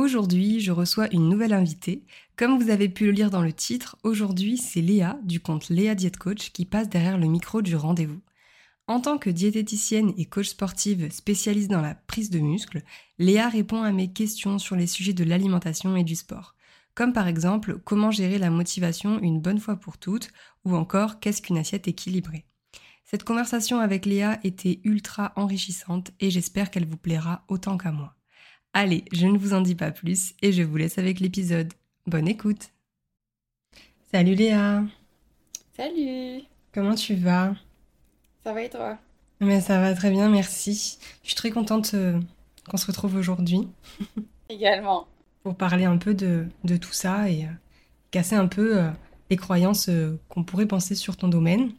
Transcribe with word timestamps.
Aujourd'hui, 0.00 0.60
je 0.60 0.72
reçois 0.72 1.12
une 1.12 1.28
nouvelle 1.28 1.52
invitée. 1.52 2.06
Comme 2.34 2.58
vous 2.58 2.70
avez 2.70 2.88
pu 2.88 3.04
le 3.04 3.10
lire 3.10 3.30
dans 3.30 3.42
le 3.42 3.52
titre, 3.52 3.98
aujourd'hui, 4.02 4.56
c'est 4.56 4.80
Léa 4.80 5.18
du 5.24 5.40
compte 5.40 5.68
Léa 5.68 5.94
Diet 5.94 6.16
Coach 6.16 6.52
qui 6.52 6.64
passe 6.64 6.88
derrière 6.88 7.18
le 7.18 7.26
micro 7.26 7.60
du 7.60 7.76
rendez-vous. 7.76 8.22
En 8.86 9.02
tant 9.02 9.18
que 9.18 9.28
diététicienne 9.28 10.14
et 10.16 10.24
coach 10.24 10.48
sportive 10.48 11.12
spécialiste 11.12 11.70
dans 11.70 11.82
la 11.82 11.94
prise 11.94 12.30
de 12.30 12.38
muscles, 12.38 12.82
Léa 13.18 13.50
répond 13.50 13.82
à 13.82 13.92
mes 13.92 14.10
questions 14.10 14.58
sur 14.58 14.74
les 14.74 14.86
sujets 14.86 15.12
de 15.12 15.22
l'alimentation 15.22 15.94
et 15.96 16.02
du 16.02 16.16
sport. 16.16 16.54
Comme 16.94 17.12
par 17.12 17.28
exemple 17.28 17.78
comment 17.84 18.10
gérer 18.10 18.38
la 18.38 18.48
motivation 18.48 19.20
une 19.20 19.42
bonne 19.42 19.60
fois 19.60 19.76
pour 19.76 19.98
toutes 19.98 20.30
ou 20.64 20.76
encore 20.76 21.20
qu'est-ce 21.20 21.42
qu'une 21.42 21.58
assiette 21.58 21.88
équilibrée? 21.88 22.46
Cette 23.04 23.24
conversation 23.24 23.80
avec 23.80 24.06
Léa 24.06 24.40
était 24.44 24.80
ultra 24.84 25.34
enrichissante 25.36 26.10
et 26.20 26.30
j'espère 26.30 26.70
qu'elle 26.70 26.86
vous 26.86 26.96
plaira 26.96 27.44
autant 27.48 27.76
qu'à 27.76 27.92
moi. 27.92 28.16
Allez, 28.72 29.04
je 29.10 29.26
ne 29.26 29.36
vous 29.36 29.52
en 29.52 29.62
dis 29.62 29.74
pas 29.74 29.90
plus 29.90 30.34
et 30.42 30.52
je 30.52 30.62
vous 30.62 30.76
laisse 30.76 30.96
avec 30.96 31.18
l'épisode. 31.18 31.72
Bonne 32.06 32.28
écoute 32.28 32.70
Salut 34.12 34.36
Léa 34.36 34.84
Salut 35.76 36.42
Comment 36.72 36.94
tu 36.94 37.16
vas? 37.16 37.56
Ça 38.44 38.52
va 38.52 38.62
et 38.62 38.70
toi? 38.70 38.96
Mais 39.40 39.60
ça 39.60 39.80
va 39.80 39.92
très 39.94 40.10
bien, 40.10 40.28
merci. 40.28 41.00
Je 41.24 41.28
suis 41.28 41.36
très 41.36 41.50
contente 41.50 41.94
euh, 41.94 42.20
qu'on 42.68 42.76
se 42.76 42.86
retrouve 42.86 43.16
aujourd'hui. 43.16 43.66
Également. 44.48 45.08
Pour 45.42 45.56
parler 45.56 45.84
un 45.84 45.96
peu 45.96 46.14
de, 46.14 46.46
tout 46.80 46.92
ça 46.92 47.28
et 47.28 47.46
euh, 47.46 47.52
casser 48.12 48.36
un 48.36 48.46
peu 48.46 48.78
euh, 48.78 48.90
les 49.30 49.36
croyances 49.36 49.90
qu'on 50.28 50.44
pourrait 50.44 50.66
penser 50.66 50.94
sur 50.94 51.16
ton 51.16 51.26
domaine. 51.26 51.72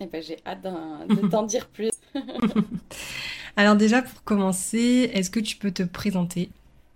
Eh 0.00 0.06
ben, 0.06 0.22
j'ai 0.22 0.36
hâte 0.44 0.62
de 0.62 1.28
t'en 1.28 1.42
dire 1.44 1.66
plus. 1.68 1.90
Alors 3.56 3.76
déjà, 3.76 4.02
pour 4.02 4.22
commencer, 4.24 5.10
est-ce 5.14 5.30
que 5.30 5.40
tu 5.40 5.56
peux 5.56 5.70
te 5.70 5.82
présenter? 5.82 6.50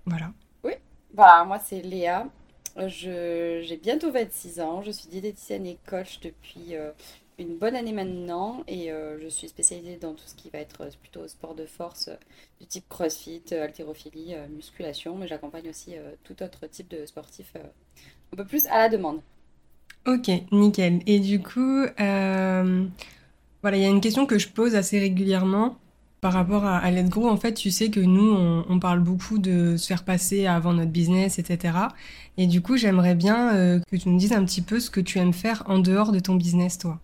Voilà. 0.06 0.33
Oui, 0.64 0.72
bah, 1.14 1.44
moi 1.44 1.58
c'est 1.58 1.80
Léa. 1.83 2.27
j'ai 2.86 3.80
bientôt 3.83 4.11
26 4.11 4.61
ans. 4.61 4.83
Je 4.83 4.91
suis 4.91 5.08
diététicienne 5.08 5.67
et 5.67 5.78
coach 5.89 6.20
depuis 6.20 6.77
une 7.41 7.56
bonne 7.56 7.75
année 7.75 7.92
maintenant 7.92 8.62
et 8.68 8.92
euh, 8.92 9.18
je 9.20 9.29
suis 9.29 9.48
spécialisée 9.48 9.96
dans 9.96 10.12
tout 10.12 10.24
ce 10.27 10.35
qui 10.35 10.51
va 10.51 10.58
être 10.58 10.83
euh, 10.83 10.90
plutôt 11.01 11.27
sport 11.27 11.55
de 11.55 11.64
force 11.64 12.08
euh, 12.08 12.17
du 12.61 12.67
type 12.67 12.89
crossfit, 12.89 13.42
haltérophilie, 13.51 14.35
musculation, 14.55 15.17
mais 15.17 15.27
j'accompagne 15.27 15.68
aussi 15.70 15.95
tout 16.24 16.42
autre 16.42 16.67
type 16.67 16.89
de 16.89 17.06
sportif 17.06 17.55
un 17.56 18.36
peu 18.36 18.45
plus 18.45 18.67
à 18.67 18.79
la 18.79 18.89
demande. 18.90 19.23
Ok, 20.06 20.30
nickel. 20.52 21.01
Et 21.06 21.20
du 21.20 21.40
coup, 21.40 21.86
voilà, 23.63 23.77
il 23.77 23.83
y 23.83 23.87
a 23.87 23.89
une 23.89 24.01
question 24.01 24.27
que 24.27 24.39
je 24.39 24.48
pose 24.48 24.75
assez 24.75 24.98
régulièrement 24.98 25.77
par 26.21 26.33
rapport 26.33 26.65
à, 26.65 26.79
à 26.79 26.91
Let's. 26.91 27.17
En 27.17 27.37
fait, 27.37 27.55
tu 27.55 27.71
sais 27.71 27.91
que 27.91 28.01
nous, 28.01 28.35
on, 28.69 28.79
parle 28.79 29.01
beaucoup 29.01 29.39
de 29.39 29.77
se 29.77 29.87
faire 29.87 30.05
passer 30.05 30.47
avant 30.47 30.75
notre 30.75 30.91
business, 30.91 31.39
etc. 31.39 31.75
Et 32.37 32.47
du 32.47 32.61
coup, 32.61 32.77
j'aimerais 32.77 33.15
bien 33.15 33.81
que 33.91 33.97
tu 33.97 34.09
nous 34.09 34.19
dises 34.19 34.33
un 34.33 34.45
petit 34.45 34.61
peu 34.61 34.81
ce 34.81 34.91
que 34.91 35.01
tu 35.01 35.19
aimes 35.19 35.33
faire 35.33 35.63
en 35.67 35.79
dehors 35.79 36.13
de 36.13 36.19
ton 36.19 36.35
business, 36.35 36.77
toi. 36.77 37.01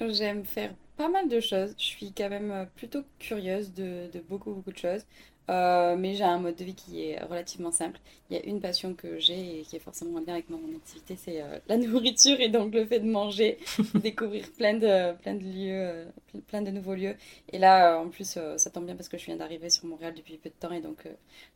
J'aime 0.00 0.44
faire 0.44 0.70
pas 0.98 1.08
mal 1.08 1.28
de 1.28 1.40
choses. 1.40 1.74
Je 1.78 1.84
suis 1.84 2.12
quand 2.12 2.28
même 2.28 2.50
euh, 2.50 2.64
plutôt 2.76 3.02
curieuse 3.18 3.72
de, 3.72 4.10
beaucoup, 4.28 4.52
beaucoup 4.52 4.72
de 4.72 4.76
choses. 4.76 5.06
Euh, 5.48 5.96
mais 5.96 6.14
j'ai 6.14 6.24
un 6.24 6.38
mode 6.38 6.56
de 6.56 6.64
vie 6.64 6.74
qui 6.74 7.02
est 7.04 7.22
relativement 7.24 7.72
simple. 7.72 7.98
Il 8.30 8.36
y 8.36 8.40
a 8.40 8.44
une 8.44 8.60
passion 8.60 8.94
que 8.94 9.18
j'ai 9.18 9.60
et 9.60 9.62
qui 9.62 9.76
est 9.76 9.80
forcément 9.80 10.18
en 10.18 10.20
lien 10.20 10.34
avec 10.34 10.50
mon 10.50 10.58
activité, 10.76 11.16
c'est 11.16 11.40
euh, 11.40 11.58
la 11.68 11.76
nourriture 11.78 12.38
et 12.40 12.48
donc 12.48 12.74
le 12.74 12.84
fait 12.84 13.00
de 13.00 13.06
manger, 13.06 13.58
découvrir 13.94 14.44
plein 14.52 14.74
de, 14.74 15.14
plein 15.16 15.34
de 15.34 15.44
lieux, 15.44 16.06
plein 16.48 16.60
de 16.60 16.70
nouveaux 16.70 16.94
lieux. 16.94 17.16
Et 17.52 17.58
là, 17.58 17.98
en 17.98 18.08
plus, 18.08 18.38
ça 18.56 18.70
tombe 18.70 18.84
bien 18.84 18.96
parce 18.96 19.08
que 19.08 19.16
je 19.16 19.24
viens 19.24 19.36
d'arriver 19.36 19.70
sur 19.70 19.86
Montréal 19.86 20.14
depuis 20.14 20.36
peu 20.36 20.50
de 20.50 20.54
temps 20.54 20.72
et 20.72 20.80
donc 20.80 21.04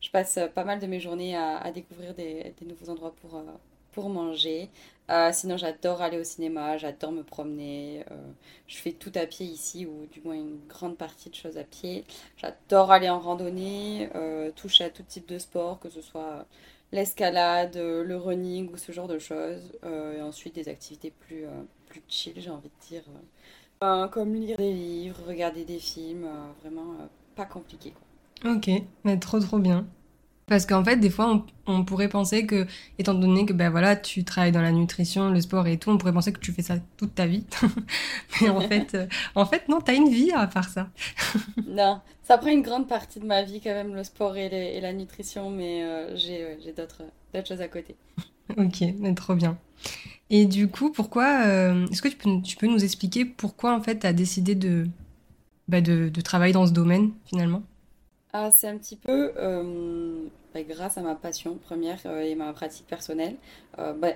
je 0.01 0.11
passe 0.11 0.39
pas 0.55 0.65
mal 0.65 0.81
de 0.81 0.87
mes 0.87 1.01
journées 1.01 1.37
à, 1.37 1.71
découvrir 1.73 2.15
des, 2.15 2.55
nouveaux 2.67 2.91
endroits 2.91 3.15
pour, 3.21 3.43
pour 3.93 4.09
manger. 4.09 4.71
Euh, 5.11 5.31
sinon, 5.33 5.57
j'adore 5.57 6.01
aller 6.01 6.19
au 6.19 6.25
cinéma, 6.25 6.79
j'adore 6.79 7.13
me 7.13 7.23
promener. 7.23 8.05
Euh, 8.11 8.15
je 8.67 8.77
fais 8.79 8.93
tout 8.93 9.13
à 9.15 9.27
pied 9.27 9.47
ici, 9.47 9.85
ou 9.85 10.07
du 10.11 10.21
moins 10.25 10.35
une 10.35 10.59
grande 10.69 10.97
partie 10.97 11.29
de 11.29 11.35
choses 11.35 11.59
à 11.59 11.65
pied. 11.65 12.05
J'adore 12.37 12.91
aller 12.93 13.11
en 13.11 13.21
randonnée, 13.21 14.09
euh, 14.15 14.51
toucher 14.53 14.85
à 14.85 14.91
tout 14.91 15.03
type 15.03 15.29
de 15.29 15.39
sport, 15.39 15.81
que 15.81 15.91
ce 15.91 16.01
soit 16.01 16.47
l'escalade, 16.93 17.77
le 17.77 18.17
running 18.17 18.71
ou 18.73 18.77
ce 18.77 18.93
genre 18.93 19.09
de 19.09 19.19
choses. 19.19 19.73
et 19.85 20.23
ensuite, 20.23 20.55
des 20.55 20.69
activités 20.69 21.11
plus, 21.11 21.45
plus 21.87 22.03
chill, 22.09 22.35
j'ai 22.37 22.51
envie 22.51 22.69
de 22.69 22.87
dire. 22.89 23.03
comme 24.11 24.35
lire 24.35 24.57
des 24.59 24.73
livres, 24.73 25.19
regarder 25.27 25.65
des 25.65 25.79
films, 25.79 26.29
vraiment 26.63 26.97
pas 27.35 27.47
compliqué. 27.47 27.95
Ok, 28.45 28.71
mais 29.05 29.19
trop 29.19 29.41
trop 29.41 29.59
bien. 29.59 29.87
Parce 30.47 30.67
qu'en 30.67 30.85
fait, 30.85 30.97
des 30.97 31.09
fois, 31.09 31.45
on, 31.67 31.85
pourrait 31.85 32.09
penser 32.09 32.47
que, 32.47 32.67
étant 32.99 33.15
donné 33.15 33.47
que 33.47 33.53
ben 33.53 33.71
voilà, 33.71 33.95
tu 33.97 34.25
travailles 34.25 34.53
dans 34.53 34.61
la 34.61 34.73
nutrition, 34.73 35.31
le 35.31 35.41
sport 35.41 35.67
et 35.67 35.79
tout, 35.79 35.91
on 35.91 35.99
pourrait 35.99 36.13
penser 36.13 36.33
que 36.33 36.41
tu 36.41 36.53
fais 36.53 36.63
ça 36.63 36.77
toute 36.97 37.15
ta 37.15 37.27
vie. 37.27 37.45
Mais 38.43 38.49
en 38.49 38.61
fait, 38.69 38.95
euh, 38.95 39.07
en 39.35 39.47
fait, 39.47 39.69
non, 39.69 39.81
t'as 39.81 39.95
une 39.95 40.09
vie 40.09 40.33
à 40.33 40.47
part 40.47 40.69
ça. 40.69 40.89
non, 41.67 42.01
ça 42.23 42.39
prend 42.39 42.51
une 42.51 42.63
grande 42.63 42.89
partie 42.89 43.21
de 43.21 43.27
ma 43.27 43.43
vie 43.43 43.61
quand 43.61 43.73
même, 43.73 43.95
le 43.95 44.05
sport 44.05 44.37
et, 44.37 44.81
la 44.81 44.93
nutrition, 44.93 45.49
mais 45.51 45.85
euh, 45.85 46.17
j'ai 46.17 46.73
d'autres 46.77 47.03
choses 47.47 47.61
à 47.61 47.69
côté. 47.69 47.95
ok, 48.57 48.85
mais 48.99 49.15
trop 49.15 49.35
bien. 49.35 49.57
Et 50.29 50.47
du 50.47 50.69
coup, 50.69 50.91
pourquoi 50.91 51.47
euh, 51.47 51.87
Est-ce 51.89 52.03
que 52.03 52.09
tu 52.09 52.17
peux, 52.17 52.43
tu 52.43 52.57
peux 52.57 52.67
nous 52.67 52.83
expliquer 52.83 53.25
pourquoi 53.25 53.77
en 53.77 53.81
fait 53.81 54.01
tu 54.01 54.07
as 54.07 54.13
décidé 54.13 54.55
de, 54.55 54.87
bah, 55.69 55.81
de, 55.81 56.09
de 56.09 56.21
travailler 56.21 56.53
dans 56.53 56.67
ce 56.67 56.73
domaine 56.73 57.13
finalement? 57.27 57.63
Ah, 58.33 58.51
c'est 58.51 58.69
un 58.69 58.79
petit 58.79 58.97
peu 58.97 59.33
bah, 60.55 60.63
grâce 60.63 60.99
à 60.99 61.03
ma 61.03 61.15
passion 61.15 61.57
première 61.57 61.99
euh, 62.07 62.23
et 62.23 62.35
ma 62.35 62.53
pratique 62.53 62.87
personnelle. 62.87 63.37
Euh, 63.79 63.93
bah, 63.93 64.13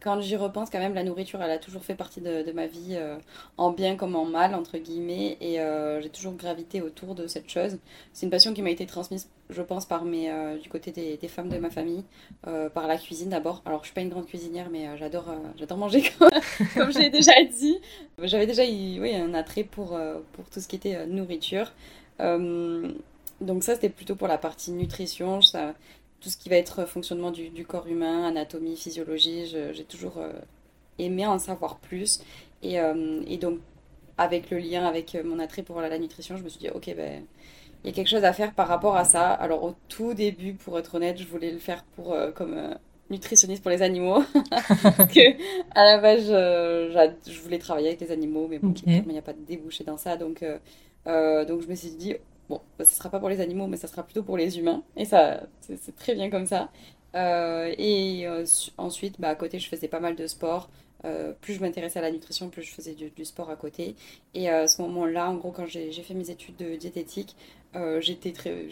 quand 0.00 0.20
j'y 0.20 0.34
repense, 0.34 0.68
quand 0.68 0.80
même, 0.80 0.94
la 0.94 1.04
nourriture, 1.04 1.40
elle 1.42 1.50
a 1.52 1.58
toujours 1.58 1.84
fait 1.84 1.94
partie 1.94 2.20
de, 2.20 2.50
ma 2.50 2.66
vie, 2.66 2.96
euh, 2.96 3.16
en 3.56 3.70
bien 3.70 3.94
comme 3.94 4.16
en 4.16 4.24
mal, 4.24 4.52
entre 4.56 4.76
guillemets, 4.78 5.36
et 5.40 5.58
j'ai 6.02 6.08
toujours 6.08 6.34
gravité 6.34 6.82
autour 6.82 7.14
de 7.14 7.28
cette 7.28 7.48
chose. 7.48 7.78
C'est 8.12 8.26
une 8.26 8.30
passion 8.30 8.52
qui 8.52 8.62
m'a 8.62 8.70
été 8.70 8.84
transmise, 8.84 9.28
je 9.48 9.62
pense, 9.62 9.86
par 9.86 10.04
mes, 10.04 10.28
du 10.60 10.68
côté 10.68 10.90
des, 10.90 11.28
femmes 11.28 11.48
de 11.48 11.58
ma 11.58 11.70
famille, 11.70 12.02
par 12.42 12.88
la 12.88 12.98
cuisine 12.98 13.28
d'abord. 13.28 13.62
Alors, 13.64 13.82
je 13.82 13.86
suis 13.86 13.94
pas 13.94 14.00
une 14.00 14.08
grande 14.08 14.26
cuisinière, 14.26 14.70
mais 14.72 14.88
j'adore, 14.98 15.32
j'adore 15.56 15.78
manger, 15.78 16.02
comme, 16.74 16.92
j'ai 16.92 17.08
déjà 17.08 17.34
dit. 17.44 17.78
J'avais 18.24 18.48
déjà 18.48 18.64
oui, 18.64 19.14
un 19.14 19.34
attrait 19.34 19.62
pour, 19.62 19.96
pour 20.32 20.50
tout 20.50 20.58
ce 20.58 20.66
qui 20.66 20.74
était 20.74 21.06
nourriture. 21.06 21.70
Donc 23.42 23.64
ça, 23.64 23.74
c'était 23.74 23.88
plutôt 23.88 24.16
pour 24.16 24.28
la 24.28 24.38
partie 24.38 24.72
nutrition, 24.72 25.42
ça, 25.42 25.74
tout 26.22 26.30
ce 26.30 26.36
qui 26.36 26.48
va 26.48 26.56
être 26.56 26.86
fonctionnement 26.86 27.30
du, 27.30 27.64
corps 27.66 27.86
humain, 27.86 28.28
anatomie, 28.28 28.76
physiologie, 28.76 29.46
j'ai 29.46 29.84
toujours 29.84 30.18
euh, 30.18 30.32
aimé 30.98 31.26
en 31.26 31.38
savoir 31.38 31.76
plus. 31.78 32.20
Et, 32.62 32.80
euh, 32.80 33.22
et, 33.26 33.38
donc, 33.38 33.58
avec 34.18 34.50
le 34.50 34.58
lien 34.58 34.86
avec 34.86 35.16
mon 35.24 35.40
attrait 35.40 35.62
pour 35.62 35.80
la, 35.80 35.98
nutrition, 35.98 36.36
je 36.36 36.44
me 36.44 36.48
suis 36.48 36.60
dit, 36.60 36.70
ok, 36.70 36.94
ben, 36.96 37.24
il 37.82 37.88
y 37.88 37.90
a 37.90 37.92
quelque 37.92 38.08
chose 38.08 38.24
à 38.24 38.32
faire 38.32 38.54
par 38.54 38.68
rapport 38.68 38.96
à 38.96 39.04
ça. 39.04 39.32
Alors 39.32 39.64
au 39.64 39.74
tout 39.88 40.14
début, 40.14 40.54
pour 40.54 40.78
être 40.78 40.94
honnête, 40.94 41.18
je 41.18 41.26
voulais 41.26 41.50
le 41.50 41.58
faire 41.58 41.82
pour 41.96 42.12
euh, 42.12 42.30
comme 42.30 42.56
nutritionniste 43.10 43.60
pour 43.60 43.72
les 43.72 43.82
animaux. 43.82 44.22
Parce 44.50 45.12
que 45.12 45.32
à 45.74 45.84
la 45.84 45.98
base, 45.98 46.28
je, 46.28 47.40
voulais 47.42 47.58
travailler 47.58 47.88
avec 47.88 48.00
les 48.00 48.12
animaux, 48.12 48.46
mais 48.48 48.60
bon, 48.60 48.72
il 48.86 49.02
n'y 49.08 49.18
a 49.18 49.22
pas 49.22 49.32
de 49.32 49.44
débouché 49.44 49.82
dans 49.82 49.96
ça. 49.96 50.16
Donc, 50.16 50.44
donc 51.04 51.62
je 51.62 51.66
me 51.66 51.74
suis 51.74 51.90
dit, 51.90 52.14
Bon, 52.52 52.60
bah, 52.78 52.84
ce 52.84 52.94
sera 52.94 53.08
pas 53.08 53.18
pour 53.18 53.30
les 53.30 53.40
animaux, 53.40 53.66
mais 53.66 53.78
ça 53.78 53.88
sera 53.88 54.02
plutôt 54.02 54.22
pour 54.22 54.36
les 54.36 54.58
humains. 54.58 54.82
Et 54.94 55.06
ça, 55.06 55.40
c'est 55.62 55.96
très 55.96 56.14
bien 56.14 56.28
comme 56.28 56.44
ça. 56.44 56.70
Euh, 57.14 57.74
et 57.78 58.26
euh, 58.26 58.44
ensuite, 58.76 59.18
bah, 59.18 59.30
à 59.30 59.34
côté, 59.36 59.58
je 59.58 59.70
faisais 59.70 59.88
pas 59.88 60.00
mal 60.00 60.16
de 60.16 60.26
sport. 60.26 60.68
plus 61.40 61.54
je 61.54 61.60
m'intéressais 61.60 61.98
à 61.98 62.02
la 62.02 62.10
nutrition, 62.10 62.50
plus 62.50 62.62
je 62.62 62.70
faisais 62.74 62.92
du, 62.92 63.24
sport 63.24 63.48
à 63.48 63.56
côté. 63.56 63.96
Et 64.34 64.50
à 64.50 64.68
ce 64.68 64.82
moment-là, 64.82 65.30
en 65.30 65.36
gros, 65.36 65.50
quand 65.50 65.64
j'ai 65.66 65.90
fait 65.92 66.12
mes 66.12 66.28
études 66.28 66.56
de 66.56 66.76
diététique, 66.76 67.36
j'étais 68.00 68.32
très, 68.32 68.66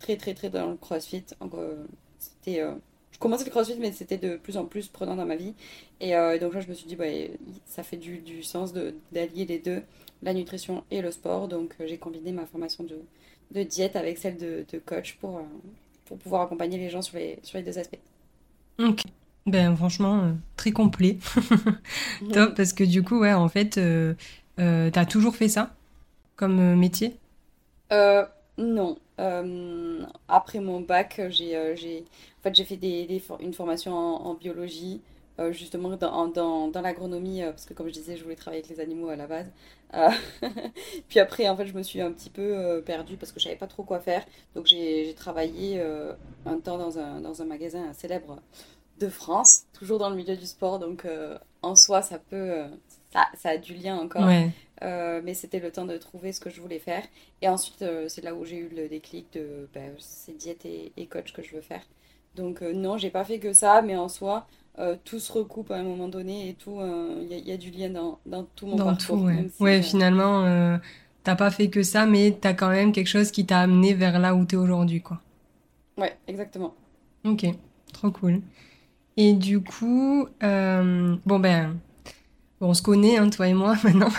très, 0.00 0.16
très, 0.16 0.32
très 0.32 0.48
dans 0.48 0.70
le 0.70 0.76
crossfit. 0.76 1.24
C'était 2.18 2.62
je 3.10 3.18
commençais 3.18 3.44
le 3.44 3.50
crossfit, 3.50 3.76
mais 3.78 3.92
c'était 3.92 4.16
de 4.16 4.36
plus 4.36 4.56
en 4.56 4.64
plus 4.64 4.88
prenant 4.88 5.16
dans 5.16 5.26
ma 5.26 5.36
vie. 5.36 5.52
Et 6.00 6.12
donc 6.40 6.54
là, 6.54 6.60
je 6.60 6.68
me 6.68 6.72
suis 6.74 6.86
dit, 6.86 6.96
bah, 6.96 7.04
ça 7.66 7.82
fait 7.82 7.98
du, 7.98 8.20
du 8.20 8.42
sens 8.42 8.72
d'allier 9.12 9.44
les 9.44 9.58
deux, 9.58 9.82
la 10.22 10.34
nutrition 10.34 10.84
et 10.90 11.02
le 11.02 11.10
sport. 11.10 11.48
Donc 11.48 11.74
j'ai 11.84 11.98
combiné 11.98 12.32
ma 12.32 12.46
formation 12.46 12.84
de, 12.84 12.98
de 13.52 13.62
diète 13.62 13.96
avec 13.96 14.18
celle 14.18 14.36
de, 14.36 14.64
coach 14.84 15.16
pour, 15.20 15.38
euh, 15.38 15.42
pour 16.06 16.18
pouvoir 16.18 16.42
accompagner 16.42 16.78
les 16.78 16.90
gens 16.90 17.02
sur 17.02 17.18
les, 17.18 17.38
sur 17.42 17.58
les 17.58 17.64
deux 17.64 17.78
aspects. 17.78 17.98
Ok. 18.78 19.02
Ben 19.46 19.74
franchement, 19.74 20.22
euh, 20.22 20.32
très 20.56 20.70
complet. 20.70 21.18
Top, 22.32 22.54
parce 22.54 22.72
que 22.72 22.84
du 22.84 23.02
coup, 23.02 23.20
ouais, 23.20 23.32
en 23.32 23.48
fait, 23.48 23.76
euh, 23.76 24.14
euh 24.60 24.90
t'as 24.90 25.04
toujours 25.04 25.34
fait 25.34 25.48
ça 25.48 25.74
comme 26.36 26.76
métier? 26.76 27.16
Non. 28.58 28.98
après 30.28 30.60
mon 30.60 30.80
bac, 30.80 31.20
j'ai 31.30 31.56
en 31.56 31.74
fait, 32.42 32.64
fait 32.64 32.76
des, 32.76 33.22
une 33.40 33.54
formation 33.54 33.94
en 33.94 34.34
biologie, 34.34 35.00
euh, 35.42 35.52
justement 35.52 35.96
dans, 35.96 36.28
dans, 36.28 36.68
dans 36.68 36.80
l'agronomie, 36.80 37.42
euh, 37.42 37.50
parce 37.50 37.64
que 37.64 37.74
comme 37.74 37.88
je 37.88 37.92
disais, 37.92 38.16
je 38.16 38.22
voulais 38.22 38.36
travailler 38.36 38.62
avec 38.62 38.76
les 38.76 38.82
animaux 38.82 39.08
à 39.08 39.16
la 39.16 39.26
base. 39.26 39.46
Euh, 39.94 40.08
puis 41.08 41.18
après, 41.18 41.48
en 41.48 41.56
fait, 41.56 41.66
je 41.66 41.74
me 41.74 41.82
suis 41.82 42.00
un 42.00 42.12
petit 42.12 42.30
peu 42.30 42.82
perdue 42.84 43.16
parce 43.16 43.32
que 43.32 43.40
je 43.40 43.44
savais 43.44 43.56
pas 43.56 43.66
trop 43.66 43.82
quoi 43.82 44.00
faire. 44.00 44.24
Donc 44.54 44.66
j'ai 44.66 45.14
travaillé 45.16 45.82
un 46.46 46.58
temps 46.58 46.78
dans 46.78 46.98
un, 46.98 47.20
dans 47.20 47.42
un 47.42 47.44
magasin 47.44 47.92
célèbre 47.92 48.40
de 49.00 49.08
France, 49.08 49.64
toujours 49.72 49.98
dans 49.98 50.10
le 50.10 50.16
milieu 50.16 50.36
du 50.36 50.46
sport. 50.46 50.78
Donc 50.78 51.06
en 51.62 51.76
soi, 51.76 52.02
ça 52.02 52.18
peut... 52.18 52.62
Ça, 53.12 53.26
ça, 53.36 53.50
a 53.50 53.56
du 53.58 53.74
lien 53.74 53.98
encore. 53.98 54.24
mais 54.80 55.34
c'était 55.34 55.60
le 55.60 55.70
temps 55.70 55.84
de 55.84 55.98
trouver 55.98 56.32
ce 56.32 56.40
que 56.40 56.48
je 56.48 56.62
voulais 56.62 56.78
faire. 56.78 57.02
Et 57.42 57.48
ensuite, 57.48 57.84
c'est 58.08 58.22
là 58.22 58.34
où 58.34 58.44
j'ai 58.46 58.56
eu 58.56 58.68
le 58.68 58.88
déclic 58.88 59.30
de 59.34 59.68
ben, 59.74 59.92
c'est 59.98 60.36
diète 60.36 60.64
et, 60.64 60.92
et, 60.96 61.06
coach 61.06 61.34
que 61.34 61.42
je 61.42 61.54
veux 61.54 61.60
faire. 61.60 61.82
Donc 62.34 62.62
non, 62.62 62.96
j'ai 62.96 63.10
pas 63.10 63.24
fait 63.24 63.38
que 63.38 63.52
ça, 63.52 63.82
mais 63.82 63.96
en 63.96 64.08
soi, 64.08 64.46
euh, 64.78 64.96
tout 65.04 65.18
se 65.18 65.30
recoupe 65.30 65.70
à 65.70 65.76
un 65.76 65.82
moment 65.82 66.08
donné 66.08 66.48
et 66.48 66.54
tout, 66.54 66.78
il 66.80 67.32
euh, 67.32 67.40
y, 67.44 67.52
a 67.52 67.58
du 67.58 67.70
lien 67.70 67.90
dans, 67.90 68.18
dans 68.24 68.44
tout 68.56 68.66
mon 68.66 68.76
parcours. 68.76 69.18
Tout, 69.18 69.24
ouais, 69.24 69.50
ouais 69.60 69.78
euh, 69.80 69.82
finalement, 69.82 70.78
t'as 71.24 71.36
pas 71.36 71.50
fait 71.50 71.68
que 71.68 71.82
ça, 71.82 72.06
mais 72.06 72.36
t'as 72.40 72.54
quand 72.54 72.70
même 72.70 72.92
quelque 72.92 73.08
chose 73.08 73.30
qui 73.30 73.44
t'a 73.44 73.60
amené 73.60 73.92
vers 73.92 74.18
là 74.18 74.34
où 74.34 74.44
t'es 74.46 74.56
aujourd'hui, 74.56 75.02
quoi. 75.02 75.20
Ouais, 75.98 76.16
exactement. 76.26 76.74
Ok, 77.24 77.46
trop 77.92 78.10
cool. 78.10 78.40
Et 79.18 79.34
du 79.34 79.60
coup, 79.60 80.26
bon 80.40 81.38
ben, 81.38 81.76
on 82.62 82.72
se 82.72 82.80
connaît, 82.80 83.18
hein, 83.18 83.28
toi 83.28 83.48
et 83.48 83.54
moi 83.54 83.76
maintenant, 83.84 84.10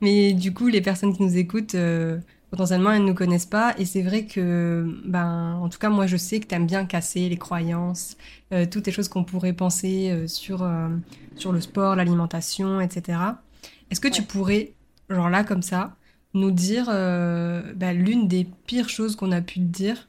mais 0.00 0.32
du 0.32 0.54
coup, 0.54 0.68
les 0.68 0.80
personnes 0.80 1.12
qui 1.12 1.24
nous 1.24 1.36
écoutent, 1.36 1.76
potentiellement 2.52 2.92
elles 2.92 3.00
ne 3.00 3.08
nous 3.08 3.14
connaissent 3.14 3.46
pas. 3.46 3.74
Et 3.78 3.86
c'est 3.86 4.02
vrai 4.02 4.26
que 4.26 4.86
ben 5.06 5.54
en 5.54 5.70
tout 5.70 5.78
cas 5.78 5.88
moi 5.88 6.06
je 6.06 6.18
sais 6.18 6.38
que 6.38 6.46
tu 6.46 6.54
aimes 6.54 6.66
bien 6.66 6.84
casser 6.84 7.30
les 7.30 7.38
croyances 7.38 8.18
euh, 8.52 8.66
toutes 8.70 8.86
les 8.86 8.92
choses 8.92 9.08
qu'on 9.08 9.24
pourrait 9.24 9.54
penser 9.54 10.10
euh, 10.10 10.26
sur 10.26 10.62
euh, 10.62 10.88
sur 11.34 11.52
le 11.52 11.62
sport 11.62 11.96
l'alimentation 11.96 12.80
etc 12.82 13.18
est-ce 13.90 14.00
que 14.00 14.08
tu 14.08 14.22
pourrais 14.22 14.74
genre 15.08 15.30
là 15.30 15.44
comme 15.44 15.62
ça 15.62 15.96
nous 16.34 16.50
dire 16.50 16.86
ben, 16.86 17.92
l'une 17.94 18.28
des 18.28 18.46
pires 18.66 18.88
choses 18.88 19.16
qu'on 19.16 19.32
a 19.32 19.40
pu 19.40 19.54
te 19.54 19.64
dire 19.64 20.08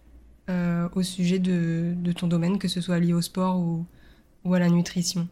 au 0.96 1.02
sujet 1.02 1.40
de, 1.40 1.94
de, 1.96 2.12
ton 2.12 2.28
domaine 2.28 2.60
que 2.60 2.68
ce 2.68 2.82
soit 2.82 3.00
lié 3.00 3.14
au 3.14 3.22
sport 3.22 3.60
ou, 3.60 3.86
ou 4.46 4.54
à 4.54 4.60
la 4.60 4.70
nutrition? 4.70 5.28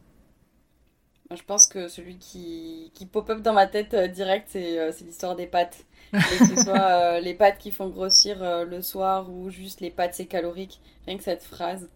Je 1.35 1.43
pense 1.43 1.67
que 1.67 1.87
celui 1.87 2.17
qui, 2.17 2.91
qui 2.93 3.05
pop-up 3.05 3.41
dans 3.41 3.53
ma 3.53 3.67
tête 3.67 3.95
direct, 3.95 4.47
c'est 4.51 5.01
l'histoire 5.01 5.35
des 5.35 5.47
pâtes 5.47 5.85
que 6.11 6.45
ce 6.45 6.55
soit 6.63 6.79
euh, 6.79 7.19
les 7.19 7.33
pâtes 7.33 7.57
qui 7.57 7.71
font 7.71 7.87
grossir 7.87 8.41
euh, 8.41 8.65
le 8.65 8.81
soir 8.81 9.29
ou 9.29 9.49
juste 9.49 9.81
les 9.81 9.89
pâtes 9.89 10.13
c'est 10.13 10.25
calorique. 10.25 10.79
Rien 11.05 11.17
que 11.17 11.23
cette 11.23 11.43
phrase, 11.43 11.89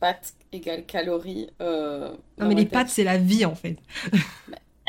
pâtes 0.00 0.34
égale 0.52 0.84
calories. 0.84 1.50
Euh, 1.60 2.12
non 2.38 2.48
mais 2.48 2.54
les 2.54 2.66
pâtes 2.66 2.88
c'est 2.88 3.04
la 3.04 3.18
vie 3.18 3.44
en 3.44 3.54
fait. 3.54 3.76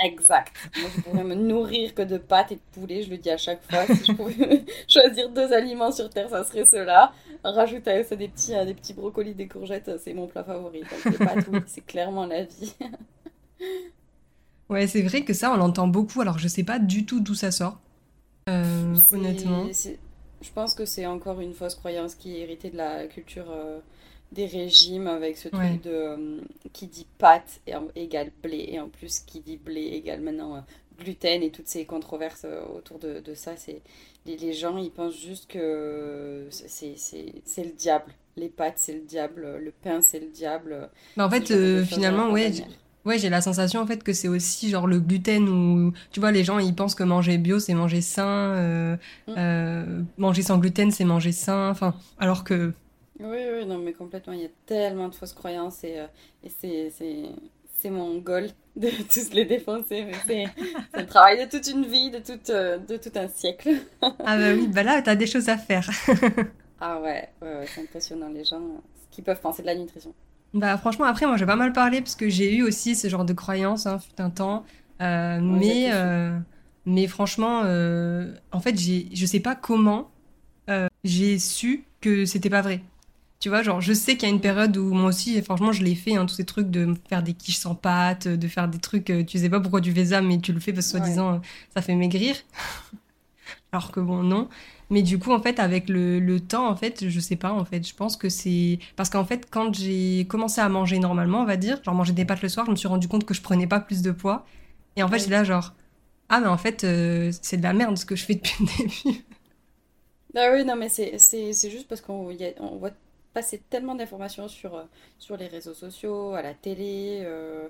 Exact. 0.03 0.51
Moi, 0.79 0.89
je 0.95 1.01
pourrais 1.01 1.23
me 1.23 1.35
nourrir 1.35 1.93
que 1.93 2.01
de 2.01 2.17
pâtes 2.17 2.51
et 2.51 2.55
de 2.55 2.61
poulet, 2.71 3.03
je 3.03 3.11
le 3.11 3.17
dis 3.17 3.29
à 3.29 3.37
chaque 3.37 3.61
fois. 3.69 3.85
Si 3.85 4.05
je 4.07 4.13
pouvais 4.13 4.65
choisir 4.87 5.29
deux 5.29 5.53
aliments 5.53 5.91
sur 5.91 6.09
Terre, 6.09 6.27
ça 6.27 6.43
serait 6.43 6.65
cela. 6.65 7.13
Rajouter 7.43 7.91
à 7.91 8.03
ça 8.03 8.15
des 8.15 8.27
petits, 8.27 8.53
des 8.65 8.73
petits 8.73 8.95
brocolis, 8.95 9.35
des 9.35 9.47
courgettes, 9.47 9.91
c'est 9.99 10.15
mon 10.15 10.25
plat 10.25 10.43
favori. 10.43 10.81
les 11.05 11.17
pâtes, 11.23 11.45
oui, 11.51 11.59
c'est 11.67 11.85
clairement 11.85 12.25
la 12.25 12.45
vie. 12.45 12.73
ouais, 14.69 14.87
c'est 14.87 15.01
vrai 15.01 15.23
que 15.23 15.33
ça, 15.33 15.51
on 15.51 15.57
l'entend 15.57 15.87
beaucoup. 15.87 16.21
Alors, 16.21 16.37
je 16.37 16.47
sais 16.47 16.63
pas 16.63 16.79
du 16.79 17.05
tout 17.05 17.19
d'où 17.19 17.35
ça 17.35 17.51
sort. 17.51 17.79
Euh, 18.49 18.95
honnêtement. 19.11 19.67
Je 20.41 20.49
pense 20.53 20.73
que 20.73 20.85
c'est 20.85 21.05
encore 21.05 21.39
une 21.39 21.53
fausse 21.53 21.75
croyance 21.75 22.15
qui 22.15 22.35
est 22.35 22.39
héritée 22.39 22.71
de 22.71 22.77
la 22.77 23.05
culture 23.05 23.51
euh, 23.51 23.79
des 24.31 24.47
régimes 24.47 25.07
avec 25.07 25.37
ce 25.37 25.49
truc 25.49 25.83
de 25.83 25.91
euh, 25.91 26.41
qui 26.73 26.87
dit 26.87 27.05
pâte 27.19 27.61
égale 27.95 28.31
blé 28.41 28.69
et 28.71 28.79
en 28.79 28.89
plus 28.89 29.19
qui 29.19 29.41
dit 29.41 29.57
blé 29.57 29.81
égale 29.81 30.21
maintenant 30.21 30.65
gluten 30.99 31.43
et 31.43 31.51
toutes 31.51 31.67
ces 31.67 31.85
controverses 31.85 32.47
autour 32.75 32.97
de, 32.97 33.19
de 33.19 33.35
ça. 33.35 33.55
C'est 33.55 33.81
les, 34.25 34.35
les, 34.37 34.53
gens 34.53 34.77
ils 34.77 34.89
pensent 34.89 35.19
juste 35.19 35.47
que 35.47 36.47
c'est 36.49 37.63
le 37.63 37.75
diable. 37.77 38.11
Les 38.35 38.49
pâtes 38.49 38.77
c'est 38.77 38.93
le 38.93 39.01
diable, 39.01 39.59
le 39.59 39.71
pain 39.71 40.01
c'est 40.01 40.19
le 40.19 40.29
diable. 40.29 40.89
Mais 41.17 41.23
en 41.23 41.29
fait 41.29 41.85
finalement 41.85 42.31
ouais 42.31 42.51
Ouais, 43.03 43.17
j'ai 43.17 43.29
la 43.29 43.41
sensation 43.41 43.81
en 43.81 43.87
fait 43.87 44.03
que 44.03 44.13
c'est 44.13 44.27
aussi 44.27 44.69
genre 44.69 44.85
le 44.85 44.99
gluten 44.99 45.49
ou 45.49 45.91
tu 46.11 46.19
vois 46.19 46.31
les 46.31 46.43
gens 46.43 46.59
ils 46.59 46.75
pensent 46.75 46.93
que 46.93 47.03
manger 47.03 47.39
bio 47.39 47.57
c'est 47.57 47.73
manger 47.73 48.01
sain, 48.01 48.53
euh, 48.53 48.95
mm. 49.27 49.33
euh, 49.37 50.01
manger 50.19 50.43
sans 50.43 50.59
gluten 50.59 50.91
c'est 50.91 51.05
manger 51.05 51.31
sain, 51.31 51.69
enfin 51.69 51.95
alors 52.19 52.43
que. 52.43 52.73
Oui 53.19 53.37
oui 53.53 53.65
non 53.65 53.79
mais 53.79 53.93
complètement 53.93 54.33
il 54.33 54.41
y 54.41 54.45
a 54.45 54.49
tellement 54.67 55.07
de 55.09 55.15
fausses 55.15 55.33
croyances 55.33 55.83
et, 55.83 55.99
euh, 55.99 56.07
et 56.43 56.49
c'est 56.49 56.91
c'est 57.79 57.89
mon 57.89 58.19
goal 58.19 58.49
de 58.75 58.89
tous 59.11 59.33
les 59.33 59.45
défoncer 59.45 60.05
c'est 60.27 60.45
le 60.93 61.05
travail 61.07 61.43
de 61.43 61.49
toute 61.49 61.67
une 61.67 61.85
vie 61.85 62.11
de 62.11 62.19
tout 62.19 62.37
de 62.51 62.97
tout 62.97 63.11
un 63.15 63.27
siècle. 63.29 63.69
ah 64.01 64.37
bah 64.37 64.53
oui 64.53 64.67
bah 64.67 64.83
là 64.83 65.01
t'as 65.01 65.15
des 65.15 65.27
choses 65.27 65.49
à 65.49 65.57
faire. 65.57 65.89
ah 66.79 67.01
ouais 67.01 67.29
ouais, 67.41 67.55
ouais 67.55 67.65
c'est 67.65 67.81
impressionnant 67.81 68.29
les 68.29 68.43
gens 68.43 68.61
ce 68.93 69.15
qu'ils 69.15 69.23
peuvent 69.23 69.41
penser 69.41 69.63
de 69.63 69.67
la 69.67 69.75
nutrition. 69.75 70.13
Bah 70.53 70.77
franchement, 70.77 71.05
après, 71.05 71.25
moi 71.25 71.37
j'ai 71.37 71.45
pas 71.45 71.55
mal 71.55 71.71
parlé 71.71 72.01
parce 72.01 72.15
que 72.15 72.29
j'ai 72.29 72.55
eu 72.55 72.63
aussi 72.63 72.95
ce 72.95 73.07
genre 73.07 73.23
de 73.23 73.33
croyances, 73.33 73.85
hein, 73.85 73.99
fut 73.99 74.21
un 74.21 74.29
temps. 74.29 74.65
Euh, 75.01 75.39
mais, 75.41 75.89
euh, 75.93 76.37
mais 76.85 77.07
franchement, 77.07 77.61
euh, 77.63 78.33
en 78.51 78.59
fait, 78.59 78.77
je 78.79 79.25
sais 79.25 79.39
pas 79.39 79.55
comment 79.55 80.09
j'ai 81.03 81.39
su 81.39 81.83
que 81.99 82.25
c'était 82.25 82.49
pas 82.49 82.61
vrai. 82.61 82.81
Tu 83.39 83.49
vois, 83.49 83.63
genre, 83.63 83.81
je 83.81 83.91
sais 83.91 84.17
qu'il 84.17 84.29
y 84.29 84.31
a 84.31 84.35
une 84.35 84.41
période 84.41 84.77
où 84.77 84.93
moi 84.93 85.09
aussi, 85.09 85.41
franchement, 85.41 85.71
je 85.71 85.83
l'ai 85.83 85.95
fait, 85.95 86.15
hein, 86.15 86.27
tous 86.27 86.35
ces 86.35 86.45
trucs 86.45 86.69
de 86.69 86.93
faire 87.09 87.23
des 87.23 87.33
quiches 87.33 87.57
sans 87.57 87.73
pâte, 87.73 88.27
de 88.27 88.47
faire 88.47 88.67
des 88.67 88.77
trucs, 88.77 89.11
tu 89.27 89.39
sais 89.39 89.49
pas 89.49 89.59
pourquoi 89.59 89.81
tu 89.81 89.91
fais 89.91 90.05
ça, 90.07 90.21
mais 90.21 90.39
tu 90.39 90.53
le 90.53 90.59
fais 90.59 90.73
parce 90.73 90.85
que 90.85 90.91
soi-disant, 90.91 91.41
ça 91.73 91.81
fait 91.81 91.95
maigrir. 91.95 92.35
Alors 93.71 93.91
que 93.91 93.99
bon, 93.99 94.21
non. 94.21 94.47
Mais 94.91 95.01
du 95.01 95.17
coup, 95.17 95.31
en 95.31 95.41
fait, 95.41 95.57
avec 95.59 95.87
le, 95.89 96.19
le, 96.19 96.41
temps, 96.41 96.69
en 96.69 96.75
fait, 96.75 97.07
je 97.07 97.19
sais 97.21 97.37
pas, 97.37 97.53
en 97.53 97.63
fait, 97.63 97.87
je 97.87 97.95
pense 97.95 98.17
que 98.17 98.27
c'est... 98.27 98.77
Parce 98.97 99.09
qu'en 99.09 99.23
fait, 99.23 99.47
quand 99.49 99.73
j'ai 99.73 100.25
commencé 100.27 100.59
à 100.59 100.67
manger 100.67 100.99
normalement, 100.99 101.41
on 101.41 101.45
va 101.45 101.55
dire, 101.55 101.81
genre 101.83 101.95
manger 101.95 102.11
des 102.11 102.25
pâtes 102.25 102.41
le 102.41 102.49
soir, 102.49 102.65
je 102.65 102.71
me 102.71 102.75
suis 102.75 102.89
rendu 102.89 103.07
compte 103.07 103.25
que 103.25 103.33
je 103.33 103.41
prenais 103.41 103.67
pas 103.67 103.79
plus 103.79 104.01
de 104.01 104.11
poids. 104.11 104.45
Et 104.97 105.03
en 105.03 105.07
fait, 105.07 105.19
j'étais 105.19 105.31
là, 105.31 105.45
genre, 105.45 105.73
ah, 106.27 106.41
mais 106.41 106.47
en 106.47 106.57
fait, 106.57 106.83
euh, 106.83 107.31
c'est 107.41 107.57
de 107.57 107.63
la 107.63 107.71
merde 107.73 107.97
ce 107.97 108.05
que 108.05 108.17
je 108.17 108.25
fais 108.25 108.35
depuis 108.35 108.53
le 108.59 108.67
début. 108.77 109.23
Ah 110.35 110.51
oui, 110.53 110.63
non, 110.65 110.75
mais 110.75 110.89
c'est 110.89 111.53
juste 111.69 111.87
parce 111.87 112.01
qu'on 112.01 112.33
on 112.59 112.77
voit 112.77 112.91
passer 113.33 113.61
tellement 113.69 113.95
d'informations 113.95 114.47
sur, 114.47 114.75
euh, 114.75 114.83
sur 115.17 115.37
les 115.37 115.47
réseaux 115.47 115.73
sociaux, 115.73 116.33
à 116.33 116.41
la 116.41 116.53
télé. 116.53 117.21
Euh, 117.23 117.69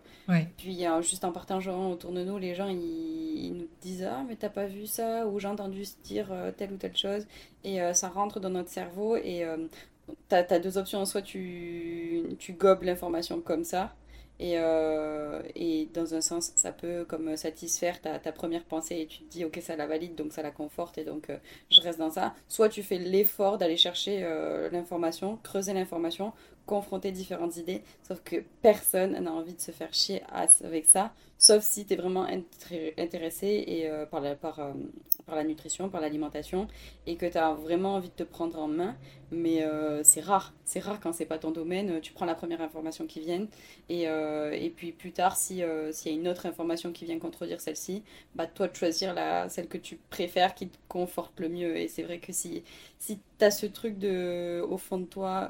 puis 0.58 0.86
juste 1.02 1.24
en 1.24 1.32
partageant 1.32 1.92
autour 1.92 2.12
de 2.12 2.24
nous, 2.24 2.38
les 2.38 2.56
gens 2.56 2.68
ils, 2.68 3.54
nous 3.54 3.68
disent 3.82 4.08
Ah, 4.10 4.24
mais 4.28 4.36
t'as 4.36 4.50
pas 4.50 4.66
vu 4.66 4.88
ça? 4.88 5.28
Ou 5.28 5.40
j'ai 5.40 5.48
entendu 5.48 5.84
dire 6.04 6.32
euh, 6.32 6.52
telle 6.52 6.74
ou 6.74 6.78
telle 6.78 6.96
chose. 6.96 7.28
Et 7.64 7.80
ça 7.94 8.10
rentre 8.10 8.40
dans 8.40 8.50
notre 8.50 8.70
cerveau. 8.70 9.16
Et 9.18 9.46
t'as 10.28 10.44
as 10.50 10.60
deux 10.60 10.78
options 10.80 11.06
soit 11.06 11.22
tu, 11.22 12.24
tu 12.40 12.54
gobes 12.54 12.84
l'information 12.84 13.40
comme 13.40 13.64
ça, 13.64 13.94
et, 14.42 14.58
euh, 14.58 15.40
et, 15.54 15.88
dans 15.94 16.16
un 16.16 16.22
sens, 16.22 16.52
ça 16.56 16.72
peut 16.72 17.06
comme 17.08 17.38
satisfaire 17.38 18.02
ta, 18.02 18.18
ta, 18.18 18.32
première 18.32 18.64
pensée 18.64 18.98
et 19.02 19.06
tu 19.06 19.20
te 19.20 19.30
dis, 19.32 19.46
ok, 19.46 19.60
ça 19.62 19.76
la 19.76 19.86
valide, 19.86 20.16
donc 20.16 20.34
ça 20.34 20.42
la 20.42 20.50
conforte 20.50 20.98
et 20.98 21.04
donc 21.04 21.30
euh, 21.30 21.38
je 21.70 21.80
reste 21.80 22.00
dans 22.00 22.10
ça. 22.10 22.34
Soit 22.48 22.68
tu 22.70 22.82
fais 22.82 22.98
l'effort 22.98 23.60
d'aller 23.60 23.78
chercher 23.78 24.22
euh, 24.24 24.68
l'information, 24.72 25.38
creuser 25.44 25.74
l'information, 25.74 26.34
confronter 26.72 27.12
différentes 27.12 27.58
idées, 27.58 27.82
sauf 28.08 28.22
que 28.24 28.38
personne 28.62 29.12
n'a 29.12 29.34
envie 29.34 29.54
de 29.54 29.60
se 29.60 29.72
faire 29.72 29.94
chier 29.94 30.24
avec 30.64 30.86
ça, 30.86 31.12
sauf 31.38 31.62
si 31.64 31.86
tu 31.86 31.94
es 31.94 31.98
vraiment 31.98 32.26
intéressé 32.98 33.48
et, 33.68 33.90
par, 34.10 34.22
la, 34.22 34.36
par, 34.36 34.62
par 35.26 35.36
la 35.36 35.44
nutrition, 35.44 35.90
par 35.90 36.00
l'alimentation, 36.00 36.70
et 37.08 37.18
que 37.18 37.26
tu 37.26 37.38
as 37.38 37.52
vraiment 37.54 37.96
envie 37.96 38.08
de 38.08 38.14
te 38.14 38.24
prendre 38.24 38.58
en 38.58 38.70
main. 38.70 38.96
Mais 39.32 39.66
c'est 40.04 40.22
rare, 40.22 40.54
c'est 40.64 40.80
rare 40.80 41.00
quand 41.02 41.14
c'est 41.14 41.26
pas 41.26 41.38
ton 41.38 41.52
domaine. 41.52 42.00
Tu 42.00 42.14
prends 42.14 42.26
la 42.26 42.36
première 42.36 42.62
information 42.62 43.06
qui 43.06 43.20
vient 43.20 43.48
et 43.90 44.08
euh, 44.08 44.52
et 44.52 44.70
puis 44.70 44.92
plus 44.92 45.12
tard, 45.12 45.36
si, 45.36 45.64
euh, 45.64 45.92
s'il 45.92 46.12
y 46.12 46.16
a 46.16 46.18
une 46.18 46.28
autre 46.28 46.46
information 46.46 46.92
qui 46.92 47.06
vient 47.06 47.20
contredire 47.20 47.60
celle-ci, 47.62 48.04
bah 48.36 48.48
toi 48.48 48.68
de 48.68 48.76
choisir 48.76 49.14
la, 49.14 49.50
celle 49.50 49.68
que 49.68 49.78
tu 49.78 49.98
préfères 50.10 50.56
qui 50.56 50.68
te 50.68 50.78
conforte 50.88 51.40
le 51.40 51.50
mieux. 51.50 51.78
Et 51.78 51.88
c'est 51.88 52.04
vrai 52.04 52.20
que 52.20 52.32
si, 52.32 52.64
si 53.00 53.20
tu 53.42 53.46
as 53.46 53.52
ce 53.52 53.66
truc 53.66 53.98
de, 54.00 54.62
au 54.70 54.78
fond 54.78 55.00
de 55.00 55.06
toi, 55.06 55.50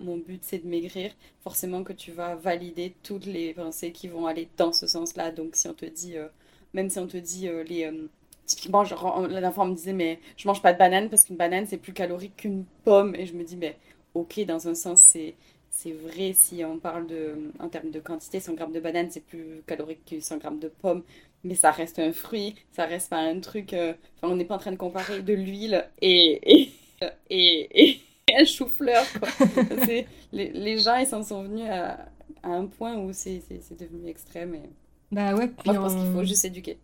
mon 0.00 0.16
but 0.16 0.42
c'est 0.44 0.58
de 0.58 0.68
maigrir, 0.68 1.12
forcément 1.40 1.84
que 1.84 1.92
tu 1.92 2.12
vas 2.12 2.36
valider 2.36 2.94
toutes 3.02 3.26
les 3.26 3.54
pensées 3.54 3.92
qui 3.92 4.08
vont 4.08 4.26
aller 4.26 4.48
dans 4.56 4.72
ce 4.72 4.86
sens-là. 4.86 5.30
Donc 5.30 5.56
si 5.56 5.68
on 5.68 5.74
te 5.74 5.86
dit, 5.86 6.14
même 6.74 6.90
si 6.90 6.98
on 6.98 7.06
te 7.06 7.16
dit 7.16 7.48
les 7.66 7.90
typiquement, 8.46 8.82
la 8.82 9.28
dernière 9.28 9.54
fois, 9.54 9.64
on 9.64 9.68
me 9.68 9.74
disait, 9.74 9.92
mais 9.92 10.18
je 10.36 10.46
mange 10.48 10.62
pas 10.62 10.72
de 10.72 10.78
banane 10.78 11.08
parce 11.08 11.24
qu'une 11.24 11.36
banane, 11.36 11.66
c'est 11.66 11.78
plus 11.78 11.92
calorique 11.92 12.36
qu'une 12.36 12.64
pomme. 12.84 13.14
Et 13.14 13.26
je 13.26 13.34
me 13.34 13.44
dis, 13.44 13.56
mais 13.56 13.76
ok, 14.14 14.44
dans 14.46 14.68
un 14.68 14.74
sens, 14.74 15.00
c'est, 15.00 15.34
vrai 15.92 16.32
si 16.34 16.64
on 16.64 16.78
parle 16.78 17.06
de, 17.06 17.50
en 17.58 17.68
termes 17.68 17.90
de 17.90 18.00
quantité, 18.00 18.40
100 18.40 18.54
grammes 18.54 18.72
de 18.72 18.80
banane, 18.80 19.08
c'est 19.10 19.24
plus 19.24 19.62
calorique 19.66 20.04
que 20.08 20.20
100 20.20 20.38
grammes 20.38 20.58
de 20.58 20.68
pomme. 20.68 21.02
Mais 21.44 21.54
ça 21.54 21.72
reste 21.72 21.98
un 21.98 22.12
fruit, 22.12 22.54
ça 22.72 22.84
reste 22.84 23.10
pas 23.10 23.18
un 23.18 23.40
truc. 23.40 23.72
Euh, 23.72 23.94
on 24.22 24.36
n'est 24.36 24.44
pas 24.44 24.56
en 24.56 24.58
train 24.58 24.70
de 24.72 24.76
comparer 24.76 25.22
de 25.22 25.34
l'huile 25.34 25.88
et, 26.00 26.70
et, 27.30 28.00
un 28.34 28.44
chou-fleur. 28.44 29.04
les, 30.32 30.50
les 30.52 30.78
gens, 30.78 30.96
ils 30.96 31.06
s'en 31.06 31.22
sont 31.22 31.42
venus 31.42 31.68
à, 31.68 31.98
à 32.42 32.50
un 32.50 32.66
point 32.66 32.96
où 32.96 33.12
c'est, 33.12 33.42
devenu 33.78 34.08
extrême. 34.08 34.54
Et... 34.54 34.70
Bah 35.10 35.34
ouais, 35.34 35.48
puis 35.48 35.70
Moi, 35.70 35.74
je 35.74 35.78
pense 35.80 35.94
qu'il 35.94 36.12
faut 36.12 36.24
juste 36.24 36.44
éduquer. 36.44 36.78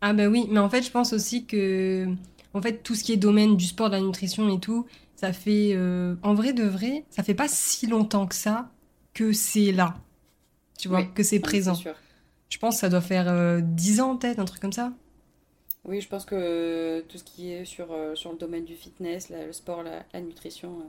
Ah 0.00 0.12
bah 0.12 0.28
oui, 0.28 0.46
mais 0.50 0.60
en 0.60 0.70
fait, 0.70 0.82
je 0.82 0.90
pense 0.90 1.12
aussi 1.12 1.44
que 1.44 2.06
en 2.54 2.62
fait 2.62 2.82
tout 2.82 2.94
ce 2.94 3.04
qui 3.04 3.12
est 3.12 3.16
domaine 3.16 3.56
du 3.56 3.66
sport, 3.66 3.90
de 3.90 3.96
la 3.96 4.00
nutrition 4.00 4.48
et 4.54 4.58
tout, 4.58 4.86
ça 5.14 5.32
fait 5.32 5.72
euh, 5.74 6.16
en 6.22 6.34
vrai 6.34 6.52
de 6.52 6.64
vrai, 6.64 7.04
ça 7.10 7.22
fait 7.22 7.34
pas 7.34 7.48
si 7.48 7.86
longtemps 7.86 8.26
que 8.26 8.34
ça 8.34 8.70
que 9.12 9.32
c'est 9.32 9.72
là. 9.72 9.96
Tu 10.78 10.88
vois, 10.88 11.02
que 11.02 11.22
c'est 11.22 11.40
présent. 11.40 11.74
Je 12.48 12.58
pense 12.58 12.76
que 12.76 12.80
ça 12.80 12.88
doit 12.88 13.02
faire 13.02 13.28
euh, 13.28 13.60
dix 13.60 13.92
10 13.92 14.00
ans 14.00 14.16
peut-être, 14.16 14.38
un 14.38 14.46
truc 14.46 14.60
comme 14.60 14.72
ça. 14.72 14.92
Oui, 15.90 16.00
je 16.00 16.08
pense 16.08 16.24
que 16.24 17.04
tout 17.08 17.18
ce 17.18 17.24
qui 17.24 17.50
est 17.52 17.64
sur, 17.64 17.90
euh, 17.90 18.14
sur 18.14 18.30
le 18.30 18.38
domaine 18.38 18.64
du 18.64 18.76
fitness, 18.76 19.28
le 19.28 19.52
sport, 19.52 19.82
la, 19.82 20.20
nutrition, 20.20 20.84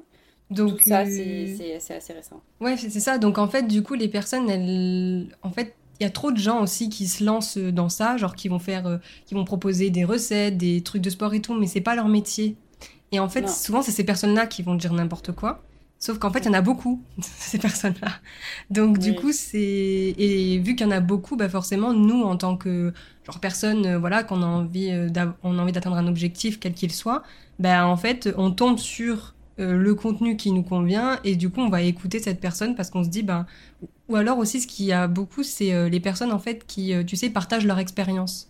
Donc, 0.51 0.77
tout 0.77 0.89
ça, 0.89 1.05
c'est 1.07 1.73
assez 1.73 2.13
récent. 2.13 2.39
Ouais, 2.59 2.77
c'est 2.77 2.99
ça. 2.99 3.17
Donc 3.17 3.39
en 3.39 3.47
fait, 3.47 3.63
du 3.63 3.81
coup, 3.81 3.95
les 3.95 4.07
personnes, 4.07 4.47
elles, 4.47 5.35
en 5.41 5.49
fait, 5.49 5.73
il 5.99 6.03
y 6.03 6.05
a 6.05 6.11
trop 6.11 6.31
de 6.31 6.37
gens 6.37 6.61
aussi 6.61 6.89
qui 6.89 7.07
se 7.07 7.23
lancent 7.23 7.57
dans 7.57 7.89
ça, 7.89 8.15
genre 8.17 8.35
qui 8.35 8.47
vont 8.47 8.59
faire, 8.59 8.85
euh, 8.85 8.97
qui 9.25 9.33
vont 9.33 9.43
proposer 9.43 9.89
des 9.89 10.05
recettes, 10.05 10.57
des 10.57 10.83
trucs 10.83 11.01
de 11.01 11.09
sport 11.09 11.33
et 11.33 11.41
tout, 11.41 11.55
mais 11.55 11.65
c'est 11.65 11.81
pas 11.81 11.95
leur 11.95 12.07
métier. 12.07 12.55
Et 13.11 13.19
en 13.19 13.27
fait, 13.27 13.49
souvent, 13.49 13.81
c'est 13.81 13.91
ces 13.91 14.03
personnes-là 14.03 14.45
qui 14.45 14.61
vont 14.61 14.75
dire 14.75 14.93
n'importe 14.93 15.31
quoi. 15.31 15.63
Sauf 16.01 16.19
qu'en 16.19 16.29
fait, 16.31 16.39
il 16.39 16.47
y 16.47 16.49
en 16.49 16.53
a 16.53 16.61
beaucoup, 16.61 17.01
ces 17.21 17.57
personnes-là. 17.57 18.09
Donc, 18.69 18.97
du 18.97 19.15
coup, 19.15 19.31
c'est. 19.31 20.13
Et 20.17 20.59
vu 20.59 20.75
qu'il 20.75 20.85
y 20.85 20.89
en 20.89 20.91
a 20.91 20.99
beaucoup, 20.99 21.37
bah 21.37 21.47
forcément, 21.47 21.93
nous, 21.93 22.23
en 22.23 22.35
tant 22.35 22.57
que 22.57 22.91
genre 23.25 23.39
personne, 23.39 23.85
euh, 23.85 23.97
voilà, 23.97 24.23
qu'on 24.23 24.41
a 24.41 24.45
envie, 24.45 24.89
euh, 24.91 25.07
on 25.43 25.57
a 25.57 25.61
envie 25.61 25.71
d'atteindre 25.71 25.95
un 25.95 26.07
objectif, 26.07 26.59
quel 26.59 26.73
qu'il 26.73 26.91
soit, 26.91 27.23
bah 27.59 27.87
en 27.87 27.95
fait, 27.95 28.33
on 28.35 28.51
tombe 28.51 28.77
sur 28.77 29.35
le 29.57 29.93
contenu 29.93 30.37
qui 30.37 30.51
nous 30.51 30.63
convient 30.63 31.19
et 31.23 31.35
du 31.35 31.51
coup, 31.51 31.61
on 31.61 31.69
va 31.69 31.83
écouter 31.83 32.17
cette 32.17 32.39
personne 32.39 32.73
parce 32.73 32.89
qu'on 32.89 33.03
se 33.03 33.09
dit, 33.09 33.21
ben, 33.21 33.45
ou 34.11 34.17
alors 34.17 34.37
aussi, 34.39 34.59
ce 34.59 34.67
qu'il 34.67 34.85
y 34.85 34.91
a 34.91 35.07
beaucoup, 35.07 35.41
c'est 35.41 35.73
euh, 35.73 35.87
les 35.87 36.01
personnes 36.01 36.33
en 36.33 36.39
fait 36.39 36.65
qui, 36.67 36.93
euh, 36.93 37.03
tu 37.03 37.15
sais, 37.15 37.29
partagent 37.29 37.65
leur 37.65 37.79
expérience. 37.79 38.49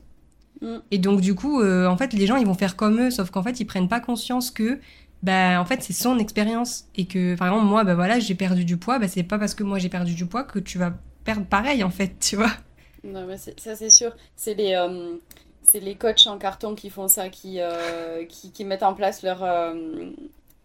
Mm. 0.61 0.77
Et 0.89 0.97
donc 0.97 1.21
du 1.21 1.35
coup, 1.35 1.61
euh, 1.61 1.85
en 1.85 1.95
fait, 1.97 2.13
les 2.13 2.25
gens 2.25 2.35
ils 2.35 2.47
vont 2.47 2.55
faire 2.55 2.75
comme 2.75 2.99
eux, 2.99 3.11
sauf 3.11 3.29
qu'en 3.29 3.43
fait 3.43 3.59
ils 3.59 3.65
prennent 3.65 3.87
pas 3.87 3.99
conscience 3.99 4.49
que, 4.49 4.79
bah, 5.23 5.61
en 5.61 5.65
fait, 5.65 5.81
c'est 5.83 5.93
son 5.93 6.17
expérience. 6.19 6.85
Et 6.95 7.05
que, 7.05 7.35
par 7.35 7.47
exemple, 7.49 7.65
moi, 7.65 7.83
bah 7.83 7.95
voilà, 7.95 8.19
j'ai 8.19 8.35
perdu 8.35 8.65
du 8.65 8.77
poids, 8.77 8.99
bah 8.99 9.07
c'est 9.07 9.23
pas 9.23 9.39
parce 9.39 9.53
que 9.53 9.63
moi 9.63 9.79
j'ai 9.79 9.89
perdu 9.89 10.13
du 10.13 10.25
poids 10.25 10.43
que 10.43 10.59
tu 10.59 10.77
vas 10.77 10.93
perdre 11.23 11.45
pareil 11.45 11.83
en 11.83 11.89
fait, 11.89 12.13
tu 12.19 12.35
vois. 12.35 12.51
Ça 13.57 13.75
c'est 13.75 13.89
sûr, 13.89 14.15
c'est 14.35 14.53
les 14.53 14.75
c'est 15.63 15.79
les 15.79 15.95
coachs 15.95 16.27
en 16.27 16.37
carton 16.37 16.75
qui 16.75 16.89
font 16.89 17.07
ça, 17.07 17.29
qui 17.29 17.59
qui, 18.29 18.51
qui, 18.51 18.65
mettent 18.65 18.83
en 18.83 18.93
place 18.93 19.23
leur 19.23 19.73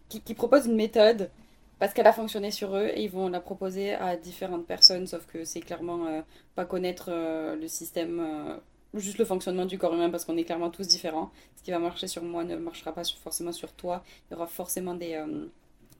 qui, 0.08 0.20
qui 0.20 0.34
proposent 0.34 0.66
une 0.66 0.76
méthode 0.76 1.30
parce 1.78 1.92
qu'elle 1.92 2.06
a 2.06 2.12
fonctionné 2.12 2.50
sur 2.50 2.74
eux 2.76 2.90
et 2.94 3.02
ils 3.02 3.10
vont 3.10 3.28
la 3.28 3.40
proposer 3.40 3.94
à 3.94 4.16
différentes 4.16 4.66
personnes, 4.66 5.06
sauf 5.06 5.26
que 5.26 5.44
c'est 5.44 5.60
clairement 5.60 6.06
euh, 6.06 6.22
pas 6.54 6.64
connaître 6.64 7.10
euh, 7.10 7.54
le 7.56 7.68
système, 7.68 8.20
euh, 8.20 8.56
juste 8.94 9.18
le 9.18 9.24
fonctionnement 9.24 9.66
du 9.66 9.78
corps 9.78 9.94
humain, 9.94 10.10
parce 10.10 10.24
qu'on 10.24 10.36
est 10.36 10.44
clairement 10.44 10.70
tous 10.70 10.86
différents. 10.88 11.30
Ce 11.56 11.62
qui 11.62 11.70
va 11.70 11.78
marcher 11.78 12.06
sur 12.06 12.22
moi 12.22 12.44
ne 12.44 12.56
marchera 12.56 12.92
pas 12.92 13.02
forcément 13.04 13.52
sur 13.52 13.72
toi. 13.72 14.02
Il 14.30 14.34
y 14.34 14.36
aura 14.36 14.46
forcément 14.46 14.94
des, 14.94 15.22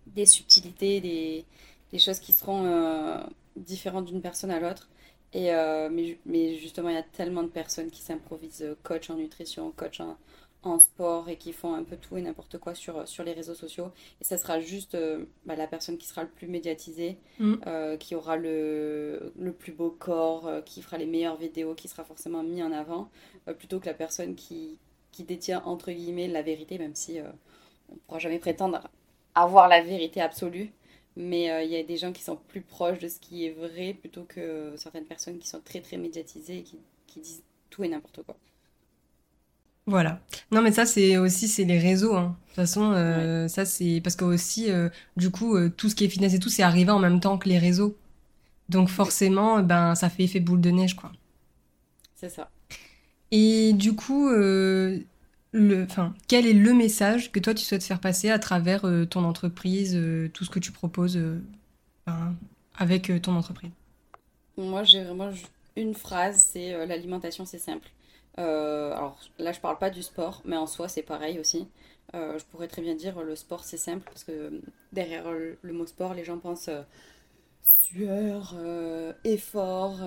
des 0.07 0.27
subtilités, 0.27 1.01
des, 1.01 1.45
des, 1.93 1.99
choses 1.99 2.21
qui 2.21 2.33
seront 2.33 3.21
différentes 3.57 4.07
d'une 4.07 4.23
personne 4.23 4.51
à 4.51 4.61
l'autre. 4.61 4.89
Et, 5.33 5.51
mais, 5.91 6.19
mais 6.25 6.57
justement, 6.57 6.89
il 6.89 6.95
y 6.95 6.99
a 6.99 7.03
tellement 7.03 7.43
de 7.43 7.49
personnes 7.49 7.91
qui 7.91 8.03
s'improvisent 8.03 8.77
coach 8.83 9.11
en 9.11 9.17
nutrition, 9.17 9.73
coach 9.77 10.01
en, 10.01 10.17
en 10.67 10.79
sport 10.79 11.29
et 11.29 11.37
qui 11.37 11.53
font 11.53 11.75
un 11.75 11.85
peu 11.85 11.97
tout 11.97 12.17
et 12.17 12.23
n'importe 12.23 12.59
quoi 12.59 12.75
sur, 12.75 13.07
sur 13.07 13.25
les 13.25 13.33
réseaux 13.33 13.55
sociaux. 13.55 13.91
Et 14.21 14.25
ça 14.25 14.39
sera 14.39 14.61
juste 14.61 14.95
euh, 14.95 15.25
bah, 15.45 15.57
la 15.57 15.67
personne 15.67 15.99
qui 15.99 16.07
sera 16.07 16.23
le 16.23 16.29
plus 16.29 16.47
médiatisée, 16.47 17.19
mm. 17.39 17.55
euh, 17.67 17.97
qui 17.97 18.15
aura 18.15 18.37
le, 18.37 19.33
le, 19.39 19.53
plus 19.53 19.73
beau 19.73 19.91
corps, 19.91 20.47
euh, 20.47 20.61
qui 20.61 20.83
fera 20.83 20.99
les 20.99 21.07
meilleures 21.07 21.37
vidéos, 21.37 21.75
qui 21.75 21.89
sera 21.89 22.05
forcément 22.05 22.43
mis 22.43 22.63
en 22.63 22.73
avant, 22.73 23.09
plutôt 23.59 23.81
que 23.81 23.87
la 23.87 23.95
personne 23.95 24.35
qui, 24.35 24.79
qui 25.13 25.23
détient 25.25 25.63
entre 25.65 25.93
guillemets 25.93 26.29
la 26.29 26.43
vérité, 26.43 26.79
même 26.79 26.95
si 26.95 27.19
on 27.89 27.95
ne 27.95 27.99
pourra 28.01 28.19
jamais 28.19 28.39
prétendre 28.39 28.81
avoir 29.35 29.69
la 29.69 29.83
vérité 29.83 30.21
absolue. 30.21 30.73
Mais 31.19 31.65
il 31.65 31.71
y 31.71 31.77
a 31.77 31.83
des 31.83 31.97
gens 31.97 32.13
qui 32.13 32.23
sont 32.23 32.37
plus 32.37 32.61
proches 32.61 32.99
de 32.99 33.09
ce 33.09 33.19
qui 33.21 33.47
est 33.47 33.53
vrai 33.53 33.95
plutôt 33.95 34.25
que 34.25 34.75
certaines 34.77 35.07
personnes 35.07 35.39
qui 35.39 35.49
sont 35.49 35.61
très 35.61 35.81
très 35.81 35.97
médiatisées 35.97 36.59
et 36.59 36.63
qui, 36.63 36.77
qui 37.07 37.21
disent 37.21 37.43
tout 37.71 37.85
et 37.85 37.89
n'importe 37.89 38.23
quoi. 38.23 38.37
Voilà. 39.87 40.21
Non, 40.51 40.63
mais 40.63 40.73
ça, 40.73 40.85
c'est 40.85 41.17
aussi, 41.17 41.47
c'est 41.47 41.65
les 41.65 41.79
réseaux. 41.79 42.17
Hein. 42.17 42.37
De 42.41 42.47
toute 42.47 42.57
façon, 42.57 42.93
euh, 42.93 43.47
ça, 43.47 43.65
c'est 43.65 44.01
parce 44.03 44.17
que 44.17 44.25
aussi, 44.25 44.71
euh, 44.71 44.89
du 45.17 45.31
coup, 45.31 45.57
euh, 45.57 45.69
tout 45.69 45.89
ce 45.89 45.95
qui 45.95 46.05
est 46.05 46.09
fitness 46.09 46.35
et 46.35 46.41
tout, 46.41 46.49
c'est 46.49 46.65
arrivé 46.65 46.91
en 46.91 46.99
même 46.99 47.21
temps 47.21 47.39
que 47.39 47.49
les 47.49 47.59
réseaux. 47.59 47.97
Donc 48.69 48.89
forcément, 48.89 49.63
ben, 49.63 49.95
ça 49.95 50.11
fait 50.11 50.25
effet 50.25 50.41
boule 50.41 50.61
de 50.61 50.71
neige, 50.71 50.97
quoi. 50.97 51.13
C'est 52.17 52.31
ça. 52.31 52.51
Et 53.31 53.73
du 53.75 53.95
coup, 53.95 54.29
le, 54.29 55.05
enfin, 55.85 56.15
quel 56.27 56.47
est 56.47 56.53
le 56.53 56.73
message 56.75 57.31
que 57.31 57.39
toi, 57.39 57.55
tu 57.55 57.65
souhaites 57.65 57.85
faire 57.85 58.01
passer 58.01 58.31
à 58.31 58.39
travers 58.41 58.85
ton 59.11 59.25
entreprise, 59.25 60.01
tout 60.33 60.45
ce 60.45 60.51
que 60.51 60.59
tu 60.59 60.73
proposes 60.73 61.21
ben, 62.07 62.35
avec 62.77 63.13
ton 63.23 63.37
entreprise? 63.37 63.71
Moi, 64.57 64.83
j'ai 64.83 65.05
vraiment 65.05 65.31
une 65.77 65.95
phrase, 65.95 66.43
c'est 66.53 66.87
l'alimentation, 66.87 67.45
c'est 67.45 67.59
simple. 67.59 67.89
Euh, 68.39 68.93
alors 68.93 69.19
là, 69.39 69.53
je 69.53 69.61
parle 69.61 69.79
pas 69.79 69.91
du 69.91 70.03
sport, 70.03 70.43
mais 70.45 70.57
en 70.57 70.67
soi, 70.67 70.89
c'est 70.89 71.03
pareil 71.03 71.39
aussi. 71.39 71.69
Euh, 72.15 72.39
je 72.39 72.45
pourrais 72.45 72.69
très 72.69 72.83
bien 72.83 72.95
dire 72.95 73.21
le 73.23 73.35
sport, 73.35 73.65
c'est 73.65 73.77
simple, 73.77 74.05
parce 74.05 74.25
que 74.25 74.61
derrière 74.93 75.31
le, 75.31 75.73
mot 75.73 75.87
sport, 75.87 76.15
les 76.15 76.25
gens 76.25 76.39
pensent 76.39 76.69
euh, 76.69 76.83
sueur, 77.81 78.55
effort, 79.25 80.01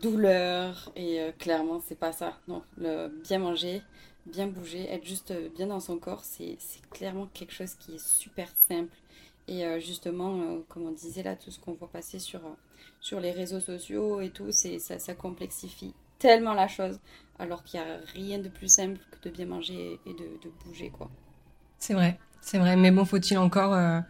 douleur, 0.00 0.90
et 0.96 1.20
clairement, 1.38 1.80
c'est 1.86 1.98
pas 1.98 2.12
ça. 2.12 2.38
Non, 2.48 2.62
bien 2.78 3.38
manger, 3.38 3.82
bien 4.26 4.46
bouger, 4.46 4.90
être 4.90 5.04
juste 5.04 5.32
bien 5.54 5.66
dans 5.66 5.80
son 5.80 5.98
corps, 5.98 6.24
c'est 6.24 6.56
clairement 6.90 7.28
quelque 7.34 7.52
chose 7.52 7.74
qui 7.74 7.96
est 7.96 8.04
super 8.04 8.48
simple. 8.68 8.96
Et 9.46 9.62
justement, 9.80 10.58
comme 10.68 10.86
on 10.86 10.92
disait 10.92 11.22
là, 11.22 11.36
tout 11.36 11.50
ce 11.50 11.58
qu'on 11.58 11.72
voit 11.72 11.88
passer 11.88 12.18
sur, 12.18 12.40
sur 13.00 13.20
les 13.20 13.30
réseaux 13.30 13.60
sociaux 13.60 14.20
et 14.22 14.30
tout, 14.30 14.50
ça, 14.50 14.98
ça 14.98 15.14
complexifie 15.14 15.92
tellement 16.18 16.54
la 16.54 16.68
chose, 16.68 16.98
alors 17.38 17.62
qu'il 17.62 17.80
n'y 17.80 17.86
a 17.86 17.96
rien 18.14 18.38
de 18.38 18.48
plus 18.48 18.68
simple 18.68 18.98
que 19.10 19.28
de 19.28 19.34
bien 19.34 19.46
manger 19.46 20.00
et 20.06 20.12
de, 20.12 20.50
bouger, 20.64 20.90
quoi. 20.90 21.10
C'est 21.78 21.94
vrai, 21.94 22.18
c'est 22.40 22.58
vrai. 22.58 22.76
Mais 22.76 22.90
bon, 22.90 23.04
faut-il 23.04 23.38
encore 23.38 23.72
euh, 23.74 24.00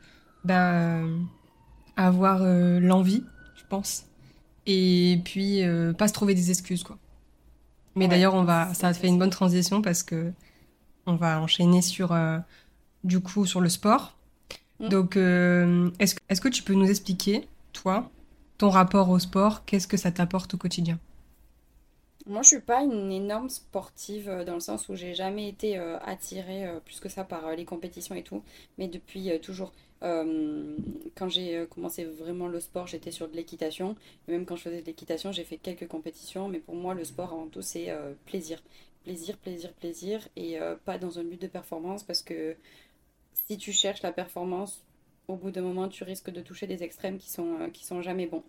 ben, 0.45 0.75
euh, 0.75 1.19
avoir 1.97 2.43
euh, 2.43 2.81
l'envie, 2.81 3.25
je 3.57 3.65
pense, 3.69 4.07
et 4.67 5.21
puis 5.25 5.63
pas 5.97 6.09
se 6.09 6.13
trouver 6.13 6.35
des 6.35 6.51
excuses, 6.51 6.83
quoi. 6.83 6.99
Mais 7.95 8.07
d'ailleurs, 8.07 8.35
on 8.35 8.45
va, 8.45 8.73
ça 8.75 8.93
fait 8.95 9.09
une 9.09 9.19
bonne 9.19 9.31
transition 9.31 9.83
parce 9.83 10.05
que 10.05 10.33
on 11.07 11.17
va 11.17 11.41
enchaîner 11.41 11.83
sur, 11.83 12.17
du 13.03 13.19
coup, 13.21 13.45
sur 13.45 13.61
le 13.61 13.69
sport. 13.69 14.17
Mm. 14.79 14.89
Donc, 14.89 15.17
est-ce, 15.17 16.15
est-ce 16.29 16.41
que 16.41 16.49
tu 16.49 16.63
peux 16.63 16.75
nous 16.75 16.89
expliquer, 16.89 17.49
toi, 17.73 18.09
ton 18.57 18.71
rapport 18.71 19.09
au 19.11 19.19
sport? 19.19 19.65
Qu'est-ce 19.65 19.89
que 19.89 19.97
ça 19.97 20.13
t'apporte 20.13 20.55
au 20.55 20.59
quotidien? 20.59 20.99
Moi, 22.29 22.43
je 22.43 22.49
suis 22.49 22.61
pas 22.61 22.83
une 22.83 23.11
énorme 23.11 23.49
sportive 23.49 24.29
euh, 24.29 24.45
dans 24.45 24.55
le 24.55 24.61
sens 24.61 24.89
où 24.89 24.95
j'ai 24.95 25.15
jamais 25.15 25.49
été 25.49 25.79
euh, 25.79 25.99
attirée 26.01 26.67
euh, 26.67 26.79
plus 26.81 27.01
que 27.01 27.09
ça 27.09 27.25
par 27.25 27.55
les 27.57 27.65
compétitions 27.65 28.15
et 28.15 28.23
tout, 28.23 28.43
mais 28.77 28.87
depuis 28.87 29.31
toujours. 29.41 29.73
quand 30.01 31.29
j'ai 31.29 31.67
commencé 31.71 32.05
vraiment 32.05 32.47
le 32.47 32.61
sport, 32.61 32.87
j'étais 32.87 33.11
sur 33.11 33.29
de 33.29 33.35
l'équitation. 33.35 33.97
Et 34.29 34.33
même 34.33 34.45
quand 34.47 34.57
je 34.57 34.63
faisais 34.63 34.81
de 34.81 34.87
l'équitation, 34.87 35.33
j'ai 35.33 35.45
fait 35.45 35.57
quelques 35.57 35.89
compétitions. 35.89 36.49
Mais 36.49 36.61
pour 36.61 36.77
moi, 36.77 36.95
le 36.95 37.05
sport, 37.05 37.33
avant 37.33 37.49
tout, 37.49 37.63
c'est 37.63 37.89
plaisir. 38.27 38.63
Plaisir, 39.03 39.37
plaisir, 39.39 39.73
plaisir. 39.73 40.29
Et 40.37 40.59
pas 40.85 40.99
dans 40.99 41.19
un 41.19 41.25
but 41.25 41.41
de 41.43 41.49
performance 41.49 42.05
parce 42.05 42.23
que 42.23 42.57
si 43.33 43.59
tu 43.59 43.73
cherches 43.73 44.03
la 44.03 44.13
performance, 44.13 44.85
au 45.27 45.35
bout 45.35 45.51
d'un 45.51 45.63
moment, 45.63 45.89
tu 45.89 46.05
risques 46.05 46.31
de 46.31 46.43
toucher 46.43 46.69
des 46.69 46.85
extrêmes 46.85 47.19
qui 47.19 47.31
sont, 47.31 47.69
qui 47.73 47.85
sont 47.85 48.01
jamais 48.01 48.27
bons. 48.27 48.45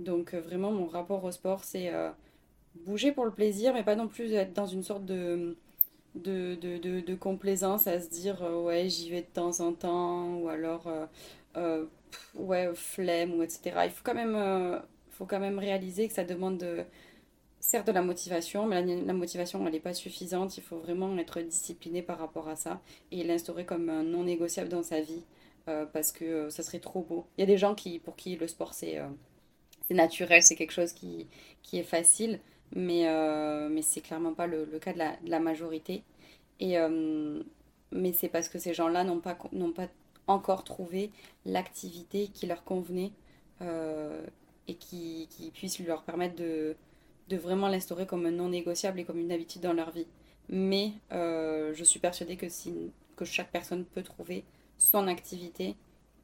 Donc 0.00 0.34
vraiment, 0.34 0.70
mon 0.70 0.86
rapport 0.86 1.24
au 1.24 1.30
sport, 1.30 1.64
c'est 1.64 1.90
bouger 2.74 3.12
pour 3.12 3.24
le 3.24 3.30
plaisir, 3.30 3.74
mais 3.74 3.82
pas 3.82 3.96
non 3.96 4.08
plus 4.08 4.32
être 4.32 4.52
dans 4.52 4.66
une 4.66 4.82
sorte 4.82 5.04
de, 5.04 5.56
de, 6.14 6.54
de, 6.56 7.14
complaisance 7.14 7.86
à 7.86 8.00
se 8.00 8.08
dire 8.08 8.42
ouais, 8.42 8.88
j'y 8.88 9.10
vais 9.10 9.22
de 9.22 9.26
temps 9.26 9.60
en 9.60 9.72
temps, 9.72 10.34
ou 10.36 10.48
alors 10.48 10.88
ouais, 12.34 12.70
flemme, 12.74 13.34
ou 13.34 13.42
etc. 13.42 13.80
Il 13.84 13.90
faut 13.90 14.02
quand 14.04 14.14
même, 14.14 14.82
faut 15.10 15.26
quand 15.26 15.40
même 15.40 15.58
réaliser 15.58 16.08
que 16.08 16.14
ça 16.14 16.24
demande 16.24 16.58
de 16.58 16.84
certes 17.60 17.86
de 17.86 17.92
la 17.92 18.02
motivation, 18.02 18.66
mais 18.66 18.84
la, 18.84 19.12
motivation, 19.12 19.64
elle 19.66 19.72
n'est 19.72 19.80
pas 19.80 19.94
suffisante. 19.94 20.56
Il 20.56 20.62
faut 20.62 20.78
vraiment 20.78 21.16
être 21.18 21.40
discipliné 21.40 22.02
par 22.02 22.18
rapport 22.18 22.48
à 22.48 22.56
ça 22.56 22.80
et 23.12 23.22
l'instaurer 23.22 23.64
comme 23.64 23.86
non 24.02 24.24
négociable 24.24 24.68
dans 24.68 24.82
sa 24.82 25.00
vie 25.00 25.22
euh, 25.68 25.86
parce 25.86 26.10
que 26.10 26.24
euh, 26.24 26.50
ça 26.50 26.62
serait 26.62 26.80
trop 26.80 27.02
beau. 27.02 27.26
Il 27.36 27.42
y 27.42 27.44
a 27.44 27.46
des 27.46 27.58
gens 27.58 27.74
qui, 27.74 27.98
pour 27.98 28.16
qui 28.16 28.36
le 28.36 28.48
sport, 28.48 28.74
c'est 28.74 28.98
euh, 28.98 29.08
naturel, 29.90 30.42
c'est 30.42 30.56
quelque 30.56 30.72
chose 30.72 30.92
qui, 30.92 31.28
qui 31.62 31.78
est 31.78 31.84
facile, 31.84 32.40
mais, 32.74 33.06
mais 33.70 33.82
c'est 33.82 34.00
clairement 34.00 34.34
pas 34.34 34.46
le, 34.46 34.66
cas 34.80 34.92
de 34.92 34.98
la, 35.24 35.40
majorité. 35.40 36.02
Et, 36.60 36.76
mais 37.92 38.12
c'est 38.12 38.28
parce 38.28 38.48
que 38.48 38.58
ces 38.58 38.74
gens-là 38.74 39.04
n'ont 39.04 39.20
pas, 39.20 39.34
pas 39.34 39.88
encore 40.26 40.64
trouvé 40.64 41.10
l'activité 41.44 42.28
qui 42.28 42.46
leur 42.46 42.64
convenait 42.64 43.12
et 43.60 44.74
qui, 44.74 45.28
qui 45.30 45.50
puisse 45.50 45.78
leur 45.80 46.02
permettre 46.02 46.36
de 46.36 46.76
de 47.30 47.36
vraiment 47.36 47.68
l'instaurer 47.68 48.06
comme 48.06 48.26
un 48.26 48.32
non 48.32 48.48
négociable 48.48 49.00
et 49.00 49.04
comme 49.04 49.18
une 49.18 49.32
habitude 49.32 49.62
dans 49.62 49.72
leur 49.72 49.90
vie. 49.90 50.06
Mais 50.48 50.92
euh, 51.12 51.72
je 51.74 51.84
suis 51.84 52.00
persuadée 52.00 52.36
que, 52.36 52.48
si, 52.48 52.92
que 53.16 53.24
chaque 53.24 53.52
personne 53.52 53.84
peut 53.84 54.02
trouver 54.02 54.44
son 54.76 55.06
activité 55.06 55.76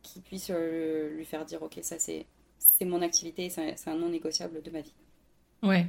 qui 0.03 0.21
puisse 0.21 0.51
euh, 0.51 1.11
lui 1.17 1.25
faire 1.25 1.45
dire 1.45 1.63
ok 1.63 1.79
ça 1.83 1.99
c'est 1.99 2.27
c'est 2.59 2.85
mon 2.85 3.03
activité 3.03 3.51
c'est 3.51 3.89
un, 3.89 3.95
non 3.95 4.09
négociable 4.09 4.63
de 4.63 4.71
ma 4.71 4.81
vie. 4.81 4.95
Ouais, 5.63 5.87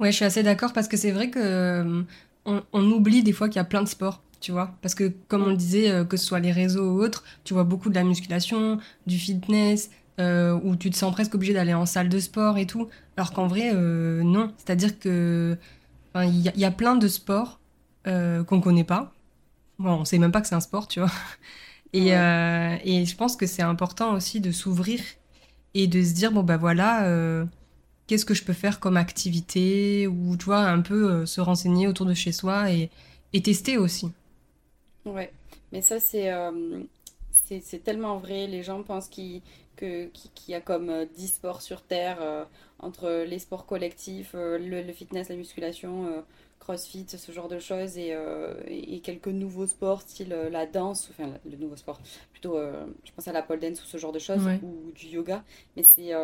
ouais, 0.00 0.10
je 0.10 0.16
suis 0.16 0.24
assez 0.24 0.42
d'accord 0.42 0.72
parce 0.72 0.88
que 0.88 0.96
c'est 0.96 1.12
vrai 1.12 1.30
que 1.30 1.38
euh, 1.38 2.02
on, 2.44 2.90
oublie 2.90 3.22
des 3.22 3.32
fois 3.32 3.48
qu'il 3.48 3.56
y 3.56 3.60
a 3.60 3.64
plein 3.64 3.82
de 3.82 3.88
sports, 3.88 4.22
tu 4.40 4.52
vois, 4.52 4.74
parce 4.82 4.94
que 4.94 5.12
comme 5.28 5.42
on 5.42 5.50
le 5.50 5.56
disait, 5.56 6.04
que 6.08 6.16
ce 6.16 6.26
soit 6.26 6.40
les 6.40 6.52
réseaux 6.52 6.92
ou 6.92 7.02
autres, 7.02 7.24
tu 7.44 7.54
vois 7.54 7.64
beaucoup 7.64 7.88
de 7.88 7.94
la 7.94 8.04
musculation, 8.04 8.78
du 9.06 9.18
fitness, 9.18 9.90
euh, 10.20 10.58
où 10.62 10.76
tu 10.76 10.90
te 10.90 10.96
sens 10.96 11.12
presque 11.12 11.34
obligé 11.34 11.52
d'aller 11.54 11.74
en 11.74 11.86
salle 11.86 12.08
de 12.08 12.20
sport 12.20 12.56
et 12.56 12.66
tout, 12.66 12.88
alors 13.16 13.32
qu'en 13.32 13.48
vrai, 13.48 13.72
euh, 13.74 14.22
non. 14.22 14.52
C'est-à-dire 14.56 14.98
que 15.00 15.58
il 16.16 16.40
y, 16.40 16.64
a 16.64 16.70
plein 16.70 16.94
de 16.94 17.08
sports 17.08 17.58
euh, 18.06 18.44
qu'on 18.44 18.60
connaît 18.60 18.84
pas. 18.84 19.12
Bon, 19.80 19.94
on 19.94 20.04
sait 20.04 20.18
même 20.18 20.30
pas 20.30 20.40
que 20.40 20.46
c'est 20.46 20.54
un 20.54 20.60
sport, 20.60 20.86
tu 20.86 21.00
vois. 21.00 21.10
Et, 21.92 22.08
et 22.08 23.06
je 23.06 23.16
pense 23.16 23.36
que 23.36 23.46
c'est 23.46 23.62
important 23.62 24.14
aussi 24.14 24.40
de 24.40 24.50
s'ouvrir 24.50 25.00
et 25.74 25.86
de 25.86 26.02
se 26.02 26.12
dire 26.12 26.32
bon 26.32 26.42
bah 26.42 26.56
voilà, 26.56 27.06
qu'est-ce 28.06 28.24
que 28.24 28.34
je 28.34 28.44
peux 28.44 28.52
faire 28.52 28.80
comme 28.80 28.96
activité 28.96 30.06
ou 30.06 30.36
tu 30.36 30.46
vois 30.46 30.60
un 30.60 30.80
peu 30.80 31.26
se 31.26 31.40
renseigner 31.40 31.86
autour 31.86 32.06
de 32.06 32.14
chez 32.14 32.32
soi 32.32 32.70
et, 32.70 32.90
et 33.32 33.42
tester 33.42 33.78
aussi. 33.78 34.10
Ouais, 35.04 35.32
mais 35.72 35.82
ça 35.82 36.00
c'est 36.00 36.30
c'est 37.60 37.82
tellement 37.82 38.18
vrai. 38.18 38.46
Les 38.46 38.62
gens 38.62 38.82
pensent 38.82 39.08
qu'ils 39.08 39.42
qu'il 39.76 40.30
y 40.48 40.54
a 40.54 40.60
comme 40.60 40.86
10 40.86 41.24
euh, 41.24 41.26
sports 41.26 41.62
sur 41.62 41.82
Terre, 41.82 42.18
euh, 42.20 42.44
entre 42.78 43.24
les 43.26 43.38
sports 43.38 43.66
collectifs, 43.66 44.32
euh, 44.34 44.58
le, 44.58 44.92
fitness, 44.92 45.28
la 45.28 45.36
musculation, 45.36 46.24
crossfit, 46.60 47.06
ce 47.08 47.32
genre 47.32 47.48
de 47.48 47.58
choses, 47.58 47.98
et, 47.98 48.16
et 48.68 49.00
quelques 49.00 49.28
nouveaux 49.28 49.66
sports, 49.66 50.02
style 50.02 50.34
la 50.50 50.64
danse, 50.64 51.10
enfin 51.10 51.30
le 51.44 51.56
nouveau 51.56 51.76
sport, 51.76 52.00
plutôt 52.32 52.56
je 52.56 53.12
pense 53.14 53.28
à 53.28 53.32
la 53.32 53.42
pole 53.42 53.60
dance 53.60 53.82
ou 53.82 53.86
ce 53.86 53.98
genre 53.98 54.12
de 54.12 54.18
choses, 54.18 54.46
ou 54.62 54.92
du 54.92 55.08
yoga, 55.08 55.44
mais 55.76 55.82
c'est 55.82 56.14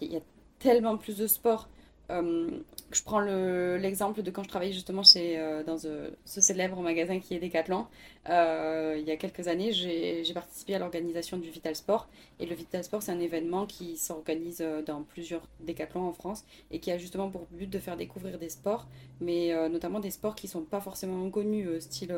il 0.00 0.12
y 0.12 0.16
a 0.16 0.20
tellement 0.62 0.96
plus 0.96 1.16
de 1.16 1.26
sports. 1.26 1.68
Euh, 2.10 2.50
je 2.90 3.02
prends 3.02 3.20
l'exemple 3.20 4.22
de 4.22 4.30
quand 4.30 4.42
je 4.42 4.48
travaillais 4.48 4.72
justement 4.72 5.02
chez, 5.02 5.38
euh, 5.38 5.62
dans 5.62 5.78
ce 5.78 6.40
célèbre 6.40 6.80
magasin 6.80 7.18
qui 7.20 7.34
est 7.34 7.38
Decathlon. 7.38 7.86
Euh, 8.28 8.96
il 8.98 9.06
y 9.06 9.10
a 9.10 9.16
quelques 9.16 9.48
années, 9.48 9.72
j'ai 9.72 10.34
participé 10.34 10.74
à 10.74 10.78
l'organisation 10.78 11.38
du 11.38 11.48
Vital 11.48 11.74
Sport. 11.74 12.08
Et 12.38 12.46
le 12.46 12.54
Vital 12.54 12.84
Sport, 12.84 13.02
c'est 13.02 13.12
un 13.12 13.20
événement 13.20 13.66
qui 13.66 13.96
s'organise 13.96 14.64
dans 14.86 15.02
plusieurs 15.02 15.42
Decathlons 15.60 16.06
en 16.06 16.12
France 16.12 16.44
et 16.70 16.80
qui 16.80 16.90
a 16.90 16.98
justement 16.98 17.30
pour 17.30 17.46
but 17.50 17.70
de 17.70 17.78
faire 17.78 17.96
découvrir 17.96 18.38
des 18.38 18.50
sports, 18.50 18.86
mais 19.20 19.52
notamment 19.70 20.00
des 20.00 20.10
sports 20.10 20.34
qui 20.34 20.46
ne 20.46 20.52
sont 20.52 20.62
pas 20.64 20.80
forcément 20.80 21.30
connus, 21.30 21.80
style 21.80 22.14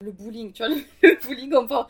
le 0.00 0.12
bowling, 0.12 0.52
tu 0.52 0.64
vois, 0.64 0.74
le, 0.74 1.18
bowling, 1.26 1.52
on 1.54 1.66
pense, 1.66 1.86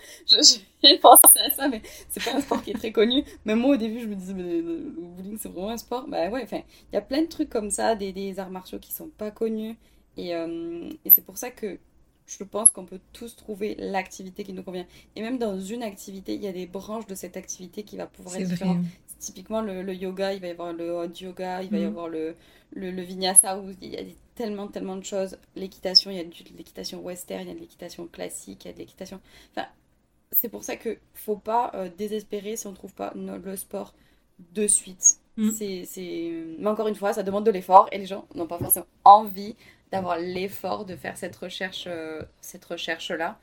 j'ai 0.83 0.99
pensé 0.99 1.23
à 1.45 1.51
ça, 1.51 1.69
mais 1.69 1.83
c'est 2.09 2.25
pas 2.25 2.35
un 2.35 2.41
sport 2.41 2.63
qui 2.63 2.71
est 2.71 2.75
très 2.75 2.93
connu. 2.93 3.25
Même 3.45 3.61
moi, 3.61 3.75
au 3.75 3.77
début, 3.77 4.01
je 4.01 4.07
me 4.07 4.15
disais, 4.15 4.35
mais 4.35 4.43
le, 4.43 4.93
bowling, 4.97 5.37
c'est 5.39 5.49
vraiment 5.49 5.71
un 5.71 5.77
sport. 5.77 6.07
Bah 6.09 6.29
ouais, 6.31 6.43
enfin, 6.43 6.63
il 6.93 6.95
y 6.95 6.99
a 6.99 7.03
plein 7.03 7.23
de 7.23 7.27
trucs 7.27 7.51
comme 7.51 7.71
ça, 7.71 7.95
des, 7.95 8.13
des 8.13 8.39
arts 8.39 8.51
martiaux 8.51 8.79
qui 8.79 8.93
sont 8.93 9.09
pas 9.09 9.31
connus. 9.31 9.77
Et, 10.17 10.35
euh, 10.35 10.91
et 11.05 11.11
c'est 11.11 11.25
pour 11.25 11.39
ça 11.39 11.51
que 11.51 11.79
je 12.27 12.45
pense 12.45 12.71
qu'on 12.71 12.85
peut 12.85 13.01
tous 13.13 13.37
trouver 13.37 13.75
l'activité 13.79 14.45
qui 14.45 14.53
nous 14.53 14.63
convient. 14.63 14.87
Et 15.17 15.23
même 15.23 15.39
dans 15.39 15.59
une 15.59 15.83
activité, 15.83 16.35
il 16.35 16.43
y 16.43 16.49
a 16.49 16.53
des 16.53 16.67
branches 16.67 17.07
de 17.07 17.15
cette 17.15 17.37
activité 17.37 17.83
qui 17.83 17.97
va 17.97 18.07
pouvoir 18.07 18.37
être 18.37 18.49
différentes. 18.49 18.85
Typiquement, 19.19 19.63
le, 19.63 19.83
le, 19.83 19.95
yoga, 19.95 20.33
il 20.33 20.41
va 20.41 20.47
y 20.47 20.51
avoir 20.51 20.73
le 20.73 20.93
hot 20.93 21.13
yoga, 21.21 21.63
il 21.63 21.71
va 21.71 21.79
y 21.79 21.81
mhm. 21.81 21.89
avoir 21.89 22.09
le, 22.09 22.37
le, 22.73 22.91
le 22.91 23.03
vinyasa, 23.03 23.59
où 23.59 23.73
il 23.81 23.89
y 23.89 23.97
a 23.97 24.03
tellement, 24.39 24.69
tellement 24.69 24.97
de 24.97 25.05
choses. 25.05 25.37
L'équitation, 25.57 26.13
il 26.13 26.17
y 26.17 26.21
a 26.21 26.25
de 26.25 26.33
l'équitation 26.57 27.01
western, 27.01 27.43
il 27.43 27.49
y 27.49 27.51
a 27.51 27.55
de 27.55 27.59
l'équitation 27.59 28.07
classique, 28.07 28.65
il 28.65 28.69
y 28.69 28.71
a 28.71 28.73
de 28.73 28.79
l'équitation... 28.79 29.21
Enfin, 29.51 29.67
c'est 30.31 30.49
pour 30.49 30.63
ça 30.63 30.77
que 30.77 30.97
faut 31.13 31.37
pas 31.37 31.73
euh, 31.75 31.91
désespérer 31.99 32.55
si 32.57 32.69
on 32.69 32.71
ne 32.71 32.77
trouve 32.77 32.95
pas 32.95 33.13
le 33.17 33.57
sport 33.57 33.95
de 34.55 34.69
suite. 34.69 35.17
Mhm. 35.37 35.51
C'est, 35.51 36.33
Mais 36.61 36.69
encore 36.69 36.87
une 36.87 36.95
fois, 36.95 37.13
ça 37.13 37.25
demande 37.25 37.45
de 37.45 37.51
l'effort 37.51 37.89
et 37.91 37.99
les 37.99 38.07
gens 38.07 38.27
n'ont 38.37 38.47
pas 38.47 38.59
forcément 38.59 38.87
envie 39.05 39.57
d'avoir 39.91 40.19
l'effort 40.19 40.85
de 40.85 40.95
faire 40.95 41.17
cette 41.17 41.35
recherche, 41.35 41.87
euh, 41.89 42.23
cette 42.41 42.65
recherche-là. 42.65 43.41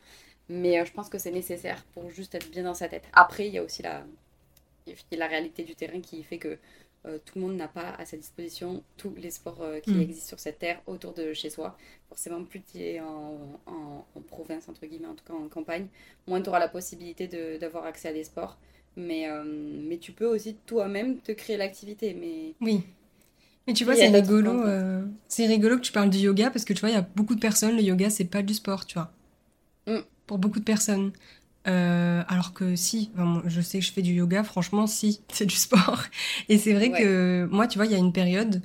Mais 0.47 0.79
euh, 0.79 0.85
je 0.85 0.93
pense 0.93 1.09
que 1.09 1.17
c'est 1.17 1.31
nécessaire 1.31 1.83
pour 1.93 2.09
juste 2.09 2.35
être 2.35 2.49
bien 2.51 2.63
dans 2.63 2.73
sa 2.73 2.87
tête. 2.87 3.03
Après, 3.11 3.47
il 3.47 3.53
y 3.53 3.57
a 3.57 3.63
aussi 3.63 3.81
la, 3.81 4.05
la 5.11 5.27
réalité 5.27 5.63
du 5.63 5.75
terrain 5.75 5.99
qui 5.99 6.23
fait 6.23 6.37
que 6.37 6.57
euh, 7.05 7.17
tout 7.23 7.39
le 7.39 7.45
monde 7.45 7.55
n'a 7.55 7.67
pas 7.67 7.91
à 7.97 8.05
sa 8.05 8.17
disposition 8.17 8.83
tous 8.97 9.13
les 9.17 9.31
sports 9.31 9.63
qui 9.83 9.91
mm. 9.91 10.01
existent 10.01 10.29
sur 10.29 10.39
cette 10.39 10.59
terre 10.59 10.81
autour 10.87 11.13
de 11.13 11.33
chez 11.33 11.49
soi. 11.49 11.77
Forcément, 12.09 12.43
plus 12.43 12.61
tu 12.61 12.79
es 12.79 12.99
en, 12.99 13.59
en, 13.65 14.21
province, 14.27 14.67
entre 14.69 14.85
guillemets, 14.85 15.07
en 15.07 15.15
tout 15.15 15.25
cas 15.25 15.33
en 15.33 15.47
campagne, 15.47 15.87
moins 16.27 16.41
tu 16.41 16.49
auras 16.49 16.59
la 16.59 16.67
possibilité 16.67 17.27
d'avoir 17.57 17.85
accès 17.85 18.09
à 18.09 18.13
des 18.13 18.23
sports. 18.23 18.57
Mais, 18.97 19.27
mais 19.43 19.97
tu 19.97 20.13
peux 20.13 20.25
aussi 20.25 20.55
toi-même 20.65 21.17
te 21.19 21.31
créer 21.31 21.57
l'activité. 21.57 22.13
Mais... 22.13 22.53
Oui. 22.61 22.83
Mais 23.67 23.73
tu 23.73 23.83
vois, 23.83 23.95
c'est 23.95 24.09
rigolo, 24.09 24.61
euh, 24.61 25.03
c'est 25.27 25.47
rigolo 25.47 25.77
que 25.77 25.81
tu 25.81 25.91
parles 25.91 26.11
du 26.11 26.19
yoga 26.19 26.51
parce 26.51 26.65
que 26.65 26.73
tu 26.73 26.81
vois, 26.81 26.89
il 26.89 26.93
y 26.93 26.97
a 26.97 27.07
beaucoup 27.15 27.33
de 27.33 27.39
personnes, 27.39 27.75
le 27.75 27.81
yoga, 27.81 28.09
c'est 28.09 28.25
pas 28.25 28.43
du 28.43 28.53
sport, 28.53 28.85
tu 28.85 28.99
vois. 28.99 29.11
Mm. 29.87 30.01
Pour 30.27 30.37
beaucoup 30.37 30.59
de 30.59 30.65
personnes. 30.65 31.11
Euh, 31.67 32.23
alors 32.27 32.53
que 32.53 32.75
si, 32.75 33.11
je 33.45 33.61
sais 33.61 33.79
que 33.79 33.85
je 33.85 33.91
fais 33.91 34.01
du 34.01 34.13
yoga, 34.13 34.43
franchement, 34.43 34.87
si, 34.87 35.21
c'est 35.31 35.45
du 35.45 35.55
sport. 35.55 36.03
Et 36.49 36.57
c'est 36.57 36.73
vrai 36.73 36.91
que 36.91 37.47
moi, 37.51 37.67
tu 37.67 37.77
vois, 37.77 37.85
il 37.85 37.91
y 37.91 37.95
a 37.95 37.99
une 37.99 38.13
période, 38.13 38.61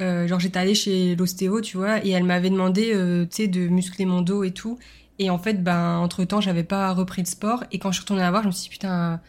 euh, 0.00 0.26
genre 0.26 0.40
j'étais 0.40 0.58
allée 0.58 0.74
chez 0.74 1.16
l'ostéo, 1.16 1.60
tu 1.60 1.76
vois, 1.76 2.04
et 2.04 2.10
elle 2.10 2.24
m'avait 2.24 2.50
demandé, 2.50 2.92
tu 3.30 3.36
sais, 3.36 3.48
de 3.48 3.68
muscler 3.68 4.04
mon 4.04 4.20
dos 4.22 4.44
et 4.44 4.52
tout. 4.52 4.78
Et 5.18 5.30
en 5.30 5.38
fait, 5.38 5.62
ben, 5.62 5.98
entre 5.98 6.24
temps, 6.24 6.40
j'avais 6.40 6.64
pas 6.64 6.92
repris 6.92 7.22
de 7.22 7.28
sport. 7.28 7.64
Et 7.70 7.78
quand 7.78 7.90
je 7.92 7.96
suis 7.96 8.02
retournée 8.02 8.22
la 8.22 8.30
voir, 8.30 8.42
je 8.42 8.48
me 8.48 8.52
suis 8.52 8.64
dit, 8.64 8.70
putain, 8.70 9.20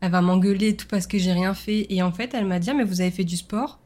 elle 0.00 0.10
va 0.10 0.20
m'engueuler 0.20 0.68
et 0.68 0.76
tout 0.76 0.86
parce 0.88 1.06
que 1.06 1.18
j'ai 1.18 1.32
rien 1.32 1.54
fait. 1.54 1.86
Et 1.90 2.02
en 2.02 2.12
fait, 2.12 2.34
elle 2.34 2.44
m'a 2.44 2.58
dit, 2.58 2.70
ah, 2.70 2.74
mais 2.74 2.84
vous 2.84 3.00
avez 3.00 3.10
fait 3.10 3.24
du 3.24 3.36
sport? 3.36 3.80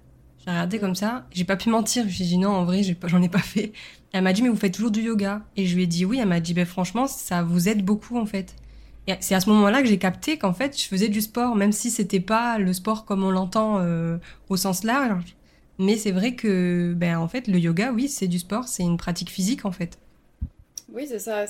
J'ai 0.44 0.50
regardé 0.50 0.78
comme 0.80 0.96
ça, 0.96 1.26
j'ai 1.30 1.44
pas 1.44 1.56
pu 1.56 1.68
mentir. 1.70 2.04
J'ai 2.08 2.24
dit 2.24 2.38
non, 2.38 2.50
en 2.50 2.64
vrai, 2.64 2.82
j'en 2.82 3.22
ai, 3.22 3.28
pas 3.28 3.38
fait. 3.38 3.72
Elle 4.12 4.24
m'a 4.24 4.32
dit, 4.32 4.42
mais 4.42 4.48
vous 4.48 4.56
faites 4.56 4.74
toujours 4.74 4.90
du 4.90 5.02
yoga? 5.02 5.42
Et 5.56 5.66
je 5.66 5.76
lui 5.76 5.84
ai 5.84 5.86
dit 5.86 6.04
oui. 6.04 6.18
Elle 6.20 6.28
m'a 6.28 6.40
dit, 6.40 6.54
ben 6.54 6.66
franchement, 6.66 7.06
ça 7.06 7.42
vous 7.42 7.68
aide 7.68 7.84
beaucoup 7.84 8.18
en 8.18 8.26
fait. 8.26 8.56
Et 9.06 9.14
c'est 9.20 9.34
à 9.34 9.40
ce 9.40 9.50
moment-là 9.50 9.82
que 9.82 9.88
j'ai 9.88 9.98
capté 9.98 10.38
qu'en 10.38 10.52
fait, 10.52 10.80
je 10.80 10.86
faisais 10.86 11.08
du 11.08 11.20
sport, 11.20 11.56
même 11.56 11.72
si 11.72 11.90
c'était 11.90 12.20
pas 12.20 12.58
le 12.58 12.72
sport 12.72 13.04
comme 13.04 13.24
on 13.24 13.30
l'entend 13.30 13.78
euh, 13.80 14.18
au 14.48 14.56
sens 14.56 14.84
large. 14.84 15.36
Mais 15.78 15.96
c'est 15.96 16.12
vrai 16.12 16.34
que, 16.34 16.92
ben 16.94 17.16
en 17.18 17.26
fait, 17.26 17.48
le 17.48 17.58
yoga, 17.58 17.92
oui, 17.92 18.08
c'est 18.08 18.28
du 18.28 18.38
sport, 18.38 18.68
c'est 18.68 18.84
une 18.84 18.98
pratique 18.98 19.30
physique 19.30 19.64
en 19.64 19.72
fait. 19.72 19.98
Oui, 20.92 21.06
c'est 21.08 21.18
ça. 21.18 21.46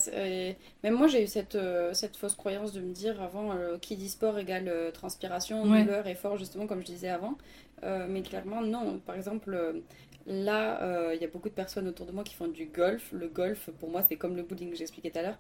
Même 0.84 0.94
moi, 0.94 1.08
j'ai 1.08 1.24
eu 1.24 1.26
cette, 1.26 1.56
euh, 1.56 1.92
cette 1.94 2.16
fausse 2.16 2.36
croyance 2.36 2.72
de 2.72 2.80
me 2.80 2.92
dire 2.92 3.20
avant, 3.20 3.52
euh, 3.52 3.76
qui 3.76 3.96
dit 3.96 4.08
sport 4.08 4.38
égale 4.38 4.70
transpiration, 4.94 5.66
douleur, 5.66 6.06
effort, 6.06 6.38
justement, 6.38 6.66
comme 6.66 6.80
je 6.80 6.86
disais 6.86 7.08
avant. 7.08 7.36
Euh, 7.84 8.06
mais 8.08 8.22
clairement, 8.22 8.62
non. 8.62 9.00
Par 9.04 9.16
exemple, 9.16 9.52
euh, 9.54 9.80
là, 10.26 10.78
il 10.80 10.86
euh, 10.86 11.14
y 11.16 11.24
a 11.24 11.28
beaucoup 11.28 11.48
de 11.48 11.54
personnes 11.54 11.88
autour 11.88 12.06
de 12.06 12.12
moi 12.12 12.24
qui 12.24 12.34
font 12.34 12.48
du 12.48 12.66
golf. 12.66 13.10
Le 13.12 13.28
golf, 13.28 13.70
pour 13.80 13.90
moi, 13.90 14.02
c'est 14.08 14.16
comme 14.16 14.36
le 14.36 14.42
bowling 14.42 14.70
que 14.70 14.76
j'expliquais 14.76 15.10
tout 15.10 15.18
à 15.18 15.22
l'heure. 15.22 15.38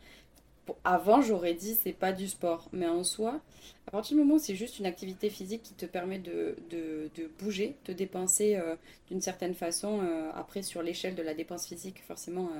Avant, 0.84 1.22
j'aurais 1.22 1.54
dit 1.54 1.74
c'est 1.74 1.92
pas 1.92 2.12
du 2.12 2.28
sport. 2.28 2.68
Mais 2.72 2.86
en 2.86 3.04
soi, 3.04 3.40
à 3.86 3.90
partir 3.90 4.16
du 4.16 4.22
moment 4.22 4.36
où 4.36 4.38
c'est 4.38 4.54
juste 4.54 4.78
une 4.78 4.86
activité 4.86 5.28
physique 5.28 5.62
qui 5.62 5.74
te 5.74 5.86
permet 5.86 6.18
de, 6.18 6.56
de, 6.70 7.10
de 7.16 7.30
bouger, 7.40 7.76
de 7.84 7.92
dépenser 7.92 8.56
euh, 8.56 8.76
d'une 9.08 9.20
certaine 9.20 9.54
façon, 9.54 10.00
euh, 10.02 10.30
après 10.34 10.62
sur 10.62 10.82
l'échelle 10.82 11.14
de 11.14 11.22
la 11.22 11.34
dépense 11.34 11.66
physique, 11.66 12.02
forcément, 12.06 12.50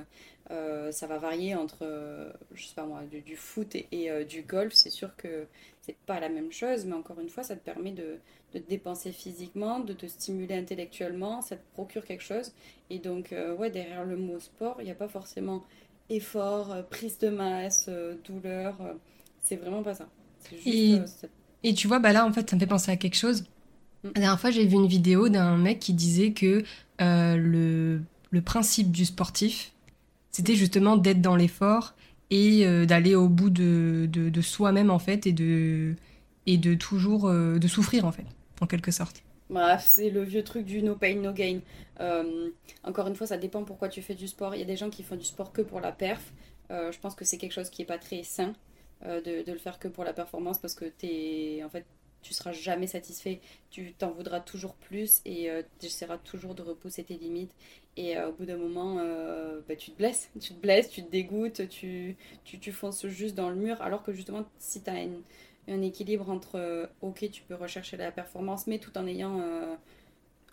euh, 0.50 0.90
ça 0.90 1.06
va 1.06 1.18
varier 1.18 1.54
entre, 1.54 2.32
je 2.54 2.66
sais 2.66 2.74
pas 2.74 2.86
moi, 2.86 3.02
du, 3.10 3.36
foot 3.36 3.74
et, 3.74 4.24
du 4.24 4.42
golf. 4.42 4.72
C'est 4.74 4.90
sûr 4.90 5.14
que 5.16 5.46
c'est 5.80 5.96
pas 6.06 6.18
la 6.18 6.28
même 6.28 6.52
chose, 6.52 6.84
mais 6.84 6.94
encore 6.94 7.20
une 7.20 7.28
fois, 7.28 7.44
ça 7.44 7.54
te 7.54 7.64
permet 7.64 7.92
de, 7.92 8.18
de 8.52 8.58
te 8.58 8.68
dépenser 8.68 9.12
physiquement, 9.12 9.80
de 9.80 9.92
te 9.92 10.06
stimuler 10.06 10.56
intellectuellement, 10.56 11.40
ça 11.40 11.56
te 11.56 11.72
procure 11.72 12.04
quelque 12.04 12.24
chose. 12.24 12.52
Et 12.90 12.98
donc, 12.98 13.34
ouais, 13.58 13.70
derrière 13.70 14.04
le 14.04 14.16
mot 14.16 14.40
sport, 14.40 14.76
il 14.80 14.84
n'y 14.84 14.90
a 14.90 14.96
pas 14.96 15.08
forcément 15.08 15.62
effort, 16.14 16.72
euh, 16.72 16.82
prise 16.82 17.18
de 17.18 17.28
masse, 17.28 17.86
euh, 17.88 18.14
douleur. 18.24 18.76
Euh, 18.80 18.94
c'est 19.42 19.56
vraiment 19.56 19.82
pas 19.82 19.94
ça. 19.94 20.08
et, 20.66 20.98
et, 21.62 21.74
tu 21.74 21.88
vois, 21.88 21.98
bah 21.98 22.12
là, 22.12 22.26
en 22.26 22.32
fait, 22.32 22.48
ça 22.48 22.56
me 22.56 22.60
fait 22.60 22.66
penser 22.66 22.90
à 22.90 22.96
quelque 22.96 23.16
chose. 23.16 23.42
Mm. 24.04 24.08
La 24.14 24.20
dernière 24.20 24.40
fois, 24.40 24.50
j'ai 24.50 24.66
vu 24.66 24.74
une 24.74 24.86
vidéo 24.86 25.28
d'un 25.28 25.56
mec 25.56 25.80
qui 25.80 25.92
disait 25.92 26.32
que 26.32 26.64
le, 26.98 28.00
le, 28.30 28.42
principe 28.42 28.92
du 28.92 29.04
sportif, 29.04 29.72
c'était 30.30 30.54
justement 30.54 30.96
d'être 30.96 31.20
dans 31.20 31.36
l'effort 31.36 31.94
et 32.30 32.64
d'aller 32.86 33.14
au 33.14 33.28
bout 33.28 33.50
de, 33.50 34.08
de, 34.10 34.28
de 34.30 34.40
soi-même, 34.40 34.90
en 34.90 35.00
fait, 35.00 35.26
et 35.26 35.32
de, 35.32 35.96
et 36.46 36.56
de 36.56 36.74
toujours 36.74 37.28
de 37.30 37.68
souffrir, 37.68 38.04
en 38.04 38.12
fait, 38.12 38.24
en 38.60 38.66
quelque 38.66 38.92
sorte. 38.92 39.22
Bref, 39.52 39.84
c'est 39.86 40.08
le 40.08 40.22
vieux 40.22 40.42
truc 40.42 40.64
du 40.64 40.82
no 40.82 40.96
pain, 40.96 41.14
no 41.16 41.30
gain. 41.30 41.60
Euh, 42.00 42.48
encore 42.84 43.06
une 43.06 43.14
fois, 43.14 43.26
ça 43.26 43.36
dépend 43.36 43.64
pourquoi 43.64 43.90
tu 43.90 44.00
fais 44.00 44.14
du 44.14 44.26
sport. 44.26 44.54
Il 44.54 44.58
y 44.60 44.62
a 44.62 44.66
des 44.66 44.78
gens 44.78 44.88
qui 44.88 45.02
font 45.02 45.14
du 45.14 45.26
sport 45.26 45.52
que 45.52 45.60
pour 45.60 45.78
la 45.80 45.92
perf. 45.92 46.32
Euh, 46.70 46.90
je 46.90 46.98
pense 46.98 47.14
que 47.14 47.26
c'est 47.26 47.36
quelque 47.36 47.52
chose 47.52 47.68
qui 47.68 47.82
n'est 47.82 47.86
pas 47.86 47.98
très 47.98 48.22
sain 48.22 48.54
euh, 49.04 49.20
de, 49.20 49.52
le 49.52 49.58
faire 49.58 49.78
que 49.78 49.88
pour 49.88 50.04
la 50.04 50.14
performance 50.14 50.58
parce 50.58 50.74
que 50.74 50.86
es, 51.02 51.62
en 51.62 51.68
fait, 51.68 51.84
tu 52.22 52.32
seras 52.32 52.52
jamais 52.52 52.86
satisfait. 52.86 53.40
Tu 53.70 53.92
t'en 53.92 54.10
voudras 54.10 54.40
toujours 54.40 54.72
plus 54.74 55.20
et 55.26 55.50
tu 55.80 55.86
essaieras 55.86 56.16
toujours 56.16 56.54
de 56.54 56.62
repousser 56.62 57.04
tes 57.04 57.18
limites. 57.18 57.52
Et 57.98 58.18
au 58.18 58.32
bout 58.32 58.46
d'un 58.46 58.56
moment, 58.56 59.04
bah, 59.68 59.76
tu 59.76 59.90
te 59.90 59.98
blesses. 59.98 60.30
Tu 60.40 60.54
te 60.54 60.60
blesses, 60.60 60.88
tu 60.88 61.04
te 61.04 61.10
dégoûtes, 61.10 61.68
tu, 61.68 62.16
tu, 62.44 62.58
tu 62.58 62.72
fonces 62.72 63.06
juste 63.08 63.34
dans 63.34 63.50
le 63.50 63.56
mur. 63.56 63.82
Alors 63.82 64.02
que 64.02 64.12
justement, 64.12 64.46
si 64.58 64.80
tu 64.82 64.88
as 64.88 65.02
une 65.02 65.20
un 65.68 65.82
équilibre 65.82 66.28
entre 66.30 66.56
euh, 66.56 66.86
ok 67.00 67.30
tu 67.30 67.42
peux 67.42 67.54
rechercher 67.54 67.96
la 67.96 68.10
performance 68.10 68.66
mais 68.66 68.78
tout 68.78 68.96
en 68.98 69.06
ayant 69.06 69.40
euh, 69.40 69.74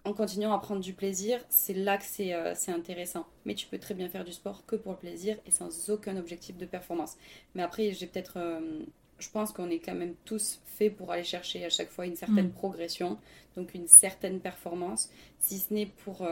en 0.05 0.13
continuant 0.13 0.53
à 0.53 0.59
prendre 0.59 0.81
du 0.81 0.93
plaisir 0.93 1.39
c'est 1.49 1.73
là 1.73 1.97
que 1.97 2.03
euh, 2.31 2.53
c'est 2.55 2.71
intéressant 2.71 3.25
mais 3.45 3.55
tu 3.55 3.67
peux 3.67 3.79
très 3.79 3.93
bien 3.93 4.07
faire 4.09 4.23
du 4.23 4.31
sport 4.31 4.65
que 4.65 4.75
pour 4.75 4.93
le 4.93 4.97
plaisir 4.97 5.37
et 5.45 5.51
sans 5.51 5.89
aucun 5.89 6.17
objectif 6.17 6.57
de 6.57 6.65
performance 6.65 7.15
mais 7.55 7.63
après 7.63 7.91
j'ai 7.91 8.07
peut-être 8.07 8.37
je 9.17 9.29
pense 9.29 9.51
qu'on 9.51 9.69
est 9.69 9.79
quand 9.79 9.95
même 9.95 10.15
tous 10.25 10.61
faits 10.65 10.95
pour 10.95 11.11
aller 11.11 11.23
chercher 11.23 11.65
à 11.65 11.69
chaque 11.69 11.89
fois 11.89 12.05
une 12.05 12.15
certaine 12.15 12.47
mm. 12.47 12.53
progression 12.53 13.17
donc 13.55 13.73
une 13.73 13.87
certaine 13.87 14.39
performance 14.39 15.09
si 15.39 15.57
ce 15.57 15.73
n'est 15.73 15.87
pour 15.87 16.27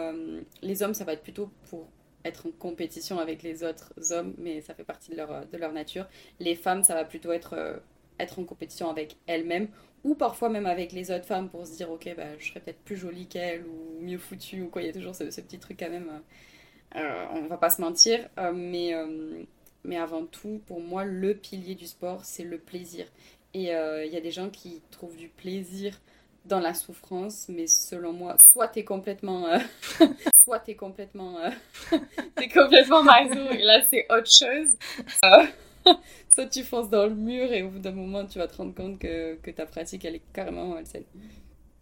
les 0.61 0.83
hommes 0.83 0.93
ça 0.93 1.03
va 1.03 1.13
être 1.13 1.23
plutôt 1.23 1.49
pour 1.69 1.87
être 2.25 2.47
en 2.47 2.51
compétition 2.51 3.19
avec 3.19 3.41
les 3.41 3.63
autres 3.63 3.93
hommes, 4.11 4.33
mais 4.37 4.59
ça 4.59 4.73
fait 4.73 4.83
partie 4.83 5.11
de 5.11 5.15
leur, 5.15 5.45
de 5.45 5.57
leur 5.57 5.71
nature. 5.71 6.05
Les 6.41 6.55
femmes, 6.55 6.83
ça 6.83 6.93
va 6.93 7.05
plutôt 7.05 7.31
être 7.31 7.79
être 8.19 8.39
en 8.39 8.43
compétition 8.43 8.89
avec 8.89 9.17
elle-même 9.27 9.67
ou 10.03 10.15
parfois 10.15 10.49
même 10.49 10.65
avec 10.65 10.91
les 10.91 11.12
autres 11.12 11.25
femmes 11.25 11.49
pour 11.49 11.65
se 11.65 11.75
dire 11.75 11.91
ok 11.91 12.13
bah, 12.15 12.38
je 12.39 12.47
serais 12.47 12.60
peut-être 12.60 12.82
plus 12.84 12.95
jolie 12.95 13.27
qu'elle 13.27 13.65
ou 13.65 14.01
mieux 14.01 14.17
foutue 14.17 14.62
ou 14.62 14.69
quoi. 14.69 14.82
Il 14.82 14.88
y 14.88 14.89
a 14.89 14.93
toujours 14.93 15.15
ce, 15.15 15.23
petit 15.23 15.60
truc 15.60 15.77
quand 15.80 15.89
même 15.89 16.10
euh, 16.95 16.99
euh, 16.99 17.25
on 17.34 17.47
va 17.47 17.58
pas 17.58 17.69
se 17.69 17.82
mentir. 17.82 18.27
Euh, 18.38 18.51
mais 18.53 18.93
mais 19.84 19.97
avant 19.97 20.25
tout 20.25 20.62
pour 20.65 20.82
moi 20.82 21.06
le 21.06 21.36
pilier 21.36 21.75
du 21.75 21.88
sport 21.88 22.23
c'est 22.23 22.43
le 22.43 22.58
plaisir. 22.58 23.06
Et 23.53 23.71
il 23.71 24.12
y 24.12 24.17
a 24.17 24.21
des 24.21 24.32
gens 24.32 24.49
qui 24.49 24.82
trouvent 24.91 25.15
du 25.15 25.30
plaisir 25.30 25.99
dans 26.45 26.60
la 26.62 26.73
souffrance 26.73 27.47
mais 27.49 27.67
selon 27.67 28.13
moi 28.13 28.38
soit 28.53 28.69
t'es 28.69 28.86
complètement 28.86 29.47
soit 30.43 30.60
t'es 30.60 30.75
complètement 30.75 31.36
t'es 32.36 32.47
complètement 32.47 33.03
maso 33.03 33.36
là 33.36 33.82
c'est 33.89 34.06
autre 34.10 34.32
chose 34.32 34.77
soit 36.30 36.45
tu 36.47 36.63
fonces 36.63 36.89
dans 36.89 37.06
le 37.06 37.15
mur 37.15 37.52
et 37.52 37.63
au 37.63 37.69
bout 37.69 37.80
d'un 37.80 37.91
moment, 37.91 38.26
tu 38.26 38.39
vas 38.39 38.47
te 38.47 38.58
rendre 38.58 38.73
compte 38.73 39.00
que, 39.00 39.52
ta 39.52 39.65
pratique, 39.65 40.06
elle 40.06 40.15
est 40.15 40.21
carrément 40.34 40.67
malsaine. 40.67 41.04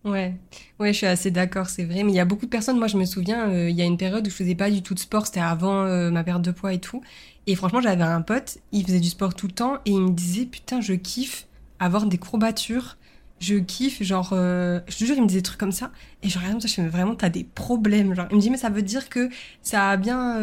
Ouais, 0.03 0.35
ouais, 0.79 0.93
je 0.93 0.97
suis 0.97 1.07
assez 1.07 1.31
d'accord, 1.31 1.67
c'est 1.67 1.83
vrai. 1.83 2.03
Mais 2.03 2.11
il 2.11 2.15
y 2.15 2.19
a 2.19 2.25
beaucoup 2.25 2.45
de 2.45 2.51
personnes, 2.51 2.77
moi 2.77 2.87
je 2.87 2.97
me 2.97 3.05
souviens, 3.05 3.49
euh, 3.49 3.69
il 3.69 3.75
y 3.75 3.81
a 3.81 3.85
une 3.85 3.97
période 3.97 4.25
où 4.25 4.29
je 4.29 4.35
faisais 4.35 4.53
pas 4.53 4.69
du 4.69 4.83
tout 4.83 4.93
de 4.93 4.99
sport, 4.99 5.25
c'était 5.25 5.39
avant 5.39 5.83
euh, 5.83 6.11
ma 6.11 6.23
perte 6.23 6.43
de 6.43 6.51
poids 6.51 6.73
et 6.73 6.79
tout. 6.79 7.01
Et 7.47 7.55
franchement, 7.55 7.81
j'avais 7.81 8.03
un 8.03 8.21
pote, 8.21 8.59
il 8.71 8.85
faisait 8.85 8.99
du 8.99 9.09
sport 9.09 9.33
tout 9.33 9.47
le 9.47 9.53
temps 9.53 9.77
et 9.85 9.91
il 9.91 10.01
me 10.01 10.11
disait, 10.11 10.45
putain, 10.45 10.79
je 10.79 10.93
kiffe 10.93 11.47
avoir 11.79 12.05
des 12.05 12.17
courbatures. 12.19 12.97
Je 13.39 13.55
kiffe, 13.55 14.01
genre, 14.01 14.29
euh, 14.33 14.79
je 14.87 14.97
te 14.97 15.03
jure, 15.05 15.15
il 15.17 15.23
me 15.23 15.27
disait 15.27 15.39
des 15.39 15.43
trucs 15.43 15.59
comme 15.59 15.71
ça. 15.71 15.91
Et 16.23 16.29
je 16.29 16.39
regarde 16.39 16.61
ça, 16.61 16.67
je 16.67 16.81
me 16.81 16.87
vraiment, 16.87 17.15
t'as 17.15 17.29
des 17.29 17.43
problèmes. 17.43 18.13
Genre, 18.15 18.27
il 18.29 18.37
me 18.37 18.41
dit, 18.41 18.49
mais 18.49 18.57
ça 18.57 18.69
veut 18.69 18.81
dire 18.83 19.09
que 19.09 19.29
ça 19.61 19.89
a 19.89 19.97
bien 19.97 20.39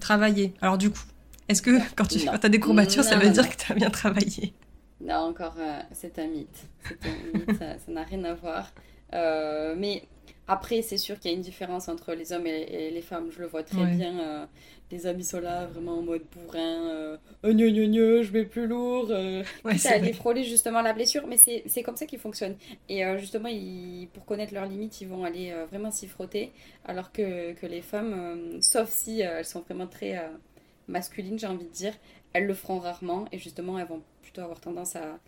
travaillé. 0.00 0.54
Alors 0.62 0.78
du 0.78 0.90
coup, 0.90 1.02
est-ce 1.48 1.62
que 1.62 1.78
quand 1.94 2.06
tu 2.06 2.28
as 2.28 2.48
des 2.48 2.60
courbatures, 2.60 3.04
ça 3.04 3.16
veut 3.16 3.30
dire 3.30 3.48
que 3.48 3.56
tu 3.56 3.72
as 3.72 3.74
bien 3.74 3.90
travaillé? 3.90 4.54
Non, 5.00 5.16
encore, 5.16 5.54
euh, 5.58 5.80
c'est 5.92 6.18
un 6.18 6.26
mythe. 6.26 6.68
C'est 6.84 7.08
un 7.08 7.38
mythe, 7.38 7.58
ça 7.58 7.92
n'a 7.92 8.02
rien 8.02 8.24
à 8.24 8.34
voir. 8.34 8.72
Euh, 9.14 9.74
mais 9.76 10.02
après, 10.46 10.82
c'est 10.82 10.96
sûr 10.96 11.18
qu'il 11.18 11.30
y 11.30 11.34
a 11.34 11.36
une 11.36 11.42
différence 11.42 11.88
entre 11.88 12.14
les 12.14 12.32
hommes 12.32 12.46
et 12.46 12.90
les, 12.90 13.02
femmes. 13.02 13.30
Je 13.30 13.40
le 13.40 13.46
vois 13.46 13.62
très 13.62 13.84
bien. 13.84 14.18
Euh, 14.18 14.46
les 14.90 15.06
hommes, 15.06 15.18
ils 15.18 15.24
sont 15.24 15.40
là 15.40 15.66
vraiment 15.66 15.98
en 15.98 16.02
mode 16.02 16.22
bourrin. 16.34 16.90
Euh, 16.90 17.16
oh, 17.44 17.50
je 17.50 18.32
mets 18.32 18.44
plus 18.44 18.66
lourd. 18.66 19.10
ouais, 19.64 19.78
ça 19.78 19.94
a 19.94 19.98
défrôler 19.98 20.44
justement 20.44 20.80
la 20.80 20.92
blessure. 20.94 21.26
Mais 21.26 21.36
c'est 21.36 21.82
comme 21.82 21.96
ça 21.96 22.06
qu'ils 22.06 22.18
fonctionnent. 22.18 22.56
Et 22.88 23.02
justement, 23.18 23.48
ils, 23.48 24.08
pour 24.12 24.24
connaître 24.24 24.54
leurs 24.54 24.66
limites, 24.66 25.00
ils 25.00 25.08
vont 25.08 25.24
aller 25.24 25.54
vraiment 25.70 25.90
s'y 25.90 26.06
frotter. 26.06 26.52
Alors 26.86 27.12
que, 27.12 27.52
que 27.52 27.66
les 27.66 27.82
femmes, 27.82 28.58
sauf 28.62 28.88
si 28.90 29.20
elles 29.20 29.44
sont 29.44 29.60
vraiment 29.60 29.86
très 29.86 30.18
masculines, 30.88 31.38
j'ai 31.38 31.46
envie 31.46 31.66
de 31.66 31.72
dire, 31.72 31.94
elles 32.32 32.46
le 32.46 32.54
feront 32.54 32.78
rarement 32.78 33.26
et 33.32 33.38
justement, 33.38 33.78
elles 33.78 33.86
vont 33.86 34.02
plutôt 34.22 34.40
avoir 34.40 34.60
tendance 34.60 34.96
à, 34.96 35.18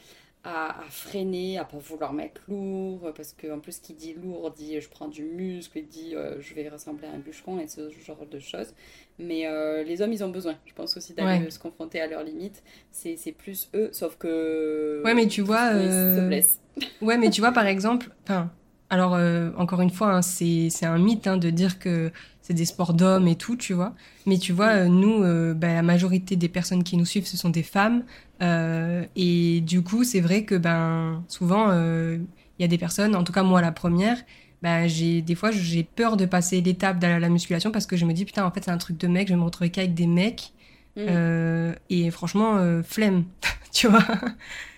à, 0.45 0.75
freiner, 0.89 1.59
à 1.59 1.65
pas 1.65 1.79
vouloir 1.79 2.13
mettre 2.13 2.41
lourd, 2.49 3.13
parce 3.15 3.35
qu'en 3.39 3.59
plus, 3.59 3.79
qui 3.79 3.93
dit 3.93 4.15
lourd 4.15 4.51
dit 4.51 4.81
je 4.81 4.89
prends 4.89 5.09
du 5.09 5.23
muscle, 5.23 5.81
dit 5.83 6.15
euh, 6.15 6.41
je 6.41 6.55
vais 6.55 6.69
ressembler 6.69 7.07
à 7.09 7.13
un 7.13 7.19
bûcheron 7.19 7.61
et 7.61 7.69
ce 7.69 7.91
genre 8.05 8.27
de 8.31 8.39
choses. 8.39 8.75
Mais 9.19 9.47
euh, 9.47 9.83
les 9.85 10.01
hommes, 10.01 10.13
ils 10.13 10.25
ont 10.25 10.31
besoin, 10.31 10.57
je 10.65 10.73
pense 10.73 10.97
aussi, 10.97 11.13
d'aller 11.13 11.51
se 11.51 11.59
confronter 11.59 12.01
à 12.01 12.07
leurs 12.07 12.23
limites. 12.23 12.63
C'est 12.91 13.35
plus 13.37 13.69
eux, 13.75 13.91
sauf 13.93 14.17
que. 14.17 15.03
Ouais, 15.05 15.15
mais 15.15 15.27
tu 15.27 15.43
vois. 15.43 15.73
Euh... 15.75 16.31
ouais, 17.03 17.19
mais 17.19 17.29
tu 17.29 17.41
vois, 17.41 17.53
par 17.53 17.67
exemple, 17.67 18.11
enfin, 18.23 18.51
alors, 18.91 19.15
euh, 19.15 19.51
encore 19.57 19.81
une 19.83 19.91
fois, 19.91 20.15
hein, 20.15 20.23
c'est 20.23 20.85
un 20.85 20.99
mythe 20.99 21.29
hein, 21.29 21.37
de 21.37 21.49
dire 21.51 21.79
que 21.79 22.11
c'est 22.51 22.55
des 22.55 22.65
sports 22.65 22.95
d'hommes 22.95 23.29
et 23.29 23.37
tout, 23.37 23.57
tu 23.57 23.75
vois. 23.75 23.95
Mais 24.27 24.37
tu 24.37 24.53
vois, 24.53 24.71
euh, 24.71 24.87
nous, 24.87 25.23
euh, 25.23 25.55
ben, 25.55 25.73
la 25.73 25.83
majorité 25.83 26.35
des 26.35 26.49
personnes 26.49 26.83
qui 26.83 26.97
nous 26.97 27.05
suivent, 27.05 27.27
ce 27.27 27.37
sont 27.37 27.49
des 27.49 27.63
femmes. 27.63 28.03
et 28.41 29.61
du 29.61 29.83
coup, 29.83 30.03
c'est 30.03 30.21
vrai 30.21 30.45
que 30.45 30.57
ben, 30.57 31.23
souvent, 31.29 31.73
il 31.73 32.27
y 32.59 32.65
a 32.65 32.69
des 32.69 32.79
personnes, 32.79 33.15
en 33.15 33.23
tout 33.23 33.33
cas 33.33 33.45
moi 33.45 33.61
la 33.61 33.71
première, 33.71 34.19
ben, 34.63 34.89
j'ai 34.89 35.23
des 35.23 35.37
fois, 35.37 35.53
j'ai 35.53 35.85
peur 35.85 36.17
de 36.17 36.27
passer 36.27 36.61
l'étape 36.61 36.99
de 36.99 37.07
la 37.07 37.29
musculation 37.29 37.71
parce 37.71 37.87
que 37.87 37.97
je 37.97 38.05
me 38.05 38.13
dis, 38.13 38.25
putain, 38.25 38.45
en 38.45 38.51
fait, 38.51 38.65
c'est 38.65 38.71
un 38.73 38.79
truc 38.79 38.99
de 38.99 39.07
mec, 39.07 39.29
je 39.29 39.35
vais 39.35 39.39
me 39.39 39.45
retrouver 39.45 39.71
qu'avec 39.71 39.95
des 39.95 40.09
mecs. 40.09 40.53
Mm. 40.97 41.73
et 41.89 42.11
franchement, 42.11 42.83
flemme, 42.83 43.25
tu 43.73 43.87
vois. 43.87 44.05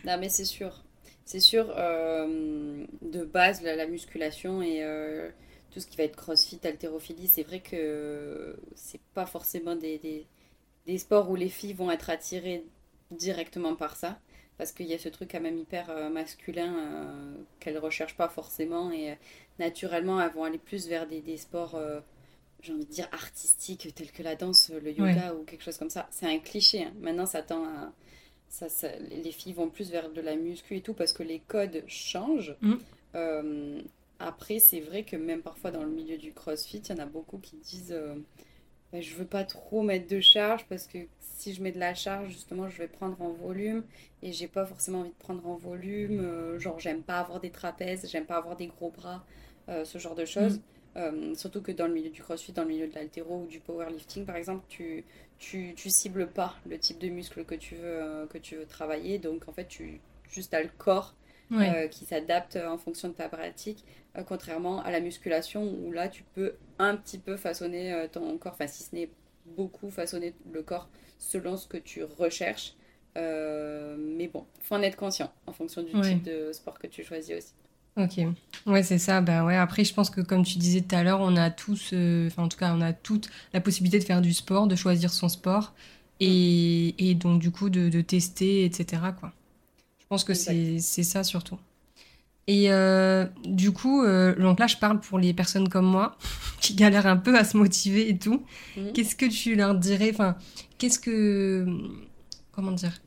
Non, 0.06 0.18
mais 0.20 0.28
c'est 0.28 0.44
sûr 0.44 0.82
c'est 1.32 1.40
sûr, 1.40 1.72
euh, 1.78 2.84
de 3.00 3.24
base, 3.24 3.62
la, 3.62 3.86
musculation 3.86 4.60
et 4.60 4.80
euh, 4.82 5.30
tout 5.72 5.80
ce 5.80 5.86
qui 5.86 5.96
va 5.96 6.04
être 6.04 6.16
crossfit, 6.16 6.60
haltérophilie, 6.64 7.28
c'est 7.28 7.42
vrai 7.42 7.60
que 7.60 8.56
c'est 8.74 9.00
pas 9.14 9.26
forcément 9.26 9.74
des, 9.76 10.26
des, 10.86 10.98
sports 10.98 11.30
où 11.30 11.36
les 11.36 11.48
filles 11.48 11.72
vont 11.72 11.90
être 11.90 12.10
attirées 12.10 12.64
directement 13.10 13.74
par 13.74 13.96
ça. 13.96 14.18
Parce 14.58 14.70
qu'il 14.70 14.86
y 14.86 14.94
a 14.94 14.98
ce 14.98 15.08
truc 15.08 15.30
quand 15.32 15.40
même 15.40 15.58
hyper 15.58 15.90
euh, 15.90 16.10
masculin 16.10 16.74
qu'elles 17.58 17.78
recherchent 17.78 18.16
pas 18.16 18.28
forcément. 18.28 18.92
Et 18.92 19.16
naturellement, 19.58 20.20
elles 20.20 20.30
vont 20.32 20.44
aller 20.44 20.58
plus 20.58 20.86
vers 20.86 21.06
des, 21.06 21.20
des 21.20 21.38
sports 21.38 21.76
j'ai 22.62 22.72
envie 22.72 22.84
de 22.84 22.90
dire 22.92 23.08
artistiques 23.12 23.92
tels 23.94 24.12
que 24.12 24.22
la 24.22 24.36
danse, 24.36 24.70
le 24.70 24.92
yoga 24.92 25.34
ou 25.34 25.44
quelque 25.44 25.64
chose 25.64 25.78
comme 25.78 25.90
ça. 25.90 26.06
C'est 26.10 26.26
un 26.26 26.38
cliché. 26.38 26.84
Hein. 26.84 26.92
Maintenant, 27.00 27.26
ça 27.26 27.42
tend 27.42 27.64
à, 27.64 27.92
ça, 28.48 28.88
les 28.98 29.32
filles 29.32 29.54
vont 29.54 29.68
plus 29.68 29.90
vers 29.90 30.10
de 30.10 30.20
la 30.20 30.36
muscu 30.36 30.76
et 30.76 30.80
tout 30.80 30.94
parce 30.94 31.12
que 31.12 31.22
les 31.22 31.40
codes 31.40 31.82
changent. 31.86 32.56
Mm. 32.60 32.74
Euh, 33.14 33.82
après, 34.22 34.60
c'est 34.60 34.80
vrai 34.80 35.02
que 35.02 35.16
même 35.16 35.42
parfois 35.42 35.72
dans 35.72 35.82
le 35.82 35.90
milieu 35.90 36.16
du 36.16 36.32
crossfit, 36.32 36.78
il 36.78 36.90
y 36.90 36.92
en 36.92 37.02
a 37.02 37.06
beaucoup 37.06 37.38
qui 37.38 37.56
disent 37.56 37.92
euh, 37.92 38.14
bah, 38.92 39.00
Je 39.00 39.14
veux 39.16 39.24
pas 39.24 39.42
trop 39.42 39.82
mettre 39.82 40.06
de 40.06 40.20
charge 40.20 40.64
parce 40.68 40.86
que 40.86 40.98
si 41.20 41.52
je 41.52 41.62
mets 41.62 41.72
de 41.72 41.80
la 41.80 41.94
charge, 41.94 42.28
justement, 42.28 42.68
je 42.68 42.78
vais 42.78 42.86
prendre 42.86 43.20
en 43.20 43.30
volume 43.30 43.82
et 44.22 44.32
j'ai 44.32 44.46
pas 44.46 44.64
forcément 44.64 45.00
envie 45.00 45.10
de 45.10 45.14
prendre 45.18 45.44
en 45.46 45.56
volume. 45.56 46.20
Euh, 46.20 46.58
genre, 46.60 46.78
j'aime 46.78 47.02
pas 47.02 47.18
avoir 47.18 47.40
des 47.40 47.50
trapèzes, 47.50 48.08
j'aime 48.08 48.26
pas 48.26 48.36
avoir 48.36 48.56
des 48.56 48.68
gros 48.68 48.90
bras, 48.90 49.24
ce 49.84 49.98
genre 49.98 50.14
de 50.14 50.24
choses. 50.24 50.60
surtout 51.34 51.60
que 51.60 51.72
dans 51.72 51.88
le 51.88 51.94
milieu 51.94 52.10
du 52.10 52.22
crossfit, 52.22 52.52
dans 52.52 52.62
le 52.62 52.68
milieu 52.68 52.86
de 52.86 52.94
l'altéro 52.94 53.42
ou 53.42 53.46
du 53.46 53.58
powerlifting 53.58 54.24
par 54.24 54.36
exemple, 54.36 54.64
tu, 54.68 55.04
tu, 55.38 55.72
tu, 55.74 55.90
cibles 55.90 56.28
pas 56.28 56.54
le 56.68 56.78
type 56.78 56.98
de 56.98 57.08
muscle 57.08 57.44
que 57.44 57.54
tu 57.54 57.74
veux, 57.74 58.26
que 58.30 58.38
tu 58.38 58.56
veux 58.56 58.66
travailler. 58.66 59.18
Donc 59.18 59.48
en 59.48 59.52
fait, 59.52 59.66
tu 59.66 60.00
juste 60.30 60.54
as 60.54 60.62
le 60.62 60.70
corps 60.78 61.14
qui 61.90 62.04
s'adapte 62.04 62.56
en 62.56 62.78
fonction 62.78 63.08
de 63.08 63.14
ta 63.14 63.28
pratique, 63.28 63.84
contrairement 64.26 64.82
à 64.82 64.90
la 64.90 65.00
musculation 65.00 65.64
où 65.64 65.92
là 65.92 66.08
tu 66.08 66.22
peux 66.34 66.54
un 66.78 66.96
petit 66.96 67.18
peu 67.18 67.36
façonner 67.36 68.06
ton 68.12 68.36
corps, 68.38 68.52
enfin 68.52 68.66
si 68.66 68.82
ce 68.82 68.94
n'est 68.94 69.10
beaucoup 69.46 69.90
façonner 69.90 70.34
le 70.52 70.62
corps 70.62 70.88
selon 71.18 71.56
ce 71.56 71.66
que 71.66 71.76
tu 71.76 72.04
recherches. 72.04 72.74
Euh, 73.16 73.96
mais 73.98 74.28
bon, 74.28 74.46
faut 74.62 74.74
en 74.74 74.82
être 74.82 74.96
conscient 74.96 75.30
en 75.46 75.52
fonction 75.52 75.82
du 75.82 75.92
type 76.00 76.22
de 76.22 76.52
sport 76.52 76.78
que 76.78 76.86
tu 76.86 77.04
choisis 77.04 77.36
aussi. 77.36 77.52
Ok, 77.96 78.26
ouais, 78.66 78.82
c'est 78.82 78.98
ça. 78.98 79.20
Ben 79.20 79.44
ouais, 79.44 79.56
après, 79.56 79.84
je 79.84 79.92
pense 79.92 80.08
que 80.08 80.22
comme 80.22 80.44
tu 80.44 80.56
disais 80.56 80.80
tout 80.80 80.94
à 80.94 81.02
l'heure, 81.02 81.20
on 81.20 81.36
a 81.36 81.50
tous, 81.50 81.90
euh, 81.92 82.28
enfin, 82.28 82.44
en 82.44 82.48
tout 82.48 82.56
cas, 82.56 82.74
on 82.74 82.80
a 82.80 82.94
toute 82.94 83.28
la 83.52 83.60
possibilité 83.60 83.98
de 83.98 84.04
faire 84.04 84.22
du 84.22 84.32
sport, 84.32 84.66
de 84.66 84.76
choisir 84.76 85.12
son 85.12 85.28
sport 85.28 85.74
et, 86.18 87.10
et 87.10 87.14
donc, 87.14 87.38
du 87.38 87.50
coup, 87.50 87.68
de, 87.68 87.90
de, 87.90 88.00
tester, 88.00 88.64
etc. 88.64 89.02
Quoi. 89.20 89.32
Je 90.00 90.06
pense 90.06 90.24
que 90.24 90.32
c'est 90.32 90.78
ça 90.78 91.22
surtout. 91.22 91.58
Et 92.48 92.72
euh, 92.72 93.26
du 93.44 93.70
coup, 93.70 94.04
donc 94.38 94.58
là, 94.58 94.66
je 94.66 94.76
parle 94.76 94.98
pour 95.00 95.18
les 95.18 95.32
personnes 95.32 95.68
comme 95.68 95.86
moi 95.86 96.16
qui 96.60 96.74
galèrent 96.74 97.06
un 97.06 97.16
peu 97.16 97.36
à 97.38 97.44
se 97.44 97.56
motiver 97.56 98.08
et 98.08 98.18
tout. 98.18 98.42
Mhm. 98.76 98.92
Qu'est-ce 98.92 99.14
que 99.16 99.26
tu 99.26 99.54
leur 99.54 99.74
dirais? 99.74 100.10
Enfin, 100.12 100.36
qu'est-ce 100.78 100.98
que 100.98 101.66
comment 102.52 102.72
dire? 102.72 103.00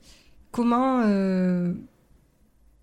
Comment 0.52 1.02
euh, 1.06 1.74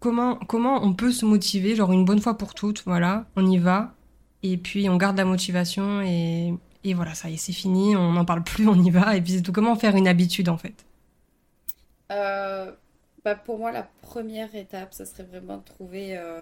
comment 0.00 0.36
comment 0.36 0.84
on 0.84 0.92
peut 0.92 1.12
se 1.12 1.24
motiver 1.24 1.74
genre 1.76 1.92
une 1.92 2.04
bonne 2.04 2.20
fois 2.20 2.36
pour 2.36 2.54
toutes 2.54 2.82
voilà 2.84 3.24
on 3.36 3.46
y 3.50 3.56
va 3.56 3.94
et 4.42 4.56
puis 4.56 4.88
on 4.90 4.96
garde 4.96 5.16
la 5.16 5.24
motivation 5.24 6.02
et, 6.02 6.52
et 6.84 6.92
voilà 6.92 7.14
ça 7.14 7.30
y 7.30 7.34
est 7.34 7.36
c'est 7.38 7.52
fini 7.52 7.96
on 7.96 8.12
n'en 8.12 8.24
parle 8.24 8.42
plus 8.42 8.68
on 8.74 8.82
y 8.82 8.90
va 8.90 9.16
et 9.16 9.22
puis 9.22 9.34
c'est 9.34 9.42
tout 9.42 9.52
comment 9.52 9.76
faire 9.76 9.96
une 9.96 10.08
habitude 10.08 10.48
en 10.48 10.58
fait? 10.58 10.84
Euh, 12.10 12.70
bah 13.24 13.34
pour 13.36 13.58
moi 13.58 13.72
la 13.72 13.84
première 14.02 14.54
étape 14.54 14.94
ce 14.94 15.04
serait 15.04 15.22
vraiment 15.24 15.58
de 15.58 15.64
trouver 15.64 16.16
euh, 16.16 16.40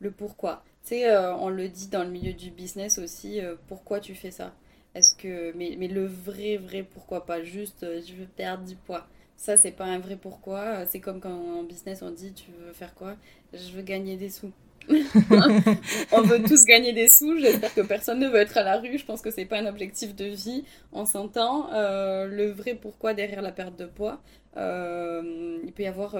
le 0.00 0.10
pourquoi 0.10 0.64
tu 0.84 0.90
sais 0.90 1.16
on 1.16 1.48
le 1.50 1.68
dit 1.68 1.88
dans 1.88 2.04
le 2.04 2.10
milieu 2.10 2.32
du 2.32 2.50
business 2.50 2.98
aussi 2.98 3.40
pourquoi 3.68 4.00
tu 4.00 4.14
fais 4.14 4.30
ça? 4.30 4.54
Est-ce 4.94 5.14
que 5.14 5.52
mais, 5.56 5.76
mais 5.78 5.88
le 5.88 6.06
vrai 6.06 6.56
vrai 6.56 6.82
pourquoi 6.82 7.26
pas 7.26 7.42
juste 7.44 7.86
je 8.06 8.14
veux 8.14 8.26
perdre 8.26 8.64
du 8.64 8.76
poids 8.76 9.06
ça, 9.36 9.56
c'est 9.56 9.72
pas 9.72 9.86
un 9.86 9.98
vrai 9.98 10.16
pourquoi. 10.16 10.84
C'est 10.86 11.00
comme 11.00 11.18
quand 11.20 11.32
en 11.32 11.62
business 11.62 12.02
on 12.02 12.10
dit 12.10 12.32
tu 12.34 12.50
veux 12.52 12.72
faire 12.74 12.94
quoi? 12.94 13.16
Je 13.54 13.72
veux 13.72 13.82
gagner 13.82 14.16
des 14.16 14.28
sous. 14.30 14.52
on 16.12 16.22
veut 16.22 16.42
tous 16.42 16.64
gagner 16.64 16.92
des 16.92 17.08
sous. 17.08 17.38
J'espère 17.38 17.72
que 17.74 17.80
personne 17.80 18.18
ne 18.18 18.28
veut 18.28 18.40
être 18.40 18.56
à 18.56 18.62
la 18.62 18.78
rue. 18.78 18.98
Je 18.98 19.04
pense 19.04 19.20
que 19.20 19.30
c'est 19.30 19.44
pas 19.44 19.58
un 19.58 19.66
objectif 19.66 20.14
de 20.14 20.24
vie. 20.24 20.64
On 20.92 21.04
s'entend. 21.04 21.72
Euh, 21.72 22.26
le 22.26 22.50
vrai 22.50 22.74
pourquoi 22.74 23.14
derrière 23.14 23.42
la 23.42 23.52
perte 23.52 23.78
de 23.78 23.86
poids, 23.86 24.20
euh, 24.56 25.58
il 25.64 25.72
peut 25.72 25.84
y 25.84 25.86
avoir 25.86 26.16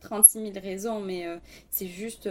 36 0.00 0.38
euh, 0.38 0.52
000 0.52 0.64
raisons, 0.64 1.00
mais 1.00 1.26
c'est 1.70 1.88
juste. 1.88 2.28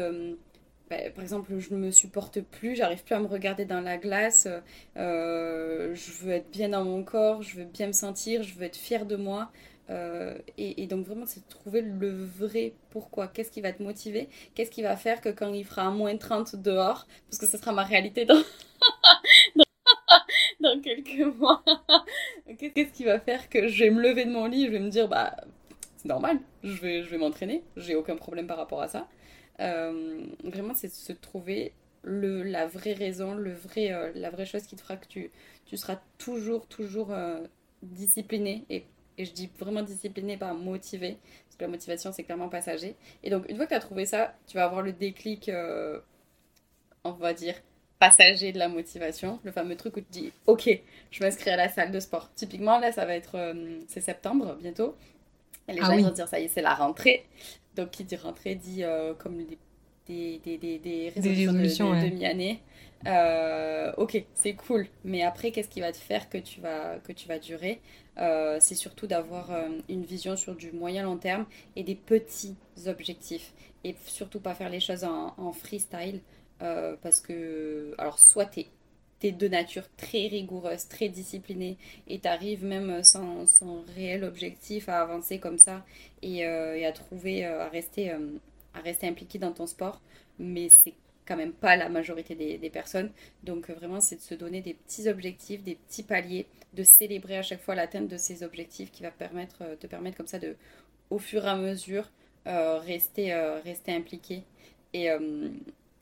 Bah, 0.89 0.97
par 1.15 1.23
exemple, 1.23 1.54
je 1.60 1.73
ne 1.73 1.80
me 1.80 1.91
supporte 1.91 2.41
plus, 2.41 2.76
j'arrive 2.76 3.04
plus 3.04 3.15
à 3.15 3.19
me 3.19 3.26
regarder 3.26 3.63
dans 3.63 3.80
la 3.80 3.97
glace, 3.97 4.49
je 4.95 6.23
veux 6.23 6.32
être 6.34 6.52
bien 6.52 6.69
dans 6.69 6.84
mon 6.84 7.04
corps, 7.04 7.41
je 7.41 7.56
veux 7.58 7.63
bien 7.65 7.88
me 7.88 7.93
sentir, 7.93 8.43
je 8.43 8.54
veux 8.56 8.63
être 8.63 8.76
fière 8.76 9.06
de 9.06 9.15
moi. 9.15 9.49
Euh, 9.89 10.38
et, 10.58 10.88
donc 10.88 11.06
vraiment, 11.06 11.26
c'est 11.26 11.41
de 11.41 11.50
trouver 11.50 11.82
le 11.82 12.10
vrai 12.10 12.74
pourquoi. 12.89 13.28
Qu'est-ce 13.28 13.52
qui 13.52 13.62
va 13.62 13.74
te 13.74 13.84
motiver? 13.84 14.30
Qu'est-ce 14.56 14.72
qui 14.72 14.82
va 14.82 14.96
faire 14.96 15.22
que 15.22 15.30
quand 15.30 15.54
il 15.54 15.65
fera 15.65 15.89
moins 15.91 16.15
30 16.15 16.56
dehors, 16.56 17.08
parce 17.30 17.39
que 17.39 17.48
ce 17.48 17.58
sera 17.58 17.72
ma 17.74 17.84
réalité 17.84 18.26
dans, 18.26 18.41
dans, 20.62 20.82
quelques 20.82 21.36
mois, 21.38 21.63
qu'est-ce 22.58 22.93
qui 22.93 23.04
va 23.04 23.19
faire 23.19 23.50
que 23.50 23.67
je 23.67 23.84
vais 23.84 23.89
me 23.89 24.02
lever 24.02 24.26
de 24.26 24.32
mon 24.32 24.46
lit, 24.46 24.67
je 24.67 24.72
vais 24.72 24.80
me 24.80 24.89
dire, 24.89 25.08
bah, 25.08 25.36
c'est 25.98 26.08
normal, 26.08 26.39
je 26.63 26.80
vais, 26.82 27.04
je 27.04 27.10
vais 27.10 27.17
m'entraîner, 27.17 27.63
j'ai 27.76 27.96
aucun 27.96 28.15
problème 28.15 28.48
par 28.48 28.58
rapport 28.58 28.82
à 28.82 28.88
ça. 28.88 29.08
Euh, 29.60 30.26
vraiment, 30.43 30.74
c'est 30.74 30.91
se 30.91 31.13
trouver 31.13 31.74
le, 32.04 32.43
la 32.43 32.67
vraie 32.67 32.93
raison, 32.93 33.34
le 33.34 33.54
vrai, 33.54 33.91
euh, 33.91 34.12
la 34.15 34.30
vraie 34.30 34.46
chose 34.46 34.63
qui 34.63 34.76
te 34.76 34.82
fera 34.82 34.98
que 34.98 35.08
tu, 35.08 35.32
tu 35.65 35.78
seras 35.78 36.00
toujours, 36.17 36.67
toujours 36.67 37.13
discipliné 37.82 38.65
et 38.69 38.86
et 39.17 39.26
je 39.26 39.32
dis 39.32 39.49
vraiment 39.60 39.82
discipliné, 39.82 40.38
pas 40.38 40.54
motivé. 40.54 41.17
Parce 41.45 41.56
que 41.58 41.63
la 41.63 41.69
motivation, 41.69 42.12
c'est 42.12 42.23
clairement 42.23 42.49
passager. 42.49 42.95
Et 43.23 43.30
donc, 43.30 43.45
une 43.49 43.58
fois 43.58 43.65
que 43.65 43.71
tu 43.71 43.76
as 43.76 43.80
trouvé 43.80 44.06
ça, 44.06 44.34
tu 44.47 44.58
vas 44.58 44.65
avoir 44.65 44.82
le 44.82 44.91
déclic, 44.91 45.49
euh, 45.49 45.99
on 47.04 47.12
va 47.12 47.34
dire, 47.34 47.56
passager 47.99 48.52
de 48.52 48.60
la 48.60 48.67
motivation. 48.67 49.39
Le 49.43 49.52
fameux 49.52 49.76
truc 49.76 49.97
où 49.97 50.02
tu 50.02 50.08
dis, 50.10 50.32
OK, 50.47 50.69
je 51.12 51.23
m'inscris 51.23 51.52
à 51.52 51.56
la 51.56 51.69
salle 51.69 51.91
de 51.91 51.99
sport. 51.99 52.32
Typiquement, 52.34 52.80
là, 52.80 52.91
ça 52.91 53.06
va 53.06 53.15
être, 53.15 53.36
euh, 53.36 53.80
c'est 53.88 54.02
septembre 54.02 54.58
bientôt. 54.60 54.95
Et 55.67 55.73
les 55.73 55.80
ah 55.82 55.86
gens 55.86 56.02
vont 56.02 56.12
dire, 56.12 56.28
ça 56.28 56.39
y 56.39 56.45
est, 56.45 56.47
c'est 56.47 56.62
la 56.62 56.73
rentrée. 56.73 57.26
Donc, 57.76 57.91
qui 57.91 58.04
dit 58.04 58.15
rentrée 58.15 58.56
dit 58.56 58.84
euh, 58.84 59.13
comme 59.13 59.45
des, 60.07 60.39
des, 60.43 60.57
des, 60.57 60.79
des, 60.79 61.09
résolutions, 61.09 61.93
de, 61.93 62.09
demi-année. 62.09 62.59
ok, 63.97 64.23
c'est 64.33 64.53
cool. 64.53 64.87
Mais 65.03 65.23
après, 65.23 65.51
qu'est-ce 65.51 65.69
qui 65.69 65.81
va 65.81 65.91
te 65.91 65.97
faire 65.97 66.29
que 66.29 66.37
tu 66.37 66.61
vas, 66.61 66.99
que 67.03 67.11
tu 67.11 67.27
vas 67.27 67.39
durer? 67.39 67.79
Euh, 68.19 68.57
c'est 68.59 68.75
surtout 68.75 69.07
d'avoir 69.07 69.51
euh, 69.51 69.69
une 69.89 70.03
vision 70.03 70.35
sur 70.35 70.55
du 70.55 70.71
moyen 70.71 71.03
long 71.03 71.17
terme 71.17 71.45
et 71.75 71.83
des 71.83 71.95
petits 71.95 72.55
objectifs. 72.85 73.53
Et 73.83 73.95
surtout 74.05 74.39
pas 74.39 74.53
faire 74.55 74.69
les 74.69 74.79
choses 74.79 75.03
en, 75.03 75.51
freestyle. 75.51 76.21
Euh, 76.61 76.95
parce 77.01 77.19
que, 77.19 77.93
alors, 77.97 78.19
soit 78.19 78.45
tu 78.45 78.61
es, 78.61 79.31
de 79.31 79.47
nature 79.47 79.83
très 79.95 80.27
rigoureuse, 80.27 80.87
très 80.89 81.07
disciplinée, 81.07 81.77
et 82.09 82.19
tu 82.19 82.27
arrives 82.27 82.65
même 82.65 83.03
sans, 83.03 83.45
réel 83.95 84.25
objectif 84.25 84.89
à 84.89 85.01
avancer 85.01 85.39
comme 85.39 85.57
ça 85.57 85.85
et, 86.21 86.45
à 86.45 86.91
trouver, 86.91 87.45
à 87.45 87.69
rester, 87.69 88.13
à 88.73 88.81
rester 88.81 89.07
impliqué 89.07 89.39
dans 89.39 89.51
ton 89.51 89.67
sport. 89.67 90.01
Mais 90.39 90.69
c'est 90.83 90.93
quand 91.25 91.38
même 91.38 91.53
pas 91.53 91.75
la 91.75 91.89
majorité 91.89 92.36
des, 92.36 92.69
personnes. 92.69 93.12
Donc 93.43 93.69
euh, 93.69 93.73
vraiment, 93.73 94.01
c'est 94.01 94.17
de 94.17 94.21
se 94.21 94.36
donner 94.36 94.62
des 94.62 94.73
petits 94.73 95.07
objectifs, 95.07 95.63
des 95.63 95.75
petits 95.75 96.03
paliers, 96.03 96.47
de 96.73 96.83
célébrer 96.83 97.38
à 97.38 97.41
chaque 97.43 97.62
fois 97.62 97.75
l'atteinte 97.75 98.07
de 98.07 98.17
ces 98.17 98.43
objectifs 98.43 98.91
qui 98.91 99.03
va 99.03 99.12
permettre, 99.12 99.62
euh, 99.62 99.75
te 99.75 99.88
permettre 99.88 100.17
comme 100.17 100.27
ça 100.27 100.39
de, 100.39 100.55
au 101.09 101.19
fur 101.19 101.45
et 101.45 101.49
à 101.49 101.55
mesure, 101.55 102.09
euh, 102.47 102.79
rester, 102.79 103.33
rester 103.63 103.93
impliqué. 103.93 104.43
Et, 104.93 105.07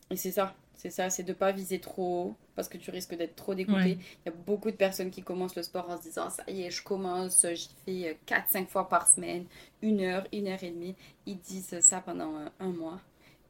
et 0.09 0.15
c'est 0.17 0.31
ça, 0.31 0.55
c'est 0.81 0.89
ça, 0.89 1.11
c'est 1.11 1.21
de 1.21 1.33
pas 1.33 1.51
viser 1.51 1.79
trop 1.79 2.23
haut 2.23 2.35
parce 2.55 2.67
que 2.67 2.77
tu 2.79 2.89
risques 2.89 3.15
d'être 3.15 3.35
trop 3.35 3.53
dégoûté. 3.53 3.99
Il 4.25 4.25
y 4.25 4.29
a 4.29 4.31
beaucoup 4.31 4.71
de 4.71 4.75
personnes 4.75 5.11
qui 5.11 5.21
commencent 5.21 5.55
le 5.55 5.61
sport 5.61 5.87
en 5.87 5.97
se 5.97 6.01
disant 6.01 6.31
ça 6.31 6.43
y 6.47 6.63
est, 6.63 6.71
je 6.71 6.81
commence, 6.81 7.45
j'y 7.53 7.69
fais 7.85 8.17
4-5 8.25 8.65
fois 8.65 8.89
par 8.89 9.07
semaine, 9.07 9.45
une 9.83 10.01
heure, 10.01 10.25
une 10.33 10.47
heure 10.47 10.63
et 10.63 10.71
demie. 10.71 10.95
Ils 11.27 11.37
disent 11.37 11.79
ça 11.81 12.01
pendant 12.01 12.33
un 12.59 12.69
mois 12.69 12.99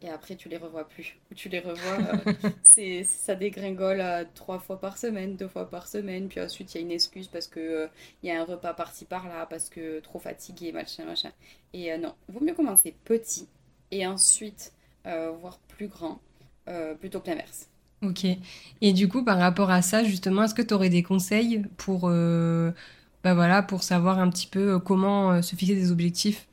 et 0.01 0.09
après 0.09 0.35
tu 0.35 0.49
les 0.49 0.57
revois 0.57 0.87
plus. 0.87 1.15
Ou 1.31 1.35
tu 1.35 1.47
les 1.47 1.61
revois, 1.61 1.99
euh, 2.27 2.49
c'est 2.75 3.03
ça 3.03 3.33
dégringole 3.33 4.01
à 4.01 4.25
trois 4.25 4.59
fois 4.59 4.81
par 4.81 4.97
semaine, 4.97 5.37
deux 5.37 5.47
fois 5.47 5.69
par 5.69 5.87
semaine, 5.87 6.27
puis 6.27 6.41
ensuite 6.41 6.73
il 6.73 6.77
y 6.79 6.81
a 6.81 6.83
une 6.83 6.91
excuse 6.91 7.29
parce 7.29 7.47
que 7.47 7.59
euh, 7.59 7.87
il 8.23 8.29
y 8.29 8.31
a 8.33 8.41
un 8.41 8.43
repas 8.43 8.73
par-ci 8.73 9.05
par-là, 9.05 9.45
parce 9.45 9.69
que 9.69 10.01
trop 10.01 10.19
fatigué, 10.19 10.73
machin, 10.73 11.05
machin. 11.05 11.31
Et 11.73 11.93
euh, 11.93 11.97
non, 11.97 12.13
vaut 12.27 12.43
mieux 12.43 12.53
commencer 12.53 12.93
petit 13.05 13.47
et 13.91 14.05
ensuite 14.05 14.73
voir 15.03 15.57
plus 15.67 15.87
grand, 15.87 16.19
plutôt 16.99 17.19
que 17.19 17.29
l'inverse. 17.29 17.67
Ok. 18.01 18.25
Et 18.81 18.93
du 18.93 19.07
coup, 19.07 19.23
par 19.23 19.37
rapport 19.37 19.69
à 19.69 19.81
ça, 19.81 20.03
justement, 20.03 20.43
est-ce 20.43 20.55
que 20.55 20.61
tu 20.61 20.73
aurais 20.73 20.89
des 20.89 21.03
conseils 21.03 21.63
pour, 21.77 22.09
bah 22.09 23.33
voilà, 23.33 23.61
pour 23.61 23.83
savoir 23.83 24.19
un 24.19 24.29
petit 24.29 24.47
peu 24.47 24.79
comment 24.79 25.41
se 25.41 25.55
fixer 25.55 25.75
des 25.75 25.91
objectifs 25.91 26.47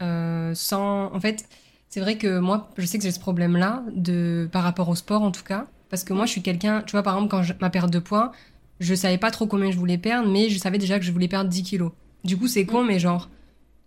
sans, 0.00 1.12
en 1.12 1.20
fait, 1.20 1.46
c'est 1.90 2.00
vrai 2.00 2.16
que 2.16 2.38
moi, 2.38 2.70
je 2.78 2.86
sais 2.86 2.98
que 2.98 3.04
j'ai 3.04 3.10
ce 3.10 3.18
problème-là, 3.18 3.82
de 3.92 4.48
par 4.52 4.62
rapport 4.62 4.88
au 4.88 4.94
sport 4.94 5.22
en 5.22 5.32
tout 5.32 5.42
cas. 5.42 5.66
Parce 5.90 6.04
que 6.04 6.12
moi, 6.12 6.24
je 6.24 6.30
suis 6.30 6.42
quelqu'un, 6.42 6.82
tu 6.82 6.92
vois, 6.92 7.02
par 7.02 7.14
exemple, 7.14 7.30
quand 7.32 7.42
je, 7.42 7.52
ma 7.60 7.68
perte 7.68 7.90
de 7.90 7.98
poids, 7.98 8.30
je 8.78 8.94
savais 8.94 9.18
pas 9.18 9.32
trop 9.32 9.46
combien 9.46 9.72
je 9.72 9.76
voulais 9.76 9.98
perdre, 9.98 10.30
mais 10.30 10.48
je 10.48 10.58
savais 10.58 10.78
déjà 10.78 11.00
que 11.00 11.04
je 11.04 11.10
voulais 11.10 11.26
perdre 11.26 11.50
10 11.50 11.64
kilos. 11.64 11.90
Du 12.22 12.36
coup, 12.36 12.46
c'est 12.46 12.64
con, 12.64 12.84
mais 12.84 13.00
genre, 13.00 13.28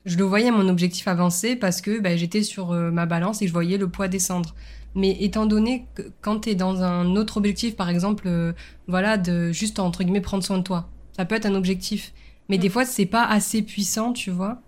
je 0.05 0.17
le 0.17 0.25
voyais 0.25 0.51
mon 0.51 0.67
objectif 0.67 1.07
avancer 1.07 1.55
parce 1.55 1.79
que 1.79 2.01
bah, 2.01 2.17
j'étais 2.17 2.43
sur 2.43 2.73
euh, 2.73 2.91
ma 2.91 3.05
balance 3.05 3.41
et 3.41 3.47
je 3.47 3.53
voyais 3.53 3.77
le 3.77 3.87
poids 3.87 4.09
descendre. 4.09 4.53
Mais 4.95 5.17
étant 5.21 5.45
donné 5.45 5.87
que 5.95 6.03
quand 6.21 6.41
tu 6.41 6.49
es 6.49 6.55
dans 6.55 6.83
un 6.83 7.15
autre 7.15 7.37
objectif, 7.37 7.75
par 7.75 7.89
exemple, 7.89 8.25
euh, 8.27 8.53
voilà, 8.87 9.17
de 9.17 9.51
juste 9.51 9.79
entre 9.79 10.03
guillemets 10.03 10.21
prendre 10.21 10.43
soin 10.43 10.59
de 10.59 10.63
toi, 10.63 10.89
ça 11.15 11.25
peut 11.25 11.35
être 11.35 11.45
un 11.45 11.55
objectif. 11.55 12.13
Mais 12.49 12.57
des 12.57 12.69
fois, 12.69 12.85
c'est 12.85 13.05
pas 13.05 13.25
assez 13.25 13.61
puissant, 13.61 14.13
tu 14.13 14.29
vois 14.29 14.61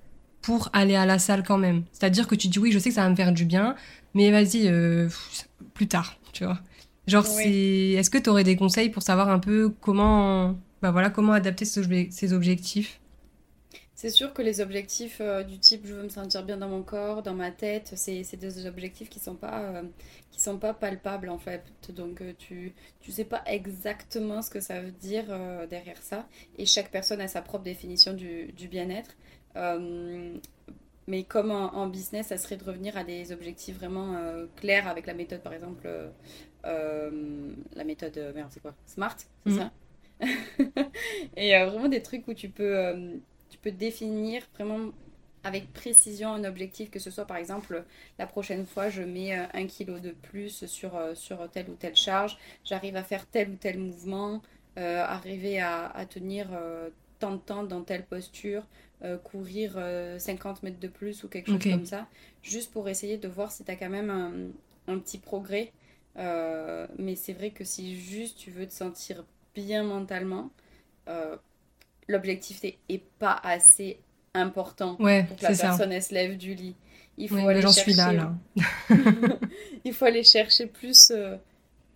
pour 0.46 0.70
aller 0.74 0.96
à 0.96 1.08
la 1.08 1.18
salle 1.18 1.44
quand 1.44 1.58
même. 1.58 1.82
C'est-à-dire 1.92 2.28
que 2.28 2.36
tu 2.36 2.48
dis 2.50 2.60
oui, 2.60 2.72
je 2.72 2.78
sais 2.78 2.90
que 2.90 2.96
ça 2.96 3.02
va 3.02 3.10
me 3.10 3.16
faire 3.16 3.32
du 3.32 3.46
bien, 3.46 3.76
mais 4.14 4.30
vas-y, 4.30 4.68
euh, 4.68 5.10
plus 5.74 5.88
tard, 5.88 6.18
tu 6.34 6.46
vois. 6.46 6.60
Genre, 7.08 7.26
c'est... 7.26 7.94
est-ce 7.94 8.12
que 8.12 8.20
tu 8.20 8.30
aurais 8.30 8.44
des 8.44 8.56
conseils 8.56 8.90
pour 8.90 9.02
savoir 9.02 9.30
un 9.30 9.40
peu 9.40 9.74
comment, 9.82 10.56
bah 10.84 10.92
voilà, 10.92 11.10
comment 11.10 11.34
adapter 11.34 11.66
ces, 11.66 12.34
objectifs? 12.34 13.00
C'est 14.06 14.12
sûr 14.12 14.36
que 14.36 14.44
les 14.44 14.62
objectifs 14.62 15.18
euh, 15.20 15.42
du 15.42 15.58
type 15.58 15.88
je 15.88 15.96
veux 15.96 16.04
me 16.04 16.10
sentir 16.10 16.44
bien 16.44 16.58
dans 16.58 16.70
mon 16.70 16.84
corps, 16.84 17.24
dans 17.24 17.34
ma 17.34 17.50
tête, 17.50 17.94
c'est 17.96 18.36
des 18.36 18.68
objectifs 18.68 19.10
qui 19.10 19.20
sont 19.20 19.34
pas 19.34 19.64
euh, 19.64 19.82
qui 20.30 20.40
sont 20.40 20.60
pas 20.60 20.76
palpables 20.76 21.28
en 21.28 21.40
fait. 21.40 21.64
Donc 21.90 22.22
euh, 22.22 22.34
tu 22.38 22.76
tu 23.02 23.12
sais 23.12 23.26
pas 23.26 23.42
exactement 23.48 24.44
ce 24.44 24.52
que 24.52 24.60
ça 24.60 24.80
veut 24.80 24.92
dire 24.92 25.26
derrière 25.72 26.00
ça 26.04 26.28
et 26.60 26.68
chaque 26.68 26.92
personne 26.92 27.20
a 27.20 27.28
sa 27.28 27.42
propre 27.42 27.64
définition 27.64 28.14
du, 28.14 28.52
du 28.54 28.68
bien-être. 28.68 29.16
mais 31.08 31.24
comme 31.24 31.50
en, 31.50 31.88
business, 31.88 32.28
ça 32.28 32.38
serait 32.38 32.58
de 32.58 32.64
revenir 32.64 32.96
à 32.98 33.04
des 33.04 33.32
objectifs 33.32 33.76
vraiment 33.76 34.22
clairs 34.56 34.88
avec 34.88 35.08
la 35.08 35.16
méthode 35.16 35.42
par 35.42 35.54
exemple 35.54 35.90
la 36.64 37.84
méthode 37.84 38.34
merde, 38.36 38.50
c'est 38.52 38.62
quoi? 38.62 38.76
Smart, 38.86 39.18
c'est 39.18 39.50
mhm. 39.50 39.58
ça? 39.58 39.72
Et 41.38 41.58
vraiment 41.66 41.90
des 41.90 42.04
trucs 42.04 42.28
où 42.28 42.36
tu 42.36 42.50
peux 42.50 43.20
peux 43.66 43.72
définir 43.72 44.44
vraiment 44.54 44.92
avec 45.44 45.74
précision 45.74 46.30
un 46.30 46.44
objectif, 46.44 46.92
que 46.92 47.00
ce 47.00 47.10
soit 47.10 47.26
par 47.26 47.38
exemple 47.38 47.84
la 48.20 48.28
prochaine 48.28 48.66
fois 48.66 48.90
je 48.90 49.02
mets 49.02 49.38
euh, 49.38 49.46
un 49.54 49.66
kilo 49.66 50.00
de 50.00 50.12
plus 50.12 50.66
sur, 50.66 50.96
euh, 50.96 51.16
sur 51.16 51.50
telle 51.50 51.70
ou 51.70 51.74
telle 51.74 51.96
charge, 51.96 52.38
j'arrive 52.64 52.96
à 52.96 53.04
faire 53.04 53.26
tel 53.26 53.50
ou 53.50 53.56
tel 53.56 53.80
mouvement, 53.80 54.42
euh, 54.78 55.04
arriver 55.04 55.60
à, 55.60 56.06
tenir 56.08 56.48
tant 57.20 57.32
de 57.32 57.38
temps 57.38 57.64
dans 57.64 57.82
telle 57.82 58.06
posture, 58.06 58.64
courir 59.24 59.80
50 60.18 60.64
mètres 60.64 60.80
de 60.80 60.88
plus 60.88 61.24
ou 61.24 61.28
quelque 61.28 61.52
chose 61.52 61.64
comme 61.64 61.86
ça, 61.86 62.08
juste 62.44 62.72
pour 62.72 62.90
essayer 62.90 63.18
de 63.18 63.28
voir 63.28 63.52
si 63.52 63.64
tu 63.64 63.72
as 63.72 63.76
quand 63.76 63.90
même 63.90 64.54
un, 64.88 65.00
petit 65.00 65.18
progrès. 65.18 65.72
mais 66.16 67.16
c'est 67.16 67.34
vrai 67.34 67.52
que 67.52 67.64
si 67.64 68.00
juste 68.00 68.38
tu 68.38 68.52
veux 68.52 68.68
te 68.68 68.74
sentir 68.74 69.24
bien 69.54 69.84
mentalement, 69.84 70.50
l'objectif 72.08 72.64
n'est 72.64 73.04
pas 73.20 73.40
assez 73.44 74.00
important 74.34 74.96
pour 74.96 75.06
que 75.06 75.44
la 75.44 75.56
personne 75.56 76.00
se 76.02 76.14
lève 76.14 76.38
du 76.38 76.54
lit. 76.54 76.76
Il 77.18 77.30
faut 77.30 77.48
aller 77.48 77.62
chercher... 77.62 77.82
suis 77.82 77.94
là, 77.94 78.34
Il 79.86 79.94
faut 79.94 80.06
aller 80.06 80.24
chercher 80.24 80.68
plus 80.68 81.12
euh, 81.12 81.38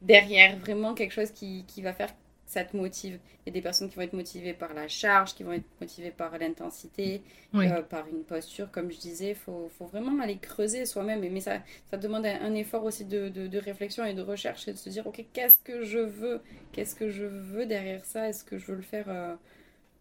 derrière, 0.02 0.58
vraiment 0.58 0.94
quelque 0.94 1.14
chose 1.14 1.32
qui, 1.32 1.66
qui, 1.68 1.82
va 1.82 1.92
faire 1.92 2.08
que 2.08 2.14
ça 2.46 2.64
te 2.64 2.76
motive. 2.78 3.20
Il 3.46 3.50
y 3.50 3.52
a 3.52 3.54
des 3.54 3.62
personnes 3.62 3.90
qui 3.90 3.96
vont 3.96 4.04
être 4.04 4.14
motivées 4.14 4.54
par 4.54 4.74
la 4.74 4.88
charge, 4.88 5.36
qui 5.36 5.44
vont 5.44 5.52
être 5.52 5.66
motivées 5.82 6.12
par 6.12 6.38
l'intensité, 6.38 7.22
euh, 7.54 7.82
par 7.82 8.08
une 8.08 8.24
posture, 8.24 8.72
comme 8.72 8.92
je 8.92 8.98
disais. 8.98 9.32
Il 9.32 9.36
faut, 9.36 9.70
faut, 9.78 9.88
vraiment 9.88 10.22
aller 10.22 10.38
creuser 10.38 10.86
soi-même. 10.86 11.20
Mais 11.20 11.42
ça, 11.42 11.60
ça 11.92 11.98
demande 11.98 12.26
un 12.26 12.56
effort 12.56 12.86
aussi 12.86 13.04
de, 13.04 13.28
de, 13.28 13.58
réflexion 13.58 14.06
et 14.06 14.14
de 14.14 14.22
recherche 14.22 14.68
et 14.70 14.74
de 14.74 14.78
se 14.78 14.90
dire, 14.90 15.06
OK, 15.06 15.26
qu'est-ce 15.34 15.60
que 15.64 15.84
je 15.84 16.00
veux? 16.00 16.42
Qu'est-ce 16.72 16.96
que 16.96 17.10
je 17.10 17.26
veux 17.26 17.66
derrière 17.66 18.06
ça? 18.06 18.30
Est-ce 18.30 18.46
que 18.46 18.58
je 18.58 18.68
veux 18.68 18.78
le 18.78 18.84
faire 18.84 19.06
euh, 19.10 19.36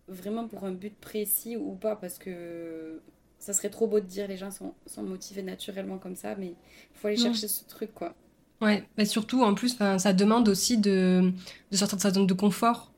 vraiment 0.08 0.46
pour 0.48 0.64
un 0.64 0.72
but 0.72 0.94
précis 0.94 1.56
ou 1.56 1.72
pas, 1.72 1.96
parce 1.96 2.18
que 2.18 3.00
ça 3.38 3.52
serait 3.52 3.70
trop 3.70 3.86
beau 3.86 4.00
de 4.00 4.06
dire 4.06 4.26
les 4.28 4.36
gens 4.36 4.50
sont, 4.50 4.74
sont 4.86 5.02
motivés 5.02 5.42
naturellement 5.42 5.98
comme 5.98 6.16
ça, 6.16 6.34
mais 6.36 6.48
il 6.48 6.54
faut 6.94 7.08
aller 7.08 7.16
chercher 7.16 7.48
ce 7.48 7.64
truc, 7.64 7.94
quoi. 7.94 8.14
Ouais, 8.60 8.84
mais 8.96 9.04
surtout, 9.04 9.42
en 9.42 9.54
plus, 9.54 9.76
ça 9.98 10.12
demande 10.12 10.48
aussi 10.48 10.78
de, 10.78 11.32
de, 11.70 11.76
sortir 11.76 11.96
de 11.96 12.02
sa 12.02 12.10
zone 12.10 12.26
de 12.26 12.34
confort. 12.34 12.92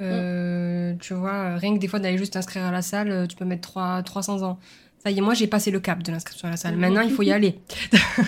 Euh, 0.00 0.94
tu 1.00 1.14
vois, 1.14 1.56
rien 1.56 1.74
que 1.74 1.80
des 1.80 1.88
fois 1.88 1.98
d'aller 1.98 2.18
juste 2.18 2.32
t'inscrire 2.32 2.64
à 2.64 2.70
la 2.70 2.82
salle, 2.82 3.26
tu 3.28 3.36
peux 3.36 3.44
mettre 3.44 3.68
3, 3.68 4.02
300 4.02 4.42
ans. 4.42 4.58
Ça 4.98 5.10
y 5.10 5.18
est, 5.18 5.20
moi 5.20 5.34
j'ai 5.34 5.48
passé 5.48 5.72
le 5.72 5.80
cap 5.80 6.02
de 6.02 6.12
l'inscription 6.12 6.46
à 6.46 6.52
la 6.52 6.56
salle. 6.56 6.76
Maintenant, 6.76 7.00
il 7.00 7.10
faut 7.10 7.22
y 7.22 7.32
aller. 7.32 7.58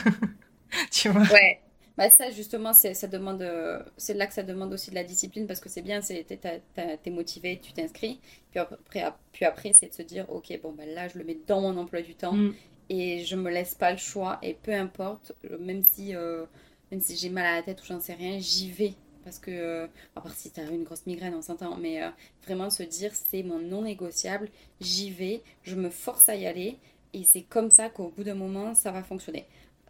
tu 0.90 1.08
vois? 1.08 1.22
Ouais. 1.22 1.60
Bah 1.96 2.10
ça 2.10 2.28
justement, 2.30 2.72
ça 2.72 3.06
demande, 3.06 3.42
euh, 3.42 3.80
c'est 3.96 4.14
là 4.14 4.26
que 4.26 4.34
ça 4.34 4.42
demande 4.42 4.72
aussi 4.72 4.90
de 4.90 4.96
la 4.96 5.04
discipline 5.04 5.46
parce 5.46 5.60
que 5.60 5.68
c'est 5.68 5.82
bien, 5.82 6.00
c'est 6.00 6.24
t'es 6.24 7.10
motivé, 7.10 7.60
tu 7.62 7.72
t'inscris, 7.72 8.20
puis 8.50 8.58
après, 8.58 9.04
puis 9.30 9.44
après 9.44 9.72
c'est 9.74 9.90
de 9.90 9.94
se 9.94 10.02
dire 10.02 10.26
ok 10.28 10.58
bon 10.60 10.72
ben 10.72 10.88
là 10.88 11.06
je 11.06 11.18
le 11.18 11.24
mets 11.24 11.38
dans 11.46 11.60
mon 11.60 11.76
emploi 11.76 12.02
du 12.02 12.16
temps 12.16 12.32
mm. 12.32 12.54
et 12.88 13.24
je 13.24 13.36
me 13.36 13.48
laisse 13.48 13.76
pas 13.76 13.92
le 13.92 13.96
choix 13.96 14.40
et 14.42 14.54
peu 14.54 14.72
importe, 14.72 15.32
même 15.60 15.82
si 15.82 16.16
euh, 16.16 16.46
même 16.90 17.00
si 17.00 17.16
j'ai 17.16 17.28
mal 17.28 17.46
à 17.46 17.54
la 17.56 17.62
tête 17.62 17.80
ou 17.80 17.84
j'en 17.86 18.00
sais 18.00 18.14
rien, 18.14 18.40
j'y 18.40 18.72
vais 18.72 18.94
parce 19.22 19.38
que 19.38 19.52
euh, 19.52 19.86
à 20.16 20.20
part 20.20 20.34
si 20.34 20.50
t'as 20.50 20.68
une 20.68 20.82
grosse 20.82 21.06
migraine 21.06 21.34
on 21.36 21.42
s'entend, 21.42 21.76
mais 21.76 22.00
vraiment 22.44 22.70
se 22.70 22.82
dire 22.82 23.12
c'est 23.14 23.44
mon 23.44 23.60
non 23.60 23.82
négociable, 23.82 24.48
j'y 24.80 25.10
vais, 25.10 25.42
je 25.62 25.76
me 25.76 25.90
force 25.90 26.28
à 26.28 26.34
y 26.34 26.46
aller 26.46 26.76
et 27.12 27.22
c'est 27.22 27.42
comme 27.42 27.70
ça 27.70 27.88
qu'au 27.88 28.08
bout 28.08 28.24
d'un 28.24 28.34
moment 28.34 28.74
ça 28.74 28.90
va 28.90 29.04
fonctionner. 29.04 29.46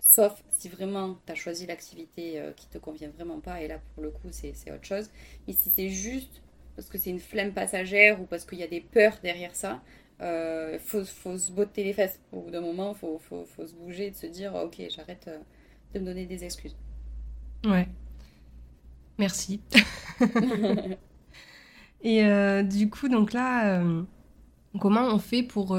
Sauf 0.06 0.44
si 0.50 0.68
vraiment 0.68 1.18
tu 1.24 1.32
as 1.32 1.34
choisi 1.34 1.64
l'activité 1.66 2.38
euh, 2.38 2.52
qui 2.52 2.68
te 2.68 2.76
convient 2.76 3.08
vraiment 3.08 3.40
pas, 3.40 3.62
et 3.62 3.68
là 3.68 3.80
pour 3.94 4.02
le 4.02 4.10
coup 4.10 4.28
c'est 4.30 4.52
autre 4.70 4.84
chose. 4.84 5.08
Mais 5.46 5.54
si 5.54 5.70
c'est 5.74 5.88
juste 5.88 6.42
parce 6.76 6.90
que 6.90 6.98
c'est 6.98 7.08
une 7.08 7.18
flemme 7.18 7.54
passagère 7.54 8.20
ou 8.20 8.26
parce 8.26 8.44
qu'il 8.44 8.58
y 8.58 8.62
a 8.62 8.68
des 8.68 8.82
peurs 8.82 9.16
derrière 9.22 9.56
ça, 9.56 9.82
il 10.20 10.26
euh, 10.26 10.78
faut, 10.78 11.06
faut, 11.06 11.38
se 11.38 11.50
botter 11.50 11.84
les 11.84 11.94
fesses. 11.94 12.20
Au 12.32 12.42
bout 12.42 12.50
d'un 12.50 12.60
moment, 12.60 12.92
il 12.92 12.98
faut, 12.98 13.18
faut, 13.18 13.46
faut, 13.46 13.66
se 13.66 13.72
bouger 13.72 14.08
et 14.08 14.10
de 14.10 14.16
se 14.16 14.26
dire 14.26 14.54
ok, 14.54 14.76
j'arrête 14.94 15.24
euh, 15.26 15.38
de 15.94 16.00
me 16.00 16.04
donner 16.04 16.26
des 16.26 16.44
excuses. 16.44 16.76
Ouais. 17.64 17.88
Merci. 19.16 19.62
et 22.02 22.62
du 22.64 22.90
coup, 22.90 23.08
donc 23.08 23.32
là, 23.32 23.82
comment 24.78 25.06
on 25.06 25.18
fait 25.18 25.42
pour 25.42 25.78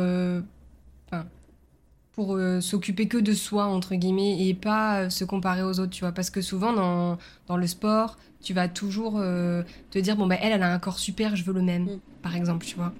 pour 2.15 2.35
euh, 2.35 2.61
s'occuper 2.61 3.09
que 3.09 3.17
de 3.17 3.33
soi, 3.33 3.65
entre 3.65 3.93
guillemets, 3.95 4.47
et 4.47 4.53
pas 4.53 5.01
euh, 5.01 5.09
se 5.09 5.25
comparer 5.25 5.63
aux 5.63 5.81
autres, 5.81 5.91
tu 5.91 5.99
vois. 5.99 6.13
Parce 6.13 6.29
que 6.29 6.41
souvent, 6.41 6.71
dans, 6.71 7.17
dans 7.47 7.57
le 7.57 7.67
sport, 7.67 8.17
tu 8.41 8.53
vas 8.53 8.69
toujours 8.69 9.17
euh, 9.17 9.63
te 9.91 9.99
dire, 9.99 10.15
bon, 10.15 10.25
bah, 10.25 10.37
elle, 10.41 10.53
elle 10.53 10.63
a 10.63 10.73
un 10.73 10.79
corps 10.79 10.97
super, 10.97 11.35
je 11.35 11.43
veux 11.43 11.53
le 11.53 11.61
même, 11.61 11.83
mm. 11.83 11.99
par 12.21 12.35
exemple, 12.37 12.65
tu 12.65 12.77
vois. 12.77 12.93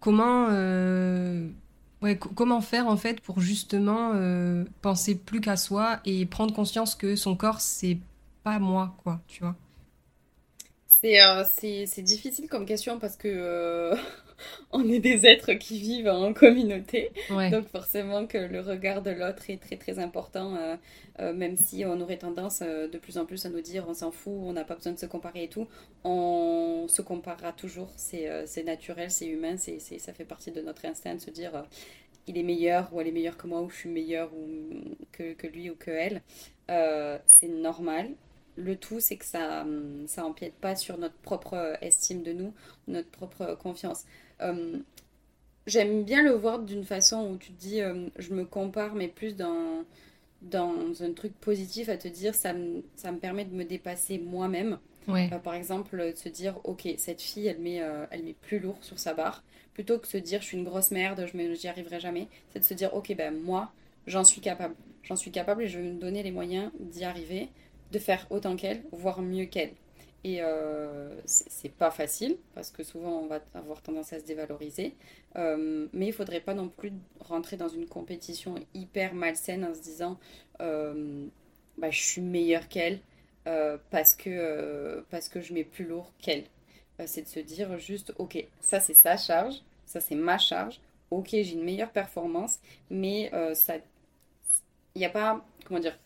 Comment, 0.00 0.48
ouais, 2.02 2.18
comment 2.18 2.60
faire, 2.60 2.88
en 2.88 2.96
fait, 2.96 3.20
pour 3.20 3.40
justement 3.40 4.12
penser 4.82 5.16
plus 5.16 5.40
qu'à 5.40 5.56
soi 5.56 5.98
et 6.04 6.26
prendre 6.26 6.54
conscience 6.54 6.94
que 6.94 7.16
son 7.16 7.34
corps, 7.34 7.60
c'est 7.60 7.98
pas 8.44 8.58
moi, 8.58 8.94
quoi, 9.02 9.20
tu 9.26 9.42
vois. 9.42 9.56
C'est 11.02 12.02
difficile 12.02 12.48
comme 12.48 12.66
question 12.66 12.98
parce 12.98 13.16
que 13.16 13.92
on 14.72 14.88
est 14.88 14.98
des 14.98 15.26
êtres 15.26 15.52
qui 15.54 15.78
vivent 15.78 16.08
en 16.08 16.32
communauté. 16.32 17.10
Donc 17.50 17.68
forcément 17.68 18.26
que 18.26 18.38
le 18.38 18.60
regard 18.60 19.02
de 19.02 19.10
l'autre 19.10 19.50
est 19.50 19.60
très 19.60 19.76
très 19.76 19.98
important, 19.98 20.54
euh, 20.56 20.76
euh, 21.20 21.32
même 21.32 21.56
si 21.56 21.84
on 21.84 22.00
aurait 22.00 22.18
tendance 22.18 22.60
euh, 22.62 22.88
de 22.88 22.98
plus 22.98 23.18
en 23.18 23.26
plus 23.26 23.44
à 23.46 23.48
nous 23.48 23.60
dire 23.60 23.86
on 23.88 23.94
s'en 23.94 24.10
fout, 24.10 24.34
on 24.34 24.52
n'a 24.52 24.64
pas 24.64 24.74
besoin 24.74 24.92
de 24.92 24.98
se 24.98 25.06
comparer 25.06 25.44
et 25.44 25.48
tout. 25.48 25.66
On 26.04 26.86
se 26.88 27.02
comparera 27.02 27.52
toujours, 27.52 27.90
c'est 27.96 28.64
naturel, 28.64 29.10
c'est 29.10 29.26
humain, 29.26 29.56
c'est 29.56 29.78
ça 29.80 30.12
fait 30.12 30.24
partie 30.24 30.50
de 30.50 30.60
notre 30.60 30.84
instinct 30.86 31.14
de 31.14 31.20
se 31.20 31.30
dire 31.30 31.64
il 32.26 32.38
est 32.38 32.42
meilleur 32.42 32.92
ou 32.92 33.00
elle 33.00 33.08
est 33.08 33.12
meilleure 33.12 33.36
que 33.36 33.46
moi 33.46 33.62
ou 33.62 33.70
je 33.70 33.76
suis 33.76 33.88
meilleure 33.88 34.32
ou, 34.34 34.48
que, 35.12 35.32
que 35.34 35.46
lui 35.46 35.70
ou 35.70 35.76
que 35.76 35.90
elle. 35.90 36.22
c'est 36.68 37.48
normal, 37.48 38.10
le 38.56 38.76
tout, 38.76 39.00
c'est 39.00 39.16
que 39.16 39.24
ça 39.24 39.66
ça 40.06 40.24
empiète 40.24 40.54
pas 40.54 40.76
sur 40.76 40.98
notre 40.98 41.16
propre 41.16 41.76
estime 41.82 42.22
de 42.22 42.32
nous, 42.32 42.52
notre 42.88 43.10
propre 43.10 43.54
confiance. 43.54 44.04
Euh, 44.40 44.78
j'aime 45.66 46.04
bien 46.04 46.22
le 46.22 46.32
voir 46.32 46.58
d'une 46.60 46.84
façon 46.84 47.30
où 47.30 47.36
tu 47.36 47.52
te 47.52 47.60
dis, 47.60 47.80
euh, 47.80 48.08
je 48.18 48.32
me 48.32 48.44
compare, 48.44 48.94
mais 48.94 49.08
plus 49.08 49.36
dans, 49.36 49.84
dans 50.42 51.02
un 51.02 51.12
truc 51.12 51.34
positif, 51.40 51.88
à 51.88 51.96
te 51.96 52.08
dire, 52.08 52.34
ça 52.34 52.52
me, 52.52 52.82
ça 52.96 53.12
me 53.12 53.18
permet 53.18 53.44
de 53.44 53.54
me 53.54 53.64
dépasser 53.64 54.18
moi-même. 54.18 54.78
Euh, 55.08 55.38
par 55.38 55.54
exemple, 55.54 55.96
de 56.12 56.16
se 56.16 56.28
dire, 56.28 56.58
ok, 56.64 56.88
cette 56.98 57.22
fille, 57.22 57.46
elle 57.46 57.60
met, 57.60 57.80
elle 58.10 58.24
met 58.24 58.34
plus 58.34 58.58
lourd 58.58 58.78
sur 58.80 58.98
sa 58.98 59.14
barre. 59.14 59.44
Plutôt 59.72 59.98
que 59.98 60.02
de 60.02 60.10
se 60.10 60.16
dire, 60.16 60.40
je 60.40 60.46
suis 60.46 60.56
une 60.56 60.64
grosse 60.64 60.90
merde, 60.90 61.26
je 61.32 61.36
n'y 61.36 61.68
arriverai 61.68 62.00
jamais. 62.00 62.28
C'est 62.52 62.60
de 62.60 62.64
se 62.64 62.74
dire, 62.74 62.92
ok, 62.94 63.14
ben 63.16 63.32
moi, 63.32 63.70
j'en 64.06 64.24
suis 64.24 64.40
capable. 64.40 64.74
J'en 65.04 65.16
suis 65.16 65.30
capable 65.30 65.62
et 65.62 65.68
je 65.68 65.78
vais 65.78 65.90
me 65.90 66.00
donner 66.00 66.24
les 66.24 66.32
moyens 66.32 66.72
d'y 66.80 67.04
arriver, 67.04 67.48
de 67.92 67.98
faire 68.00 68.26
autant 68.30 68.56
qu'elle, 68.56 68.82
voire 68.90 69.22
mieux 69.22 69.44
qu'elle. 69.44 69.70
Et 70.24 70.42
euh, 70.42 71.20
c'est 71.24 71.72
pas 71.72 71.90
facile 71.90 72.36
parce 72.54 72.70
que 72.70 72.82
souvent 72.82 73.20
on 73.20 73.26
va 73.26 73.40
avoir 73.54 73.80
tendance 73.80 74.12
à 74.12 74.18
se 74.18 74.24
dévaloriser. 74.24 74.94
Euh, 75.36 75.86
mais 75.92 76.08
il 76.08 76.12
faudrait 76.12 76.40
pas 76.40 76.54
non 76.54 76.68
plus 76.68 76.92
rentrer 77.20 77.56
dans 77.56 77.68
une 77.68 77.86
compétition 77.86 78.56
hyper 78.74 79.14
malsaine 79.14 79.64
en 79.64 79.74
se 79.74 79.80
disant 79.80 80.18
euh, 80.60 81.26
bah, 81.78 81.90
je 81.90 82.02
suis 82.02 82.20
meilleure 82.20 82.68
qu'elle 82.68 82.98
euh, 83.46 83.78
parce, 83.90 84.16
que, 84.16 85.04
parce 85.10 85.28
que 85.28 85.40
je 85.40 85.52
mets 85.54 85.64
plus 85.64 85.84
lourd 85.84 86.10
qu'elle. 86.18 86.44
c'est 87.06 87.22
de 87.22 87.28
se 87.28 87.40
dire 87.40 87.78
juste 87.78 88.12
ok, 88.18 88.44
ça 88.60 88.80
c'est 88.80 88.94
sa 88.94 89.16
charge, 89.16 89.62
ça 89.84 90.00
c'est 90.00 90.16
ma 90.16 90.38
charge. 90.38 90.80
Ok, 91.12 91.28
j'ai 91.30 91.52
une 91.52 91.62
meilleure 91.62 91.92
performance, 91.92 92.58
mais 92.90 93.30
ça. 93.54 93.74
Il 94.96 94.98
n'y 94.98 95.04
a 95.04 95.10
pas. 95.10 95.44
Comment 95.66 95.78
dire 95.78 95.96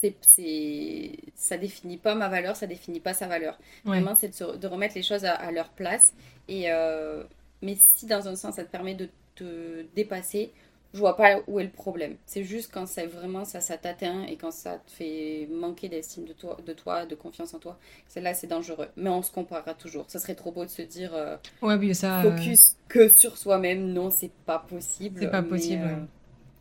c'est, 0.00 1.12
ça 1.34 1.56
définit 1.56 1.96
pas 1.96 2.14
ma 2.14 2.28
valeur, 2.28 2.56
ça 2.56 2.66
définit 2.66 3.00
pas 3.00 3.14
sa 3.14 3.26
valeur. 3.26 3.58
Vraiment, 3.84 4.14
c'est 4.16 4.40
de, 4.40 4.66
remettre 4.66 4.94
les 4.94 5.02
choses 5.02 5.24
à, 5.24 5.50
leur 5.50 5.68
place. 5.70 6.14
Et, 6.48 6.70
euh, 6.70 7.24
mais 7.62 7.76
si 7.76 8.06
dans 8.06 8.28
un 8.28 8.36
sens, 8.36 8.56
ça 8.56 8.64
te 8.64 8.70
permet 8.70 8.94
de 8.94 9.08
te 9.34 9.82
dépasser, 9.94 10.52
je 10.94 11.00
vois 11.00 11.16
pas 11.16 11.40
où 11.46 11.60
est 11.60 11.64
le 11.64 11.70
problème. 11.70 12.16
C'est 12.26 12.44
juste 12.44 12.70
quand 12.72 12.86
c'est 12.86 13.06
vraiment 13.06 13.44
ça, 13.44 13.60
ça 13.60 13.76
t'atteint 13.76 14.22
et 14.22 14.36
quand 14.36 14.52
ça 14.52 14.78
te 14.78 14.90
fait 14.90 15.48
manquer 15.50 15.88
d'estime 15.88 16.24
de 16.24 16.32
toi, 16.32 16.56
de 16.64 16.72
toi, 16.72 17.04
de 17.04 17.14
confiance 17.14 17.52
en 17.52 17.58
toi. 17.58 17.78
C'est 18.06 18.20
là, 18.20 18.32
c'est 18.34 18.46
dangereux. 18.46 18.88
Mais 18.96 19.10
on 19.10 19.22
se 19.22 19.30
comparera 19.30 19.74
toujours. 19.74 20.06
Ça 20.08 20.18
serait 20.18 20.34
trop 20.34 20.50
beau 20.50 20.64
de 20.64 20.70
se 20.70 20.82
dire 20.82 21.14
euh, 21.14 21.36
ouais, 21.60 21.74
oui, 21.74 21.94
ça, 21.94 22.20
euh, 22.20 22.36
focus 22.36 22.76
que 22.88 23.08
sur 23.08 23.36
soi-même. 23.36 23.92
Non, 23.92 24.10
c'est 24.10 24.32
pas 24.46 24.60
possible. 24.60 25.20
C'est 25.20 25.30
pas 25.30 25.42
possible. 25.42 26.06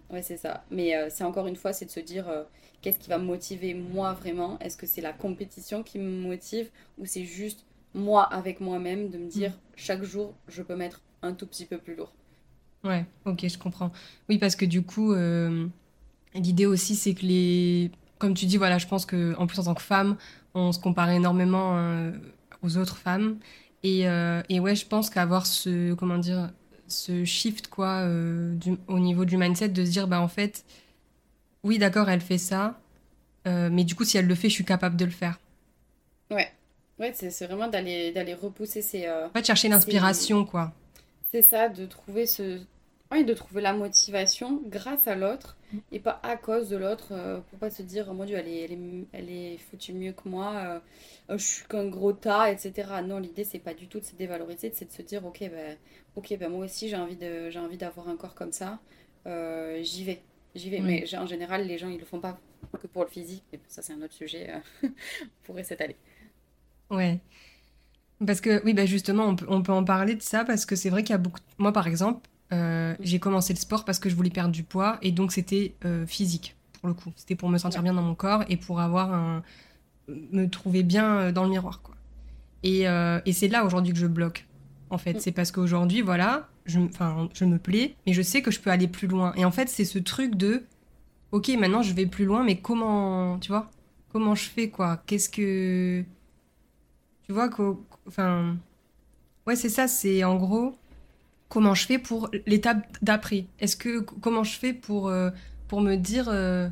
Ouais, 0.09 0.22
c'est 0.22 0.38
ça. 0.38 0.64
Mais 0.72 0.93
c'est 1.09 1.24
encore 1.24 1.47
une 1.47 1.55
fois, 1.55 1.72
c'est 1.72 1.86
de 1.86 1.91
se 1.91 1.99
dire 1.99 2.26
qu'est-ce 2.82 2.99
qui 2.99 3.09
va 3.09 3.17
me 3.17 3.25
motiver 3.25 3.73
moi 3.73 4.13
vraiment? 4.13 4.59
Est-ce 4.59 4.78
que 4.78 4.86
c'est 4.86 5.01
la 5.01 5.13
compétition 5.13 5.84
qui 5.84 5.99
me 5.99 6.21
motive? 6.21 6.69
Ou 6.97 7.05
c'est 7.05 7.25
juste 7.25 7.65
moi 7.93 8.23
avec 8.23 8.59
moi-même 8.59 9.09
de 9.09 9.17
me 9.17 9.28
dire 9.28 9.51
mm. 9.51 9.59
chaque 9.75 10.03
jour 10.03 10.34
je 10.47 10.61
peux 10.61 10.75
mettre 10.75 11.01
un 11.21 11.34
tout 11.34 11.47
petit 11.47 11.65
peu 11.65 11.78
plus 11.78 11.95
lourd. 11.95 12.11
Ouais, 12.84 13.05
ok, 13.25 13.47
je 13.47 13.57
comprends. 13.57 13.91
Oui, 14.30 14.38
parce 14.38 14.55
que 14.55 14.65
du 14.65 14.82
coup, 14.84 15.13
euh, 15.13 15.67
l'idée 16.34 16.65
aussi, 16.65 16.95
c'est 16.95 17.13
que 17.13 17.25
les. 17.25 17.91
Comme 18.17 18.34
tu 18.34 18.45
dis, 18.45 18.57
voilà, 18.57 18.78
je 18.78 18.88
pense 18.88 19.05
qu'en 19.05 19.45
plus, 19.47 19.59
en 19.59 19.63
tant 19.63 19.75
que 19.75 19.82
femme, 19.82 20.15
on 20.53 20.71
se 20.71 20.80
compare 20.80 21.09
énormément 21.09 21.78
euh, 21.78 22.11
aux 22.63 22.78
autres 22.78 22.97
femmes. 22.97 23.38
Et, 23.84 24.07
euh, 24.07 24.41
et 24.49 24.59
ouais, 24.59 24.75
je 24.75 24.86
pense 24.86 25.09
qu'avoir 25.09 25.45
ce. 25.45 25.93
Comment 25.93 26.17
dire 26.17 26.51
ce 26.88 27.25
shift, 27.25 27.67
quoi, 27.67 28.07
du, 28.55 28.78
au 28.88 28.99
niveau 28.99 29.25
du 29.25 29.36
mindset, 29.36 29.69
de 29.69 29.84
se 29.84 29.91
dire, 29.91 30.07
bah, 30.07 30.21
en 30.21 30.30
fait, 30.30 30.63
oui, 31.64 31.78
d'accord, 31.78 32.10
elle 32.10 32.22
fait 32.22 32.38
ça, 32.38 32.80
mais 33.45 33.84
du 33.86 33.95
coup, 33.95 34.03
si 34.03 34.18
elle 34.18 34.28
le 34.28 34.36
fait, 34.36 34.49
je 34.49 34.55
suis 34.55 34.66
capable 34.66 34.97
de 34.97 35.05
le 35.05 35.12
faire. 35.12 35.39
Ouais. 36.30 36.51
Ouais, 36.99 37.14
c'est 37.16 37.45
vraiment 37.45 37.68
d'aller 37.68 38.34
repousser 38.34 38.82
ces. 38.82 39.10
En 39.10 39.30
fait, 39.30 39.45
chercher 39.45 39.70
l'inspiration, 39.70 40.45
quoi. 40.45 40.74
C'est 41.32 41.43
ça, 41.43 41.70
de 41.70 41.86
trouver 41.86 42.26
ce 42.26 42.60
oui, 43.12 43.24
de 43.24 43.34
trouver 43.34 43.62
la 43.62 43.74
motivation 43.74 44.62
grâce 44.66 45.08
à 45.08 45.16
l'autre 45.16 45.55
mm. 45.72 45.78
et 45.93 45.99
pas 45.99 46.20
à 46.24 46.36
cause 46.36 46.70
de 46.70 46.76
l'autre 46.76 47.10
euh, 47.12 47.39
pour 47.39 47.60
pas 47.60 47.70
se 47.70 47.82
dire, 47.82 48.08
oh 48.10 48.14
mon 48.14 48.26
Dieu, 48.26 48.36
elle 48.38 48.47
est, 48.47 48.64
elle 48.66 48.72
est, 48.74 49.05
elle 49.14 49.30
est 49.30 49.58
foutue 49.58 49.93
mieux 49.93 50.12
que 50.12 50.28
moi, 50.28 50.53
euh, 50.55 50.80
oh, 51.30 51.38
je 51.38 51.45
suis 51.45 51.66
qu'un 51.68 51.88
gros 51.88 52.12
tas, 52.12 52.51
etc. 52.51 52.89
Non, 53.05 53.20
l'idée, 53.20 53.45
c'est 53.45 53.60
pas 53.60 53.74
du 53.74 53.88
tout 53.88 53.99
de 53.99 54.05
se 54.05 54.16
dévaloriser, 54.16 54.72
c'est 54.76 54.86
de 54.86 54.91
se 54.91 55.01
dire, 55.01 55.26
ok, 55.26 55.39
ben, 55.39 55.78
ok, 56.18 56.38
ben 56.38 56.49
moi 56.49 56.66
aussi, 56.66 56.89
j'ai 56.89 56.97
envie, 56.97 57.16
de, 57.16 57.49
j'ai 57.49 57.60
envie 57.60 57.78
d'avoir 57.78 58.10
un 58.10 58.18
corps 58.18 58.36
comme 58.36 58.51
ça, 58.51 58.80
euh, 59.26 59.82
j'y 59.84 60.03
vais. 60.03 60.22
J'y 60.58 60.70
vais. 60.70 60.80
Mais 60.80 61.05
en 61.16 61.26
général, 61.26 61.66
les 61.68 61.78
gens, 61.78 61.88
ils 61.88 61.99
le 61.99 62.05
font 62.05 62.20
pas 62.20 62.38
que 62.82 62.88
pour 62.88 63.03
le 63.03 63.10
physique. 63.10 63.43
Et 63.53 63.60
ça, 63.68 63.82
c'est 63.82 63.93
un 63.93 64.01
autre 64.01 64.14
sujet. 64.14 64.49
on 64.84 64.89
pourrait 65.43 65.64
s'étaler. 65.64 65.95
Ouais. 66.89 67.20
Parce 68.26 68.41
que, 68.41 68.64
oui, 68.66 68.74
bah 68.74 68.86
justement, 68.86 69.26
on 69.26 69.36
peut, 69.36 69.45
on 69.47 69.62
peut 69.62 69.72
en 69.72 69.84
parler 69.84 70.16
de 70.16 70.22
ça 70.22 70.43
parce 70.43 70.66
que 70.66 70.76
c'est 70.76 70.89
vrai 70.89 71.03
qu'il 71.03 71.12
y 71.12 71.16
a 71.16 71.20
beaucoup. 71.20 71.39
Moi, 71.60 71.72
par 71.72 71.88
exemple, 71.88 72.28
euh, 72.53 72.95
j'ai 73.01 73.20
commencé 73.20 73.53
le 73.53 73.60
sport 73.60 73.86
parce 73.86 73.99
que 73.99 74.10
je 74.10 74.16
voulais 74.16 74.30
perdre 74.30 74.51
du 74.51 74.64
poids 74.64 74.97
et 75.01 75.12
donc 75.12 75.34
c'était 75.34 75.76
euh, 75.86 76.05
physique 76.05 76.55
pour 76.74 76.88
le 76.88 76.93
coup. 76.93 77.12
C'était 77.16 77.36
pour 77.36 77.49
me 77.49 77.58
sentir 77.58 77.84
bien 77.84 77.93
dans 77.93 78.01
mon 78.01 78.16
corps 78.16 78.43
et 78.49 78.58
pour 78.58 78.80
avoir 78.80 79.14
un 79.14 79.43
me 80.08 80.45
trouver 80.47 80.84
bien 80.84 81.18
euh, 81.18 81.32
dans 81.32 81.43
le 81.43 81.49
miroir 81.49 81.82
quoi. 81.82 81.95
Et, 82.64 82.82
et 82.82 83.34
c'est 83.34 83.47
là 83.47 83.64
aujourd'hui 83.66 83.93
que 83.93 83.99
je 83.99 84.08
bloque. 84.08 84.45
En 84.89 84.97
fait, 84.97 85.14
mm. 85.14 85.20
c'est 85.20 85.32
parce 85.32 85.51
qu'aujourd'hui 85.51 86.01
voilà, 86.01 86.49
je 86.68 86.80
je 87.34 87.45
me 87.45 87.57
plais, 87.57 87.95
mais 88.05 88.13
je 88.13 88.22
sais 88.22 88.41
que 88.41 88.51
je 88.51 88.59
peux 88.59 88.70
aller 88.70 88.88
plus 88.88 89.07
loin. 89.07 89.34
Et 89.36 89.45
en 89.45 89.51
fait, 89.51 89.70
c'est 89.70 89.86
ce 89.86 89.99
truc 89.99 90.36
de 90.36 90.63
OK, 91.32 91.49
maintenant 91.59 91.82
je 91.82 91.93
vais 91.93 92.05
plus 92.05 92.26
loin, 92.26 92.43
mais 92.43 92.57
comment, 92.59 93.39
tu 93.39 93.49
vois 93.49 93.70
Comment 94.11 94.36
je 94.36 94.49
fais 94.49 94.70
quoi? 94.70 95.03
Qu'est-ce 95.05 95.30
que 95.30 96.03
tu 97.26 97.34
vois 97.34 97.49
enfin 98.07 98.57
ouais, 99.45 99.55
c'est 99.55 99.70
ça, 99.70 99.88
c'est 99.88 100.24
en 100.24 100.36
gros 100.38 100.76
comment 101.49 101.74
je 101.74 101.86
fais 101.86 101.99
pour 101.99 102.30
l'étape 102.45 102.86
d'après? 103.01 103.45
Est-ce 103.59 103.76
que 103.76 103.99
comment 103.99 104.43
je 104.43 104.57
fais 104.57 104.74
pour 104.74 105.07
euh, 105.09 105.30
pour 105.68 105.82
me 105.82 105.95
dire 105.95 106.30
euh, 106.30 106.70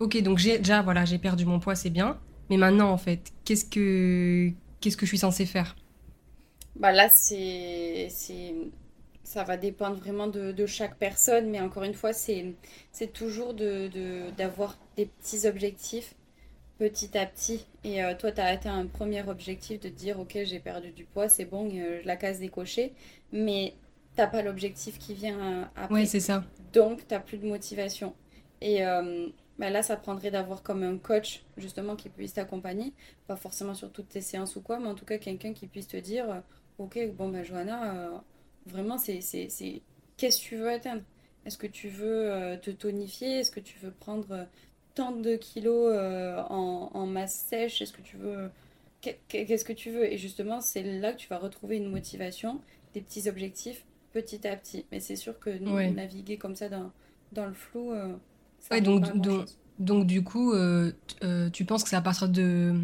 ok 0.00 0.22
donc 0.22 0.38
j'ai 0.38 0.58
déjà 0.58 0.82
voilà 0.82 1.04
j'ai 1.04 1.18
perdu 1.18 1.44
mon 1.44 1.60
poids 1.60 1.74
c'est 1.74 1.90
bien 1.90 2.18
mais 2.48 2.56
maintenant 2.56 2.90
en 2.90 2.98
fait 2.98 3.32
qu'est-ce 3.44 3.64
que 3.64 4.50
qu'est-ce 4.80 4.96
que 4.96 5.06
je 5.06 5.10
suis 5.10 5.18
censée 5.18 5.46
faire? 5.46 5.76
Bah 6.76 6.92
là 6.92 7.08
c'est 7.08 8.08
ça 9.30 9.44
va 9.44 9.56
dépendre 9.56 9.96
vraiment 9.96 10.26
de, 10.26 10.52
de, 10.52 10.66
chaque 10.66 10.96
personne 10.96 11.50
mais 11.50 11.60
encore 11.60 11.84
une 11.84 11.94
fois 11.94 12.12
c'est 12.12 12.54
toujours 13.12 13.54
de 13.54 13.90
d'avoir 14.36 14.76
des 14.96 15.06
petits 15.06 15.46
objectifs 15.46 16.14
petit 16.80 17.18
à 17.18 17.26
petit. 17.26 17.66
Et 17.84 18.02
euh, 18.02 18.14
toi, 18.18 18.32
tu 18.32 18.40
as 18.40 18.54
été 18.54 18.66
un 18.66 18.86
premier 18.86 19.22
objectif 19.28 19.78
de 19.80 19.90
dire, 19.90 20.18
OK, 20.18 20.38
j'ai 20.44 20.60
perdu 20.60 20.92
du 20.92 21.04
poids, 21.04 21.28
c'est 21.28 21.44
bon, 21.44 21.70
la 22.04 22.16
case 22.16 22.40
décochée. 22.40 22.94
Mais 23.32 23.74
t'as 24.16 24.26
pas 24.26 24.42
l'objectif 24.42 24.98
qui 24.98 25.12
vient 25.12 25.38
euh, 25.38 25.64
après. 25.76 25.94
Oui, 25.94 26.06
c'est 26.06 26.20
ça. 26.20 26.42
Donc, 26.72 27.06
t'as 27.06 27.20
plus 27.20 27.36
de 27.36 27.46
motivation. 27.46 28.14
Et 28.62 28.84
euh, 28.86 29.28
bah 29.58 29.68
là, 29.68 29.82
ça 29.82 29.96
prendrait 29.96 30.30
d'avoir 30.30 30.62
comme 30.62 30.82
un 30.82 30.96
coach, 30.96 31.42
justement, 31.58 31.96
qui 31.96 32.08
puisse 32.08 32.32
t'accompagner. 32.32 32.94
Pas 33.26 33.36
forcément 33.36 33.74
sur 33.74 33.92
toutes 33.92 34.08
tes 34.08 34.22
séances 34.22 34.56
ou 34.56 34.62
quoi, 34.62 34.78
mais 34.78 34.88
en 34.88 34.94
tout 34.94 35.04
cas, 35.04 35.18
quelqu'un 35.18 35.52
qui 35.52 35.66
puisse 35.66 35.88
te 35.88 35.98
dire 35.98 36.30
euh, 36.30 36.40
Ok, 36.78 36.98
bon, 37.14 37.28
ben, 37.28 37.44
Johanna, 37.44 38.22
vraiment, 38.66 38.98
c'est 38.98 39.20
qu'est-ce 40.16 40.40
que 40.40 40.48
tu 40.48 40.56
veux 40.56 40.70
atteindre? 40.70 41.02
Est-ce 41.46 41.58
que 41.58 41.66
tu 41.66 41.88
veux 41.88 42.58
te 42.62 42.70
tonifier? 42.70 43.40
Est-ce 43.40 43.50
que 43.50 43.60
tu 43.60 43.78
veux 43.78 43.90
prendre 43.90 44.46
tant 44.94 45.12
de 45.12 45.36
kilos 45.36 45.94
en, 46.50 46.90
en, 46.92 47.06
masse 47.06 47.46
sèche? 47.48 47.80
Est-ce 47.80 47.92
que 47.92 48.02
tu 48.02 48.16
veux. 48.16 48.50
Qu'est-ce 49.00 49.64
que 49.64 49.72
tu 49.72 49.90
veux? 49.90 50.12
Et 50.12 50.18
justement, 50.18 50.60
c'est 50.60 50.82
là 50.82 51.12
que 51.12 51.18
tu 51.18 51.28
vas 51.28 51.38
retrouver 51.38 51.78
une 51.78 51.90
motivation, 51.90 52.60
des 52.92 53.00
petits 53.00 53.28
objectifs 53.28 53.84
petit 54.12 54.46
à 54.46 54.56
petit. 54.56 54.84
Mais 54.90 55.00
c'est 55.00 55.16
sûr 55.16 55.38
que 55.38 55.50
naviguer 55.90 56.36
comme 56.36 56.54
ça 56.54 56.68
dans, 56.68 56.90
dans 57.32 57.46
le 57.46 57.54
flou, 57.54 57.92
euh, 57.92 58.14
ça 58.58 58.80
donc, 58.80 59.16
donc, 59.16 59.46
donc, 59.78 60.06
du 60.06 60.22
coup, 60.22 60.52
euh, 60.52 60.92
euh, 61.22 61.48
tu 61.50 61.64
penses 61.64 61.82
que 61.82 61.88
c'est 61.88 61.96
à 61.96 62.02
partir 62.02 62.28
de, 62.28 62.74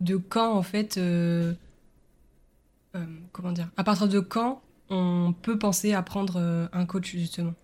de 0.00 0.16
quand, 0.16 0.52
en 0.52 0.62
fait, 0.62 0.98
comment 3.32 3.52
dire, 3.52 3.70
à 3.76 3.84
partir 3.84 4.08
de 4.08 4.20
quand 4.20 4.62
on 4.90 5.34
peut 5.42 5.58
penser 5.58 5.92
à 5.92 6.02
prendre 6.02 6.68
un 6.72 6.86
coach, 6.86 7.10
justement. 7.10 7.54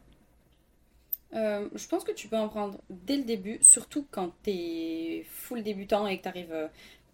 Je 1.33 1.89
pense 1.89 2.05
que 2.05 2.13
tu 2.13 2.29
peux 2.29 2.37
en 2.37 2.49
prendre 2.49 2.79
dès 2.89 3.17
le 3.17 3.25
début, 3.25 3.59
surtout 3.61 4.07
quand 4.11 4.33
tu 4.43 4.51
es 4.51 5.27
full 5.31 5.63
débutant 5.63 6.07
et 6.07 6.19
que 6.19 6.23
tu 6.23 6.29
arrives 6.29 6.69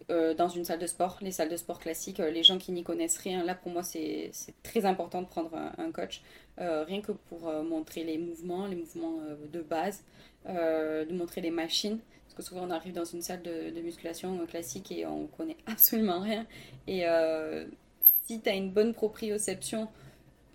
euh, 0.09 0.33
dans 0.33 0.47
une 0.47 0.63
salle 0.63 0.79
de 0.79 0.87
sport, 0.87 1.17
les 1.21 1.31
salles 1.31 1.49
de 1.49 1.57
sport 1.57 1.79
classiques, 1.79 2.21
euh, 2.21 2.31
les 2.31 2.41
gens 2.41 2.57
qui 2.57 2.71
n'y 2.71 2.81
connaissent 2.81 3.17
rien, 3.17 3.43
là 3.43 3.55
pour 3.55 3.73
moi 3.73 3.83
c'est 3.83 4.31
très 4.63 4.85
important 4.85 5.21
de 5.21 5.27
prendre 5.27 5.53
un, 5.77 5.91
coach, 5.91 6.21
euh, 6.61 6.85
rien 6.85 7.01
que 7.01 7.11
pour 7.11 7.51
montrer 7.63 8.05
les 8.05 8.17
mouvements, 8.17 8.67
les 8.67 8.77
mouvements 8.77 9.19
de 9.51 9.61
base, 9.61 10.03
de 10.45 11.13
montrer 11.13 11.41
les 11.41 11.51
machines, 11.51 11.99
parce 12.23 12.35
que 12.35 12.41
souvent 12.41 12.65
on 12.65 12.71
arrive 12.71 12.93
dans 12.93 13.03
une 13.03 13.21
salle 13.21 13.41
de, 13.41 13.69
de 13.69 13.81
musculation 13.81 14.45
classique 14.45 14.93
et 14.93 15.05
on 15.05 15.27
connaît 15.27 15.57
absolument 15.65 16.21
rien. 16.21 16.45
Et 16.87 17.03
si 18.27 18.41
tu 18.41 18.49
as 18.49 18.53
une 18.53 18.71
bonne 18.71 18.93
proprioception 18.93 19.87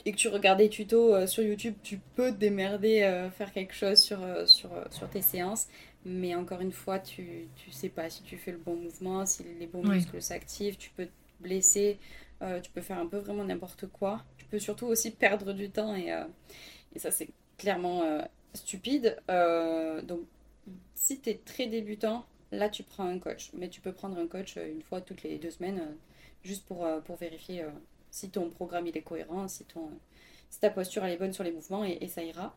et 0.05 0.13
que 0.13 0.17
tu 0.17 0.29
regardes 0.29 0.59
des 0.59 0.69
tutos 0.69 1.27
sur 1.27 1.43
YouTube, 1.43 1.75
tu 1.83 1.99
peux 2.17 2.33
te 2.33 2.37
démerder, 2.37 3.29
faire 3.37 3.53
quelque 3.53 3.73
chose 3.73 4.01
sur, 4.01 4.19
sur, 4.49 4.71
sur 4.91 5.09
tes 5.09 5.23
séances. 5.23 5.69
Mais 6.05 6.35
encore 6.35 6.61
une 6.61 6.73
fois, 6.73 6.99
tu 6.99 7.49
ne 7.67 7.73
sais 7.73 7.89
pas 7.89 8.11
si 8.11 8.23
tu 8.23 8.37
fais 8.37 8.51
le 8.51 8.59
bon 8.59 8.75
mouvement, 8.75 9.25
si 9.25 9.45
les 9.61 9.67
bons 9.67 9.85
muscles 9.85 10.21
s'activent, 10.21 10.77
tu 10.77 10.91
peux 10.91 11.07
te 11.07 11.13
blesser, 11.41 11.99
euh, 12.43 12.61
tu 12.61 12.71
peux 12.71 12.81
faire 12.81 12.99
un 12.99 13.07
peu 13.07 13.19
vraiment 13.19 13.45
n'importe 13.45 13.87
quoi. 13.87 14.25
Tu 14.37 14.45
peux 14.47 14.59
surtout 14.59 14.87
aussi 14.87 15.13
perdre 15.13 15.53
du 15.53 15.71
temps 15.71 15.95
et, 15.95 16.13
euh, 16.13 16.25
et 16.95 16.99
ça 16.99 17.11
c'est 17.11 17.29
clairement 17.57 18.03
euh, 18.03 18.23
stupide. 18.55 19.17
donc 19.29 20.21
si 20.95 21.21
tu 21.21 21.31
es 21.31 21.35
très 21.35 21.67
débutant, 21.67 22.25
là 22.51 22.69
tu 22.69 22.83
prends 22.83 23.07
un 23.07 23.19
coach. 23.19 23.51
Mais 23.55 23.69
tu 23.69 23.81
peux 23.81 23.93
prendre 23.93 24.19
un 24.19 24.27
coach 24.27 24.57
une 24.57 24.83
fois 24.83 25.01
toutes 25.01 25.23
les 25.23 25.39
deux 25.39 25.51
semaines 25.51 25.83
juste 26.45 26.65
pour, 26.67 26.87
pour 27.05 27.17
vérifier 27.17 27.65
si 28.11 28.31
ton 28.31 28.51
programme 28.51 28.87
il 28.87 28.97
est 28.97 29.03
cohérent, 29.03 29.49
si, 29.49 29.65
ton, 29.65 29.91
si 30.51 30.61
ta 30.61 30.71
posture 30.71 31.05
elle 31.05 31.13
est 31.13 31.17
bonne 31.17 31.33
sur 31.33 31.45
les 31.45 31.53
mouvements 31.53 31.85
et, 31.85 32.09
ça 32.09 32.23
ira. 32.23 32.55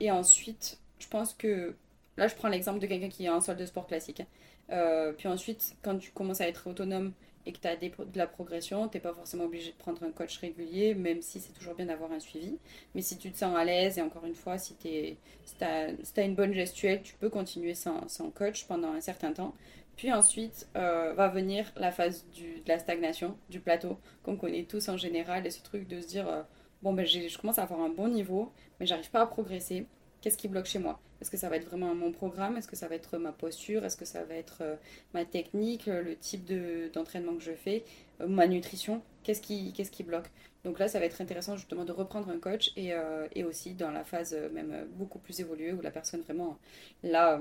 et 0.00 0.10
ensuite, 0.10 0.78
je 0.98 1.08
pense 1.08 1.34
que 1.34 1.74
Là, 2.16 2.28
je 2.28 2.34
prends 2.34 2.48
l'exemple 2.48 2.78
de 2.78 2.86
quelqu'un 2.86 3.08
qui 3.08 3.26
a 3.26 3.34
un 3.34 3.40
sol 3.40 3.56
de 3.56 3.66
sport 3.66 3.86
classique. 3.86 4.22
Euh, 4.70 5.12
puis 5.12 5.28
ensuite, 5.28 5.76
quand 5.82 5.98
tu 5.98 6.10
commences 6.10 6.40
à 6.40 6.48
être 6.48 6.66
autonome 6.66 7.12
et 7.46 7.52
que 7.52 7.58
tu 7.58 7.66
as 7.66 7.76
de 7.76 8.18
la 8.18 8.26
progression, 8.26 8.88
tu 8.88 8.96
n'es 8.96 9.00
pas 9.00 9.12
forcément 9.12 9.44
obligé 9.44 9.72
de 9.72 9.76
prendre 9.76 10.02
un 10.04 10.10
coach 10.10 10.38
régulier, 10.38 10.94
même 10.94 11.22
si 11.22 11.40
c'est 11.40 11.52
toujours 11.52 11.74
bien 11.74 11.86
d'avoir 11.86 12.12
un 12.12 12.20
suivi. 12.20 12.58
Mais 12.94 13.02
si 13.02 13.16
tu 13.16 13.32
te 13.32 13.38
sens 13.38 13.56
à 13.56 13.64
l'aise, 13.64 13.98
et 13.98 14.02
encore 14.02 14.24
une 14.26 14.34
fois, 14.34 14.58
si 14.58 14.74
tu 14.76 15.64
as, 15.64 16.22
une 16.22 16.34
bonne 16.34 16.52
gestuelle, 16.52 17.02
tu 17.02 17.14
peux 17.14 17.30
continuer 17.30 17.74
sans, 17.74 18.06
coach 18.34 18.66
pendant 18.66 18.92
un 18.92 19.00
certain 19.00 19.32
temps. 19.32 19.54
Puis 19.96 20.12
ensuite 20.12 20.68
euh, 20.76 21.12
va 21.14 21.28
venir 21.28 21.72
la 21.76 21.92
phase 21.92 22.26
du, 22.34 22.60
de 22.60 22.68
la 22.68 22.78
stagnation, 22.78 23.36
du 23.50 23.60
plateau, 23.60 23.98
qu'on 24.22 24.36
connaît 24.36 24.64
tous 24.64 24.88
en 24.88 24.96
général, 24.96 25.46
et 25.46 25.50
ce 25.50 25.62
truc 25.62 25.86
de 25.86 26.00
se 26.00 26.06
dire, 26.06 26.28
euh, 26.28 26.42
bon, 26.82 26.92
ben, 26.92 27.06
je 27.06 27.38
commence 27.38 27.58
à 27.58 27.62
avoir 27.64 27.80
un 27.80 27.88
bon 27.88 28.08
niveau, 28.08 28.52
mais 28.80 28.86
j'arrive 28.86 29.10
pas 29.10 29.20
à 29.20 29.26
progresser. 29.26 29.86
qu'est-ce 30.20 30.36
qui 30.38 30.48
bloque 30.48 30.66
chez 30.66 30.78
moi? 30.78 31.00
Est-ce 31.20 31.30
que 31.30 31.36
ça 31.36 31.48
va 31.48 31.56
être 31.56 31.66
vraiment 31.66 31.94
mon 31.94 32.10
programme? 32.10 32.56
Est-ce 32.56 32.66
que 32.66 32.74
ça 32.76 32.88
va 32.88 32.96
être 32.96 33.16
ma 33.18 33.32
posture? 33.32 33.84
Est-ce 33.84 33.96
que 33.96 34.04
ça 34.04 34.24
va 34.24 34.34
être 34.34 34.58
euh, 34.62 34.76
ma 35.14 35.24
technique, 35.24 35.86
le 35.86 36.16
type 36.16 36.50
d'entraînement 36.92 37.36
que 37.36 37.42
je 37.42 37.52
fais, 37.52 37.84
ma 38.26 38.46
nutrition? 38.48 39.02
Qu'est-ce 39.22 39.40
qui, 39.40 39.72
qu'est-ce 39.72 39.90
qui 39.92 40.02
bloque? 40.02 40.30
Donc 40.64 40.78
là, 40.78 40.88
ça 40.88 40.98
va 40.98 41.06
être 41.06 41.20
intéressant 41.20 41.56
justement 41.56 41.84
de 41.84 41.92
reprendre 41.92 42.28
un 42.28 42.38
coach 42.38 42.72
et, 42.76 42.92
et 43.34 43.42
aussi 43.42 43.74
dans 43.74 43.90
la 43.90 44.04
phase 44.04 44.36
même 44.52 44.86
beaucoup 44.92 45.18
plus 45.18 45.40
évoluée 45.40 45.72
où 45.72 45.80
la 45.80 45.90
personne 45.90 46.20
vraiment, 46.20 46.56
là, 47.02 47.40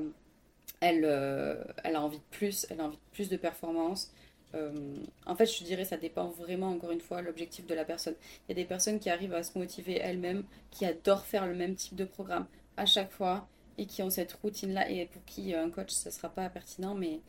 elle, 0.81 1.05
elle 1.83 1.95
a 1.95 2.01
envie 2.01 2.17
de 2.17 2.23
plus, 2.31 2.67
elle 2.69 2.81
a 2.81 2.85
envie 2.85 2.97
de 2.97 3.13
plus 3.13 3.29
de 3.29 3.37
performance. 3.37 4.11
Euh, 4.55 4.95
en 5.25 5.35
fait, 5.35 5.45
je 5.45 5.63
dirais, 5.63 5.85
ça 5.85 5.97
dépend 5.97 6.27
vraiment, 6.27 6.69
encore 6.69 6.91
une 6.91 7.01
fois, 7.01 7.21
l'objectif 7.21 7.65
de 7.65 7.73
la 7.73 7.85
personne. 7.85 8.15
Il 8.47 8.49
y 8.49 8.51
a 8.53 8.55
des 8.55 8.67
personnes 8.67 8.99
qui 8.99 9.09
arrivent 9.09 9.33
à 9.33 9.43
se 9.43 9.57
motiver 9.57 9.97
elles-mêmes, 9.97 10.43
qui 10.71 10.85
adorent 10.85 11.25
faire 11.25 11.47
le 11.47 11.55
même 11.55 11.75
type 11.75 11.95
de 11.95 12.05
programme 12.05 12.47
à 12.77 12.85
chaque 12.85 13.11
fois 13.11 13.47
et 13.77 13.85
qui 13.85 14.03
ont 14.03 14.09
cette 14.09 14.33
routine-là 14.33 14.89
et 14.89 15.05
pour 15.05 15.23
qui 15.25 15.53
un 15.53 15.69
coach, 15.69 15.91
ce 15.91 16.09
ne 16.09 16.13
sera 16.13 16.29
pas 16.29 16.49
pertinent. 16.49 16.95
Mais 16.95 17.21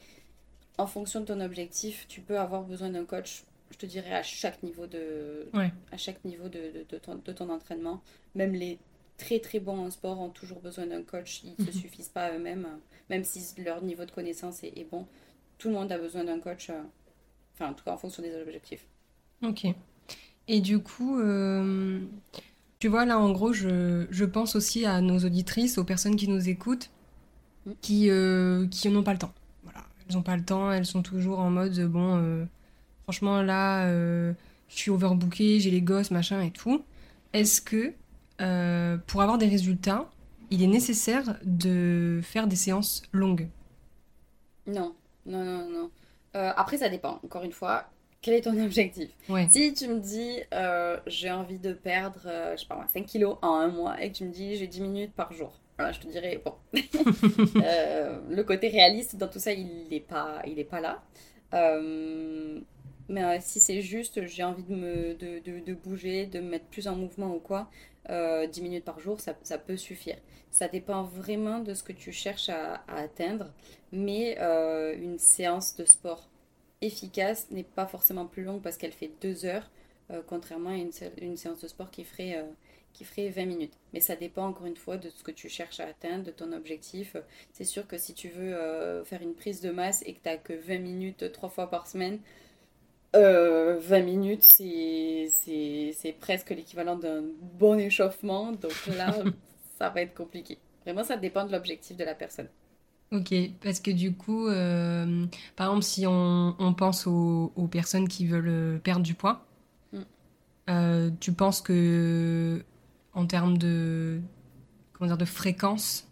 en 0.79 0.87
fonction 0.87 1.21
de 1.21 1.27
ton 1.27 1.41
objectif, 1.41 2.07
tu 2.09 2.21
peux 2.21 2.39
avoir 2.39 2.63
besoin 2.63 2.91
d'un 2.91 3.05
coach, 3.05 3.45
je 3.71 3.77
te 3.77 3.87
dirais, 3.87 4.15
à 4.15 4.23
chaque 4.23 4.63
niveau 4.63 4.87
de, 4.87 5.49
à 5.93 5.97
chaque 5.97 6.25
niveau 6.25 6.49
de, 6.49 6.85
de, 6.89 6.99
ton, 6.99 7.17
de 7.17 7.33
ton 7.33 7.49
entraînement. 7.51 8.03
Même 8.35 8.55
les 8.55 8.79
très 9.23 9.39
très 9.39 9.61
bons 9.61 9.79
en 9.87 9.91
sport 9.91 10.21
ont 10.21 10.31
toujours 10.31 10.61
besoin 10.61 10.87
d'un 10.87 11.03
coach. 11.03 11.43
Ils 11.45 11.55
ne 11.59 11.71
se 11.71 11.77
mhm. 11.77 11.83
suffisent 11.83 12.09
pas 12.09 12.33
eux-mêmes, 12.35 12.67
même 13.09 13.25
si 13.25 13.41
leur 13.63 13.83
niveau 13.83 14.05
de 14.05 14.11
connaissance 14.11 14.65
est, 14.65 14.73
est 14.77 14.89
bon. 14.91 15.07
Tout 15.59 15.69
le 15.69 15.75
monde 15.75 15.93
a 15.93 15.99
besoin 15.99 16.25
d'un 16.25 16.41
coach 16.41 16.71
euh, 16.71 16.83
Enfin, 17.55 17.71
en 17.71 17.75
tout 17.75 17.85
cas, 17.85 17.93
en 17.93 17.99
fonction 17.99 18.23
des 18.23 18.35
objectifs. 18.35 18.87
Ok. 19.43 19.67
Et 20.49 20.61
du 20.61 20.79
coup, 20.79 21.21
euh, 21.21 22.01
tu 22.79 22.89
vois, 22.89 23.05
là, 23.05 23.19
en 23.19 23.31
gros, 23.31 23.53
je, 23.53 24.07
je, 24.11 24.25
pense 24.25 24.57
aussi 24.57 24.87
à 24.87 25.03
nos 25.03 25.19
auditrices, 25.19 25.77
aux 25.77 25.85
personnes 25.85 26.17
qui 26.17 26.29
nous 26.29 26.49
écoutent, 26.49 26.91
mm. 27.67 27.73
qui, 27.83 28.11
euh, 28.11 28.67
qui 28.69 28.89
n'ont 28.89 29.03
pas 29.03 29.13
le 29.13 29.19
temps. 29.19 29.35
Voilà. 29.65 29.85
Elles 30.09 30.17
n'ont 30.17 30.23
pas 30.23 30.37
le 30.37 30.45
temps, 30.45 30.73
elles 30.73 30.87
sont 30.87 31.03
toujours 31.03 31.41
en 31.41 31.51
mode, 31.51 31.79
bon, 31.81 32.49
franchement, 33.05 33.43
là, 33.43 33.87
je 33.93 34.35
suis 34.69 34.91
overbookée, 34.91 35.61
j'ai 35.61 35.71
les 35.71 35.83
gosses, 35.83 36.11
machin 36.11 36.41
et 36.41 36.51
tout. 36.51 36.83
Est-ce 37.35 37.61
que, 37.61 37.93
pour 39.07 39.23
avoir 39.23 39.39
des 39.39 39.49
résultats, 39.49 40.11
il 40.53 40.63
est 40.63 40.67
nécessaire 40.67 41.39
de 41.45 42.21
faire 42.23 42.47
des 42.47 42.57
séances 42.57 43.03
longues 43.13 43.49
Non, 44.67 44.95
non, 45.25 45.45
non, 45.45 45.69
non. 45.71 45.91
Euh, 46.37 46.53
après, 46.57 46.77
ça 46.77 46.91
dépend, 46.91 47.21
encore 47.25 47.43
une 47.43 47.53
fois. 47.53 47.87
Quel 48.21 48.35
est 48.35 48.43
ton 48.43 48.63
objectif? 48.63 49.09
Si 49.49 49.75
tu 49.75 49.89
me 49.89 49.99
dis 49.99 50.41
euh, 50.55 50.97
j'ai 51.09 51.31
envie 51.31 51.59
de 51.59 51.73
perdre, 51.73 52.21
euh, 52.27 52.55
je 52.55 52.61
sais 52.61 52.69
pas 52.69 52.77
moi, 52.77 52.87
5 52.93 53.05
kilos 53.05 53.37
en 53.43 53.55
un 53.55 53.69
mois 53.69 54.01
et 54.01 54.13
que 54.13 54.19
tu 54.19 54.25
me 54.25 54.31
dis 54.31 54.57
j'ai 54.57 54.69
10 54.69 54.81
minutes 54.83 55.13
par 55.13 55.33
jour, 55.33 55.59
voilà, 55.77 55.91
je 55.91 55.99
te 55.99 56.07
dirais 56.07 56.41
bon. 56.45 56.55
le 56.73 58.43
côté 58.43 58.69
réaliste 58.69 59.17
dans 59.17 59.27
tout 59.27 59.41
ça, 59.41 59.53
il 59.53 59.89
n'est 59.91 59.99
pas, 59.99 60.41
il 60.47 60.61
est 60.61 60.65
pas 60.65 60.81
là. 60.81 61.03
mais 63.09 63.41
si 63.41 63.59
c'est 63.59 63.81
juste 63.81 64.25
j'ai 64.27 64.45
envie 64.45 64.63
de, 64.63 64.75
me, 64.77 65.15
de, 65.15 65.41
de, 65.41 65.59
de, 65.59 65.75
bouger, 65.75 66.27
de 66.27 66.39
me 66.39 66.51
mettre 66.51 66.67
plus 66.67 66.87
en 66.87 66.95
mouvement 66.95 67.35
ou 67.35 67.41
quoi, 67.41 67.69
10 68.09 68.61
minutes 68.63 68.85
par 68.85 69.01
jour, 69.01 69.21
ça, 69.21 69.59
peut 69.59 69.77
suffire. 69.77 70.17
Ça 70.51 70.69
dépend 70.69 71.05
vraiment 71.05 71.61
de 71.61 71.75
ce 71.75 71.83
que 71.83 71.93
tu 71.93 72.13
cherches 72.13 72.49
à, 72.49 72.83
atteindre, 72.89 73.53
mais 73.93 74.37
une 74.39 75.19
séance 75.19 75.77
de 75.77 75.85
sport 75.85 76.29
efficace 76.83 77.51
n'est 77.51 77.63
pas 77.63 77.87
forcément 77.87 78.27
plus 78.27 78.43
longue 78.43 78.61
parce 78.61 78.77
qu'elle 78.77 78.93
fait 78.93 79.11
deux 79.21 79.47
heures, 79.47 79.71
euh, 80.11 80.21
contrairement 80.27 80.71
à 80.71 80.77
une, 80.77 80.93
séance 81.37 81.61
de 81.61 81.69
sport 81.69 81.91
qui 81.91 82.05
ferait, 82.05 82.37
euh, 82.37 82.45
qui 82.93 83.05
ferait 83.05 83.29
20 83.31 83.47
minutes. 83.47 83.79
Mais 83.95 84.01
ça 84.01 84.17
dépend 84.17 84.47
encore 84.47 84.67
une 84.67 84.77
fois 84.77 84.99
de 84.99 85.09
ce 85.09 85.23
que 85.23 85.31
tu 85.31 85.49
cherches 85.49 85.81
à 85.81 85.87
atteindre, 85.87 86.25
de 86.25 86.31
ton 86.31 86.53
objectif. 86.53 87.17
C'est 87.53 87.65
sûr 87.65 87.87
que 87.87 87.97
si 87.97 88.13
tu 88.15 88.29
veux 88.29 88.55
euh, 88.55 89.05
faire 89.05 89.23
une 89.23 89.35
prise 89.35 89.61
de 89.61 89.71
masse 89.71 90.03
et 90.05 90.15
que 90.15 90.23
tu 90.23 90.29
n'as 90.29 90.37
que 90.37 90.53
20 90.53 90.79
minutes 90.79 91.33
trois 91.33 91.49
fois 91.49 91.71
par 91.71 91.87
semaine, 91.87 92.19
20 93.15 94.01
minutes, 94.03 94.43
c'est 94.45 96.17
presque 96.21 96.51
l'équivalent 96.51 96.97
d'un 96.97 97.23
bon 97.59 97.79
échauffement. 97.79 98.53
Donc 98.53 98.75
là, 98.97 99.15
ça 99.79 99.91
va 99.91 100.03
être 100.03 100.15
compliqué. 100.15 100.59
Vraiment, 100.85 101.05
ça 101.05 101.17
dépend 101.17 101.47
de 101.47 101.53
l'objectif 101.53 101.97
de 101.97 102.05
la 102.05 102.15
personne. 102.15 102.49
Ok, 103.13 103.35
parce 103.63 103.79
que 103.81 103.91
du 103.91 104.15
coup, 104.15 104.49
euh, 104.49 105.27
par 105.55 105.67
exemple, 105.67 105.85
si 105.85 106.07
on, 106.07 106.57
on 106.59 106.73
pense 106.73 107.07
aux, 107.07 107.53
aux, 107.57 107.69
personnes 107.69 108.09
qui 108.09 108.27
veulent 108.27 108.49
euh, 108.49 108.79
perdre 108.79 109.03
du 109.03 109.13
poids, 109.13 109.45
mm. 109.93 109.99
euh, 110.71 111.11
tu 111.21 111.33
penses 111.33 111.61
que 111.61 112.65
en 113.13 113.27
termes 113.27 113.59
de, 113.59 114.19
comment 114.95 115.09
dire, 115.09 115.19
de 115.19 115.27
fréquence 115.27 116.09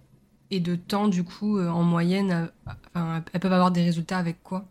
et 0.51 0.61
de 0.61 0.75
temps, 0.75 1.09
du 1.09 1.25
coup, 1.25 1.59
en 1.59 1.83
moyenne, 1.83 2.51
enfin, 2.67 3.25
elles 3.33 3.41
peuvent 3.41 3.53
avoir 3.53 3.71
des 3.71 3.83
résultats 3.83 4.19
avec 4.19 4.43
quoi? 4.43 4.67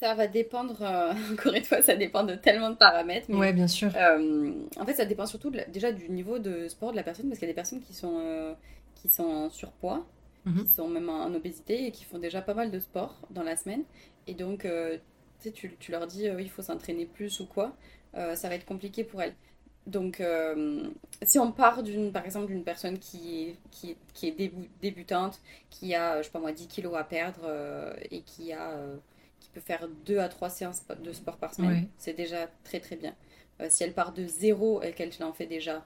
Ça 0.00 0.14
va 0.14 0.26
dépendre, 0.26 0.82
encore 1.32 1.54
une 1.54 1.64
fois, 1.64 1.82
ça 1.82 1.96
dépend 1.96 2.24
de 2.24 2.34
tellement 2.34 2.70
de 2.70 2.76
paramètres. 2.76 3.26
Mais, 3.28 3.36
ouais, 3.36 3.52
bien 3.52 3.68
sûr. 3.68 3.88
en 3.88 4.84
fait, 4.86 4.94
ça 4.94 5.04
dépend 5.04 5.26
surtout 5.26 5.52
déjà 5.68 5.92
du 5.92 6.08
niveau 6.10 6.38
de 6.38 6.68
sport 6.68 6.92
de 6.92 6.96
la 6.96 7.02
personne, 7.02 7.28
parce 7.28 7.38
qu'il 7.38 7.46
y 7.46 7.50
a 7.50 7.52
des 7.52 7.56
personnes 7.56 7.80
qui 7.80 7.94
sont, 7.94 8.56
qui 8.94 9.08
sont 9.08 9.24
en 9.24 9.50
surpoids 9.50 10.06
Mhm. 10.48 10.64
qui 10.64 10.72
sont 10.72 10.88
même 10.88 11.08
en, 11.08 11.32
obésité 11.34 11.86
et 11.86 11.90
qui 11.92 12.04
font 12.04 12.18
déjà 12.18 12.42
pas 12.42 12.54
mal 12.54 12.70
de 12.70 12.78
sport 12.78 13.16
dans 13.30 13.42
la 13.42 13.56
semaine. 13.56 13.84
Et 14.26 14.34
donc, 14.34 14.64
euh, 14.64 14.98
tu, 15.54 15.76
tu, 15.78 15.92
leur 15.92 16.06
dis, 16.06 16.28
euh, 16.28 16.40
il 16.40 16.50
faut 16.50 16.62
s'entraîner 16.62 17.06
plus 17.06 17.40
ou 17.40 17.46
quoi, 17.46 17.76
euh, 18.14 18.34
ça 18.34 18.48
va 18.48 18.54
être 18.54 18.66
compliqué 18.66 19.04
pour 19.04 19.22
elles. 19.22 19.34
Donc, 19.86 20.22
si 21.22 21.38
on 21.38 21.50
part 21.50 21.82
d'une, 21.82 22.12
par 22.12 22.26
exemple, 22.26 22.48
d'une 22.48 22.62
personne 22.62 22.98
qui 22.98 23.48
est, 23.48 23.56
qui, 23.70 23.96
qui 24.12 24.28
est 24.28 24.52
débutante, 24.82 25.40
qui 25.70 25.94
a, 25.94 26.18
je 26.18 26.26
sais 26.26 26.30
pas 26.30 26.40
moi, 26.40 26.52
10 26.52 26.66
kilos 26.68 26.94
à 26.94 27.04
perdre 27.04 27.48
et 28.10 28.20
qui, 28.20 28.52
a, 28.52 28.76
qui 29.40 29.50
peut 29.50 29.60
faire 29.60 29.88
2 30.06 30.18
à 30.18 30.28
3 30.28 30.50
séances 30.50 30.82
de 31.02 31.12
sport 31.12 31.36
par 31.36 31.54
semaine, 31.54 31.88
c'est 31.98 32.14
déjà 32.14 32.48
très 32.64 32.80
très 32.80 32.96
bien. 32.96 33.14
si 33.68 33.82
elle 33.82 33.92
part 33.92 34.12
de 34.12 34.26
zéro 34.26 34.82
et 34.82 34.92
qu'elle 34.92 35.10
en 35.22 35.32
fait 35.32 35.46
déjà 35.46 35.84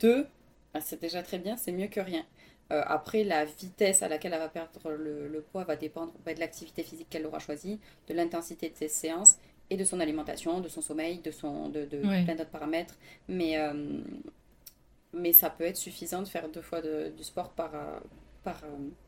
2, 0.00 0.26
bah, 0.72 0.80
c'est 0.80 1.00
déjà 1.00 1.22
très 1.22 1.38
bien, 1.38 1.56
c'est 1.56 1.72
mieux 1.72 1.86
que 1.86 2.00
rien. 2.00 2.24
Euh, 2.72 2.82
après, 2.86 3.24
la 3.24 3.44
vitesse 3.44 4.02
à 4.02 4.08
laquelle 4.08 4.32
elle 4.32 4.40
va 4.40 4.48
perdre 4.48 4.90
le, 4.90 5.44
poids 5.52 5.64
va 5.64 5.76
dépendre 5.76 6.12
de 6.26 6.40
l'activité 6.40 6.82
physique 6.82 7.08
qu'elle 7.10 7.26
aura 7.26 7.38
choisie, 7.38 7.78
de 8.08 8.14
l'intensité 8.14 8.70
de 8.70 8.76
ses 8.76 8.88
séances 8.88 9.36
et 9.70 9.76
de 9.76 9.84
son 9.84 10.00
alimentation, 10.00 10.60
de 10.60 10.68
son 10.68 10.80
sommeil, 10.80 11.18
de, 11.18 11.30
son, 11.30 11.68
de, 11.68 11.84
plein 11.84 12.34
d'autres 12.34 12.50
paramètres. 12.50 12.96
Mais, 13.28 13.58
euh, 13.58 14.00
mais 15.12 15.32
ça 15.32 15.50
peut 15.50 15.64
être 15.64 15.76
suffisant 15.76 16.22
de 16.22 16.28
faire 16.28 16.48
deux 16.48 16.62
fois 16.62 16.80
du 16.82 17.22
sport 17.22 17.50
par, 17.50 17.74
euh, 17.74 18.00
par, 18.42 18.62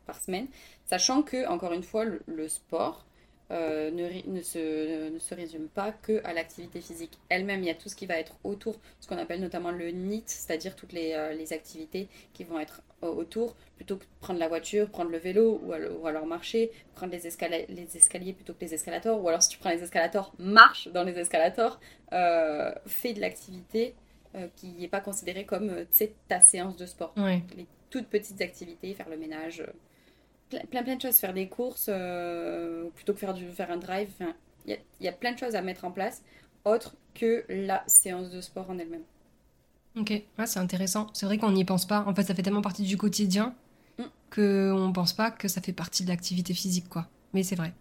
par, 0.06 0.20
semaine, 0.20 0.48
sachant 0.84 1.22
que, 1.22 1.48
encore 1.48 1.72
une 1.72 1.82
fois, 1.82 2.04
le 2.04 2.48
sport, 2.48 3.06
euh, 3.52 3.90
ne, 3.90 4.08
ne, 4.28 4.42
se, 4.42 5.10
ne, 5.10 5.18
se, 5.18 5.34
résume 5.34 5.68
pas 5.68 5.92
que 5.92 6.20
à 6.24 6.32
l'activité 6.32 6.80
physique 6.80 7.18
elle-même. 7.28 7.62
Il 7.62 7.66
y 7.66 7.70
a 7.70 7.74
tout 7.74 7.88
ce 7.88 7.94
qui 7.94 8.06
va 8.06 8.18
être 8.18 8.36
autour, 8.42 8.76
ce 9.00 9.06
qu'on 9.06 9.18
appelle 9.18 9.40
notamment 9.40 9.70
le 9.70 9.90
NEAT, 9.92 10.24
c'est-à-dire 10.26 10.74
toutes 10.74 10.92
les, 10.92 11.12
euh, 11.12 11.32
les, 11.32 11.52
activités 11.52 12.08
qui 12.34 12.42
vont 12.42 12.58
être 12.58 12.82
autour, 13.02 13.54
plutôt 13.76 13.96
que 13.96 14.04
de 14.04 14.08
prendre 14.20 14.40
la 14.40 14.48
voiture, 14.48 14.88
prendre 14.88 15.10
le 15.10 15.18
vélo 15.18 15.60
ou 15.62 15.72
alors, 15.72 16.00
ou 16.00 16.06
alors 16.06 16.26
marcher, 16.26 16.72
prendre 16.94 17.12
les, 17.12 17.26
escaliers, 17.26 17.66
les 17.68 17.96
escaliers 17.96 18.32
plutôt 18.32 18.54
que 18.54 18.62
les 18.62 18.74
escalators, 18.74 19.22
ou 19.22 19.28
alors 19.28 19.42
si 19.42 19.50
tu 19.50 19.58
prends 19.58 19.70
les 19.70 19.82
escalators, 19.82 20.32
marche 20.38 20.88
dans 20.88 21.04
les 21.04 21.16
escalators, 21.18 21.78
euh, 22.12 22.72
fais 22.86 23.12
de 23.12 23.20
l'activité 23.20 23.94
euh, 24.34 24.48
qui 24.56 24.68
n'est 24.72 24.88
pas 24.88 25.00
considérée 25.00 25.44
comme 25.44 25.84
ta 26.26 26.40
séance 26.40 26.76
de 26.76 26.86
sport. 26.86 27.14
Les 27.16 27.66
toutes 27.90 28.08
petites 28.08 28.40
activités, 28.40 28.92
faire 28.94 29.08
le 29.08 29.16
ménage 29.16 29.62
plein, 30.48 30.82
plein 30.82 30.96
de 30.96 31.00
choses, 31.00 31.16
faire 31.16 31.34
des 31.34 31.48
courses 31.48 31.86
euh, 31.88 32.88
plutôt 32.94 33.12
que 33.12 33.18
faire, 33.18 33.34
du, 33.34 33.48
faire 33.50 33.70
un 33.70 33.76
drive. 33.76 34.10
Il 34.66 34.78
y, 35.00 35.08
a 35.08 35.12
plein 35.12 35.32
de 35.32 35.38
choses 35.38 35.54
à 35.54 35.62
mettre 35.62 35.84
en 35.84 35.92
place 35.92 36.22
autre 36.64 36.96
que 37.14 37.44
la 37.48 37.84
séance 37.86 38.30
de 38.30 38.40
sport 38.40 38.68
en 38.70 38.78
elle-même. 38.78 39.04
Ok, 39.96 40.10
ouais, 40.10 40.46
c'est 40.46 40.58
intéressant. 40.58 41.06
C'est 41.12 41.24
vrai 41.24 41.38
qu'on 41.38 41.52
n'y 41.52 41.64
pense 41.64 41.86
pas. 41.86 42.04
En 42.06 42.14
fait, 42.14 42.24
ça 42.24 42.34
fait 42.34 42.42
tellement 42.42 42.62
partie 42.62 42.82
du 42.82 42.96
quotidien 42.96 43.54
mm. 43.98 44.02
qu'on 44.34 44.88
ne 44.88 44.92
pense 44.92 45.12
pas 45.12 45.30
que 45.30 45.48
ça 45.48 45.60
fait 45.60 45.72
partie 45.72 46.04
de 46.04 46.08
l'activité 46.08 46.52
physique, 46.52 46.88
quoi. 46.88 47.06
Mais 47.32 47.42
c'est 47.42 47.54
vrai. 47.54 47.72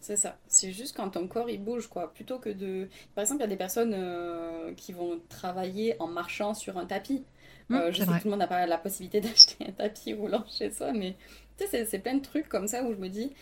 c'est 0.00 0.16
ça. 0.16 0.36
C'est 0.48 0.72
juste 0.72 0.96
quand 0.96 1.10
ton 1.10 1.28
corps 1.28 1.48
il 1.48 1.62
bouge, 1.62 1.86
quoi. 1.86 2.12
Plutôt 2.12 2.38
que 2.38 2.50
de. 2.50 2.88
Par 3.14 3.22
exemple, 3.22 3.40
il 3.40 3.44
y 3.44 3.46
a 3.46 3.50
des 3.50 3.56
personnes 3.56 3.94
euh, 3.94 4.74
qui 4.74 4.92
vont 4.92 5.20
travailler 5.28 5.94
en 6.00 6.08
marchant 6.08 6.52
sur 6.52 6.76
un 6.76 6.86
tapis. 6.86 7.24
Mm, 7.68 7.74
euh, 7.74 7.92
je 7.92 7.98
sais 7.98 8.06
que 8.06 8.12
tout 8.12 8.24
le 8.24 8.30
monde 8.30 8.40
n'a 8.40 8.46
pas 8.46 8.66
la 8.66 8.78
possibilité 8.78 9.20
d'acheter 9.22 9.66
un 9.66 9.72
tapis 9.72 10.14
roulant 10.14 10.44
chez 10.48 10.70
soi, 10.70 10.92
mais 10.92 11.16
tu 11.58 11.66
sais, 11.66 11.84
c'est 11.84 11.98
plein 11.98 12.14
de 12.14 12.22
trucs 12.22 12.48
comme 12.48 12.68
ça 12.68 12.82
où 12.84 12.92
je 12.92 12.98
me 12.98 13.08
dis, 13.08 13.32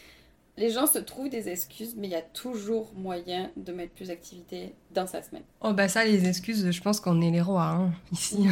les 0.57 0.71
gens 0.71 0.87
se 0.87 0.99
trouvent 0.99 1.31
des 1.31 1.49
excuses, 1.49 1.95
mais 1.97 2.09
il 2.09 2.11
y 2.11 2.17
a 2.17 2.23
toujours 2.23 2.93
moyen 2.95 3.51
de 3.57 3.73
mettre 3.73 3.93
plus 3.95 4.09
d'activité 4.09 4.75
dans 4.91 5.07
sa 5.07 5.23
semaine. 5.23 5.45
Oh 5.61 5.73
bah 5.73 5.89
ça, 5.89 6.05
les 6.05 6.29
excuses, 6.29 6.71
je 6.71 6.83
pense 6.83 7.01
qu'on 7.01 7.21
est 7.21 7.31
les 7.31 7.41
rois 7.41 7.69
hein, 7.69 7.93
ici. 8.13 8.47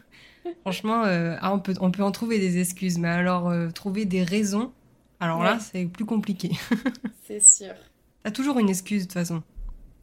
Franchement, 0.62 1.04
euh, 1.04 1.36
ah, 1.40 1.52
on, 1.52 1.58
peut, 1.58 1.74
on 1.80 1.90
peut 1.90 2.02
en 2.02 2.12
trouver 2.12 2.38
des 2.38 2.58
excuses, 2.58 2.98
mais 2.98 3.08
alors 3.08 3.48
euh, 3.48 3.70
trouver 3.70 4.04
des 4.04 4.22
raisons, 4.22 4.72
alors 5.18 5.42
là, 5.42 5.58
c'est 5.58 5.84
plus 5.84 6.06
compliqué. 6.06 6.50
c'est 7.26 7.40
sûr. 7.40 7.74
T'as 8.22 8.30
toujours 8.30 8.58
une 8.58 8.70
excuse 8.70 9.02
de 9.02 9.06
toute 9.06 9.14
façon. 9.14 9.42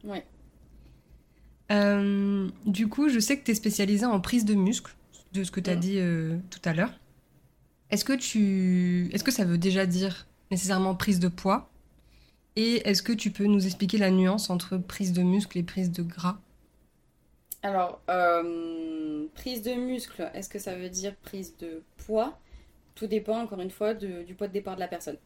Oui. 0.04 0.18
Euh, 1.72 2.48
du 2.66 2.88
coup, 2.88 3.08
je 3.08 3.18
sais 3.18 3.38
que 3.38 3.44
tu 3.44 3.50
es 3.50 3.54
spécialisée 3.54 4.06
en 4.06 4.20
prise 4.20 4.44
de 4.44 4.54
muscle, 4.54 4.94
de 5.32 5.44
ce 5.44 5.50
que 5.50 5.60
tu 5.60 5.70
as 5.70 5.76
dit 5.76 6.00
tout 6.50 6.60
à 6.64 6.72
l'heure. 6.72 6.92
Est-ce 7.90 8.04
que, 8.04 8.12
tu... 8.12 9.08
est-ce 9.12 9.24
que 9.24 9.30
ça 9.30 9.44
veut 9.44 9.58
déjà 9.58 9.86
dire 9.86 10.26
nécessairement 10.50 10.94
prise 10.94 11.20
de 11.20 11.28
poids? 11.28 11.70
Et 12.56 12.88
est-ce 12.88 13.02
que 13.02 13.12
tu 13.12 13.30
peux 13.30 13.44
nous 13.44 13.66
expliquer 13.66 13.98
la 13.98 14.10
nuance 14.10 14.50
entre 14.50 14.78
prise 14.78 15.12
de 15.12 15.22
muscle 15.22 15.56
et 15.58 15.62
prise 15.62 15.92
de 15.92 16.02
gras? 16.02 16.38
Alors, 17.62 18.00
euh, 18.10 19.26
prise 19.34 19.62
de 19.62 19.72
muscle, 19.72 20.30
est-ce 20.34 20.48
que 20.48 20.58
ça 20.58 20.74
veut 20.74 20.88
dire 20.88 21.14
prise 21.16 21.56
de 21.58 21.82
poids? 21.96 22.38
Tout 22.94 23.06
dépend 23.06 23.40
encore 23.40 23.60
une 23.60 23.70
fois 23.70 23.94
du 23.94 24.34
poids 24.34 24.48
de 24.48 24.52
départ 24.52 24.74
de 24.74 24.80
la 24.80 24.88
personne. 24.88 25.18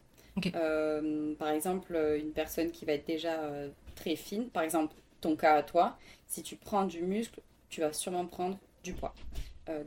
Euh, 0.55 1.35
par 1.35 1.49
exemple, 1.49 1.95
une 2.19 2.31
personne 2.31 2.71
qui 2.71 2.85
va 2.85 2.93
être 2.93 3.05
déjà 3.05 3.39
euh, 3.39 3.69
très 3.95 4.15
fine, 4.15 4.49
par 4.49 4.63
exemple 4.63 4.95
ton 5.21 5.35
cas 5.35 5.55
à 5.55 5.63
toi, 5.63 5.97
si 6.27 6.43
tu 6.43 6.55
prends 6.55 6.85
du 6.85 7.01
muscle, 7.01 7.39
tu 7.69 7.81
vas 7.81 7.93
sûrement 7.93 8.25
prendre 8.25 8.57
du 8.83 8.93
poids. 8.93 9.13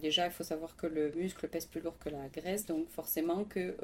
Déjà, 0.00 0.26
il 0.26 0.32
faut 0.32 0.44
savoir 0.44 0.76
que 0.76 0.86
le 0.86 1.12
muscle 1.12 1.48
pèse 1.48 1.66
plus 1.66 1.80
lourd 1.80 1.98
que 1.98 2.08
la 2.08 2.28
graisse, 2.28 2.66
donc 2.66 2.88
forcément 2.88 3.44
que 3.44 3.76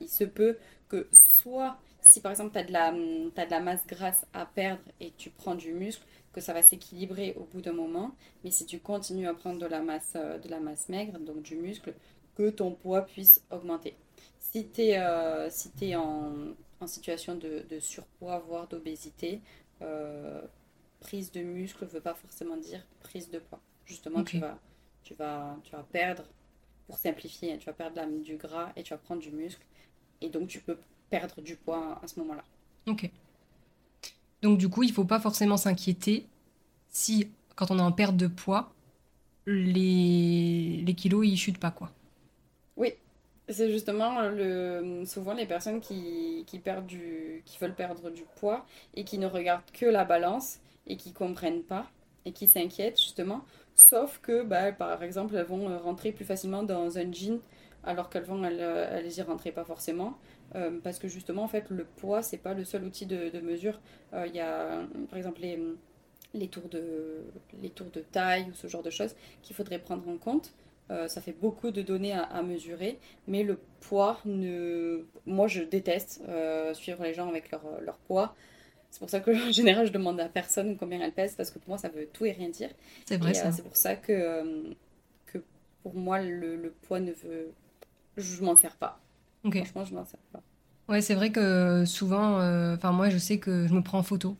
il 0.00 0.08
se 0.08 0.24
peut 0.24 0.56
que 0.88 1.08
soit, 1.12 1.78
si 2.00 2.20
par 2.20 2.32
exemple 2.32 2.52
tu 2.52 2.58
as, 2.58 2.64
de 2.64 2.72
la, 2.72 2.88
as 2.88 3.46
de 3.46 3.50
la 3.50 3.60
masse 3.60 3.86
grasse 3.86 4.26
à 4.32 4.46
perdre 4.46 4.82
et 5.00 5.12
tu 5.16 5.30
prends 5.30 5.54
du 5.54 5.72
muscle, 5.72 6.04
que 6.32 6.40
ça 6.40 6.52
va 6.52 6.62
s'équilibrer 6.62 7.34
au 7.36 7.44
bout 7.44 7.62
d'un 7.62 7.72
moment. 7.72 8.14
Mais 8.44 8.50
si 8.50 8.66
tu 8.66 8.78
continues 8.78 9.26
à 9.26 9.34
prendre 9.34 9.58
de 9.58 9.66
la 9.66 9.80
masse, 9.80 10.12
euh, 10.16 10.38
de 10.38 10.48
la 10.48 10.60
masse 10.60 10.88
maigre, 10.88 11.18
donc 11.18 11.42
du 11.42 11.56
muscle, 11.56 11.94
que 12.36 12.50
ton 12.50 12.72
poids 12.72 13.02
puisse 13.06 13.42
augmenter. 13.50 13.96
Si 14.38 14.68
tu 14.68 14.82
es, 14.82 14.98
euh, 14.98 15.48
si 15.50 15.70
es 15.80 15.96
en, 15.96 16.32
en, 16.80 16.86
situation 16.86 17.34
de, 17.36 17.64
de 17.68 17.80
surpoids, 17.80 18.38
voire 18.40 18.68
d'obésité, 18.68 19.40
euh, 19.80 20.42
prise 21.00 21.32
de 21.32 21.40
muscle 21.40 21.84
ne 21.84 21.88
veut 21.88 22.00
pas 22.00 22.14
forcément 22.14 22.58
dire 22.58 22.86
prise 23.00 23.30
de 23.30 23.38
poids. 23.38 23.60
Justement, 23.86 24.22
tu, 24.22 24.38
vas, 24.38 24.58
tu, 25.06 25.14
vas, 25.14 25.56
tu 25.62 25.72
vas 25.72 25.84
perdre, 25.84 26.24
pour 26.86 26.98
simplifier, 26.98 27.56
tu 27.58 27.66
vas 27.66 27.72
perdre 27.72 28.04
du 28.22 28.36
gras 28.36 28.72
et 28.76 28.82
tu 28.82 28.92
vas 28.92 28.98
prendre 28.98 29.22
du 29.22 29.30
muscle. 29.30 29.64
Et 30.20 30.28
donc, 30.28 30.48
tu 30.48 30.60
peux 30.60 30.76
perdre 31.10 31.40
du 31.40 31.56
poids 31.56 32.00
à 32.02 32.06
ce 32.08 32.18
moment-là. 32.20 32.44
Ok. 32.86 33.08
Donc, 34.42 34.58
du 34.58 34.68
coup, 34.68 34.82
il 34.82 34.88
ne 34.88 34.92
faut 34.92 35.04
pas 35.04 35.20
forcément 35.20 35.56
s'inquiéter 35.56 36.26
si, 36.90 37.30
quand 37.54 37.70
on 37.70 37.78
est 37.78 37.82
en 37.82 37.92
perte 37.92 38.16
de 38.16 38.26
poids, 38.26 38.72
les, 39.46 40.82
les 40.84 40.94
kilos, 40.94 41.24
ils 41.24 41.36
chutent 41.36 41.58
pas, 41.58 41.70
quoi. 41.70 41.92
Oui. 42.76 42.94
C'est 43.48 43.70
justement 43.70 44.22
le... 44.22 45.04
souvent 45.06 45.32
les 45.32 45.46
personnes 45.46 45.80
qui, 45.80 46.42
qui, 46.48 46.58
perdent 46.58 46.86
du... 46.86 47.42
qui 47.44 47.58
veulent 47.58 47.76
perdre 47.76 48.10
du 48.10 48.24
poids 48.40 48.66
et 48.94 49.04
qui 49.04 49.18
ne 49.18 49.26
regardent 49.26 49.70
que 49.72 49.86
la 49.86 50.04
balance 50.04 50.58
et 50.88 50.96
qui 50.96 51.12
comprennent 51.12 51.62
pas 51.62 51.86
et 52.24 52.32
qui 52.32 52.48
s'inquiètent 52.48 53.00
justement. 53.00 53.44
Sauf 53.76 54.18
que, 54.22 54.42
bah, 54.42 54.72
par 54.72 55.02
exemple, 55.02 55.36
elles 55.36 55.46
vont 55.46 55.78
rentrer 55.78 56.10
plus 56.12 56.24
facilement 56.24 56.62
dans 56.62 56.98
un 56.98 57.12
jean 57.12 57.40
alors 57.84 58.10
qu'avant 58.10 58.42
elles, 58.42 58.58
elles 58.60 59.16
y 59.16 59.22
rentraient 59.22 59.52
pas 59.52 59.64
forcément. 59.64 60.18
Euh, 60.54 60.78
parce 60.82 60.98
que 60.98 61.08
justement, 61.08 61.42
en 61.42 61.48
fait, 61.48 61.70
le 61.70 61.84
poids, 61.84 62.22
c'est 62.22 62.38
pas 62.38 62.54
le 62.54 62.64
seul 62.64 62.84
outil 62.84 63.06
de, 63.06 63.40
mesure. 63.40 63.80
Euh, 64.12 64.26
il 64.26 64.34
y 64.34 64.40
a, 64.40 64.82
par 65.08 65.18
exemple, 65.18 65.40
les, 65.40 65.58
les, 66.34 66.48
tours 66.48 66.68
de, 66.68 67.24
les 67.62 67.70
tours 67.70 67.90
de 67.90 68.00
taille 68.00 68.46
ou 68.50 68.54
ce 68.54 68.66
genre 68.66 68.82
de 68.82 68.90
choses 68.90 69.14
qu'il 69.42 69.56
faudrait 69.56 69.78
prendre 69.78 70.08
en 70.08 70.18
compte. 70.18 70.52
Euh, 70.90 71.08
ça 71.08 71.20
fait 71.20 71.32
beaucoup 71.32 71.72
de 71.72 71.82
données 71.82 72.12
à, 72.12 72.42
mesurer, 72.42 72.98
mais 73.26 73.42
le 73.42 73.58
poids, 73.80 74.20
ne... 74.24 75.04
moi 75.26 75.48
je 75.48 75.62
déteste 75.62 76.22
suivre 76.74 77.02
les 77.02 77.12
gens 77.12 77.28
avec 77.28 77.50
leur, 77.50 77.62
leur 77.80 77.98
poids. 77.98 78.34
C'est 78.96 79.00
pour 79.00 79.10
ça 79.10 79.20
que 79.20 79.30
en 79.48 79.52
général 79.52 79.86
je 79.86 79.92
demande 79.92 80.18
à 80.20 80.28
personne 80.28 80.78
combien 80.78 81.00
elle 81.02 81.12
pèse 81.12 81.34
parce 81.34 81.50
que 81.50 81.58
pour 81.58 81.68
moi 81.68 81.76
ça 81.78 81.90
veut 81.90 82.08
tout 82.10 82.24
et 82.24 82.32
rien 82.32 82.48
dire. 82.48 82.70
C'est 83.04 83.18
vrai. 83.18 83.34
c'est 83.34 83.62
pour 83.62 83.76
ça 83.76 83.94
que, 83.94 84.74
que 85.26 85.38
pour 85.82 85.94
moi 85.94 86.22
le, 86.22 86.56
le 86.56 86.70
poids 86.70 86.98
ne 86.98 87.12
veut 87.12 87.52
je 88.16 88.42
m'en 88.42 88.56
sers 88.56 88.74
pas. 88.76 88.98
Franchement, 89.44 89.84
je 89.84 89.94
m'en 89.94 90.04
sers 90.04 90.20
pas. 90.32 90.42
Ouais, 90.88 91.00
c'est 91.00 91.14
vrai 91.14 91.30
que 91.30 91.84
souvent, 91.84 92.40
euh, 92.40 92.74
enfin 92.76 92.92
moi, 92.92 93.10
je 93.10 93.18
sais 93.18 93.38
que 93.38 93.66
je 93.66 93.74
me 93.74 93.82
prends 93.82 93.98
en 93.98 94.02
photo. 94.02 94.36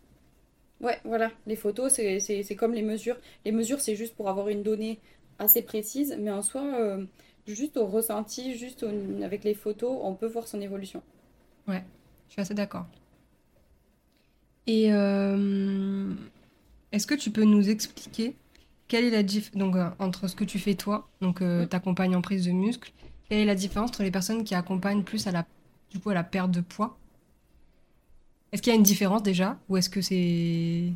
Ouais, 0.80 0.98
voilà. 1.04 1.30
Les 1.46 1.56
photos, 1.56 1.92
c'est 1.92 2.56
comme 2.56 2.72
les 2.72 2.82
mesures. 2.82 3.18
Les 3.44 3.52
mesures, 3.52 3.80
c'est 3.80 3.96
juste 3.96 4.14
pour 4.16 4.28
avoir 4.30 4.48
une 4.48 4.62
donnée 4.62 4.98
assez 5.38 5.62
précise, 5.62 6.16
mais 6.18 6.30
en 6.30 6.42
soi, 6.42 6.62
euh, 6.62 7.04
juste 7.46 7.76
au 7.76 7.86
ressenti, 7.86 8.56
juste 8.56 8.84
avec 9.22 9.44
les 9.44 9.54
photos, 9.54 9.98
on 10.02 10.14
peut 10.14 10.26
voir 10.26 10.48
son 10.48 10.60
évolution. 10.60 11.02
Ouais, 11.68 11.84
je 12.28 12.32
suis 12.32 12.42
assez 12.42 12.54
d'accord. 12.54 12.86
Et 14.66 14.92
euh, 14.92 16.12
est-ce 16.92 17.06
que 17.06 17.14
tu 17.14 17.30
peux 17.30 17.44
nous 17.44 17.68
expliquer 17.68 18.34
quelle 18.88 19.04
est 19.04 19.10
la 19.10 19.22
différence 19.22 19.58
donc 19.58 19.76
entre 19.98 20.28
ce 20.28 20.36
que 20.36 20.44
tu 20.44 20.58
fais 20.58 20.74
toi, 20.74 21.08
donc 21.20 21.42
ta 21.70 21.80
compagne 21.80 22.14
en 22.14 22.22
prise 22.22 22.44
de 22.44 22.52
muscle, 22.52 22.92
quelle 23.28 23.38
est 23.38 23.44
la 23.44 23.54
différence 23.54 23.90
entre 23.90 24.02
les 24.02 24.10
personnes 24.10 24.44
qui 24.44 24.54
accompagnent 24.54 25.02
plus 25.02 25.26
à 25.26 25.32
la, 25.32 25.44
du 25.90 25.98
coup, 25.98 26.10
à 26.10 26.14
la 26.14 26.24
perte 26.24 26.50
de 26.50 26.60
poids? 26.60 26.96
Est-ce 28.52 28.62
qu'il 28.62 28.72
y 28.72 28.76
a 28.76 28.78
une 28.78 28.84
différence 28.84 29.22
déjà 29.22 29.58
Ou 29.68 29.76
est-ce 29.76 29.90
que 29.90 30.00
c'est... 30.00 30.92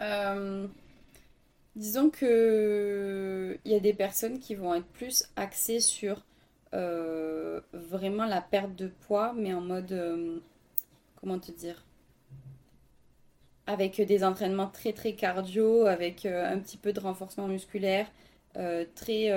Euh, 0.00 0.66
disons 1.76 2.08
que 2.10 3.58
il 3.64 3.72
y 3.72 3.74
a 3.74 3.80
des 3.80 3.92
personnes 3.92 4.38
qui 4.38 4.54
vont 4.54 4.74
être 4.74 4.86
plus 4.86 5.28
axées 5.36 5.80
sur 5.80 6.24
euh, 6.74 7.60
vraiment 7.72 8.24
la 8.24 8.40
perte 8.40 8.74
de 8.76 8.88
poids, 9.06 9.32
mais 9.36 9.52
en 9.52 9.60
mode... 9.60 9.92
Euh, 9.92 10.38
comment 11.20 11.38
te 11.38 11.52
dire? 11.52 11.84
Avec 13.68 14.00
des 14.00 14.24
entraînements 14.24 14.66
très 14.66 14.92
très 14.92 15.12
cardio, 15.12 15.86
avec 15.86 16.26
un 16.26 16.58
petit 16.58 16.76
peu 16.76 16.92
de 16.92 16.98
renforcement 16.98 17.46
musculaire, 17.46 18.10
très 18.96 19.30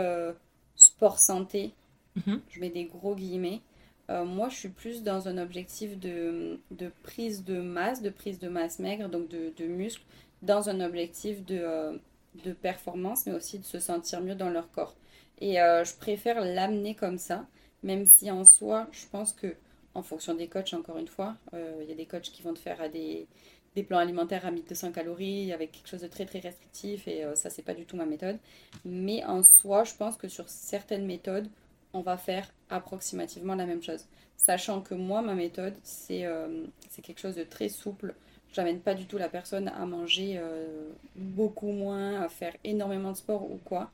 sport 0.75 1.19
santé, 1.19 1.73
mhm. 2.15 2.41
je 2.49 2.59
mets 2.59 2.69
des 2.69 2.85
gros 2.85 3.15
guillemets. 3.15 3.61
Euh, 4.09 4.25
moi, 4.25 4.49
je 4.49 4.57
suis 4.57 4.69
plus 4.69 5.03
dans 5.03 5.27
un 5.27 5.37
objectif 5.37 5.97
de, 5.99 6.59
prise 7.03 7.45
de 7.45 7.61
masse, 7.61 8.01
de 8.01 8.09
prise 8.09 8.39
de 8.39 8.49
masse 8.49 8.79
maigre, 8.79 9.07
donc 9.07 9.29
de, 9.29 9.53
de 9.55 9.65
muscle, 9.65 10.03
dans 10.41 10.69
un 10.69 10.81
objectif 10.81 11.45
de, 11.45 11.59
euh, 11.61 11.97
de, 12.43 12.51
performance, 12.51 13.25
mais 13.25 13.33
aussi 13.33 13.59
de 13.59 13.63
se 13.63 13.79
sentir 13.79 14.21
mieux 14.21 14.35
dans 14.35 14.49
leur 14.49 14.69
corps. 14.71 14.95
Et 15.39 15.61
euh, 15.61 15.83
je 15.85 15.95
préfère 15.95 16.41
l'amener 16.41 16.95
comme 16.95 17.17
ça, 17.17 17.45
même 17.83 18.05
si 18.05 18.29
en 18.31 18.43
soi, 18.43 18.87
je 18.91 19.05
pense 19.11 19.33
que, 19.33 19.55
en 19.93 20.03
fonction 20.03 20.33
des 20.33 20.47
coachs, 20.47 20.73
encore 20.73 20.97
une 20.97 21.07
fois, 21.07 21.35
il 21.53 21.89
y 21.89 21.91
a 21.91 21.95
des 21.95 22.05
coachs 22.05 22.31
qui 22.31 22.41
vont 22.43 22.53
te 22.53 22.59
faire 22.59 22.79
à 22.79 22.87
des, 22.87 23.27
des 23.75 23.83
plans 23.83 23.99
alimentaires 23.99 24.45
à 24.45 24.51
1200 24.51 24.91
calories 24.91 25.53
avec 25.53 25.71
quelque 25.71 25.87
chose 25.87 26.01
de 26.01 26.07
très 26.07 26.25
très 26.25 26.39
restrictif 26.39 27.07
et 27.07 27.23
euh, 27.23 27.35
ça 27.35 27.49
c'est 27.49 27.61
pas 27.61 27.73
du 27.73 27.85
tout 27.85 27.95
ma 27.95 28.05
méthode. 28.05 28.37
Mais 28.85 29.23
en 29.23 29.43
soi, 29.43 29.83
je 29.83 29.93
pense 29.95 30.17
que 30.17 30.27
sur 30.27 30.49
certaines 30.49 31.05
méthodes, 31.05 31.47
on 31.93 32.01
va 32.01 32.17
faire 32.17 32.49
approximativement 32.69 33.55
la 33.55 33.65
même 33.65 33.81
chose. 33.81 34.05
Sachant 34.37 34.81
que 34.81 34.93
moi, 34.93 35.21
ma 35.21 35.35
méthode, 35.35 35.73
c'est 35.83 36.25
euh, 36.25 36.65
quelque 37.03 37.19
chose 37.19 37.35
de 37.35 37.43
très 37.43 37.69
souple. 37.69 38.15
J'amène 38.53 38.79
pas 38.79 38.95
du 38.95 39.05
tout 39.05 39.17
la 39.17 39.29
personne 39.29 39.69
à 39.69 39.85
manger 39.85 40.35
euh, 40.37 40.89
beaucoup 41.15 41.71
moins, 41.71 42.21
à 42.21 42.29
faire 42.29 42.55
énormément 42.63 43.11
de 43.11 43.17
sport 43.17 43.49
ou 43.49 43.59
quoi. 43.63 43.91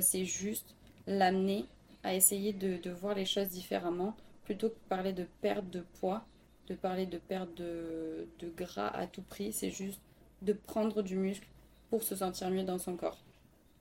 c'est 0.00 0.24
juste 0.24 0.74
l'amener 1.06 1.64
à 2.02 2.14
essayer 2.14 2.52
de, 2.52 2.76
de 2.76 2.90
voir 2.90 3.14
les 3.14 3.24
choses 3.24 3.48
différemment 3.48 4.14
plutôt 4.44 4.68
que 4.68 4.76
parler 4.88 5.12
de 5.12 5.26
perte 5.40 5.68
de 5.70 5.84
poids 6.00 6.24
de 6.68 6.74
parler 6.74 7.06
de 7.06 7.18
perte 7.18 7.54
de, 7.54 8.26
gras 8.56 8.88
à 8.88 9.06
tout 9.06 9.22
prix, 9.22 9.52
c'est 9.52 9.70
juste 9.70 10.00
de 10.42 10.52
prendre 10.52 11.02
du 11.02 11.16
muscle 11.16 11.46
pour 11.90 12.02
se 12.02 12.16
sentir 12.16 12.50
mieux 12.50 12.64
dans 12.64 12.78
son 12.78 12.96
corps. 12.96 13.18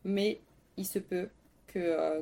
Mais 0.04 0.40
il 0.78 0.86
se 0.86 1.00
peut 1.00 1.30
que, 1.68 1.80
euh, 1.80 2.22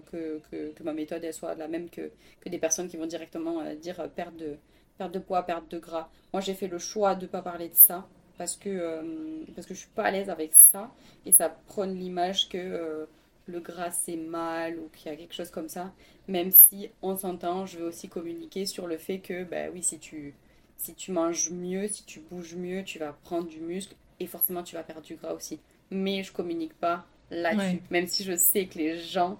que, 0.52 0.84
ma 0.84 0.94
méthode 0.94 1.30
soit 1.32 1.56
la 1.56 1.68
même 1.68 1.90
que, 1.90 2.12
des 2.46 2.60
personnes 2.60 2.88
qui 2.88 2.98
vont 2.98 3.06
directement 3.06 3.62
euh, 3.62 3.76
dire 3.76 4.00
euh, 4.00 4.08
perte, 4.08 4.36
de, 4.38 4.56
perte 4.98 5.14
de 5.14 5.20
poids, 5.20 5.44
perte 5.44 5.70
de 5.72 5.80
gras. 5.80 6.10
Moi 6.34 6.42
j'ai 6.42 6.54
fait 6.54 6.68
le 6.68 6.80
choix 6.80 7.16
de 7.16 7.26
ne 7.26 7.32
pas 7.32 7.42
parler 7.42 7.70
de 7.70 7.76
ça 7.76 8.08
parce 8.38 8.56
que, 8.56 9.46
parce 9.54 9.68
que 9.68 9.74
je 9.74 9.80
suis 9.80 9.90
pas 9.90 10.06
à 10.06 10.12
l'aise 10.12 10.30
avec 10.30 10.52
ça 10.72 10.92
et 11.26 11.32
ça 11.32 11.50
prône 11.50 11.94
l'image 11.94 12.50
que 12.50 13.08
le 13.46 13.60
gras 13.60 13.92
c'est 13.92 14.16
mal 14.16 14.80
ou 14.80 14.90
qu'il 14.96 15.12
y 15.12 15.14
a 15.14 15.18
quelque 15.18 15.34
chose 15.34 15.52
comme 15.52 15.70
ça. 15.70 15.94
Même 16.28 16.52
si 16.52 16.90
on 17.02 17.16
s'entend, 17.16 17.66
je 17.66 17.80
veux 17.80 17.86
aussi 17.86 18.10
communiquer 18.10 18.66
sur 18.66 18.88
le 18.88 18.98
fait 18.98 19.20
que, 19.20 19.44
bah 19.44 19.70
oui, 19.74 19.84
si 19.84 20.00
tu, 20.00 20.34
si 20.82 20.96
tu 20.96 21.12
manges 21.12 21.52
mieux, 21.52 21.88
si 21.88 22.04
tu 22.06 22.20
bouges 22.20 22.56
mieux, 22.56 22.84
tu 22.84 22.98
vas 22.98 23.14
prendre 23.14 23.48
du 23.48 23.60
muscle 23.60 23.96
et 24.20 24.26
forcément 24.26 24.64
tu 24.64 24.76
vas 24.76 24.82
perdre 24.82 25.04
du 25.04 25.16
gras 25.16 25.34
aussi. 25.34 25.60
Mais 25.92 26.24
je 26.24 26.32
communique 26.32 26.74
pas 26.74 27.06
là-dessus, 27.30 27.82
même 27.92 28.08
si 28.08 28.24
je 28.24 28.36
sais 28.36 28.66
que 28.66 28.80
les 28.80 29.00
gens 29.00 29.38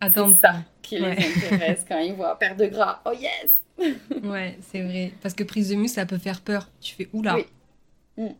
attendent 0.00 0.36
ça 0.36 0.64
qui 0.80 0.98
les 0.98 1.10
intéresse 1.10 1.84
quand 1.86 1.98
ils 1.98 2.14
voient 2.14 2.38
perdre 2.38 2.64
de 2.64 2.70
gras. 2.70 3.02
Oh 3.04 3.12
yes 3.12 3.50
Ouais, 4.24 4.58
c'est 4.62 4.82
vrai. 4.82 5.12
Parce 5.20 5.34
que 5.34 5.44
prise 5.44 5.68
de 5.68 5.74
muscle, 5.74 5.96
ça 5.96 6.06
peut 6.06 6.18
faire 6.18 6.40
peur. 6.40 6.70
Tu 6.80 6.94
fais 6.94 7.08
oula. 7.12 7.36
Oui. 7.36 7.44
Mm. 8.16 8.34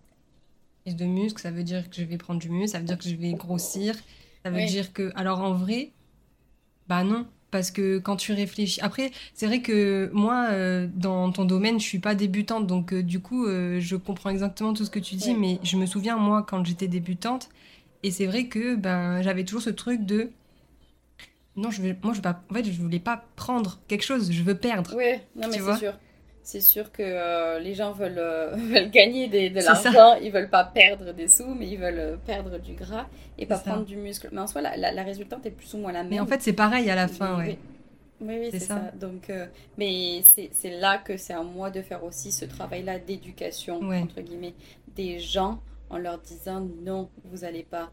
Prise 0.85 0.97
de 0.97 1.05
muscle, 1.05 1.41
ça 1.43 1.51
veut 1.51 1.65
dire 1.65 1.91
que 1.91 1.97
je 1.97 2.05
vais 2.05 2.17
prendre 2.17 2.41
du 2.41 2.49
muscle, 2.49 2.71
ça 2.71 2.79
veut 2.79 2.87
dire 2.87 2.99
que 2.99 3.09
je 3.09 3.15
vais 3.15 3.33
grossir, 3.35 3.95
ça 4.43 4.51
veut 4.51 4.65
dire 4.65 4.95
que. 4.95 5.13
Alors 5.17 5.41
en 5.41 5.53
vrai, 5.53 5.93
bah 6.87 7.05
non. 7.05 7.27
Parce 7.51 7.71
que 7.71 7.99
quand 7.99 8.17
tu 8.17 8.33
réfléchis. 8.33 8.81
Après, 8.83 9.11
c'est 9.33 9.47
vrai 9.47 9.63
que 9.63 10.11
moi, 10.13 10.49
euh, 10.51 10.87
dans 10.95 11.33
ton 11.33 11.45
domaine, 11.45 11.81
je 11.81 11.85
suis 11.85 11.99
pas 11.99 12.15
débutante. 12.15 12.67
Donc, 12.67 12.93
euh, 12.93 13.03
du 13.03 13.21
coup, 13.21 13.47
euh, 13.47 13.81
je 13.81 13.97
comprends 13.97 14.31
exactement 14.31 14.75
tout 14.75 14.85
ce 14.85 14.91
que 14.91 14.99
tu 14.99 15.15
dis. 15.15 15.35
Mais 15.35 15.59
je 15.63 15.77
me 15.77 15.87
souviens, 15.87 16.17
moi, 16.17 16.45
quand 16.47 16.65
j'étais 16.65 16.89
débutante, 16.89 17.49
et 18.03 18.11
c'est 18.11 18.27
vrai 18.27 18.47
que 18.47 18.77
ben, 18.77 19.23
j'avais 19.23 19.45
toujours 19.45 19.63
ce 19.63 19.71
truc 19.71 20.05
de 20.05 20.31
non, 21.57 21.73
je 21.73 21.83
veux, 21.83 21.97
moi, 22.05 22.13
je 22.13 22.19
veux 22.19 22.23
pas, 22.23 22.41
en 22.51 22.55
fait, 22.55 22.65
je 22.65 22.81
voulais 22.81 23.01
pas 23.01 23.25
prendre 23.35 23.81
quelque 23.89 24.05
chose, 24.05 24.31
je 24.31 24.43
veux 24.45 24.55
perdre. 24.55 24.95
Oui, 24.97 25.15
non, 25.35 25.49
mais 25.49 25.59
c'est 25.59 25.77
sûr. 25.77 25.95
C'est 26.51 26.63
sûr 26.63 26.91
que 26.91 27.03
euh, 27.03 27.59
les 27.59 27.75
gens 27.75 27.93
veulent, 27.93 28.15
euh, 28.19 28.55
veulent 28.57 28.91
gagner 28.91 29.29
des- 29.29 29.51
de 29.51 29.61
l'argent, 29.61 30.15
ils 30.23 30.33
veulent 30.33 30.49
pas 30.49 30.65
perdre 30.65 31.13
des 31.13 31.29
sous, 31.29 31.45
mais 31.55 31.67
ils 31.69 31.77
veulent 31.77 31.99
euh, 31.99 32.17
perdre 32.17 32.57
du 32.59 32.73
gras 32.73 33.07
et 33.37 33.45
pas 33.45 33.57
ça. 33.57 33.65
prendre 33.73 33.85
du 33.85 33.97
muscle. 33.97 34.31
Mais 34.33 34.41
en 34.41 34.47
soi, 34.47 34.63
la, 34.63 34.75
la, 34.79 34.91
la 34.93 35.03
résultante 35.03 35.45
est 35.45 35.51
plus 35.51 35.75
ou 35.75 35.79
moins 35.79 35.93
la 35.93 36.01
même. 36.05 36.09
Mais 36.11 36.21
en 36.21 36.27
fait, 36.27 36.41
c'est 36.41 36.55
pareil 36.55 36.89
à 36.89 36.95
la 36.95 37.07
fin, 37.07 37.37
Oui, 37.39 37.45
ouais. 37.49 37.59
Oui, 38.23 38.37
oui, 38.41 38.49
C'est 38.51 38.61
ça. 38.61 38.77
ça. 38.77 38.91
Donc, 38.99 39.29
euh, 39.29 39.45
mais 39.77 40.23
c'est 40.33 40.49
c'est 40.53 40.71
là 40.71 40.97
que 40.97 41.19
c'est 41.19 41.35
à 41.35 41.43
moi 41.43 41.71
de 41.71 41.83
faire 41.83 42.03
aussi 42.03 42.33
ce 42.33 42.47
travail-là 42.47 42.99
d'éducation, 42.99 43.81
Ouais. 43.81 43.99
entre 43.99 44.23
guillemets, 44.23 44.55
des 44.97 45.19
gens 45.19 45.61
en 45.91 45.99
leur 45.99 46.17
disant 46.19 46.67
non, 46.83 47.11
vous 47.27 47.41
n'allez 47.43 47.63
pas 47.63 47.91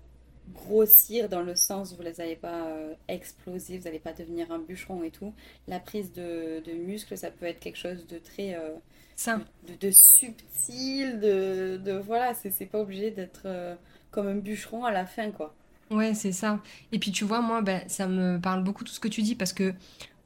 grossir 0.53 1.29
dans 1.29 1.41
le 1.41 1.55
sens 1.55 1.91
où 1.93 1.97
vous 1.97 2.03
n'allez 2.03 2.35
pas 2.35 2.67
euh, 2.67 2.93
exploser, 3.07 3.77
vous 3.77 3.85
n'allez 3.85 3.99
pas 3.99 4.13
devenir 4.13 4.51
un 4.51 4.59
bûcheron 4.59 5.03
et 5.03 5.11
tout. 5.11 5.33
La 5.67 5.79
prise 5.79 6.11
de, 6.13 6.61
de 6.65 6.73
muscle, 6.73 7.17
ça 7.17 7.31
peut 7.31 7.45
être 7.45 7.59
quelque 7.59 7.77
chose 7.77 8.05
de 8.07 8.17
très 8.17 8.55
euh, 8.55 8.75
Ça. 9.15 9.39
de, 9.67 9.75
de 9.75 9.91
subtil, 9.91 11.19
de, 11.19 11.77
de 11.83 11.91
voilà, 11.93 12.33
c'est 12.33 12.51
c'est 12.51 12.65
pas 12.65 12.79
obligé 12.79 13.11
d'être 13.11 13.43
euh, 13.45 13.75
comme 14.11 14.27
un 14.27 14.35
bûcheron 14.35 14.85
à 14.85 14.91
la 14.91 15.05
fin, 15.05 15.31
quoi. 15.31 15.55
Ouais, 15.91 16.13
c'est 16.15 16.31
ça. 16.31 16.61
Et 16.91 16.99
puis 16.99 17.11
tu 17.11 17.25
vois, 17.25 17.41
moi, 17.41 17.61
ben, 17.61 17.81
ça 17.87 18.07
me 18.07 18.39
parle 18.39 18.63
beaucoup 18.63 18.83
tout 18.83 18.91
ce 18.91 18.99
que 18.99 19.07
tu 19.07 19.21
dis 19.21 19.35
parce 19.35 19.53
que 19.53 19.73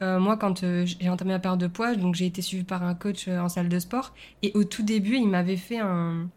euh, 0.02 0.20
moi, 0.20 0.38
quand 0.38 0.64
euh, 0.64 0.86
j'ai 0.86 1.10
entamé 1.10 1.32
ma 1.34 1.40
perte 1.40 1.58
de 1.60 1.68
poids, 1.68 1.96
donc 1.96 2.16
j'ai 2.16 2.26
été 2.28 2.42
suivie 2.42 2.64
par 2.64 2.84
un 2.84 2.96
coach 2.96 3.28
euh, 3.28 3.40
en 3.40 3.50
salle 3.50 3.68
de 3.68 3.80
sport 3.80 4.14
et 4.42 4.52
au 4.56 4.64
tout 4.64 4.84
début, 4.84 5.16
il 5.18 5.28
m'avait 5.28 5.58
fait 5.58 5.80
un, 5.80 6.30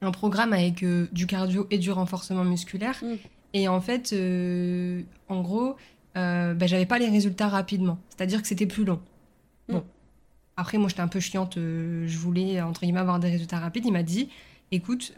un 0.00 0.10
programme 0.10 0.52
avec 0.52 0.82
euh, 0.82 1.08
du 1.12 1.26
cardio 1.26 1.66
et 1.70 1.78
du 1.78 1.90
renforcement 1.90 2.44
musculaire. 2.44 2.96
Mm. 3.02 3.14
Et 3.54 3.68
en 3.68 3.80
fait, 3.80 4.12
euh, 4.12 5.02
en 5.28 5.40
gros, 5.40 5.76
euh, 6.16 6.54
ben, 6.54 6.66
j'avais 6.68 6.86
pas 6.86 6.98
les 6.98 7.08
résultats 7.08 7.48
rapidement. 7.48 7.98
C'est-à-dire 8.10 8.42
que 8.42 8.48
c'était 8.48 8.66
plus 8.66 8.84
long. 8.84 9.00
Mm. 9.68 9.72
Bon. 9.74 9.84
Après, 10.56 10.78
moi, 10.78 10.88
j'étais 10.88 11.00
un 11.00 11.08
peu 11.08 11.20
chiante. 11.20 11.56
euh, 11.56 12.06
je 12.06 12.18
voulais, 12.18 12.60
entre 12.60 12.82
guillemets, 12.82 13.00
avoir 13.00 13.18
des 13.18 13.30
résultats 13.30 13.58
rapides. 13.58 13.84
Il 13.86 13.92
m'a 13.92 14.02
dit, 14.02 14.28
écoute, 14.70 15.12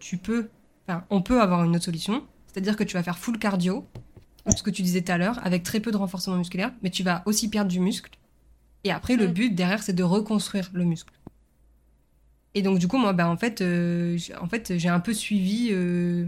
tu 0.00 0.16
peux, 0.18 0.48
enfin, 0.86 1.04
on 1.10 1.22
peut 1.22 1.40
avoir 1.40 1.64
une 1.64 1.74
autre 1.76 1.84
solution. 1.84 2.22
C'est-à-dire 2.46 2.76
que 2.76 2.84
tu 2.84 2.94
vas 2.94 3.02
faire 3.02 3.18
full 3.18 3.38
cardio, 3.38 3.84
ce 4.54 4.62
que 4.62 4.70
tu 4.70 4.82
disais 4.82 5.02
tout 5.02 5.10
à 5.12 5.18
l'heure, 5.18 5.44
avec 5.44 5.62
très 5.64 5.80
peu 5.80 5.90
de 5.90 5.96
renforcement 5.96 6.36
musculaire, 6.36 6.70
mais 6.82 6.90
tu 6.90 7.02
vas 7.02 7.22
aussi 7.26 7.48
perdre 7.48 7.70
du 7.70 7.80
muscle. 7.80 8.10
Et 8.84 8.92
après, 8.92 9.16
le 9.16 9.26
Mm. 9.28 9.32
but 9.32 9.54
derrière, 9.54 9.82
c'est 9.82 9.92
de 9.94 10.02
reconstruire 10.02 10.70
le 10.74 10.84
muscle. 10.84 11.12
Et 12.54 12.62
donc, 12.62 12.78
du 12.78 12.88
coup, 12.88 12.98
moi, 12.98 13.12
bah, 13.12 13.28
en 13.28 13.36
fait, 13.36 13.60
euh, 13.60 14.16
j'ai- 14.16 14.36
en 14.36 14.48
fait, 14.48 14.78
j'ai 14.78 14.88
un 14.88 15.00
peu 15.00 15.12
suivi 15.14 15.70
euh, 15.72 16.26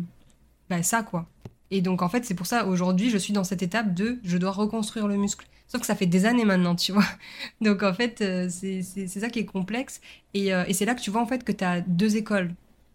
bah, 0.71 0.83
ça, 0.83 1.03
quoi. 1.03 1.29
Et 1.71 1.83
donc, 1.83 2.03
en 2.03 2.09
fait, 2.09 2.25
c'est 2.25 2.35
pour 2.35 2.47
ça, 2.47 2.67
aujourd'hui, 2.67 3.11
je 3.11 3.19
suis 3.19 3.33
dans 3.33 3.45
cette 3.45 3.63
étape 3.63 3.95
de 3.95 4.19
je 4.25 4.39
dois 4.39 4.53
reconstruire 4.53 5.09
le 5.09 5.17
muscle. 5.17 5.47
Sauf 5.69 5.81
que 5.83 5.87
ça 5.87 5.97
fait 5.97 6.07
des 6.07 6.27
années 6.27 6.45
maintenant, 6.45 6.77
tu 6.77 6.93
vois. 6.93 7.05
Donc, 7.63 7.83
en 7.83 7.95
fait, 7.95 8.21
euh, 8.23 8.49
c'est 8.51 8.83
ça 9.09 9.31
qui 9.31 9.41
est 9.41 9.47
complexe. 9.47 10.01
Et, 10.35 10.49
et 10.49 10.73
c'est 10.75 10.85
là 10.87 10.95
que 10.95 11.01
tu 11.03 11.11
vois, 11.11 11.23
en 11.23 11.27
fait, 11.27 11.45
que 11.45 11.53
tu 11.53 11.65
as 11.65 11.81
deux 11.83 12.17
écoles. 12.17 12.55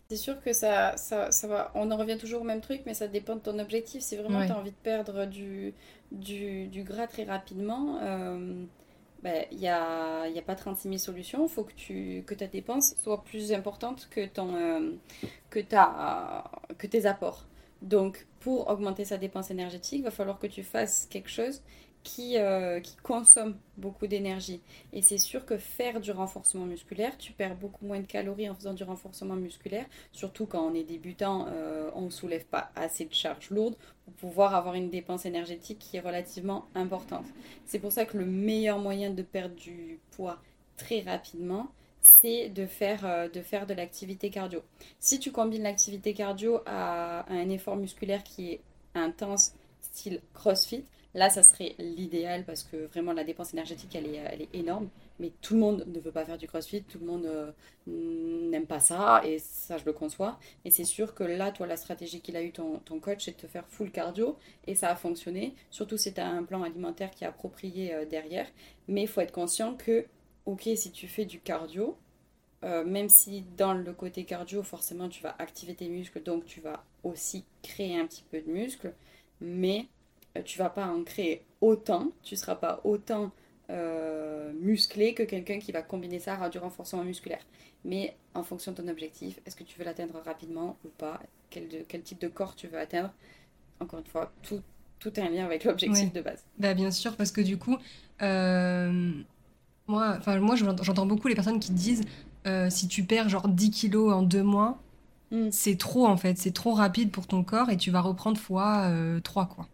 C'est 0.10 0.18
sûr 0.18 0.42
que 0.42 0.52
ça, 0.52 0.98
ça, 0.98 1.32
ça 1.32 1.48
va. 1.48 1.72
On 1.74 1.90
en 1.92 1.96
revient 1.98 2.18
toujours 2.18 2.42
au 2.42 2.44
même 2.44 2.60
truc, 2.62 2.82
mais 2.86 2.94
ça 2.94 3.08
dépend 3.08 3.36
de 3.36 3.40
ton 3.42 3.58
objectif. 3.60 4.02
Si 4.04 4.18
vraiment 4.18 4.42
Ouais. 4.42 4.46
tu 4.46 4.52
as 4.52 4.58
envie 4.58 4.72
de 4.72 4.76
perdre 4.76 5.26
du, 5.26 5.74
du, 6.12 6.68
du 6.68 6.84
gras 6.84 7.08
très 7.08 7.24
rapidement, 7.24 7.98
euh, 8.02 8.66
ben, 9.24 9.46
il 9.52 9.60
n'y 9.60 9.68
a, 9.68 10.28
y 10.28 10.40
a 10.40 10.42
pas 10.42 10.56
36 10.56 10.88
000 10.88 10.98
solutions. 10.98 11.46
Il 11.46 11.50
faut 11.50 11.64
que, 11.64 11.74
tu, 11.74 12.24
que 12.26 12.34
ta 12.34 12.48
dépense 12.48 12.96
soit 13.04 13.24
plus 13.24 13.54
importante 13.54 14.08
que, 14.10 14.26
ton, 14.26 14.56
euh, 14.56 14.92
que, 15.50 15.60
ta, 15.60 16.50
que 16.78 16.88
tes 16.88 17.06
apports. 17.06 17.46
Donc, 17.82 18.28
pour 18.40 18.70
augmenter 18.70 19.06
sa 19.06 19.18
dépense 19.18 19.52
énergétique, 19.52 20.00
il 20.00 20.04
va 20.04 20.12
falloir 20.12 20.40
que 20.40 20.48
tu 20.48 20.64
fasses 20.64 21.08
quelque 21.08 21.30
chose 21.30 21.62
qui, 22.04 22.38
euh, 22.38 22.80
qui 22.80 22.96
consomme 22.98 23.58
beaucoup 23.78 24.08
d'énergie. 24.08 24.62
Et 24.94 25.02
c'est 25.02 25.18
sûr 25.18 25.46
que 25.46 25.58
faire 25.58 26.00
du 26.00 26.12
renforcement 26.12 26.66
musculaire, 26.66 27.18
tu 27.18 27.32
perds 27.32 27.56
beaucoup 27.56 27.86
moins 27.86 28.00
de 28.00 28.06
calories 28.06 28.50
en 28.50 28.56
faisant 28.56 28.74
du 28.74 28.84
renforcement 28.84 29.36
musculaire, 29.36 29.86
surtout 30.12 30.46
quand 30.46 30.66
on 30.66 30.74
est 30.74 30.84
débutant, 30.84 31.48
euh, 31.50 31.90
on 31.96 32.02
ne 32.02 32.10
soulève 32.10 32.46
pas 32.46 32.72
assez 32.76 33.06
de 33.06 33.14
charges 33.14 33.50
lourdes 33.50 33.76
pour 34.06 34.14
pouvoir 34.14 34.56
avoir 34.56 34.76
une 34.76 34.90
dépense 34.90 35.26
énergétique 35.26 35.80
qui 35.80 35.98
est 35.98 36.02
relativement 36.02 36.66
importante. 36.76 37.26
C'est 37.66 37.80
pour 37.80 37.92
ça 37.92 38.06
que 38.06 38.18
le 38.18 38.26
meilleur 38.26 38.80
moyen 38.80 39.12
de 39.12 39.22
perdre 39.22 39.56
du 39.56 40.00
poids 40.12 40.40
très 40.78 41.02
rapidement, 41.02 41.68
c'est 42.22 42.50
de 42.50 42.66
faire, 42.66 43.06
euh, 43.06 43.28
de 43.30 43.74
l'activité 43.74 44.32
cardio. 44.32 44.64
Si 45.00 45.20
tu 45.20 45.32
combines 45.32 45.64
l'activité 45.64 46.14
cardio 46.14 46.62
à, 46.66 47.20
à 47.20 47.34
un 47.34 47.50
effort 47.50 47.76
musculaire 47.76 48.24
qui 48.24 48.54
est 48.54 48.62
intense, 48.96 49.54
style 49.82 50.22
CrossFit, 50.34 50.84
Là, 51.14 51.30
ça 51.30 51.44
serait 51.44 51.76
l'idéal 51.78 52.46
parce 52.46 52.64
que 52.64 52.86
vraiment 52.88 53.12
la 53.12 53.26
dépense 53.26 53.54
énergétique, 53.54 53.94
elle 53.96 54.08
est, 54.08 54.16
elle 54.16 54.42
est 54.44 54.56
énorme. 54.56 54.90
Mais 55.20 55.32
tout 55.42 55.56
le 55.56 55.60
monde 55.60 55.86
ne 55.88 56.00
veut 56.00 56.12
pas 56.12 56.26
faire 56.26 56.38
du 56.38 56.48
crossfit, 56.48 56.84
tout 56.84 57.00
le 57.00 57.06
monde 57.06 57.26
euh, 57.26 57.52
n'aime 57.86 58.66
pas 58.66 58.80
ça 58.80 59.22
et 59.26 59.40
ça, 59.40 59.78
je 59.78 59.86
le 59.86 59.94
conçois. 59.94 60.40
Et 60.64 60.72
c'est 60.72 60.86
sûr 60.86 61.14
que 61.14 61.24
là, 61.24 61.52
toi, 61.52 61.68
la 61.68 61.78
stratégie 61.78 62.22
qu'il 62.22 62.38
a 62.38 62.44
eu 62.44 62.52
ton, 62.52 62.80
coach, 63.02 63.26
c'est 63.26 63.32
de 63.32 63.42
te 63.42 63.48
faire 63.48 63.68
full 63.68 63.92
cardio 63.92 64.38
et 64.68 64.76
ça 64.76 64.90
a 64.90 64.96
fonctionné. 64.96 65.54
Surtout 65.70 65.98
si 65.98 66.14
tu 66.14 66.22
un 66.22 66.44
plan 66.44 66.64
alimentaire 66.64 67.12
qui 67.12 67.24
est 67.26 67.28
approprié 67.28 67.94
euh, 67.94 68.06
derrière. 68.06 68.48
Mais 68.88 69.02
il 69.04 69.08
faut 69.08 69.22
être 69.22 69.34
conscient 69.34 69.76
que, 69.76 70.06
ok, 70.46 70.70
si 70.76 70.92
tu 70.92 71.08
fais 71.08 71.26
du 71.26 71.40
cardio, 71.40 71.98
euh, 72.64 72.86
même 72.86 73.10
si 73.10 73.44
dans 73.58 73.74
le 73.74 73.92
côté 73.94 74.24
cardio, 74.24 74.64
forcément, 74.64 75.10
tu 75.10 75.22
vas 75.24 75.36
activer 75.40 75.74
tes 75.76 75.90
muscles, 75.90 76.22
donc 76.22 76.46
tu 76.46 76.62
vas 76.62 76.84
aussi 77.04 77.44
créer 77.64 78.00
un 78.00 78.06
petit 78.06 78.24
peu 78.30 78.40
de 78.40 78.50
muscles, 78.50 78.94
mais 79.40 79.80
euh, 79.80 80.01
tu 80.46 80.58
vas 80.60 80.70
pas 80.70 80.88
en 80.88 81.04
créer 81.04 81.44
autant, 81.62 82.12
tu 82.24 82.36
seras 82.36 82.56
pas 82.56 82.82
autant 82.84 83.32
euh, 83.70 84.52
musclé 84.54 85.14
que 85.14 85.24
quelqu'un 85.24 85.60
qui 85.60 85.72
va 85.72 85.82
combiner 85.82 86.20
ça 86.20 86.36
à 86.42 86.50
du 86.50 86.58
renforcement 86.58 87.04
musculaire. 87.04 87.42
Mais 87.86 88.16
en 88.34 88.44
fonction 88.44 88.72
de 88.72 88.78
ton 88.82 88.88
objectif, 88.88 89.40
est-ce 89.46 89.56
que 89.56 89.64
tu 89.64 89.78
veux 89.80 89.86
l'atteindre 89.86 90.22
rapidement 90.26 90.78
ou 90.86 90.90
pas? 90.90 91.20
Quel, 91.50 91.68
de- 91.68 91.84
quel 91.88 92.02
type 92.02 92.22
de 92.22 92.28
corps 92.28 92.56
tu 92.56 92.68
veux 92.68 92.80
atteindre? 92.80 93.12
Encore 93.80 94.00
une 94.00 94.06
fois, 94.06 94.32
tout, 94.44 94.62
tout 95.00 95.20
est 95.20 95.24
un 95.24 95.30
lien 95.30 95.46
avec 95.46 95.64
l'objectif 95.64 96.14
de 96.14 96.22
base. 96.22 96.44
Bah, 96.60 96.74
bien 96.74 96.92
sûr, 96.92 97.16
parce 97.16 97.32
que 97.32 97.42
du 97.42 97.58
coup, 97.58 97.78
euh, 98.22 99.12
moi, 99.88 100.20
moi 100.40 100.56
j'entends 100.56 101.06
beaucoup 101.06 101.28
les 101.28 101.36
personnes 101.36 101.60
qui 101.60 101.72
disent 101.72 102.04
euh, 102.48 102.70
si 102.70 102.88
tu 102.88 103.04
perds 103.04 103.30
genre 103.30 103.48
10 103.48 103.72
kilos 103.72 104.14
en 104.14 104.22
deux 104.24 104.44
mois, 104.44 104.80
Mm. 105.32 105.50
c'est 105.52 105.78
trop 105.78 106.08
en 106.08 106.18
fait, 106.18 106.38
c'est 106.38 106.52
trop 106.52 106.74
rapide 106.74 107.10
pour 107.12 107.26
ton 107.26 107.44
corps 107.44 107.70
et 107.70 107.78
tu 107.78 107.90
vas 107.90 108.02
reprendre 108.02 108.38
fois 108.38 108.88
euh, 108.90 109.22
3 109.22 109.46
quoi. 109.48 109.68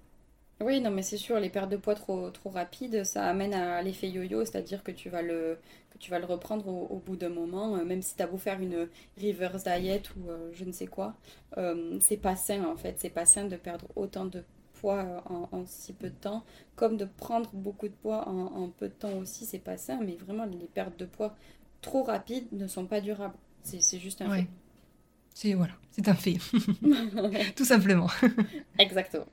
Oui, 0.60 0.82
non, 0.82 0.90
mais 0.90 1.04
c'est 1.04 1.18
sûr, 1.18 1.40
les 1.40 1.50
pertes 1.52 1.70
de 1.70 1.78
poids 1.78 1.94
trop, 1.94 2.32
trop 2.32 2.50
rapides, 2.50 3.04
ça 3.04 3.26
amène 3.28 3.54
à 3.54 3.80
l'effet 3.84 4.10
yo-yo, 4.10 4.44
c'est-à-dire 4.44 4.84
que 4.84 4.92
tu 4.92 5.08
vas 5.10 5.22
le, 5.22 5.60
que 5.92 6.00
tu 6.00 6.10
vas 6.10 6.18
le 6.18 6.26
reprendre 6.26 6.68
au, 6.68 6.88
au 6.88 6.98
bout 6.98 7.16
d'un 7.16 7.30
moment, 7.30 7.76
euh, 7.78 7.86
même 7.86 8.02
si 8.02 8.16
tu 8.16 8.24
as 8.24 8.28
beau 8.28 8.38
faire 8.38 8.60
une 8.60 8.88
reverse 9.22 9.64
diet 9.64 10.02
ou 10.18 10.30
euh, 10.32 10.50
je 10.54 10.66
ne 10.66 10.72
sais 10.72 10.88
quoi, 10.88 11.16
euh, 11.58 12.00
c'est 12.02 12.18
pas 12.18 12.36
sain 12.36 12.66
en 12.66 12.76
fait, 12.76 12.96
c'est 12.98 13.12
pas 13.12 13.26
sain 13.26 13.46
de 13.46 13.56
perdre 13.56 13.86
autant 13.96 14.26
de 14.26 14.44
poids 14.74 15.24
en, 15.30 15.48
en 15.56 15.66
si 15.68 15.94
peu 15.94 16.10
de 16.10 16.16
temps, 16.16 16.44
comme 16.76 16.98
de 16.98 17.06
prendre 17.06 17.52
beaucoup 17.54 17.88
de 17.88 17.94
poids 17.94 18.28
en, 18.28 18.48
en 18.64 18.70
peu 18.70 18.88
de 18.88 18.94
temps 18.94 19.14
aussi, 19.20 19.46
c'est 19.46 19.60
pas 19.60 19.78
sain, 19.78 20.00
mais 20.04 20.16
vraiment 20.16 20.46
les 20.46 20.68
pertes 20.74 20.98
de 20.98 21.06
poids 21.06 21.36
trop 21.82 22.02
rapides 22.02 22.48
ne 22.52 22.66
sont 22.68 22.88
pas 22.88 23.00
durables, 23.02 23.38
c'est 23.62 23.80
c'est 23.82 24.00
juste 24.00 24.24
un 24.24 24.30
Ouais. 24.30 24.42
fait. 24.42 24.48
C'est 25.36 25.54
voilà, 25.54 25.74
c'est 25.92 26.08
un 26.10 26.16
fait, 26.16 26.38
tout 27.56 27.66
simplement. 27.66 28.08
Exactement. 28.80 29.28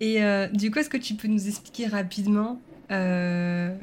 Et 0.00 0.22
euh, 0.22 0.48
du 0.48 0.70
coup, 0.70 0.78
est-ce 0.78 0.88
que 0.88 0.96
tu 0.96 1.14
peux 1.14 1.28
nous 1.28 1.46
expliquer 1.46 1.86
rapidement 1.86 2.60
euh, 2.90 3.76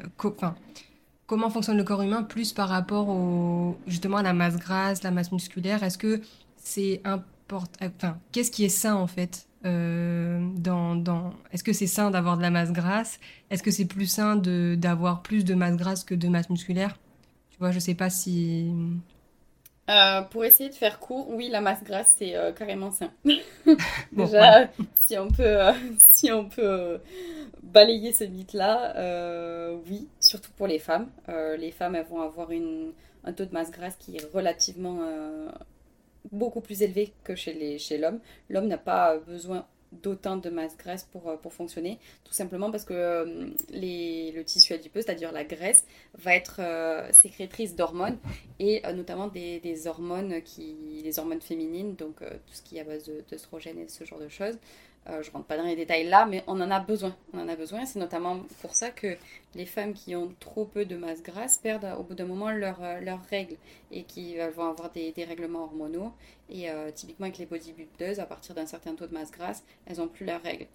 comment 1.26 1.48
fonctionne 1.48 1.76
le 1.76 1.84
corps 1.84 2.02
humain 2.02 2.24
plus 2.24 2.52
par 2.52 2.68
rapport 2.68 3.08
au, 3.08 3.78
justement 3.86 4.18
à 4.18 4.22
la 4.22 4.32
masse 4.32 4.56
grasse, 4.56 5.02
la 5.04 5.12
masse 5.12 5.30
musculaire? 5.30 5.82
Est-ce 5.84 5.96
que 5.96 6.20
c'est 6.56 7.00
important, 7.04 7.86
enfin, 7.86 8.18
qu'est-ce 8.32 8.50
qui 8.50 8.64
est 8.64 8.68
sain 8.68 8.96
en 8.96 9.06
fait 9.06 9.46
euh, 9.64 10.46
dans, 10.56 10.96
dans... 10.96 11.32
Est-ce 11.52 11.64
que 11.64 11.72
c'est 11.72 11.86
sain 11.86 12.10
d'avoir 12.10 12.36
de 12.36 12.42
la 12.42 12.50
masse 12.50 12.72
grasse? 12.72 13.20
Est-ce 13.50 13.62
que 13.62 13.70
c'est 13.70 13.86
plus 13.86 14.06
sain 14.06 14.36
d'avoir 14.36 15.22
plus 15.22 15.44
de 15.44 15.54
masse 15.54 15.76
grasse 15.76 16.04
que 16.04 16.14
de 16.14 16.28
masse 16.28 16.50
musculaire? 16.50 16.98
Tu 17.50 17.58
vois, 17.58 17.70
je 17.70 17.78
sais 17.78 17.94
pas 17.94 18.10
si... 18.10 18.72
Euh, 19.88 20.20
pour 20.22 20.44
essayer 20.44 20.68
de 20.68 20.74
faire 20.74 21.00
court, 21.00 21.30
oui, 21.30 21.48
la 21.48 21.60
masse 21.60 21.82
grasse, 21.82 22.14
c'est 22.18 22.36
euh, 22.36 22.52
carrément 22.52 22.90
sain. 22.90 23.10
Bon, 24.12 24.24
Déjà, 24.24 24.68
si 25.06 25.16
on 25.16 25.28
peut, 25.28 25.42
euh, 25.42 25.72
si 26.12 26.30
on 26.30 26.48
peut 26.48 27.00
balayer 27.62 28.12
ce 28.12 28.24
mythe-là, 28.24 29.74
oui, 29.88 30.08
surtout 30.20 30.50
pour 30.56 30.66
les 30.66 30.78
femmes. 30.78 31.08
Les 31.58 31.70
femmes, 31.70 31.94
elles 31.94 32.06
vont 32.06 32.20
avoir 32.20 32.50
une, 32.50 32.92
un 33.24 33.32
taux 33.32 33.46
de 33.46 33.52
masse 33.52 33.70
grasse 33.70 33.96
qui 33.98 34.16
est 34.16 34.34
relativement 34.34 34.98
beaucoup 36.32 36.60
plus 36.60 36.82
élevé 36.82 37.12
que 37.24 37.34
chez 37.34 37.54
les, 37.54 37.78
chez 37.78 37.98
l'homme. 37.98 38.20
L'homme 38.50 38.66
n'a 38.66 38.78
pas 38.78 39.16
besoin 39.18 39.66
d'autant 39.92 40.36
de 40.36 40.50
masse 40.50 40.76
grasse 40.76 41.04
pour, 41.04 41.28
euh, 41.28 41.36
pour 41.36 41.52
fonctionner, 41.52 41.98
tout 42.24 42.32
simplement 42.32 42.70
parce 42.70 42.84
que 42.84 42.94
euh, 42.94 43.50
le 43.72 44.42
tissu 44.42 44.72
adipeux, 44.72 45.00
c'est-à-dire 45.02 45.32
la 45.32 45.44
graisse, 45.44 45.84
va 46.14 46.34
être 46.34 46.60
euh, 46.60 47.10
sécrétrice 47.12 47.74
d'hormones 47.74 48.18
et 48.58 48.82
notamment 48.94 49.28
des, 49.28 49.60
des 49.60 49.86
hormones 49.86 50.42
qui, 50.42 51.02
les 51.04 51.18
hormones 51.18 51.40
féminines, 51.40 51.94
donc 51.94 52.16
tout 52.18 52.54
ce 52.54 52.62
qui 52.62 52.76
est 52.76 52.80
à 52.80 52.84
base 52.84 53.10
d'œstrogène 53.30 53.78
et 53.78 53.88
ce 53.88 54.04
genre 54.04 54.18
de 54.18 54.28
choses. 54.28 54.58
Euh, 55.08 55.22
je 55.22 55.30
rentre 55.30 55.46
pas 55.46 55.56
dans 55.56 55.64
les 55.64 55.76
détails 55.76 56.06
là, 56.06 56.26
mais 56.26 56.44
on 56.46 56.60
en 56.60 56.70
a 56.70 56.80
besoin. 56.80 57.16
On 57.32 57.40
en 57.40 57.48
a 57.48 57.56
besoin. 57.56 57.86
C'est 57.86 57.98
notamment 57.98 58.40
pour 58.60 58.74
ça 58.74 58.90
que 58.90 59.16
les 59.54 59.66
femmes 59.66 59.94
qui 59.94 60.14
ont 60.14 60.34
trop 60.40 60.64
peu 60.64 60.84
de 60.84 60.96
masse 60.96 61.22
grasse 61.22 61.58
perdent 61.58 61.88
au 61.98 62.02
bout 62.02 62.14
d'un 62.14 62.26
moment 62.26 62.50
leurs 62.50 62.80
règles 63.30 63.56
et 63.90 64.04
qui 64.04 64.36
vont 64.54 64.68
avoir 64.68 64.90
des, 64.90 65.12
règlements 65.16 65.64
hormonaux. 65.64 66.12
Et 66.50 66.68
typiquement 66.94 67.26
avec 67.26 67.38
les 67.38 67.46
bodybuilders, 67.46 68.20
à 68.20 68.26
partir 68.26 68.54
d'un 68.54 68.66
certain 68.66 68.94
taux 68.94 69.06
de 69.06 69.14
masse 69.14 69.30
grasse, 69.30 69.64
elles 69.86 69.96
n'ont 69.96 70.08
plus 70.08 70.26
leurs 70.26 70.42
règles. 70.42 70.66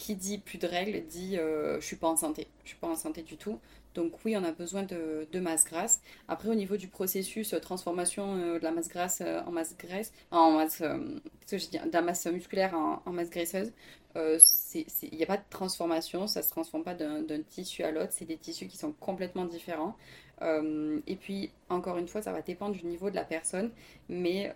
Qui 0.00 0.16
dit 0.16 0.38
plus 0.38 0.58
de 0.58 0.66
règles 0.66 1.06
dit 1.06 1.36
je 1.36 1.84
suis 1.84 1.96
pas 1.96 2.08
en 2.08 2.16
santé. 2.16 2.48
Je 2.64 2.70
suis 2.70 2.78
pas 2.78 2.88
en 2.88 2.96
santé 2.96 3.22
du 3.22 3.36
tout. 3.36 3.60
Donc 3.94 4.12
oui, 4.24 4.36
on 4.36 4.44
a 4.44 4.52
besoin 4.52 4.84
de, 4.84 5.40
masse 5.40 5.64
grasse. 5.64 6.00
Après, 6.28 6.48
au 6.48 6.54
niveau 6.54 6.76
du 6.76 6.88
processus 6.88 7.54
euh, 7.54 7.58
transformation 7.58 8.36
euh, 8.36 8.58
de 8.58 8.64
la 8.64 8.70
masse 8.70 8.88
grasse 8.88 9.20
euh, 9.20 9.40
en 9.46 9.50
masse 9.50 9.76
graisse, 9.76 10.12
en 10.30 10.52
masse, 10.52 10.80
de 10.80 11.92
la 11.92 12.02
masse 12.02 12.26
musculaire 12.26 12.74
en, 12.74 13.12
masse 13.12 13.30
graisseuse, 13.30 13.72
il 14.14 15.16
n'y 15.16 15.22
a 15.22 15.26
pas 15.26 15.36
de 15.36 15.42
transformation, 15.50 16.26
ça 16.26 16.40
ne 16.40 16.44
se 16.44 16.50
transforme 16.50 16.84
pas 16.84 16.94
d'un 16.94 17.42
tissu 17.48 17.82
à 17.82 17.90
l'autre, 17.90 18.12
c'est 18.12 18.24
des 18.24 18.36
tissus 18.36 18.66
qui 18.66 18.76
sont 18.76 18.92
complètement 18.92 19.44
différents. 19.44 19.96
et 20.42 21.16
puis, 21.16 21.50
encore 21.68 21.96
une 21.98 22.08
fois, 22.08 22.22
ça 22.22 22.32
va 22.32 22.42
dépendre 22.42 22.76
du 22.76 22.84
niveau 22.86 23.10
de 23.10 23.14
la 23.16 23.24
personne, 23.24 23.70
mais 24.08 24.52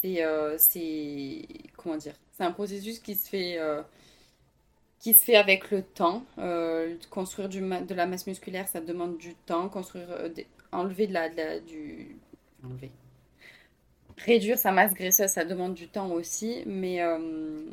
c'est, 0.00 1.46
comment 1.76 1.96
dire, 1.96 2.14
c'est 2.32 2.44
un 2.44 2.52
processus 2.52 2.98
qui 2.98 3.14
se 3.14 3.28
fait 3.28 3.58
qui 5.00 5.14
se 5.14 5.24
fait 5.24 5.36
avec 5.36 5.70
le 5.70 5.82
temps. 5.82 6.24
Euh, 6.38 6.96
construire 7.10 7.48
du 7.48 7.60
de 7.60 7.94
la 7.94 8.06
masse 8.06 8.26
musculaire, 8.26 8.68
ça 8.68 8.80
demande 8.80 9.18
du 9.18 9.34
temps. 9.34 9.68
Construire, 9.68 10.10
euh, 10.10 10.28
enlever 10.72 11.06
de 11.06 11.12
la, 11.12 11.60
du, 11.60 12.16
enlever. 12.64 12.90
Réduire 14.16 14.58
sa 14.58 14.72
masse 14.72 14.94
graisseuse, 14.94 15.30
ça 15.30 15.44
demande 15.44 15.74
du 15.74 15.88
temps 15.88 16.10
aussi, 16.10 16.64
mais 16.66 17.00
euh, 17.02 17.64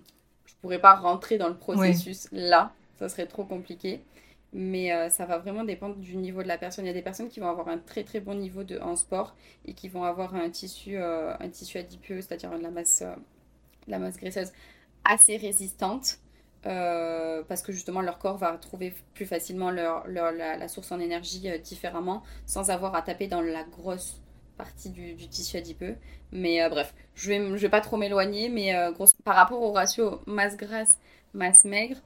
je 0.45 0.53
pourrais 0.61 0.79
pas 0.79 0.95
rentrer 0.95 1.39
dans 1.39 1.47
le 1.47 1.57
processus 1.57 2.27
là, 2.31 2.71
ça 2.99 3.09
serait 3.09 3.25
trop 3.25 3.45
compliqué. 3.45 3.99
Mais 4.53 4.93
euh, 4.93 5.09
ça 5.09 5.25
va 5.25 5.37
vraiment 5.37 5.63
dépendre 5.63 5.97
du 5.97 6.15
niveau 6.15 6.41
de 6.43 6.47
la 6.47 6.57
personne. 6.57 6.85
Il 6.85 6.87
y 6.87 6.91
a 6.91 6.93
des 6.93 7.01
personnes 7.01 7.29
qui 7.29 7.39
vont 7.39 7.49
avoir 7.49 7.67
un 7.67 7.77
très 7.77 8.03
très 8.03 8.19
bon 8.19 8.35
niveau 8.35 8.63
de, 8.63 8.79
en 8.79 8.95
sport 8.95 9.35
et 9.65 9.73
qui 9.73 9.89
vont 9.89 10.03
avoir 10.03 10.35
un 10.35 10.49
tissu, 10.49 10.97
un 10.97 11.49
tissu 11.49 11.77
adipeux, 11.77 12.21
c'est-à-dire 12.21 12.57
la 12.57 12.71
masse, 12.71 13.03
la 13.87 13.99
masse 13.99 14.17
graisseuse 14.17 14.51
assez 15.05 15.37
résistante 15.37 16.19
euh, 16.65 17.43
parce 17.47 17.61
que 17.61 17.71
justement 17.71 18.01
leur 18.01 18.17
corps 18.17 18.37
va 18.37 18.57
trouver 18.57 18.93
plus 19.13 19.27
facilement 19.27 19.69
leur, 19.69 20.07
leur 20.07 20.31
la, 20.31 20.67
source 20.67 20.91
en 20.91 20.99
énergie 20.99 21.47
euh, 21.47 21.59
différemment 21.59 22.23
sans 22.47 22.71
avoir 22.71 22.95
à 22.95 23.03
taper 23.03 23.27
dans 23.27 23.41
la 23.41 23.63
grosse 23.63 24.19
partie 24.57 24.89
du, 24.89 25.13
du 25.13 25.27
tissu 25.27 25.57
adipeux. 25.57 25.95
Mais 26.31 26.63
euh, 26.63 26.69
bref, 26.69 26.95
je 27.13 27.29
vais, 27.29 27.37
je 27.37 27.61
vais 27.61 27.69
pas 27.69 27.81
trop 27.81 27.97
m'éloigner, 27.97 28.49
mais 28.49 28.73
par 29.23 29.35
rapport 29.35 29.61
au 29.61 29.71
ratio 29.71 30.21
masse 30.25 30.57
grasse, 30.57 30.97
masse 31.33 31.65
maigre, 31.65 31.97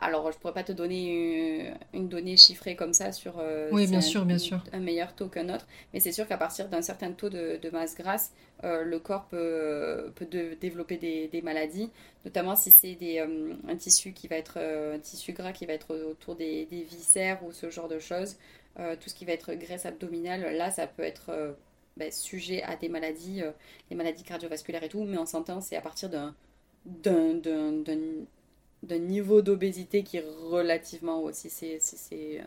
alors, 0.00 0.30
je 0.32 0.38
pourrais 0.38 0.52
pas 0.52 0.62
te 0.62 0.72
donner 0.72 1.72
une, 1.92 2.08
donnée 2.08 2.36
chiffrée 2.36 2.76
comme 2.76 2.92
ça 2.92 3.12
sur 3.12 3.38
euh, 3.38 3.68
oui, 3.72 3.86
bien 3.86 3.98
un, 3.98 4.02
sûr, 4.02 4.24
bien 4.24 4.38
sûr. 4.38 4.62
un 4.72 4.80
meilleur 4.80 5.14
taux 5.14 5.28
qu'un 5.28 5.52
autre, 5.52 5.66
mais 5.92 6.00
c'est 6.00 6.12
sûr 6.12 6.26
qu'à 6.26 6.36
partir 6.36 6.68
d'un 6.68 6.82
certain 6.82 7.12
taux 7.12 7.28
de, 7.28 7.70
masse 7.70 7.96
grasse, 7.96 8.32
euh, 8.64 8.82
le 8.82 8.98
corps 8.98 9.26
peut, 9.26 10.12
peut 10.14 10.26
développer 10.60 10.96
des, 10.96 11.42
maladies, 11.42 11.90
notamment 12.24 12.56
si 12.56 12.70
c'est 12.70 12.96
euh, 13.20 13.54
un 13.68 13.76
tissu 13.76 14.12
qui 14.12 14.28
va 14.28 14.36
être 14.36 14.58
un 14.58 14.98
tissu 14.98 15.32
gras 15.32 15.52
qui 15.52 15.66
va 15.66 15.72
être 15.72 15.94
autour 15.94 16.36
des, 16.36 16.66
viscères 16.70 17.44
ou 17.44 17.52
ce 17.52 17.70
genre 17.70 17.88
de 17.88 17.98
choses. 17.98 18.36
tout 18.76 19.08
ce 19.08 19.14
qui 19.14 19.24
va 19.24 19.32
être 19.32 19.54
graisse 19.54 19.86
abdominale, 19.86 20.56
là, 20.56 20.70
ça 20.70 20.86
peut 20.86 21.02
être 21.02 21.56
ben, 21.96 22.12
sujet 22.12 22.62
à 22.62 22.76
des 22.76 22.88
maladies, 22.88 23.42
les 23.90 23.96
maladies 23.96 24.22
cardiovasculaires 24.22 24.84
et 24.84 24.88
tout, 24.88 25.04
mais 25.04 25.18
on 25.18 25.26
s'entend, 25.26 25.60
c'est 25.60 25.76
à 25.76 25.80
partir 25.80 26.08
d'un 26.08 26.34
d'un 26.84 27.34
d'un 28.82 28.98
niveau 28.98 29.42
d'obésité 29.42 30.02
qui 30.02 30.18
est 30.18 30.24
relativement 30.50 31.22
haut. 31.22 31.32
Si 31.32 31.50
c'est 31.50 31.78
si 31.80 32.40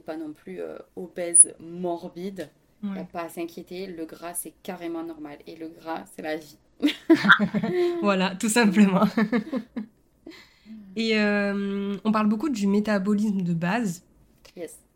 pas 0.00 0.16
non 0.16 0.32
plus 0.32 0.60
euh, 0.60 0.76
obèse 0.94 1.54
morbide, 1.58 2.50
a 2.84 3.04
pas 3.04 3.22
à 3.22 3.28
s'inquiéter. 3.28 3.86
Le 3.86 4.04
gras, 4.04 4.34
c'est 4.34 4.54
carrément 4.62 5.02
normal. 5.02 5.38
Et 5.46 5.56
le 5.56 5.68
gras, 5.68 6.04
c'est 6.14 6.22
la 6.22 6.36
vie. 6.36 6.58
voilà, 8.02 8.36
tout 8.36 8.48
simplement. 8.48 9.04
Et 10.96 11.18
euh, 11.18 11.96
on 12.04 12.12
parle 12.12 12.28
beaucoup 12.28 12.48
du 12.48 12.66
métabolisme 12.66 13.42
de 13.42 13.52
base. 13.52 14.02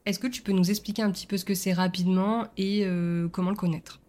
Est-ce 0.07 0.19
que 0.19 0.27
tu 0.27 0.41
peux 0.41 0.53
nous 0.53 0.71
expliquer 0.71 1.03
un 1.03 1.11
petit 1.11 1.27
peu 1.27 1.37
ce 1.37 1.45
que 1.45 1.55
c'est 1.55 1.75
rapidement 1.75 2.47
et 2.57 2.87
euh, 2.87 3.29
comment 3.29 3.51
le 3.51 3.57
connaître? 3.57 4.01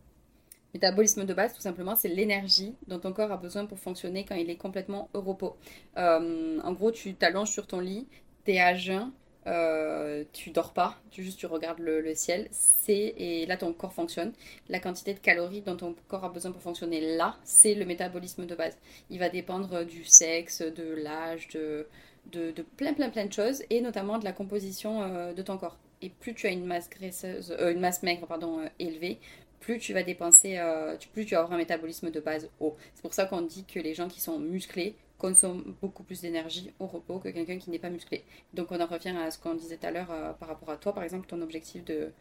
Métabolisme 0.73 1.25
de 1.25 1.33
base, 1.33 1.53
tout 1.53 1.61
simplement, 1.61 1.95
c'est 1.95 2.07
l'énergie 2.07 2.75
dont 2.87 2.99
ton 2.99 3.11
corps 3.11 3.31
a 3.31 3.37
besoin 3.37 3.65
pour 3.65 3.79
fonctionner 3.79 4.25
quand 4.25 4.35
il 4.35 4.49
est 4.49 4.55
complètement 4.55 5.09
au 5.13 5.21
repos. 5.21 5.57
Euh, 5.97 6.59
en 6.63 6.73
gros, 6.73 6.91
tu 6.91 7.13
t'allonges 7.13 7.49
sur 7.49 7.67
ton 7.67 7.79
lit, 7.79 8.07
tu 8.45 8.53
es 8.53 8.59
à 8.61 8.73
jeun, 8.73 9.11
euh, 9.47 10.23
tu 10.33 10.51
dors 10.51 10.71
pas, 10.71 10.97
tu 11.09 11.23
juste 11.23 11.39
tu 11.39 11.47
regardes 11.47 11.79
le, 11.79 12.13
ciel, 12.13 12.47
c'est 12.51 13.13
et 13.17 13.45
là 13.47 13.57
ton 13.57 13.73
corps 13.73 13.93
fonctionne. 13.93 14.33
La 14.69 14.79
quantité 14.79 15.13
de 15.13 15.19
calories 15.19 15.61
dont 15.61 15.75
ton 15.75 15.95
corps 16.07 16.23
a 16.23 16.29
besoin 16.29 16.51
pour 16.51 16.61
fonctionner 16.61 17.17
là, 17.17 17.37
c'est 17.43 17.73
le 17.73 17.85
métabolisme 17.85 18.45
de 18.45 18.53
base. 18.55 18.77
Il 19.09 19.17
va 19.17 19.29
dépendre 19.29 19.83
du 19.83 20.05
sexe, 20.05 20.61
de 20.61 20.93
l'âge, 20.93 21.47
de, 21.49 21.87
de, 22.31 22.61
plein 22.77 22.93
plein 22.93 23.09
plein 23.09 23.25
de 23.25 23.33
choses 23.33 23.63
et 23.71 23.81
notamment 23.81 24.19
de 24.19 24.25
la 24.25 24.31
composition 24.31 25.01
euh, 25.01 25.33
de 25.33 25.41
ton 25.41 25.57
corps. 25.57 25.77
Et 26.03 26.09
plus 26.09 26.35
tu 26.35 26.47
as 26.47 26.51
une 26.51 26.65
masse 26.65 26.89
graisseuse, 26.89 27.55
une 27.59 27.79
masse 27.79 28.03
maigre 28.03 28.27
pardon 28.27 28.59
élevée, 28.79 29.19
plus 29.61 29.77
tu 29.79 29.93
vas 29.93 30.03
dépenser, 30.03 30.57
euh, 30.57 30.97
plus 31.13 31.25
tu 31.25 31.35
vas 31.35 31.41
avoir 31.41 31.53
un 31.53 31.57
métabolisme 31.57 32.11
de 32.11 32.19
base 32.19 32.49
haut. 32.59 32.75
C'est 32.95 33.01
pour 33.01 33.13
ça 33.13 33.25
qu'on 33.25 33.41
dit 33.41 33.63
que 33.63 33.79
les 33.79 33.93
gens 33.93 34.09
qui 34.09 34.19
sont 34.19 34.39
musclés 34.39 34.95
consomment 35.17 35.75
beaucoup 35.81 36.03
plus 36.03 36.21
d'énergie 36.21 36.73
au 36.79 36.87
repos 36.87 37.19
que 37.19 37.29
quelqu'un 37.29 37.59
qui 37.59 37.69
n'est 37.69 37.79
pas 37.79 37.91
musclé. 37.91 38.25
Donc 38.53 38.71
on 38.71 38.81
en 38.81 38.87
revient 38.87 39.15
à 39.15 39.29
ce 39.29 39.37
qu'on 39.37 39.53
disait 39.53 39.77
tout 39.77 39.85
à 39.85 39.91
l'heure 39.91 40.11
euh, 40.11 40.33
par 40.33 40.49
rapport 40.49 40.71
à 40.71 40.77
toi, 40.77 40.93
par 40.93 41.03
exemple, 41.03 41.27
ton 41.27 41.41
objectif 41.41 41.85
de... 41.85 42.11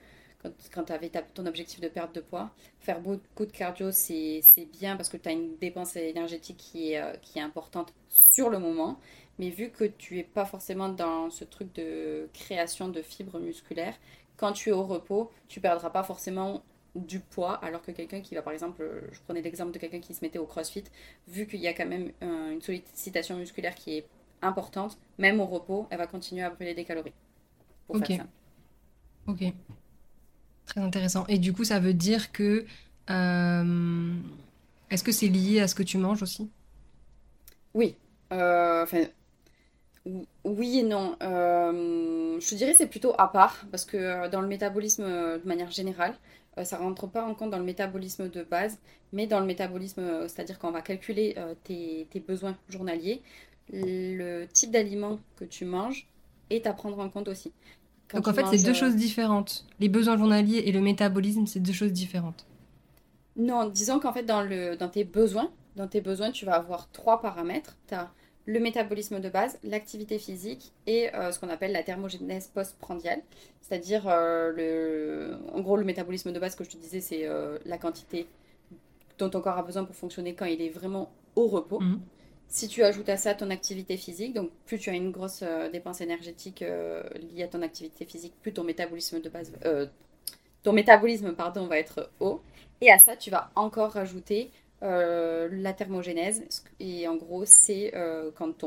Quand, 0.72 0.84
tu 0.84 0.92
avais 0.92 1.10
ton 1.34 1.44
objectif 1.44 1.80
de 1.80 1.88
perte 1.88 2.14
de 2.14 2.20
poids, 2.22 2.50
faire 2.78 2.98
beaucoup 3.00 3.44
de 3.44 3.52
cardio, 3.52 3.90
c'est 3.92 4.42
bien 4.72 4.96
parce 4.96 5.10
que 5.10 5.18
tu 5.18 5.28
as 5.28 5.32
une 5.32 5.58
dépense 5.58 5.96
énergétique 5.96 6.56
qui 6.56 6.92
est, 6.92 7.02
euh, 7.02 7.12
qui 7.20 7.38
est 7.38 7.42
importante 7.42 7.92
sur 8.08 8.48
le 8.48 8.58
moment. 8.58 8.98
Mais 9.38 9.50
vu 9.50 9.68
que 9.68 9.84
tu 9.84 10.16
n'es 10.16 10.24
pas 10.24 10.46
forcément 10.46 10.88
dans 10.88 11.28
ce 11.28 11.44
truc 11.44 11.74
de 11.74 12.26
création 12.32 12.88
de 12.88 13.02
fibres 13.02 13.38
musculaires, 13.38 13.94
quand 14.38 14.52
tu 14.52 14.70
es 14.70 14.72
au 14.72 14.84
repos, 14.84 15.30
tu 15.48 15.60
perdras 15.60 15.90
pas 15.90 16.02
forcément 16.02 16.62
du 16.94 17.20
poids, 17.20 17.54
alors 17.64 17.82
que 17.82 17.92
quelqu'un 17.92 18.20
qui 18.20 18.34
va, 18.34 18.42
par 18.42 18.52
exemple, 18.52 18.84
je 19.12 19.20
prenais 19.20 19.42
l'exemple 19.42 19.72
de 19.72 19.78
quelqu'un 19.78 20.00
qui 20.00 20.14
se 20.14 20.24
mettait 20.24 20.38
au 20.38 20.46
crossfit, 20.46 20.84
vu 21.28 21.46
qu'il 21.46 21.60
y 21.60 21.68
a 21.68 21.72
quand 21.72 21.86
même 21.86 22.10
une 22.20 22.60
sollicitation 22.60 23.36
musculaire 23.36 23.74
qui 23.74 23.98
est 23.98 24.06
importante, 24.42 24.98
même 25.18 25.40
au 25.40 25.46
repos, 25.46 25.86
elle 25.90 25.98
va 25.98 26.06
continuer 26.06 26.42
à 26.42 26.50
brûler 26.50 26.74
des 26.74 26.84
calories. 26.84 27.12
ok. 27.88 28.20
Ok. 29.26 29.44
Très 30.66 30.80
intéressant. 30.80 31.26
Et 31.28 31.38
du 31.38 31.52
coup, 31.52 31.64
ça 31.64 31.80
veut 31.80 31.94
dire 31.94 32.32
que. 32.32 32.64
Euh, 33.10 34.14
est-ce 34.90 35.02
que 35.02 35.12
c'est 35.12 35.26
lié 35.26 35.60
à 35.60 35.68
ce 35.68 35.74
que 35.74 35.82
tu 35.82 35.98
manges 35.98 36.22
aussi? 36.22 36.50
Oui. 37.74 37.96
Euh, 38.32 38.84
enfin, 38.84 39.04
oui 40.44 40.78
et 40.78 40.82
non. 40.82 41.16
Euh, 41.22 42.38
je 42.40 42.54
dirais 42.54 42.74
c'est 42.74 42.86
plutôt 42.86 43.12
à 43.18 43.30
part 43.30 43.66
parce 43.70 43.84
que 43.84 44.28
dans 44.28 44.40
le 44.40 44.48
métabolisme 44.48 45.04
de 45.04 45.46
manière 45.46 45.70
générale, 45.70 46.14
ça 46.64 46.76
euh, 46.76 46.80
ça 46.80 46.84
rentre 46.84 47.06
pas 47.06 47.24
en 47.24 47.34
compte 47.34 47.50
dans 47.50 47.58
le 47.58 47.64
métabolisme 47.64 48.28
de 48.28 48.42
base, 48.42 48.78
mais 49.12 49.26
dans 49.26 49.40
le 49.40 49.46
métabolisme, 49.46 50.00
euh, 50.00 50.28
c'est-à-dire 50.28 50.58
qu'on 50.58 50.70
va 50.70 50.82
calculer 50.82 51.34
euh, 51.36 51.54
tes, 51.64 52.06
besoins 52.26 52.56
journaliers, 52.68 53.22
le 53.72 54.46
type 54.46 54.70
d'aliment 54.70 55.18
que 55.36 55.44
tu 55.44 55.64
manges 55.64 56.06
est 56.50 56.66
à 56.66 56.72
prendre 56.72 56.98
en 56.98 57.08
compte 57.08 57.28
aussi. 57.28 57.52
Donc 58.12 58.26
en 58.26 58.34
fait, 58.34 58.44
c'est 58.50 58.64
deux 58.64 58.74
choses 58.74 58.96
différentes. 58.96 59.64
Les 59.78 59.88
besoins 59.88 60.16
journaliers 60.16 60.62
et 60.66 60.72
le 60.72 60.80
métabolisme, 60.80 61.46
c'est 61.46 61.60
deux 61.60 61.72
choses 61.72 61.92
différentes. 61.92 62.46
Non, 63.36 63.68
disons 63.68 64.00
qu'en 64.00 64.12
fait, 64.12 64.24
dans, 64.24 64.42
le, 64.42 64.76
dans 64.76 64.88
tes 64.88 65.04
besoins, 65.04 65.52
dans 65.76 65.86
tes 65.86 66.00
besoins, 66.00 66.32
tu 66.32 66.44
vas 66.44 66.54
avoir 66.54 66.90
trois 66.90 67.20
paramètres. 67.20 67.76
Tu 67.86 67.94
as 67.94 68.10
le 68.46 68.60
métabolisme 68.60 69.20
de 69.20 69.28
base, 69.28 69.58
l'activité 69.62 70.18
physique 70.18 70.72
et 70.86 71.14
euh, 71.14 71.32
ce 71.32 71.38
qu'on 71.38 71.48
appelle 71.48 71.72
la 71.72 71.82
thermogénèse 71.82 72.48
postprandiale. 72.48 73.20
C'est-à-dire, 73.60 74.08
euh, 74.08 74.52
le... 74.52 75.36
en 75.52 75.60
gros, 75.60 75.76
le 75.76 75.84
métabolisme 75.84 76.32
de 76.32 76.38
base, 76.38 76.56
que 76.56 76.64
je 76.64 76.70
te 76.70 76.76
disais, 76.76 77.00
c'est 77.00 77.26
euh, 77.26 77.58
la 77.64 77.78
quantité 77.78 78.26
dont 79.18 79.28
ton 79.28 79.40
corps 79.40 79.58
a 79.58 79.62
besoin 79.62 79.84
pour 79.84 79.94
fonctionner 79.94 80.34
quand 80.34 80.46
il 80.46 80.62
est 80.62 80.70
vraiment 80.70 81.10
au 81.36 81.46
repos. 81.46 81.80
Mhm. 81.80 82.00
Si 82.48 82.66
tu 82.66 82.82
ajoutes 82.82 83.08
à 83.08 83.16
ça 83.16 83.34
ton 83.34 83.50
activité 83.50 83.96
physique, 83.96 84.34
donc 84.34 84.50
plus 84.66 84.78
tu 84.78 84.90
as 84.90 84.94
une 84.94 85.12
grosse 85.12 85.44
dépense 85.70 86.00
énergétique 86.00 86.64
liée 87.14 87.44
à 87.44 87.46
ton 87.46 87.62
activité 87.62 88.04
physique, 88.04 88.32
plus 88.42 88.52
ton 88.52 88.64
métabolisme 88.64 89.20
de 89.20 89.28
base, 89.28 89.52
ton 90.64 90.72
métabolisme 90.72 91.32
pardon, 91.34 91.68
va 91.68 91.78
être 91.78 92.10
haut. 92.18 92.40
Et 92.80 92.90
à 92.90 92.98
ça, 92.98 93.14
tu 93.14 93.30
vas 93.30 93.52
encore 93.54 93.92
rajouter 93.92 94.50
euh, 94.82 95.48
la 95.52 95.74
thermogénèse. 95.74 96.64
Et 96.78 97.06
en 97.06 97.16
gros, 97.16 97.44
c'est 97.44 97.94
euh, 97.94 98.30
quand 98.34 98.64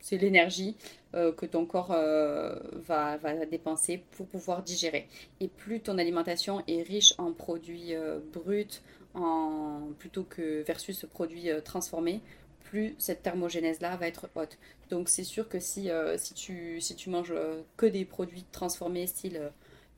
c'est 0.00 0.16
l'énergie 0.16 0.76
euh, 1.14 1.32
que 1.32 1.44
ton 1.44 1.66
corps 1.66 1.88
va, 1.88 3.16
va, 3.16 3.46
dépenser 3.46 4.04
pour 4.12 4.26
pouvoir 4.26 4.62
digérer. 4.62 5.08
Et 5.40 5.48
plus 5.48 5.80
ton 5.80 5.98
alimentation 5.98 6.62
est 6.68 6.82
riche 6.82 7.14
en 7.18 7.32
produits 7.32 7.94
bruts, 8.32 8.80
en, 9.14 9.88
plutôt 9.98 10.22
que 10.22 10.62
versus 10.62 11.04
produits 11.10 11.48
transformés, 11.64 12.20
plus 12.62 12.94
cette 12.98 13.22
thermogénèse-là 13.24 13.96
va 13.96 14.06
être 14.06 14.28
haute. 14.36 14.56
Donc 14.88 15.08
c'est 15.08 15.24
sûr 15.24 15.48
que 15.48 15.58
si, 15.58 15.90
si, 16.16 16.34
tu, 16.34 16.80
si 16.80 16.94
tu 16.94 17.10
manges 17.10 17.34
que 17.76 17.86
des 17.86 18.04
produits 18.04 18.44
transformés, 18.52 19.08
style 19.08 19.50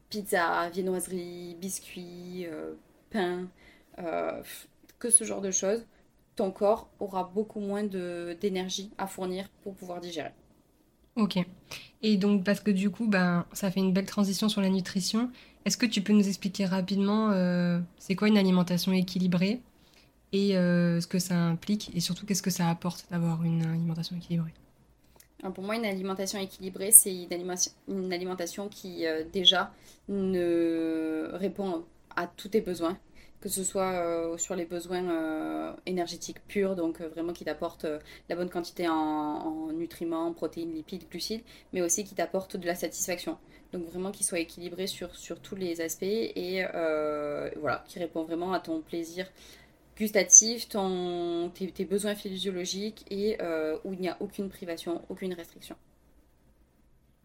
pizza, 0.09 0.71
viennoiserie, 0.71 1.57
biscuits, 1.61 2.47
pain, 3.11 3.49
que 5.03 5.11
ce 5.11 5.25
genre 5.25 5.41
de 5.41 5.51
choses, 5.51 5.85
ton 6.37 6.53
corps 6.53 6.89
aura 7.01 7.25
beaucoup 7.35 7.59
moins 7.59 7.83
d'énergie 7.83 8.91
à 8.99 9.09
fournir 9.09 9.49
pour 9.63 9.75
pouvoir 9.75 10.01
digérer. 10.01 10.31
Ok. 11.17 11.39
Et 12.03 12.17
donc, 12.17 12.45
parce 12.45 12.61
que 12.61 12.71
du 12.71 12.89
coup, 12.89 13.09
ben, 13.09 13.45
ça 13.53 13.71
fait 13.73 13.81
une 13.81 13.93
belle 13.93 14.07
transition 14.07 14.49
sur 14.49 14.61
la 14.61 14.69
nutrition. 14.69 15.29
Est-ce 15.65 15.77
que 15.77 15.87
tu 15.87 16.03
peux 16.03 16.13
nous 16.13 16.29
expliquer 16.29 16.67
rapidement 16.67 17.31
euh, 17.33 17.81
c'est 17.99 18.15
quoi 18.15 18.29
une 18.29 18.39
alimentation 18.39 18.93
équilibrée 18.93 19.61
et 20.33 20.57
euh, 20.57 21.01
ce 21.01 21.07
que 21.09 21.19
ça 21.19 21.35
implique 21.35 21.91
et 21.95 22.01
surtout 22.01 22.25
qu'est-ce 22.25 22.43
que 22.43 22.51
ça 22.51 22.69
apporte 22.71 23.05
d'avoir 23.11 23.43
une 23.43 23.65
alimentation 23.67 24.17
équilibrée? 24.17 24.55
Pour 25.55 25.65
moi, 25.65 25.75
une 25.75 25.85
alimentation 25.85 26.39
équilibrée, 26.39 26.93
c'est 26.93 27.13
une, 27.89 28.13
alimentation 28.13 28.69
qui 28.69 29.05
euh, 29.07 29.25
déjà 29.33 29.73
ne 30.09 31.29
répond 31.33 31.85
à 32.15 32.29
tous 32.29 32.49
tes 32.49 32.61
besoins, 32.61 32.97
que 33.43 33.49
ce 33.49 33.65
soit 33.65 33.93
euh, 33.93 34.39
sur 34.39 34.55
les 34.55 34.65
besoins 34.65 35.05
euh, 35.11 35.73
énergétiques 35.85 36.39
purs, 36.47 36.77
donc 36.77 37.01
euh, 37.01 37.09
vraiment 37.09 37.33
qui 37.33 37.45
t'apporte 37.45 37.85
la 38.29 38.37
bonne 38.37 38.49
quantité 38.49 38.89
en, 38.89 39.73
nutriments, 39.73 40.33
protéines, 40.33 40.73
lipides, 40.73 41.09
glucides, 41.11 41.43
mais 41.73 41.83
aussi 41.83 42.05
qui 42.05 42.15
t'apporte 42.15 42.57
de 42.57 42.67
la 42.67 42.77
satisfaction. 42.77 43.37
Donc 43.73 43.85
vraiment 43.87 44.13
qu'il 44.13 44.25
soit 44.25 44.39
équilibré 44.39 44.87
sur, 44.87 45.11
tous 45.43 45.57
les 45.57 45.81
aspects 45.81 46.05
et 46.05 46.63
voilà, 47.57 47.85
qui 47.89 47.99
répond 47.99 48.23
vraiment 48.23 48.53
à 48.53 48.61
ton 48.61 48.81
plaisir 48.81 49.27
gustatif, 49.97 50.69
ton, 50.69 51.51
tes, 51.51 51.85
besoins 51.85 52.15
physiologiques 52.15 53.05
et 53.11 53.39
où 53.85 53.95
il 53.95 54.01
n'y 54.01 54.09
a 54.09 54.17
aucune 54.21 54.51
privation, 54.51 55.03
aucune 55.09 55.33
restriction. 55.33 55.75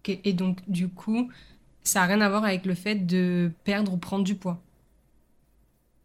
Et 0.08 0.32
donc 0.32 0.60
du 0.70 0.88
coup, 0.88 1.30
ça 1.84 2.00
n'a 2.00 2.06
rien 2.06 2.22
à 2.22 2.30
voir 2.30 2.46
avec 2.46 2.66
le 2.66 2.76
fait 2.76 2.96
de 2.96 3.52
perdre 3.66 3.94
ou 3.94 3.98
prendre 3.98 4.24
du 4.24 4.36
poids? 4.36 4.62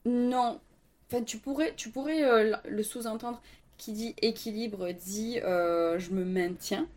Non. 0.05 0.61
Enfin, 1.09 1.23
tu 1.23 1.39
pourrais, 1.39 1.75
tu 1.77 1.91
pourrais 1.91 2.25
euh, 2.25 2.57
le 2.69 2.83
sous-entendre 2.83 3.41
qui 3.77 3.93
dit 3.93 4.15
équilibre 4.23 4.93
dit 4.93 5.41
euh, 5.41 5.99
je 5.99 6.11
me 6.13 6.25
maintiens. 6.25 6.89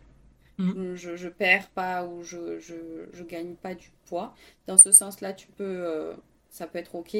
Mm. 0.58 0.94
Je, 0.94 1.16
je 1.16 1.28
perds 1.28 1.68
pas 1.68 2.06
ou 2.06 2.22
je, 2.22 2.58
je, 2.58 3.22
gagne 3.24 3.54
pas 3.54 3.74
du 3.74 3.90
poids. 4.06 4.34
Dans 4.66 4.78
ce 4.78 4.90
sens-là, 4.90 5.34
tu 5.34 5.48
peux, 5.48 5.64
euh, 5.64 6.14
ça 6.48 6.66
peut 6.66 6.78
être 6.78 6.94
ok. 6.94 7.14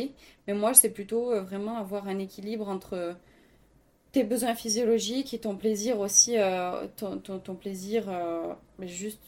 Mais 0.46 0.54
moi, 0.54 0.72
c'est 0.72 0.90
plutôt 0.90 1.38
vraiment 1.42 1.76
avoir 1.76 2.08
un 2.08 2.18
équilibre 2.18 2.68
entre 2.68 3.14
tes 4.12 4.24
besoins 4.24 4.54
physiologiques 4.54 5.34
et 5.34 5.38
ton 5.38 5.56
plaisir 5.56 6.00
aussi, 6.00 6.36
ton, 6.96 7.18
ton, 7.18 7.54
plaisir 7.54 8.04
juste 8.80 9.20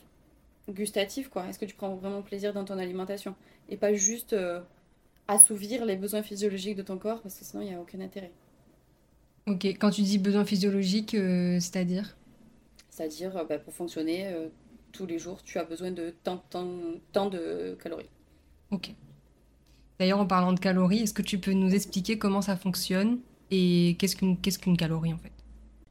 gustatif, 0.70 1.28
quoi. 1.28 1.46
Est-ce 1.46 1.59
que 1.59 1.66
tu 1.66 1.74
prends 1.74 1.94
vraiment 1.94 2.22
plaisir 2.22 2.54
dans 2.54 2.64
ton 2.64 2.78
alimentation? 2.78 3.34
Et 3.68 3.76
pas 3.76 3.92
juste 3.92 4.34
assouvir 5.28 5.84
les 5.84 5.96
besoins 5.96 6.22
physiologiques 6.22 6.76
de 6.76 6.82
ton 6.82 6.98
corps 6.98 7.20
parce 7.20 7.38
que 7.38 7.44
sinon 7.44 7.62
il 7.62 7.68
n'y 7.68 7.74
a 7.74 7.80
aucun 7.80 8.00
intérêt. 8.00 8.32
Ok, 9.46 9.64
quand 9.64 9.90
tu 9.90 10.02
dis 10.02 10.18
besoins 10.18 10.44
physiologiques, 10.44 11.14
euh, 11.14 11.58
c'est-à-dire? 11.60 12.16
C'est-à-dire, 12.90 13.36
euh, 13.36 13.44
bah, 13.44 13.58
pour 13.58 13.72
fonctionner 13.72 14.26
euh, 14.26 14.48
tous 14.92 15.06
les 15.06 15.18
jours, 15.18 15.42
tu 15.42 15.58
as 15.58 15.64
besoin 15.64 15.90
de 15.90 16.14
tant, 16.22 16.42
tant, 16.50 17.30
de 17.30 17.78
calories. 17.82 18.10
Ok. 18.70 18.92
D'ailleurs, 19.98 20.20
en 20.20 20.26
parlant 20.26 20.52
de 20.52 20.60
calories, 20.60 21.00
est-ce 21.00 21.14
que 21.14 21.22
tu 21.22 21.38
peux 21.38 21.52
nous 21.52 21.74
expliquer 21.74 22.18
comment 22.18 22.42
ça 22.42 22.56
fonctionne 22.56 23.20
et 23.50 23.96
qu'est-ce 23.98 24.16
qu'une 24.16 24.38
qu'est-ce 24.38 24.58
qu'une 24.58 24.76
calorie 24.76 25.14
en 25.14 25.18
fait? 25.18 25.32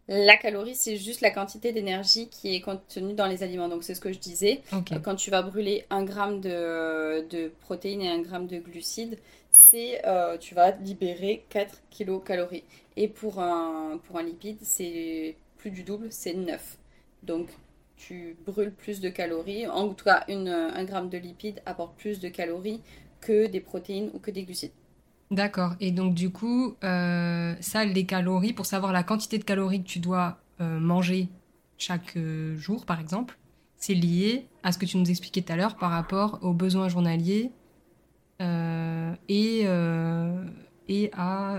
La 0.07 0.37
calorie, 0.37 0.75
c'est 0.75 0.95
juste 0.97 1.21
la 1.21 1.31
quantité 1.31 1.73
d'énergie 1.73 2.29
qui 2.29 2.55
est 2.55 2.61
contenue 2.61 3.13
dans 3.13 3.27
les 3.27 3.43
aliments. 3.43 3.67
Donc, 3.67 3.83
c'est 3.83 3.93
ce 3.95 3.99
que 4.01 4.13
je 4.13 4.19
disais. 4.19 4.61
Quand 5.03 5.15
tu 5.15 5.31
vas 5.31 5.41
brûler 5.41 5.85
un 5.89 6.03
gramme 6.03 6.39
de, 6.39 7.27
de 7.29 7.51
protéines 7.61 8.01
et 8.01 8.09
un 8.09 8.21
gramme 8.21 8.47
de 8.47 8.57
glucides, 8.57 9.17
c'est 9.51 10.05
euh, 10.05 10.37
tu 10.37 10.55
vas 10.55 10.71
libérer 10.71 11.45
4 11.49 11.81
kilocalories. 11.89 12.63
Et 12.95 13.07
pour 13.09 13.39
un, 13.39 13.99
pour 14.05 14.17
un 14.17 14.23
lipide, 14.23 14.57
c'est 14.61 15.35
plus 15.57 15.71
du 15.71 15.83
double, 15.83 16.07
c'est 16.11 16.33
9. 16.33 16.77
Donc, 17.23 17.49
tu 17.97 18.37
brûles 18.45 18.71
plus 18.73 19.01
de 19.01 19.09
calories. 19.09 19.67
En 19.67 19.89
tout 19.89 20.05
cas, 20.05 20.23
une, 20.29 20.47
un 20.47 20.83
gramme 20.85 21.09
de 21.09 21.17
lipides 21.17 21.61
apporte 21.65 21.97
plus 21.97 22.19
de 22.19 22.29
calories 22.29 22.81
que 23.19 23.47
des 23.47 23.59
protéines 23.59 24.11
ou 24.13 24.19
que 24.19 24.31
des 24.31 24.43
glucides. 24.43 24.71
D'accord. 25.29 25.73
Et 25.79 25.91
donc, 25.91 26.13
du 26.13 26.31
coup, 26.31 26.75
euh, 26.83 27.53
ça, 27.59 27.83
les 27.83 28.05
calories, 28.05 28.53
pour 28.53 28.65
savoir 28.65 28.93
la 28.93 29.03
quantité 29.03 29.37
de 29.37 29.43
calories 29.43 29.83
que 29.83 29.87
tu 29.87 29.99
dois 29.99 30.37
euh, 30.61 30.79
manger 30.79 31.27
chaque 31.77 32.15
euh, 32.15 32.55
jour, 32.57 32.85
par 32.85 32.99
exemple, 32.99 33.37
c'est 33.75 33.93
lié 33.93 34.47
à 34.63 34.71
ce 34.71 34.77
que 34.77 34.85
tu 34.85 34.97
nous 34.97 35.09
expliquais 35.09 35.41
tout 35.41 35.51
à 35.51 35.57
l'heure 35.57 35.75
par 35.75 35.91
rapport 35.91 36.39
aux 36.41 36.53
besoins 36.53 36.87
journaliers 36.87 37.51
et, 38.39 39.67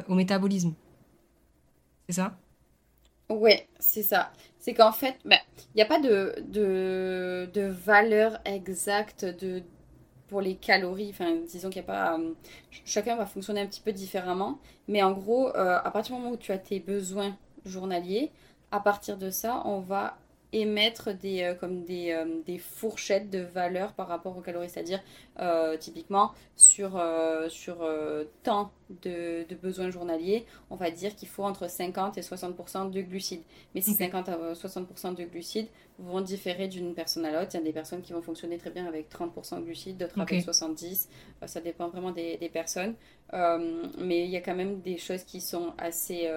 au 0.09 0.15
métabolisme. 0.15 0.75
C'est 2.09 2.15
ça? 2.15 2.39
Oui, 3.29 3.53
c'est 3.79 4.03
ça. 4.03 4.33
C'est 4.59 4.73
qu'en 4.73 4.93
fait, 4.93 5.17
ben, 5.27 5.39
il 5.75 5.77
n'y 5.77 5.83
a 5.83 5.87
pas 5.87 6.01
de, 6.01 6.35
de, 6.49 7.51
de 7.53 7.63
valeur 7.67 8.41
exacte 8.47 9.27
de 9.27 9.63
pour 10.29 10.41
les 10.41 10.55
calories, 10.55 11.11
enfin 11.11 11.37
disons 11.47 11.71
qu'il 11.71 11.83
n'y 11.83 11.89
a 11.89 11.93
pas... 11.93 12.19
Euh, 12.19 12.33
chacun 12.85 13.17
va 13.17 13.27
fonctionner 13.27 13.61
un 13.61 13.67
petit 13.67 13.81
peu 13.81 13.93
différemment, 13.93 14.59
mais 14.87 15.03
en 15.03 15.13
gros, 15.13 15.49
euh, 15.57 15.79
à 15.83 15.91
partir 15.91 16.15
du 16.15 16.23
moment 16.23 16.35
où 16.35 16.37
tu 16.37 16.53
as 16.53 16.59
tes 16.59 16.81
besoins 16.81 17.37
journaliers, 17.65 18.31
à 18.71 18.81
partir 18.81 19.17
de 19.17 19.31
ça, 19.31 19.63
on 19.65 19.81
va 19.81 20.19
émettre 20.53 21.15
des, 21.15 21.43
euh, 21.43 21.55
comme 21.55 21.85
des, 21.85 22.13
euh, 22.13 22.41
des, 22.47 22.59
fourchettes 22.59 23.29
de 23.31 23.41
valeur 23.41 23.93
par 23.93 24.09
rapport 24.09 24.37
aux 24.37 24.41
calories. 24.41 24.71
C'est-à-dire, 24.71 25.01
euh, 25.41 25.77
typiquement, 25.77 26.33
sur, 26.57 27.01
sur 27.49 27.87
tant 28.43 28.73
de, 29.03 29.45
de, 29.49 29.55
besoins 29.55 29.91
journaliers, 29.91 30.45
on 30.71 30.77
va 30.77 30.91
dire 30.91 31.15
qu'il 31.15 31.29
faut 31.29 31.45
entre 31.45 31.69
50 31.69 32.19
et 32.19 32.23
60% 32.23 32.91
de 32.91 33.01
glucides. 33.03 33.43
Mais 33.75 33.81
ces 33.81 33.93
50 33.93 34.29
à 34.29 34.53
60% 34.55 35.15
de 35.15 35.25
glucides 35.25 35.69
vont 35.99 36.21
différer 36.21 36.69
d'une 36.69 36.95
personne 36.95 37.25
à 37.25 37.33
l'autre. 37.33 37.51
Il 37.55 37.59
y 37.59 37.61
a 37.61 37.65
des 37.65 37.73
personnes 37.73 38.03
qui 38.03 38.13
vont 38.13 38.23
fonctionner 38.23 38.59
très 38.59 38.71
bien 38.71 38.87
avec 38.87 39.11
30% 39.11 39.61
de 39.61 39.65
glucides, 39.65 39.99
d'autres 39.99 40.21
avec 40.21 40.43
70. 40.43 41.09
ça 41.47 41.61
dépend 41.61 41.89
vraiment 41.89 42.11
des, 42.11 42.37
des 42.39 42.49
personnes. 42.49 42.95
mais 43.33 44.25
il 44.25 44.31
y 44.31 44.37
a 44.37 44.41
quand 44.41 44.57
même 44.57 44.81
des 44.81 44.99
choses 44.99 45.25
qui 45.25 45.41
sont 45.41 45.75
assez 45.79 46.29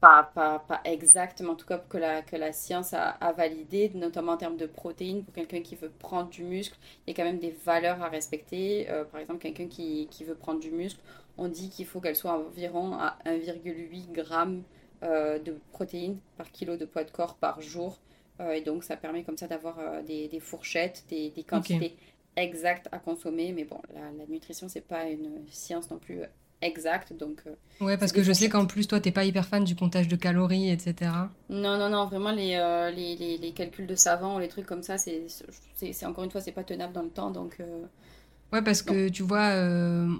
pas, 0.00 0.30
pas, 0.34 0.58
pas, 0.58 0.80
exactement, 0.84 1.52
en 1.52 1.56
tout 1.56 1.66
cas 1.66 1.78
que 1.78 1.96
la, 1.96 2.22
que 2.22 2.36
la 2.36 2.52
science 2.52 2.92
a, 2.92 3.10
a 3.10 3.32
validé, 3.32 3.90
notamment 3.94 4.32
en 4.32 4.36
termes 4.36 4.56
de 4.56 4.66
protéines. 4.66 5.24
Pour 5.24 5.34
quelqu'un 5.34 5.62
qui 5.62 5.74
veut 5.74 5.90
prendre 5.90 6.28
du 6.28 6.44
muscle, 6.44 6.76
il 7.06 7.10
y 7.10 7.14
a 7.14 7.16
quand 7.16 7.24
même 7.24 7.38
des 7.38 7.56
valeurs 7.64 8.02
à 8.02 8.08
respecter. 8.08 8.90
Euh, 8.90 9.04
par 9.04 9.20
exemple, 9.20 9.40
quelqu'un 9.40 9.68
qui, 9.68 10.06
qui, 10.10 10.24
veut 10.24 10.34
prendre 10.34 10.60
du 10.60 10.70
muscle, 10.70 11.00
on 11.38 11.48
dit 11.48 11.70
qu'il 11.70 11.86
faut 11.86 12.00
qu'elle 12.00 12.16
soit 12.16 12.32
environ 12.32 12.92
à 12.94 13.18
1,8 13.24 14.14
g 14.14 14.62
euh, 15.02 15.38
de 15.38 15.58
protéines 15.72 16.18
par 16.36 16.50
kilo 16.52 16.76
de 16.76 16.84
poids 16.84 17.04
de 17.04 17.10
corps 17.10 17.36
par 17.36 17.62
jour. 17.62 17.98
Euh, 18.40 18.52
et 18.52 18.60
donc, 18.60 18.84
ça 18.84 18.96
permet 18.96 19.24
comme 19.24 19.38
ça 19.38 19.46
d'avoir 19.46 20.02
des, 20.02 20.28
des, 20.28 20.40
fourchettes, 20.40 21.04
des, 21.08 21.30
des 21.30 21.42
quantités 21.42 21.96
exactes 22.36 22.88
à 22.92 22.98
consommer. 22.98 23.52
Mais 23.52 23.64
bon, 23.64 23.80
la, 23.94 24.12
la 24.12 24.26
nutrition, 24.26 24.68
c'est 24.68 24.86
pas 24.86 25.08
une 25.08 25.46
science 25.48 25.90
non 25.90 25.98
plus 25.98 26.20
exact. 26.62 27.12
Donc, 27.12 27.42
euh, 27.46 27.84
ouais, 27.84 27.96
parce 27.96 28.12
que 28.12 28.22
je 28.22 28.32
sais 28.32 28.48
qu'en 28.48 28.66
plus, 28.66 28.86
toi, 28.86 29.00
t'es 29.00 29.12
pas 29.12 29.24
hyper 29.24 29.46
fan 29.46 29.64
du 29.64 29.76
comptage 29.76 30.08
de 30.08 30.16
calories, 30.16 30.70
etc. 30.70 31.10
Non, 31.48 31.78
non, 31.78 31.88
non, 31.88 32.06
vraiment, 32.06 32.32
les, 32.32 32.56
euh, 32.56 32.90
les, 32.90 33.16
les, 33.16 33.38
les, 33.38 33.52
calculs 33.52 33.86
de 33.86 33.94
savants, 33.94 34.38
les 34.38 34.48
trucs 34.48 34.66
comme 34.66 34.82
ça, 34.82 34.98
c'est 34.98 35.26
encore 36.04 36.24
une 36.24 36.30
fois, 36.30 36.40
c'est 36.40 36.52
pas 36.52 36.64
tenable 36.64 36.92
dans 36.92 37.02
le 37.02 37.10
temps. 37.10 37.30
Donc, 37.30 37.56
euh, 37.60 37.84
Ouais, 38.52 38.62
parce 38.62 38.80
que 38.80 39.08
tu 39.08 39.24
vois, 39.24 39.56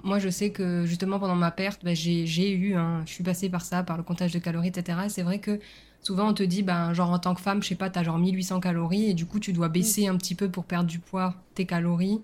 moi, 0.02 0.18
je 0.18 0.28
sais 0.28 0.50
que 0.50 0.84
justement, 0.84 1.20
pendant 1.20 1.36
ma 1.36 1.52
perte, 1.52 1.84
bah, 1.84 1.94
j'ai 1.94 2.50
eu, 2.50 2.74
hein, 2.74 3.02
je 3.06 3.12
suis 3.12 3.22
passée 3.22 3.48
par 3.48 3.62
ça, 3.62 3.84
par 3.84 3.96
le 3.96 4.02
comptage 4.02 4.32
de 4.32 4.40
calories, 4.40 4.68
etc. 4.68 4.98
c'est 5.08 5.22
vrai 5.22 5.38
que 5.38 5.60
souvent, 6.02 6.28
on 6.28 6.34
te 6.34 6.42
dit, 6.42 6.64
ben, 6.64 6.92
genre, 6.92 7.10
en 7.10 7.20
tant 7.20 7.34
que 7.34 7.40
femme, 7.40 7.62
je 7.62 7.68
sais 7.68 7.74
pas, 7.76 7.88
t'as 7.88 8.02
genre 8.02 8.18
1800 8.18 8.60
calories, 8.60 9.10
et 9.10 9.14
du 9.14 9.26
coup, 9.26 9.38
tu 9.38 9.52
dois 9.52 9.68
baisser 9.68 10.08
mm. 10.08 10.14
un 10.14 10.16
petit 10.16 10.34
peu 10.34 10.48
pour 10.48 10.64
perdre 10.64 10.88
du 10.88 10.98
poids, 10.98 11.34
tes 11.54 11.66
calories. 11.66 12.20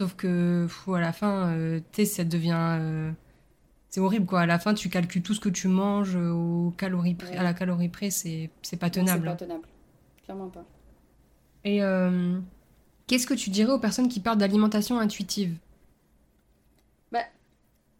Sauf 0.00 0.14
que 0.14 0.66
fou, 0.68 0.94
à 0.94 1.00
la 1.00 1.12
fin, 1.12 1.52
euh, 1.52 1.80
tu 1.92 2.04
sais, 2.04 2.04
ça 2.06 2.24
devient. 2.24 2.78
Euh, 2.80 3.10
c'est 3.90 4.00
horrible, 4.00 4.26
quoi. 4.26 4.42
À 4.42 4.46
la 4.46 4.58
fin, 4.58 4.74
tu 4.74 4.90
calcules 4.90 5.22
tout 5.22 5.34
ce 5.34 5.40
que 5.40 5.48
tu 5.48 5.68
manges 5.68 6.16
aux 6.16 6.72
calories 6.78 7.16
à 7.36 7.42
la 7.42 7.54
calorie 7.54 7.88
près, 7.88 8.10
c'est 8.10 8.50
pas 8.80 8.90
tenable. 8.90 9.22
C'est 9.24 9.30
pas 9.30 9.36
tenable. 9.36 9.68
Clairement 10.24 10.50
pas. 10.50 10.64
Et 11.64 11.82
euh, 11.82 12.40
qu'est-ce 13.06 13.26
que 13.26 13.34
tu 13.34 13.50
dirais 13.50 13.72
aux 13.72 13.78
personnes 13.80 14.08
qui 14.08 14.20
parlent 14.20 14.38
d'alimentation 14.38 14.98
intuitive? 14.98 15.56
Bah, 17.12 17.24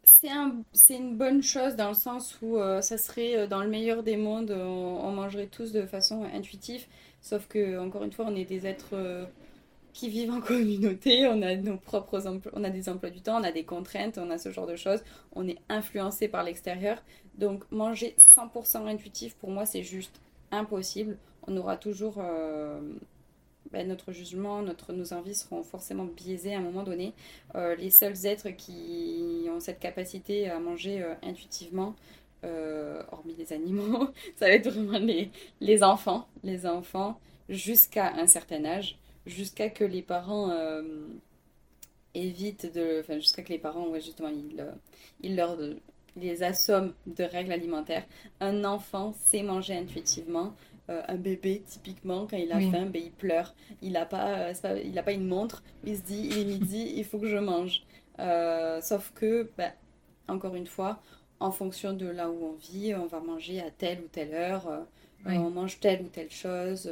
C'est 0.05 0.30
un, 0.30 0.64
une 0.90 1.16
bonne 1.16 1.42
chose 1.42 1.76
dans 1.76 1.88
le 1.88 1.94
sens 1.94 2.38
où 2.42 2.59
euh, 2.59 2.80
ça 2.82 2.99
serait 2.99 3.36
euh, 3.36 3.46
dans 3.46 3.62
le 3.62 3.68
meilleur 3.70 4.03
des 4.03 4.16
mondes, 4.16 4.51
on, 4.53 5.01
on 5.05 5.12
mangerait 5.12 5.49
tous 5.49 5.72
de 5.72 5.86
façon 5.86 6.24
intuitive, 6.34 6.86
sauf 7.22 7.46
que 7.49 7.78
encore 7.78 8.05
une 8.05 8.12
fois, 8.12 8.26
on 8.28 8.36
est 8.36 8.44
des 8.44 8.66
êtres 8.66 8.90
euh, 8.94 9.26
qui 9.99 10.09
vivent 10.09 10.30
en 10.30 10.40
communauté, 10.53 11.26
on 11.26 11.42
a 11.42 11.57
nos 11.57 11.76
propres 11.76 12.26
emplois, 12.26 12.53
on 12.55 12.62
a 12.62 12.70
des 12.70 12.88
emplois 12.88 13.11
du 13.11 13.20
temps, 13.20 13.40
on 13.40 13.44
a 13.44 13.51
des 13.51 13.64
contraintes, 13.64 14.16
on 14.16 14.30
a 14.30 14.38
ce 14.38 14.53
genre 14.53 14.66
de 14.66 14.76
choses, 14.76 15.03
on 15.32 15.49
est 15.49 15.59
influencé 15.68 16.28
par 16.28 16.44
l'extérieur. 16.44 17.03
Donc 17.36 17.64
manger 17.72 18.14
100% 18.36 18.86
intuitif, 18.86 19.34
pour 19.34 19.51
moi, 19.51 19.66
c'est 19.66 19.82
juste 19.82 20.20
impossible. 20.53 21.18
On 21.49 21.57
aura 21.57 21.76
toujours 21.76 22.18
euh, 22.18 22.80
ben, 23.72 23.88
notre 23.88 24.12
jugement, 24.12 24.62
notre, 24.62 24.92
nos 24.92 25.12
envies 25.12 25.34
seront 25.34 25.64
forcément 25.64 26.05
biaisées 26.05 26.55
à 26.55 26.59
un 26.59 26.62
moment 26.62 26.84
donné. 26.84 27.12
Euh, 27.57 27.74
les 27.74 27.90
seuls 27.90 28.24
êtres 28.24 28.51
qui 28.51 29.46
ont 29.51 29.59
cette 29.59 29.80
capacité 29.80 30.49
à 30.49 30.61
manger 30.61 31.03
euh, 31.03 31.14
intuitivement, 31.22 31.96
hormis 33.11 33.34
les 33.36 33.53
animaux, 33.53 34.11
ça 34.36 34.46
va 34.46 34.53
être 34.53 34.70
vraiment 34.70 35.05
les, 35.05 35.32
les 35.61 35.82
enfants. 35.82 36.28
Les 36.44 36.66
enfants 36.66 37.18
jusqu'à 37.49 38.12
un 38.14 38.28
certain 38.28 38.64
âge, 38.64 38.96
jusqu'à 39.29 39.68
que 39.70 39.85
les 39.85 40.03
parents 40.03 40.51
euh, 40.51 40.83
évitent 42.14 42.72
de... 42.74 42.99
Enfin, 43.01 43.18
jusqu'à 43.18 43.43
que 43.43 43.51
les 43.51 43.59
parents, 43.59 43.87
ouais, 43.89 44.01
justement, 44.01 44.29
ils, 44.29 44.64
ils 45.22 45.37
leur... 45.37 45.57
les 46.16 46.43
assomment 46.43 46.93
de 47.07 47.24
règles 47.24 47.53
alimentaires. 47.53 48.05
Un 48.41 48.64
enfant 48.64 49.14
sait 49.20 49.43
manger 49.43 49.76
intuitivement. 49.76 50.55
Euh, 50.91 51.03
un 51.07 51.16
bébé, 51.16 51.62
typiquement, 51.66 52.26
quand 52.26 52.39
il 52.39 52.51
a 52.51 52.57
Oui. 52.57 52.70
faim, 52.70 52.87
ben, 52.87 53.03
il 53.03 53.12
pleure. 53.12 53.55
Il 53.83 53.93
n'a 53.93 54.07
pas, 54.07 54.49
euh, 54.49 54.55
pas- 54.61 54.79
il 54.79 54.99
a 54.99 55.03
pas 55.03 55.12
une 55.12 55.26
montre. 55.29 55.62
Il 55.85 55.97
se 55.97 56.03
dit, 56.03 56.29
il 56.31 56.39
est 56.39 56.45
midi, 56.45 56.93
il 56.97 57.05
faut 57.05 57.18
que 57.18 57.29
je 57.29 57.37
mange. 57.37 57.83
Euh, 58.18 58.81
sauf 58.81 59.12
que, 59.14 59.51
ben, 59.59 59.70
encore 60.29 60.55
une 60.55 60.66
fois, 60.66 61.01
en 61.41 61.53
fonction 61.53 61.93
de 61.93 62.07
là 62.07 62.31
où 62.31 62.43
on 62.43 62.53
vit, 62.55 62.95
on 62.95 63.07
va 63.07 63.20
manger 63.20 63.61
à 63.61 63.70
telle 63.70 64.01
ou 64.01 64.09
telle 64.09 64.35
heure. 64.35 64.87
Oui. 65.26 65.37
on 65.37 65.51
mange 65.51 65.79
telle 65.81 66.03
ou 66.03 66.09
telle 66.09 66.31
chose. 66.31 66.91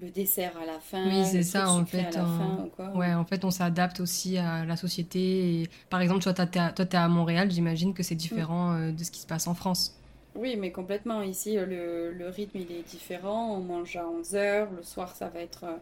Le 0.00 0.10
dessert 0.10 0.56
à 0.58 0.66
la 0.66 0.80
fin, 0.80 1.02
Oui, 1.04 1.24
c'est 1.24 1.42
ça, 1.42 1.70
en 1.70 1.84
sucré 1.84 2.04
à 2.04 2.10
fait, 2.10 2.12
la 2.12 2.24
on- 2.24 2.26
fin, 2.26 2.64
ou 2.64 2.70
quoi. 2.70 2.94
Ouais, 2.94 3.12
en 3.14 3.24
fait, 3.24 3.44
on 3.44 3.50
s'adapte 3.50 4.00
aussi 4.00 4.38
à 4.38 4.64
la 4.64 4.76
société. 4.76 5.62
Et, 5.62 5.70
par 5.90 6.00
exemple, 6.00 6.22
toi, 6.22 6.32
t'as- 6.34 6.46
t'es 6.72 6.96
à, 6.96 7.08
Montréal, 7.08 7.50
j'imagine 7.50 7.94
que 7.94 8.02
c'est 8.02 8.14
différent 8.14 8.72
euh, 8.74 8.92
de 8.92 9.04
ce 9.04 9.10
qui 9.10 9.20
se 9.20 9.26
passe 9.26 9.46
en 9.46 9.54
France. 9.54 10.00
Oui, 10.34 10.56
mais 10.56 10.70
complètement. 10.72 11.22
Ici, 11.22 11.56
euh, 11.58 11.66
le, 11.66 12.12
le 12.12 12.28
rythme, 12.28 12.58
il 12.58 12.70
est 12.72 12.82
différent. 12.82 13.56
On 13.56 13.60
mange 13.62 13.96
à 13.96 14.06
11 14.08 14.34
heures. 14.34 14.70
Le 14.72 14.82
soir, 14.82 15.14
ça 15.16 15.28
va 15.28 15.40
être 15.40 15.64
euh, 15.64 15.76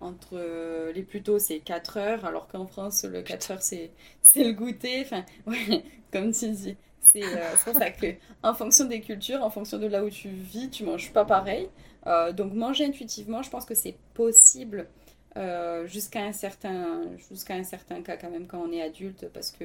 entre... 0.00 0.30
euh, 0.34 0.92
les 0.92 1.02
plus 1.02 1.22
tôt, 1.22 1.38
c'est 1.38 1.60
4 1.60 1.96
heures, 1.98 2.24
alors 2.24 2.48
qu'en 2.48 2.66
France, 2.66 3.04
le 3.04 3.22
4 3.22 3.52
heures, 3.52 3.62
c'est 3.62 3.92
le 4.36 4.52
goûter. 4.52 5.02
Enfin, 5.02 5.24
ouais, 5.46 5.84
comme 6.12 6.32
tu 6.32 6.50
dis. 6.50 6.76
C'est 7.12 7.36
euh, 7.36 7.56
c'est 7.56 7.64
pour 7.64 7.74
ça 7.74 7.90
que, 7.90 8.06
en 8.42 8.54
fonction 8.54 8.84
des 8.84 9.00
cultures, 9.00 9.42
en 9.42 9.50
fonction 9.50 9.78
de 9.78 9.86
là 9.86 10.04
où 10.04 10.10
tu 10.10 10.28
vis, 10.28 10.70
tu 10.70 10.84
manges 10.84 11.12
pas 11.12 11.24
pareil. 11.24 11.68
Euh, 12.06 12.32
donc, 12.32 12.52
manger 12.54 12.86
intuitivement, 12.86 13.42
je 13.42 13.50
pense 13.50 13.64
que 13.64 13.74
c'est 13.74 13.96
possible 14.14 14.88
euh, 15.36 15.86
jusqu'à 15.86 16.24
un 16.24 16.32
certain, 16.32 17.02
un 17.50 17.64
certain 17.64 18.02
cas, 18.02 18.16
quand 18.16 18.30
même, 18.30 18.46
quand 18.46 18.60
on 18.60 18.72
est 18.72 18.82
adulte, 18.82 19.28
parce 19.32 19.50
que 19.50 19.64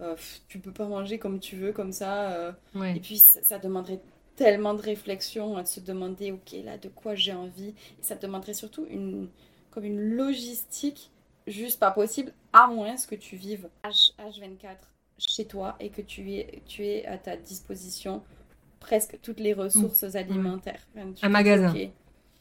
euh, 0.00 0.16
tu 0.48 0.58
peux 0.58 0.72
pas 0.72 0.86
manger 0.86 1.18
comme 1.18 1.40
tu 1.40 1.56
veux, 1.56 1.72
comme 1.72 1.92
ça. 1.92 2.32
euh, 2.32 2.52
Ouais. 2.74 2.96
et 2.96 3.00
puis, 3.00 3.18
ça, 3.18 3.42
ça 3.42 3.58
demanderait 3.58 4.00
tellement 4.36 4.74
de 4.74 4.82
réflexion 4.82 5.56
à 5.56 5.64
se 5.64 5.80
demander, 5.80 6.32
ok, 6.32 6.52
là, 6.64 6.78
de 6.78 6.88
quoi 6.88 7.14
j'ai 7.14 7.32
envie. 7.34 7.70
Et 7.70 8.02
ça 8.02 8.14
demanderait 8.16 8.54
surtout 8.54 8.86
une, 8.88 9.28
comme 9.70 9.84
une 9.84 10.00
logistique 10.00 11.10
juste 11.46 11.78
pas 11.80 11.90
possible, 11.90 12.32
à 12.52 12.66
moins 12.68 12.96
que 13.08 13.14
tu 13.16 13.36
vives 13.36 13.68
H, 13.84 14.12
H24 14.18 14.76
chez 15.18 15.44
toi 15.44 15.76
et 15.80 15.90
que 15.90 16.02
tu 16.02 16.32
aies, 16.32 16.62
tu 16.66 16.84
aies 16.86 17.06
à 17.06 17.18
ta 17.18 17.36
disposition 17.36 18.22
presque 18.82 19.18
toutes 19.22 19.40
les 19.40 19.54
ressources 19.54 20.02
alimentaires. 20.14 20.80
Tu 20.94 21.00
te 21.14 21.26
Un 21.26 21.28
magasin. 21.28 21.74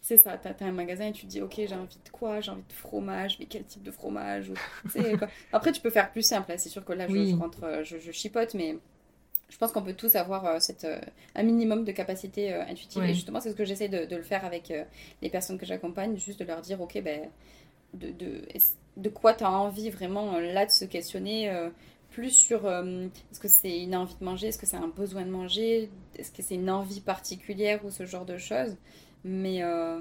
c'est 0.02 0.18
ça, 0.18 0.38
t'as, 0.38 0.54
t'as 0.54 0.66
un 0.66 0.72
magasin 0.72 1.08
et 1.08 1.12
tu 1.12 1.26
te 1.26 1.32
dis, 1.32 1.42
ok, 1.42 1.54
j'ai 1.58 1.76
envie 1.76 2.00
de 2.04 2.10
quoi? 2.12 2.42
J'ai 2.42 2.52
envie 2.52 2.64
de 2.68 2.74
fromage, 2.74 3.38
mais 3.40 3.46
quel 3.46 3.64
type 3.64 3.84
de 3.84 3.92
fromage? 3.92 4.50
Ou, 4.50 4.54
quoi. 5.18 5.28
Après, 5.54 5.72
tu 5.72 5.80
peux 5.82 5.92
faire 5.92 6.12
plus 6.12 6.24
simple, 6.24 6.52
hein. 6.52 6.56
C'est 6.58 6.70
sûr 6.70 6.84
que 6.84 6.94
là, 6.94 7.08
je, 7.08 7.14
Oui. 7.14 7.32
je 7.32 7.36
rentre, 7.36 7.64
euh, 7.64 7.84
je, 7.84 7.98
je 8.00 8.12
chipote, 8.12 8.54
mais 8.56 8.78
je 9.50 9.58
pense 9.58 9.72
qu'on 9.72 9.84
peut 9.84 9.94
tous 9.94 10.16
avoir 10.16 10.46
euh, 10.46 10.60
cette, 10.60 10.86
euh, 10.86 11.00
un 11.36 11.44
minimum 11.44 11.84
de 11.86 11.92
capacité 11.92 12.54
euh, 12.54 12.64
intuitive. 12.64 13.04
Et 13.04 13.14
justement, 13.14 13.40
c'est 13.42 13.52
ce 13.52 13.56
que 13.56 13.66
j'essaie 13.66 13.90
de, 13.90 14.06
de 14.06 14.16
le 14.16 14.24
faire 14.24 14.44
avec 14.46 14.74
les 15.22 15.30
personnes 15.30 15.58
que 15.60 15.66
j'accompagne, 15.66 16.18
juste 16.18 16.40
de 16.40 16.46
leur 16.46 16.62
dire, 16.62 16.82
ok, 16.82 17.00
ben, 17.04 17.30
de, 17.94 18.10
de, 18.12 18.42
de 18.98 19.10
quoi 19.10 19.34
tu 19.34 19.44
as 19.44 19.52
envie 19.52 19.90
vraiment 19.90 20.40
là 20.40 20.66
de 20.66 20.72
se 20.72 20.86
questionner 20.86 21.52
plus 22.12 22.32
sur 22.32 22.66
euh, 22.66 23.08
est-ce 23.32 23.40
que 23.40 23.48
c'est 23.48 23.82
une 23.82 23.96
envie 23.96 24.16
de 24.20 24.24
manger, 24.26 24.48
est-ce 24.48 24.58
que 24.60 24.66
c'est 24.66 24.78
un 24.78 24.88
besoin 24.88 25.26
de 25.26 25.32
manger, 25.32 25.90
est-ce 26.18 26.32
que 26.32 26.42
c'est 26.44 26.56
une 26.56 26.70
envie 26.70 27.02
particulière 27.02 27.84
ou 27.86 27.92
ce 27.92 28.06
genre 28.06 28.26
de 28.26 28.38
choses. 28.38 28.76
Mais, 29.24 29.64
euh, 29.64 30.00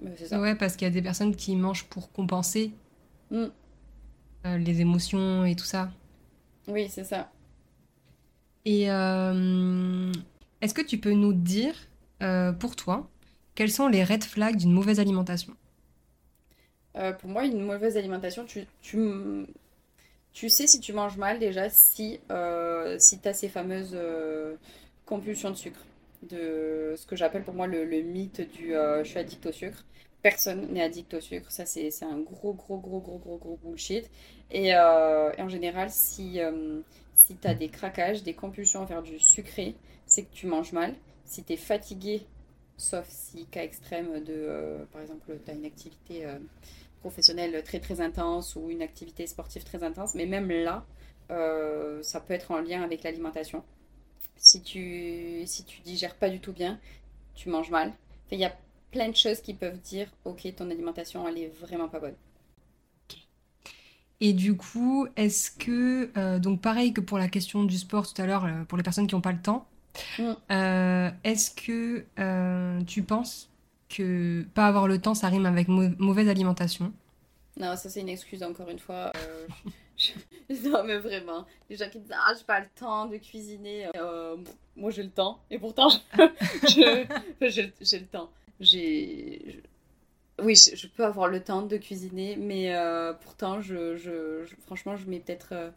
mais 0.00 0.12
c'est 0.16 0.28
ça. 0.28 0.40
Ouais, 0.40 0.54
parce 0.54 0.76
qu'il 0.76 0.86
y 0.86 0.90
a 0.90 0.94
des 0.94 1.02
personnes 1.02 1.36
qui 1.36 1.54
mangent 1.56 1.84
pour 1.84 2.10
compenser 2.12 2.72
Mm. 3.30 3.50
euh, 4.46 4.58
les 4.58 4.80
émotions 4.80 5.44
et 5.44 5.56
tout 5.56 5.64
ça. 5.64 5.90
Oui, 6.68 6.88
c'est 6.88 7.04
ça. 7.04 7.30
Et 8.64 8.82
est-ce 8.84 10.74
que 10.74 10.82
tu 10.82 10.98
peux 10.98 11.12
nous 11.12 11.32
dire, 11.32 11.74
pour 12.60 12.76
toi, 12.76 13.08
quels 13.54 13.70
sont 13.70 13.88
les 13.88 14.04
red 14.04 14.24
flags 14.24 14.56
d'une 14.56 14.72
mauvaise 14.72 15.00
alimentation? 15.00 15.54
Euh, 16.96 17.12
pour 17.12 17.30
moi, 17.30 17.44
une 17.46 17.64
mauvaise 17.64 17.96
alimentation, 17.96 18.44
tu, 18.44 18.66
tu, 18.82 18.98
tu 20.32 20.48
sais 20.48 20.66
si 20.66 20.80
tu 20.80 20.92
manges 20.92 21.16
mal 21.16 21.38
déjà 21.38 21.68
si, 21.68 22.20
euh, 22.30 22.98
si 22.98 23.18
tu 23.18 23.28
as 23.28 23.34
ces 23.34 23.48
fameuses 23.48 23.94
euh, 23.94 24.56
compulsions 25.06 25.50
de 25.50 25.56
sucre. 25.56 25.84
De 26.22 26.94
ce 26.96 27.04
que 27.06 27.16
j'appelle 27.16 27.42
pour 27.42 27.54
moi 27.54 27.66
le, 27.66 27.84
mythe 28.02 28.40
du 28.52 28.74
euh, 28.74 29.02
je 29.04 29.10
suis 29.10 29.18
addict 29.18 29.44
au 29.46 29.52
sucre. 29.52 29.84
Personne 30.22 30.72
n'est 30.72 30.82
addict 30.82 31.12
au 31.14 31.20
sucre. 31.20 31.50
Ça, 31.50 31.66
c'est, 31.66 31.90
un 32.02 32.18
gros, 32.18 32.54
gros, 32.54 32.78
gros, 32.78 33.00
gros, 33.00 33.18
gros, 33.18 33.38
gros 33.38 33.58
bullshit. 33.62 34.08
Et, 34.52 34.72
en 34.76 35.48
général, 35.48 35.90
si, 35.90 36.38
si 37.24 37.36
tu 37.36 37.48
as 37.48 37.54
des 37.54 37.68
craquages, 37.68 38.22
des 38.22 38.34
compulsions 38.34 38.84
vers 38.84 39.02
du 39.02 39.18
sucré, 39.18 39.74
c'est 40.06 40.22
que 40.22 40.32
tu 40.32 40.46
manges 40.46 40.72
mal. 40.72 40.94
Si 41.24 41.42
tu 41.42 41.54
es 41.54 41.56
fatigué, 41.56 42.22
sauf 42.76 43.04
si 43.08 43.46
cas 43.46 43.64
extrême 43.64 44.22
de, 44.22 44.86
par 44.92 45.02
exemple, 45.02 45.36
tu 45.44 45.50
as 45.50 45.54
une 45.54 45.64
activité. 45.64 46.24
Professionnelle 47.02 47.62
très 47.64 47.80
très 47.80 48.00
intense 48.00 48.56
ou 48.56 48.70
une 48.70 48.82
activité 48.82 49.26
sportive 49.26 49.64
très 49.64 49.82
intense, 49.82 50.14
mais 50.14 50.26
même 50.26 50.48
là, 50.50 50.84
euh, 51.30 52.02
ça 52.02 52.20
peut 52.20 52.34
être 52.34 52.50
en 52.50 52.60
lien 52.60 52.82
avec 52.82 53.02
l'alimentation. 53.02 53.62
Si 54.36 54.62
tu, 54.62 55.42
si 55.46 55.64
tu 55.64 55.80
digères 55.82 56.14
pas 56.16 56.30
du 56.30 56.40
tout 56.40 56.52
bien, 56.52 56.78
tu 57.34 57.48
manges 57.48 57.70
mal. 57.70 57.92
Il 58.30 58.38
y 58.38 58.44
a 58.44 58.52
plein 58.90 59.08
de 59.08 59.16
choses 59.16 59.40
qui 59.40 59.54
peuvent 59.54 59.80
dire, 59.80 60.08
ok, 60.24 60.40
ton 60.56 60.70
alimentation, 60.70 61.26
elle 61.28 61.38
est 61.38 61.52
vraiment 61.60 61.88
pas 61.88 62.00
bonne. 62.00 62.16
Et 64.20 64.32
du 64.32 64.56
coup, 64.56 65.08
est-ce 65.16 65.50
que, 65.50 66.10
euh, 66.16 66.38
donc 66.38 66.60
pareil 66.60 66.92
que 66.92 67.00
pour 67.00 67.18
la 67.18 67.28
question 67.28 67.64
du 67.64 67.76
sport 67.76 68.12
tout 68.12 68.22
à 68.22 68.26
l'heure, 68.26 68.44
euh, 68.44 68.64
pour 68.64 68.78
les 68.78 68.84
personnes 68.84 69.08
qui 69.08 69.16
n'ont 69.16 69.20
pas 69.20 69.32
le 69.32 69.42
temps, 69.42 69.66
Mm. 70.18 70.32
euh, 70.52 71.10
est-ce 71.24 71.50
que 71.50 72.06
tu 72.86 73.02
penses 73.02 73.50
que 73.94 74.42
pas 74.54 74.66
avoir 74.66 74.88
le 74.88 74.98
temps, 75.00 75.14
ça 75.14 75.28
rime 75.28 75.46
avec 75.46 75.68
mau- 75.68 75.94
mauvaise 75.98 76.28
alimentation? 76.28 76.92
Non, 77.58 77.76
ça 77.76 77.90
c'est 77.90 78.00
une 78.00 78.08
excuse 78.08 78.42
encore 78.42 78.68
une 78.70 78.78
fois. 78.78 79.12
euh, 79.16 79.46
Non, 80.64 80.84
mais 80.84 80.98
vraiment, 80.98 81.46
les 81.70 81.76
gens 81.76 81.88
qui 81.90 82.00
disent 82.00 82.14
Ah, 82.14 82.32
j'ai 82.36 82.44
pas 82.44 82.60
le 82.60 82.66
temps 82.74 83.06
de 83.06 83.16
cuisiner. 83.18 83.88
Euh, 83.96 84.36
moi 84.76 84.90
j'ai 84.90 85.02
le 85.02 85.10
temps, 85.10 85.40
et 85.50 85.58
pourtant, 85.58 85.88
j'ai 86.68 87.06
le 87.40 88.06
temps. 88.06 88.30
Oui, 90.42 90.54
je, 90.56 90.86
peux 90.88 91.04
avoir 91.04 91.28
le 91.28 91.42
temps 91.42 91.62
de 91.62 91.76
cuisiner, 91.76 92.36
mais 92.36 92.74
euh, 92.74 93.12
pourtant, 93.12 93.60
je, 93.60 93.96
je- 93.96 94.44
franchement, 94.66 94.96
je 94.96 95.06
mets 95.06 95.20
peut-être 95.20 95.72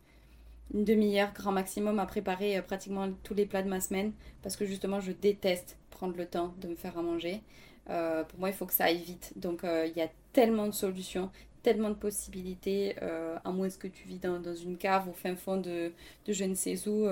une 0.73 0.83
demi-heure, 0.83 1.31
grand 1.33 1.51
maximum, 1.51 1.99
à 1.99 2.05
préparer 2.05 2.61
pratiquement 2.61 3.09
tous 3.23 3.33
les 3.33 3.45
plats 3.45 3.61
de 3.61 3.69
ma 3.69 3.79
semaine, 3.81 4.13
parce 4.41 4.55
que 4.55 4.65
justement, 4.65 4.99
je 4.99 5.11
déteste 5.11 5.77
prendre 5.91 6.15
le 6.17 6.25
temps 6.25 6.53
de 6.61 6.67
me 6.69 6.75
faire 6.75 6.97
à 6.97 7.01
manger. 7.01 7.41
Euh, 7.89 8.23
pour 8.23 8.39
moi, 8.39 8.49
il 8.49 8.55
faut 8.55 8.65
que 8.65 8.73
ça 8.73 8.85
aille 8.85 9.01
vite. 9.01 9.33
Donc, 9.35 9.63
euh, 9.63 9.87
il 9.87 9.97
y 9.97 10.01
a 10.01 10.09
tellement 10.33 10.67
de 10.67 10.73
solutions 10.73 11.29
tellement 11.63 11.89
de 11.89 11.95
possibilités, 11.95 12.95
euh, 13.01 13.37
à 13.43 13.49
moins 13.49 13.67
que 13.69 13.87
tu 13.87 14.07
vis 14.07 14.19
dans, 14.19 14.39
une 14.53 14.77
cave 14.77 15.09
au 15.09 15.13
fin 15.13 15.35
fond 15.35 15.57
de, 15.57 15.93
je 16.27 16.43
ne 16.43 16.53
sais 16.53 16.87
où, 16.87 17.07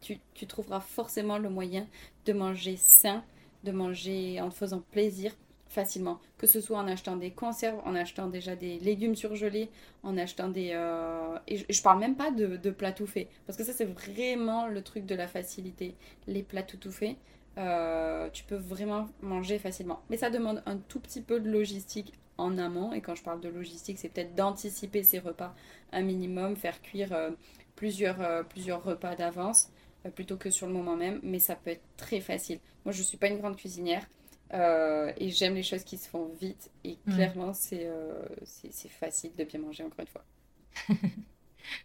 tu, 0.00 0.46
trouveras 0.46 0.78
forcément 0.78 1.38
le 1.38 1.50
moyen 1.50 1.88
de 2.24 2.32
manger 2.32 2.76
sain, 2.76 3.24
de 3.64 3.72
manger 3.72 4.40
en 4.40 4.48
te 4.50 4.54
faisant 4.54 4.80
plaisir 4.92 5.32
facilement. 5.68 6.20
Que 6.38 6.46
ce 6.46 6.60
soit 6.60 6.78
en 6.78 6.86
achetant 6.86 7.16
des 7.16 7.32
conserves, 7.32 7.80
en 7.84 7.96
achetant 7.96 8.28
déjà 8.28 8.54
des 8.54 8.78
légumes 8.78 9.16
surgelés, 9.16 9.70
en 10.04 10.16
achetant 10.16 10.46
des... 10.46 10.68
je, 11.50 11.64
je 11.68 11.82
parle 11.82 11.98
même 11.98 12.14
pas 12.14 12.30
de, 12.30 12.58
de 12.58 12.70
plats 12.70 12.92
tout 12.92 13.08
faits, 13.08 13.26
parce 13.44 13.58
que 13.58 13.64
ça 13.64 13.72
c'est 13.72 13.86
vraiment 13.86 14.68
le 14.68 14.82
truc 14.82 15.04
de 15.04 15.16
la 15.16 15.26
facilité. 15.26 15.96
Les 16.28 16.44
plats 16.44 16.62
tout, 16.62 16.76
tout 16.76 16.92
faits, 16.92 17.16
euh, 17.58 18.30
tu 18.30 18.44
peux 18.44 18.56
vraiment 18.56 19.06
manger 19.20 19.58
facilement. 19.58 20.00
Mais 20.10 20.16
ça 20.16 20.30
demande 20.30 20.62
un 20.66 20.76
tout 20.76 21.00
petit 21.00 21.20
peu 21.20 21.40
de 21.40 21.50
logistique 21.50 22.14
en 22.36 22.56
amont. 22.58 22.92
Et 22.92 23.00
quand 23.00 23.14
je 23.14 23.22
parle 23.22 23.40
de 23.40 23.48
logistique, 23.48 23.98
c'est 23.98 24.08
peut-être 24.08 24.34
d'anticiper 24.34 25.02
ces 25.02 25.18
repas 25.18 25.54
un 25.92 26.02
minimum, 26.02 26.56
faire 26.56 26.80
cuire 26.82 27.10
plusieurs, 27.74 28.46
plusieurs 28.48 28.84
repas 28.84 29.16
d'avance 29.16 29.70
plutôt 30.14 30.36
que 30.36 30.50
sur 30.50 30.66
le 30.66 30.72
moment 30.72 30.96
même. 30.96 31.20
Mais 31.22 31.38
ça 31.38 31.56
peut 31.56 31.70
être 31.70 31.82
très 31.96 32.20
facile. 32.20 32.60
Moi, 32.84 32.92
je 32.92 33.00
ne 33.00 33.04
suis 33.04 33.18
pas 33.18 33.28
une 33.28 33.38
grande 33.38 33.56
cuisinière. 33.56 34.06
et 34.52 35.30
j'aime 35.30 35.54
les 35.54 35.62
choses 35.62 35.82
qui 35.82 35.98
se 35.98 36.08
font 36.08 36.30
vite. 36.40 36.70
Et 36.84 36.98
clairement, 37.10 37.54
c'est 37.54 37.90
c'est 38.44 38.90
facile 38.90 39.34
de 39.36 39.44
bien 39.44 39.60
manger, 39.60 39.82
encore 39.82 40.00
une 40.00 40.06
fois. 40.06 40.24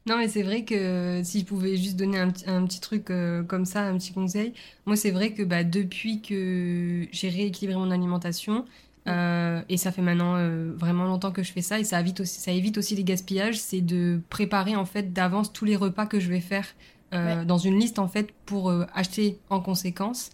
Non, 0.06 0.18
mais 0.18 0.28
c'est 0.28 0.44
vrai 0.44 0.64
que 0.66 1.22
si 1.24 1.42
je 1.42 1.46
pouvais 1.46 1.78
juste 1.78 1.96
donner 1.96 2.20
un, 2.20 2.32
un 2.48 2.66
petit 2.66 2.80
truc 2.80 3.10
euh, 3.10 3.44
comme 3.44 3.66
ça, 3.66 3.84
un 3.84 3.98
petit 3.98 4.14
conseil, 4.14 4.54
moi 4.86 4.96
c'est 4.96 5.12
vrai 5.12 5.34
que 5.34 5.44
bah, 5.44 5.64
depuis 5.64 6.22
que 6.22 7.08
j'ai 7.12 7.30
rééquilibré 7.30 7.78
mon 7.78 7.92
alimentation, 7.92 8.66
euh, 9.08 9.62
et 9.68 9.78
ça 9.78 9.92
fait 9.92 10.02
maintenant 10.02 10.36
euh, 10.38 10.74
vraiment 10.78 11.06
longtemps 11.06 11.32
que 11.32 11.44
je 11.44 11.52
fais 11.52 11.62
ça, 11.62 11.80
et 11.80 11.84
ça 11.84 12.00
évite 12.00 12.20
aussi, 12.22 12.40
ça 12.40 12.52
évite 12.52 12.78
aussi 12.78 12.96
les 12.96 13.04
gaspillages, 13.04 13.60
c'est 13.60 13.82
de 13.82 14.22
préparer 14.30 14.76
en 14.76 14.86
fait 14.86 15.14
d'avance 15.14 15.52
tous 15.54 15.66
les 15.66 15.76
repas 15.76 16.06
que 16.06 16.20
je 16.20 16.30
vais 16.30 16.42
faire 16.42 16.68
dans 17.46 17.60
une 17.60 17.78
liste 17.80 18.00
en 18.00 18.08
fait 18.08 18.32
pour 18.48 18.74
acheter 18.96 19.38
en 19.52 19.60
conséquence. 19.60 20.32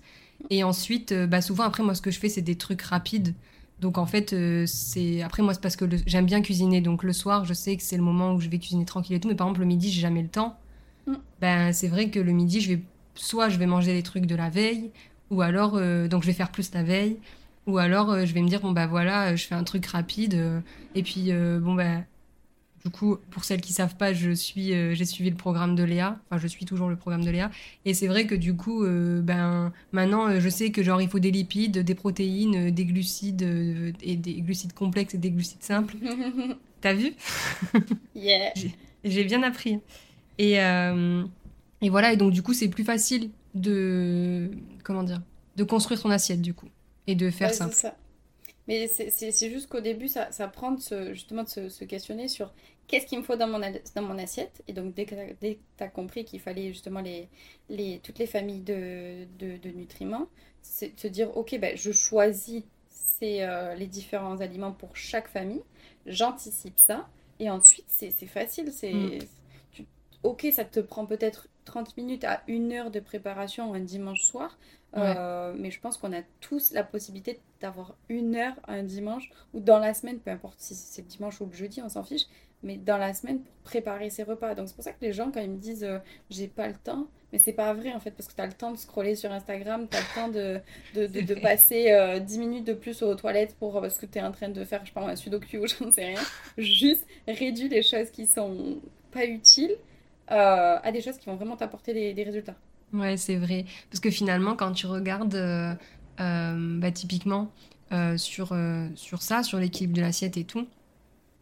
Et 0.50 0.64
ensuite, 0.64 1.14
bah, 1.14 1.42
souvent 1.42 1.66
après 1.66 1.84
moi 1.84 1.94
ce 1.94 2.02
que 2.02 2.10
je 2.10 2.18
fais 2.18 2.30
c'est 2.30 2.42
des 2.42 2.56
trucs 2.56 2.82
rapides. 2.84 3.34
Donc 3.82 3.98
en 3.98 4.06
fait, 4.06 4.34
euh, 4.34 4.66
c'est 4.66 5.22
après 5.22 5.42
moi 5.42 5.54
c'est 5.54 5.62
parce 5.62 5.76
que 5.76 5.86
j'aime 6.06 6.26
bien 6.26 6.42
cuisiner. 6.42 6.82
Donc 6.82 7.04
le 7.04 7.14
soir, 7.14 7.46
je 7.46 7.54
sais 7.54 7.78
que 7.78 7.84
c'est 7.84 7.98
le 7.98 8.04
moment 8.04 8.34
où 8.34 8.42
je 8.42 8.50
vais 8.50 8.60
cuisiner 8.60 8.86
tranquille 8.86 9.16
et 9.16 9.20
tout. 9.20 9.28
Mais 9.28 9.36
par 9.36 9.48
exemple 9.48 9.62
le 9.62 9.68
midi, 9.68 9.92
j'ai 9.92 10.02
jamais 10.02 10.22
le 10.22 10.28
temps. 10.28 10.58
Mm. 11.08 11.14
Ben 11.42 11.74
c'est 11.74 11.88
vrai 11.88 12.10
que 12.10 12.20
le 12.20 12.32
midi, 12.32 12.62
je 12.62 12.74
vais 12.74 12.82
soit 13.16 13.50
je 13.50 13.58
vais 13.58 13.66
manger 13.66 13.94
les 13.94 14.04
trucs 14.04 14.26
de 14.26 14.36
la 14.36 14.50
veille, 14.50 14.92
ou 15.30 15.42
alors 15.42 15.74
euh, 15.76 16.08
donc 16.08 16.24
je 16.24 16.28
vais 16.28 16.34
faire 16.34 16.52
plus 16.52 16.74
la 16.74 16.84
veille, 16.84 17.18
ou 17.68 17.78
alors 17.78 18.12
euh, 18.12 18.26
je 18.26 18.34
vais 18.34 18.42
me 18.42 18.50
dire 18.50 18.62
bon 18.62 18.72
bah 18.72 18.88
voilà, 18.88 19.36
je 19.36 19.46
fais 19.46 19.56
un 19.56 19.64
truc 19.64 19.86
rapide. 19.86 20.62
et 20.96 21.04
puis 21.04 21.32
bon 21.32 21.76
ben 21.76 22.06
du 22.90 22.98
coup, 22.98 23.18
pour 23.30 23.44
celles 23.44 23.62
qui 23.62 23.72
savent 23.72 23.96
pas, 23.96 24.14
je 24.14 24.32
suis, 24.32 24.74
euh, 24.74 24.96
j'ai 24.96 25.06
suivi 25.06 25.30
le 25.30 25.36
programme 25.36 25.76
de 25.76 25.84
Léa. 25.84 26.18
Enfin, 26.26 26.42
je 26.42 26.48
suis 26.48 26.66
toujours 26.66 26.90
le 26.90 26.96
programme 26.96 27.24
de 27.24 27.30
Léa. 27.30 27.52
Et 27.86 27.94
c'est 27.94 28.08
vrai 28.08 28.26
que 28.26 28.34
du 28.34 28.56
coup, 28.56 28.84
euh, 28.84 29.22
ben 29.22 29.72
maintenant, 29.92 30.28
euh, 30.28 30.40
je 30.40 30.50
sais 30.50 30.72
que 30.72 30.82
genre 30.82 31.00
il 31.00 31.08
faut 31.08 31.20
des 31.20 31.30
lipides, 31.30 31.78
des 31.78 31.94
protéines, 31.94 32.72
des 32.72 32.86
glucides 32.86 33.44
et 34.02 34.16
des 34.16 34.42
glucides 34.42 34.74
complexes 34.74 35.14
et 35.14 35.20
des 35.20 35.30
glucides 35.30 35.62
simples. 35.62 35.98
T'as 36.82 36.94
vu 36.94 37.14
Yeah. 38.16 38.54
J'ai 39.04 39.24
bien 39.24 39.44
appris. 39.44 39.80
Et 40.40 40.54
et 40.54 41.90
voilà. 41.90 42.12
Et 42.12 42.18
donc 42.18 42.34
du 42.34 42.42
coup, 42.42 42.54
c'est 42.54 42.70
plus 42.70 42.84
facile 42.84 43.30
de 43.54 44.50
comment 44.84 45.04
dire, 45.04 45.22
de 45.58 45.64
construire 45.64 46.00
son 46.00 46.10
assiette 46.10 46.42
du 46.42 46.56
coup 46.56 46.70
et 47.06 47.14
de 47.14 47.30
faire 47.30 47.54
simple. 47.54 47.76
Ça. 47.76 47.96
Mais 48.70 48.88
c'est 48.88 49.50
juste 49.50 49.68
qu'au 49.68 49.80
début, 49.80 50.08
ça, 50.08 50.32
ça 50.32 50.48
prend 50.48 50.78
justement 51.12 51.42
de 51.42 51.50
se, 51.50 51.84
questionner 51.86 52.28
sur 52.28 52.54
qu'est-ce 52.86 53.08
qu'il 53.08 53.18
me 53.18 53.24
faut 53.24 53.36
dans 53.36 53.48
mon, 53.48 53.60
dans 53.60 54.02
mon 54.04 54.20
assiette. 54.20 54.62
Et 54.68 54.74
donc, 54.74 54.94
dès 54.94 55.06
que 55.06 55.16
tu 55.42 55.58
as 55.80 55.88
compris 55.88 56.24
qu'il 56.24 56.40
fallait 56.40 56.68
justement 56.68 57.02
les, 57.02 57.30
les, 57.68 58.00
toutes 58.04 58.20
les 58.20 58.28
familles 58.28 58.62
de, 58.62 59.26
de, 59.40 59.70
nutriments, 59.70 60.28
c'est 60.62 60.94
de 60.94 61.00
se 61.00 61.08
dire, 61.08 61.36
OK, 61.36 61.58
ben, 61.60 61.76
je 61.76 61.92
choisis 61.92 62.62
ces, 62.90 63.42
euh, 63.42 63.74
les 63.74 63.88
différents 63.88 64.40
aliments 64.40 64.72
pour 64.72 64.96
chaque 64.96 65.30
famille, 65.30 65.64
j'anticipe 66.06 66.78
ça, 66.78 67.10
et 67.40 67.50
ensuite, 67.50 67.86
c'est 67.88 68.12
facile. 68.28 68.72
c'est 68.72 68.94
mm. 68.94 69.20
Ok, 70.22 70.46
ça 70.52 70.64
te 70.64 70.80
prend 70.80 71.08
peut-être 71.08 71.48
30 71.66 71.98
minutes 71.98 72.24
à 72.24 72.44
une 72.48 72.72
heure 72.72 72.92
de 72.92 73.00
préparation 73.00 73.74
un 73.74 73.80
dimanche 73.80 74.22
soir, 74.22 74.60
euh, 74.98 75.54
mais 75.56 75.70
je 75.72 75.80
pense 75.80 75.98
qu'on 75.98 76.14
a 76.14 76.22
tous 76.42 76.72
la 76.72 76.84
possibilité 76.84 77.40
d'avoir 77.62 77.96
une 78.10 78.36
heure 78.36 78.56
un 78.68 78.84
dimanche 78.84 79.30
ou 79.54 79.60
dans 79.60 79.80
la 79.80 79.94
semaine, 79.94 80.20
peu 80.20 80.32
importe 80.32 80.60
si 80.60 80.74
c'est 80.74 81.04
le 81.04 81.08
dimanche 81.08 81.40
ou 81.42 81.46
le 81.46 81.54
jeudi, 81.54 81.82
on 81.82 81.90
s'en 81.90 82.04
fiche, 82.04 82.26
mais 82.64 82.78
dans 82.78 82.98
la 82.98 83.14
semaine 83.14 83.40
pour 83.42 83.54
préparer 83.64 84.10
ses 84.10 84.24
repas. 84.24 84.56
Donc 84.56 84.68
c'est 84.68 84.76
pour 84.76 84.84
ça 84.84 84.92
que 84.92 85.02
les 85.02 85.14
gens, 85.14 85.32
quand 85.32 85.42
ils 85.42 85.50
me 85.50 85.58
disent 85.58 85.84
euh, 85.84 86.00
j'ai 86.30 86.48
pas 86.48 86.68
le 86.68 86.74
temps, 86.74 87.08
mais 87.32 87.38
c'est 87.38 87.54
pas 87.54 87.74
vrai 87.74 87.94
en 87.94 88.00
fait, 88.00 88.12
parce 88.12 88.28
que 88.28 88.34
tu 88.34 88.42
as 88.42 88.48
le 88.48 88.54
temps 88.54 88.72
de 88.72 88.78
scroller 88.78 89.16
sur 89.16 89.32
Instagram, 89.32 89.88
tu 89.90 89.98
as 89.98 90.00
le 90.00 90.16
temps 90.16 90.30
de, 90.30 90.60
de, 90.96 91.22
de, 91.22 91.34
passer 91.42 91.84
10 92.22 92.36
euh, 92.36 92.40
minutes 92.40 92.66
de 92.66 92.74
plus 92.74 93.04
aux 93.04 93.14
toilettes 93.14 93.56
pour, 93.58 93.80
parce 93.80 94.00
que 94.00 94.08
tu 94.08 94.18
es 94.18 94.22
en 94.24 94.32
train 94.32 94.50
de 94.50 94.64
faire, 94.66 94.82
je 94.82 94.88
sais 94.88 94.94
pas, 94.94 95.02
un 95.02 95.16
sudoku 95.16 95.58
ou 95.58 95.68
j'en 95.80 95.92
sais 95.92 96.06
rien. 96.06 96.22
Juste 96.58 97.06
réduis 97.28 97.70
les 97.70 97.84
choses 97.84 98.10
qui 98.10 98.26
sont 98.26 98.80
pas 99.12 99.26
utiles 99.26 99.76
à 100.28 100.92
des 100.92 101.02
choses 101.02 101.18
qui 101.18 101.26
vont 101.26 101.36
vraiment 101.36 101.58
t'apporter 101.58 102.14
des 102.14 102.24
résultats. 102.24 102.56
Ouais, 102.94 103.18
c'est 103.18 103.36
vrai. 103.36 103.66
Parce 103.90 104.00
que 104.00 104.10
finalement, 104.10 104.56
quand 104.56 104.72
tu 104.72 104.88
regardes 104.88 105.36
euh, 105.36 105.74
euh, 106.20 106.80
bah, 106.80 106.92
typiquement 106.92 107.52
euh, 107.92 108.18
sur, 108.18 108.56
sur 108.96 109.22
ça, 109.22 109.44
sur 109.44 109.60
l'équilibre 109.60 109.96
de 109.96 110.02
l'assiette 110.02 110.38
et 110.38 110.44
tout, 110.44 110.68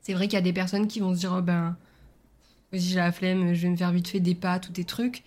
c'est 0.01 0.13
vrai 0.13 0.27
qu'il 0.27 0.35
y 0.35 0.37
a 0.37 0.41
des 0.41 0.53
personnes 0.53 0.87
qui 0.87 0.99
vont 0.99 1.13
se 1.13 1.19
dire 1.19 1.35
oh, 1.37 1.41
ben, 1.41 1.77
j'ai 2.73 2.95
la 2.95 3.11
flemme, 3.11 3.53
je 3.53 3.61
vais 3.63 3.69
me 3.69 3.77
faire 3.77 3.91
vite 3.91 4.07
fait 4.07 4.19
des 4.19 4.35
pâtes 4.35 4.69
ou 4.69 4.71
des 4.71 4.85
trucs. 4.85 5.23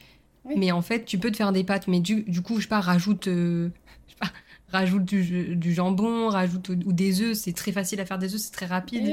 Mais 0.56 0.72
en 0.72 0.80
fait, 0.80 1.04
tu 1.04 1.18
peux 1.18 1.30
te 1.30 1.36
faire 1.36 1.52
des 1.52 1.64
pâtes, 1.64 1.86
mais 1.86 2.00
du, 2.00 2.22
du 2.22 2.40
coup, 2.40 2.56
je 2.56 2.62
sais 2.62 2.68
pas, 2.68 2.80
rajoute, 2.80 3.26
je 3.26 3.68
sais 4.08 4.16
pas, 4.18 4.32
rajoute 4.68 5.04
du, 5.04 5.54
du, 5.54 5.74
jambon, 5.74 6.28
rajoute 6.28 6.70
ou 6.70 6.92
des 6.92 7.20
œufs. 7.20 7.36
C'est 7.36 7.52
très 7.52 7.72
facile 7.72 8.00
à 8.00 8.06
faire 8.06 8.18
des 8.18 8.34
œufs, 8.34 8.40
c'est 8.40 8.52
très 8.52 8.66
rapide. 8.66 9.06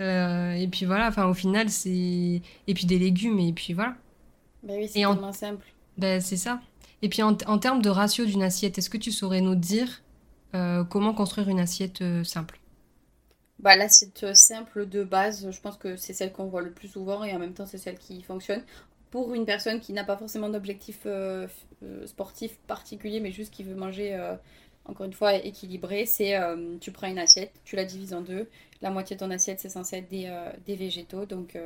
et 0.00 0.68
puis 0.70 0.84
voilà, 0.84 1.08
enfin, 1.08 1.26
au 1.26 1.34
final, 1.34 1.70
c'est. 1.70 2.42
Et 2.66 2.74
puis 2.74 2.84
des 2.84 2.98
légumes, 2.98 3.38
et 3.38 3.52
puis 3.54 3.72
voilà. 3.72 3.96
Bah 4.62 4.74
oui, 4.76 4.86
c'est 4.86 5.00
tellement 5.00 5.32
simple. 5.32 5.64
Ben, 5.98 6.20
c'est 6.20 6.36
ça. 6.36 6.60
Et 7.02 7.08
puis 7.08 7.22
en, 7.22 7.34
termes 7.34 7.82
de 7.82 7.88
ratio 7.88 8.24
d'une 8.26 8.42
assiette, 8.42 8.78
est-ce 8.78 8.90
que 8.90 8.98
tu 8.98 9.10
saurais 9.10 9.40
nous 9.40 9.54
dire 9.54 10.02
euh, 10.54 10.84
comment 10.84 11.14
construire 11.14 11.48
une 11.48 11.60
assiette 11.60 12.02
euh, 12.02 12.24
simple? 12.24 12.60
Bah, 13.58 13.76
L'assiette 13.76 14.34
simple 14.34 14.86
de 14.86 15.02
base, 15.02 15.50
je 15.50 15.60
pense 15.60 15.76
que 15.76 15.96
c'est 15.96 16.12
celle 16.12 16.32
qu'on 16.32 16.46
voit 16.46 16.62
le 16.62 16.70
plus 16.70 16.88
souvent 16.88 17.24
et 17.24 17.34
en 17.34 17.38
même 17.38 17.54
temps 17.54 17.66
c'est 17.66 17.78
celle 17.78 17.98
qui 17.98 18.22
fonctionne. 18.22 18.62
Pour 19.10 19.34
une 19.34 19.44
personne 19.44 19.80
qui 19.80 19.92
n'a 19.92 20.04
pas 20.04 20.16
forcément 20.16 20.48
d'objectif 20.48 21.00
euh, 21.06 21.48
sportif 22.06 22.58
particulier, 22.66 23.20
mais 23.20 23.32
juste 23.32 23.52
qui 23.52 23.64
veut 23.64 23.74
manger, 23.74 24.16
encore 24.84 25.04
une 25.04 25.12
fois, 25.12 25.34
équilibré, 25.34 26.06
c'est 26.06 26.38
tu 26.80 26.92
prends 26.92 27.08
une 27.08 27.18
assiette, 27.18 27.50
tu 27.64 27.74
la 27.74 27.84
divises 27.84 28.14
en 28.14 28.20
deux. 28.20 28.48
La 28.82 28.90
moitié 28.90 29.16
de 29.16 29.20
ton 29.20 29.30
assiette, 29.32 29.58
c'est 29.58 29.68
censé 29.68 29.96
être 29.96 30.08
des, 30.08 30.32
des 30.64 30.76
végétaux, 30.76 31.26
donc 31.26 31.58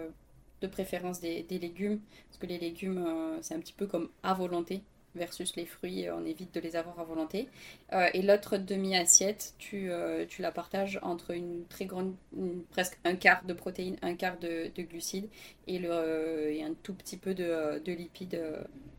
de 0.64 0.70
préférence 0.70 1.20
des, 1.20 1.44
légumes, 1.50 2.00
parce 2.28 2.38
que 2.38 2.46
les 2.46 2.58
légumes, 2.58 3.04
euh, 3.06 3.38
c'est 3.42 3.54
un 3.54 3.60
petit 3.60 3.74
peu 3.74 3.86
comme 3.86 4.08
à 4.22 4.34
volonté, 4.34 4.82
versus 5.14 5.54
les 5.56 5.66
fruits, 5.66 6.08
euh, 6.08 6.16
on 6.16 6.24
évite 6.24 6.52
de 6.54 6.60
les 6.60 6.74
avoir 6.74 6.98
à 6.98 7.04
volonté. 7.04 7.48
Euh, 7.92 8.08
et 8.14 8.22
l'autre 8.22 8.56
demi-assiette, 8.56 9.54
tu, 9.58 9.90
tu, 10.28 10.42
la 10.42 10.52
partages 10.52 10.98
entre 11.02 11.32
une 11.32 11.66
très 11.66 11.84
grande, 11.84 12.14
presque 12.70 12.98
un 13.04 13.14
quart 13.14 13.44
de 13.44 13.52
protéines, 13.52 13.98
un 14.02 14.14
quart 14.14 14.38
de, 14.38 14.70
glucides 14.76 15.28
et, 15.66 15.78
le, 15.78 16.50
et 16.50 16.64
un 16.64 16.74
tout 16.82 16.94
petit 16.94 17.16
peu 17.16 17.34
de, 17.34 17.78
de 17.84 17.92
lipides 17.92 18.40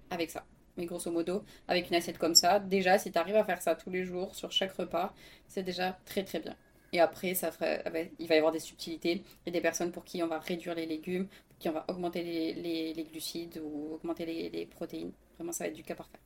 avec 0.09 0.29
ça. 0.29 0.45
Mais 0.77 0.85
grosso 0.85 1.09
modo, 1.09 1.43
avec 1.67 1.89
une 1.89 1.95
assiette 1.95 2.17
comme 2.17 2.35
ça, 2.35 2.59
déjà, 2.59 2.97
si 2.97 3.11
tu 3.11 3.17
arrives 3.17 3.37
à 3.37 3.45
faire 3.45 3.61
ça 3.61 3.75
tous 3.75 3.89
les 3.89 4.03
jours, 4.03 4.35
sur 4.35 4.51
chaque 4.51 4.73
repas, 4.73 5.13
c'est 5.47 5.63
déjà 5.63 5.97
très 6.05 6.23
très 6.23 6.39
bien. 6.39 6.55
Et 6.95 7.01
après, 7.01 7.33
ça 7.33 7.51
ferait, 7.51 7.81
ah 7.83 7.89
ben, 7.89 8.07
il 8.19 8.27
va 8.29 8.35
y 8.35 8.37
avoir 8.37 8.53
des 8.53 8.59
subtilités. 8.59 9.21
Il 9.45 9.47
y 9.47 9.49
a 9.49 9.51
des 9.51 9.59
personnes 9.59 9.91
pour 9.91 10.05
qui 10.05 10.23
on 10.23 10.27
va 10.27 10.39
réduire 10.39 10.75
les 10.75 10.85
légumes, 10.85 11.27
qui 11.59 11.69
on 11.69 11.73
va 11.73 11.85
augmenter 11.87 12.23
les, 12.23 12.93
les, 12.93 13.03
glucides 13.03 13.61
ou 13.63 13.95
augmenter 13.95 14.25
les, 14.25 14.49
les, 14.49 14.65
protéines. 14.65 15.11
Vraiment, 15.37 15.51
ça 15.51 15.63
va 15.63 15.69
être 15.69 15.75
du 15.75 15.83
cas 15.83 15.95
par 15.95 16.09
cas. 16.11 16.19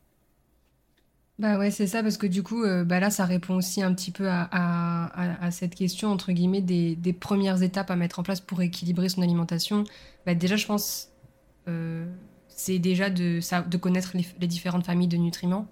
Bah 1.38 1.58
ouais, 1.58 1.72
c'est 1.72 1.88
ça, 1.88 2.04
parce 2.04 2.18
que 2.18 2.28
du 2.28 2.44
coup, 2.44 2.64
euh, 2.64 2.84
bah 2.84 3.00
là, 3.00 3.10
ça 3.10 3.26
répond 3.26 3.56
aussi 3.56 3.82
un 3.82 3.94
petit 3.94 4.12
peu 4.12 4.28
à, 4.28 4.50
à, 4.52 5.46
à, 5.46 5.52
cette 5.52 5.74
question, 5.74 6.10
entre 6.10 6.34
guillemets, 6.34 6.62
des, 6.62 6.96
des, 6.98 7.14
premières 7.14 7.64
étapes 7.64 7.92
à 7.92 7.96
mettre 7.96 8.20
en 8.20 8.24
place 8.24 8.42
pour 8.42 8.62
équilibrer 8.62 9.08
son 9.08 9.22
alimentation. 9.22 9.86
Bah 10.26 10.36
déjà, 10.36 10.58
je 10.58 10.66
pense, 10.66 11.10
euh, 11.70 12.06
c'est 12.50 12.80
déjà 12.80 13.10
de, 13.10 13.40
de 13.70 13.78
connaître 13.78 14.12
les, 14.16 14.26
les 14.42 14.48
différentes 14.48 14.86
familles 14.86 15.08
de 15.08 15.16
nutriments. 15.18 15.68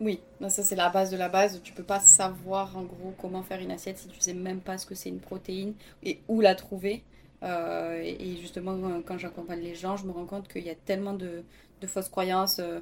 Oui, 0.00 0.20
ça 0.48 0.62
c'est 0.62 0.76
la 0.76 0.88
base 0.88 1.10
de 1.10 1.16
la 1.18 1.28
base. 1.28 1.60
Tu 1.62 1.74
peux 1.74 1.82
pas 1.82 2.00
savoir 2.00 2.74
en 2.76 2.84
gros 2.84 3.14
comment 3.20 3.42
faire 3.42 3.60
une 3.60 3.70
assiette 3.70 3.98
si 3.98 4.08
tu 4.08 4.18
sais 4.18 4.32
même 4.32 4.60
pas 4.60 4.78
ce 4.78 4.86
que 4.86 4.94
c'est 4.94 5.10
une 5.10 5.20
protéine 5.20 5.74
et 6.02 6.20
où 6.26 6.40
la 6.40 6.54
trouver. 6.54 7.04
Euh, 7.42 8.02
et 8.02 8.36
justement, 8.36 8.76
quand 9.04 9.18
j'accompagne 9.18 9.60
les 9.60 9.74
gens, 9.74 9.96
je 9.96 10.06
me 10.06 10.12
rends 10.12 10.26
compte 10.26 10.48
qu'il 10.48 10.64
y 10.64 10.70
a 10.70 10.74
tellement 10.74 11.14
de, 11.14 11.42
fausses 11.86 12.08
croyances. 12.08 12.58
Euh, 12.58 12.80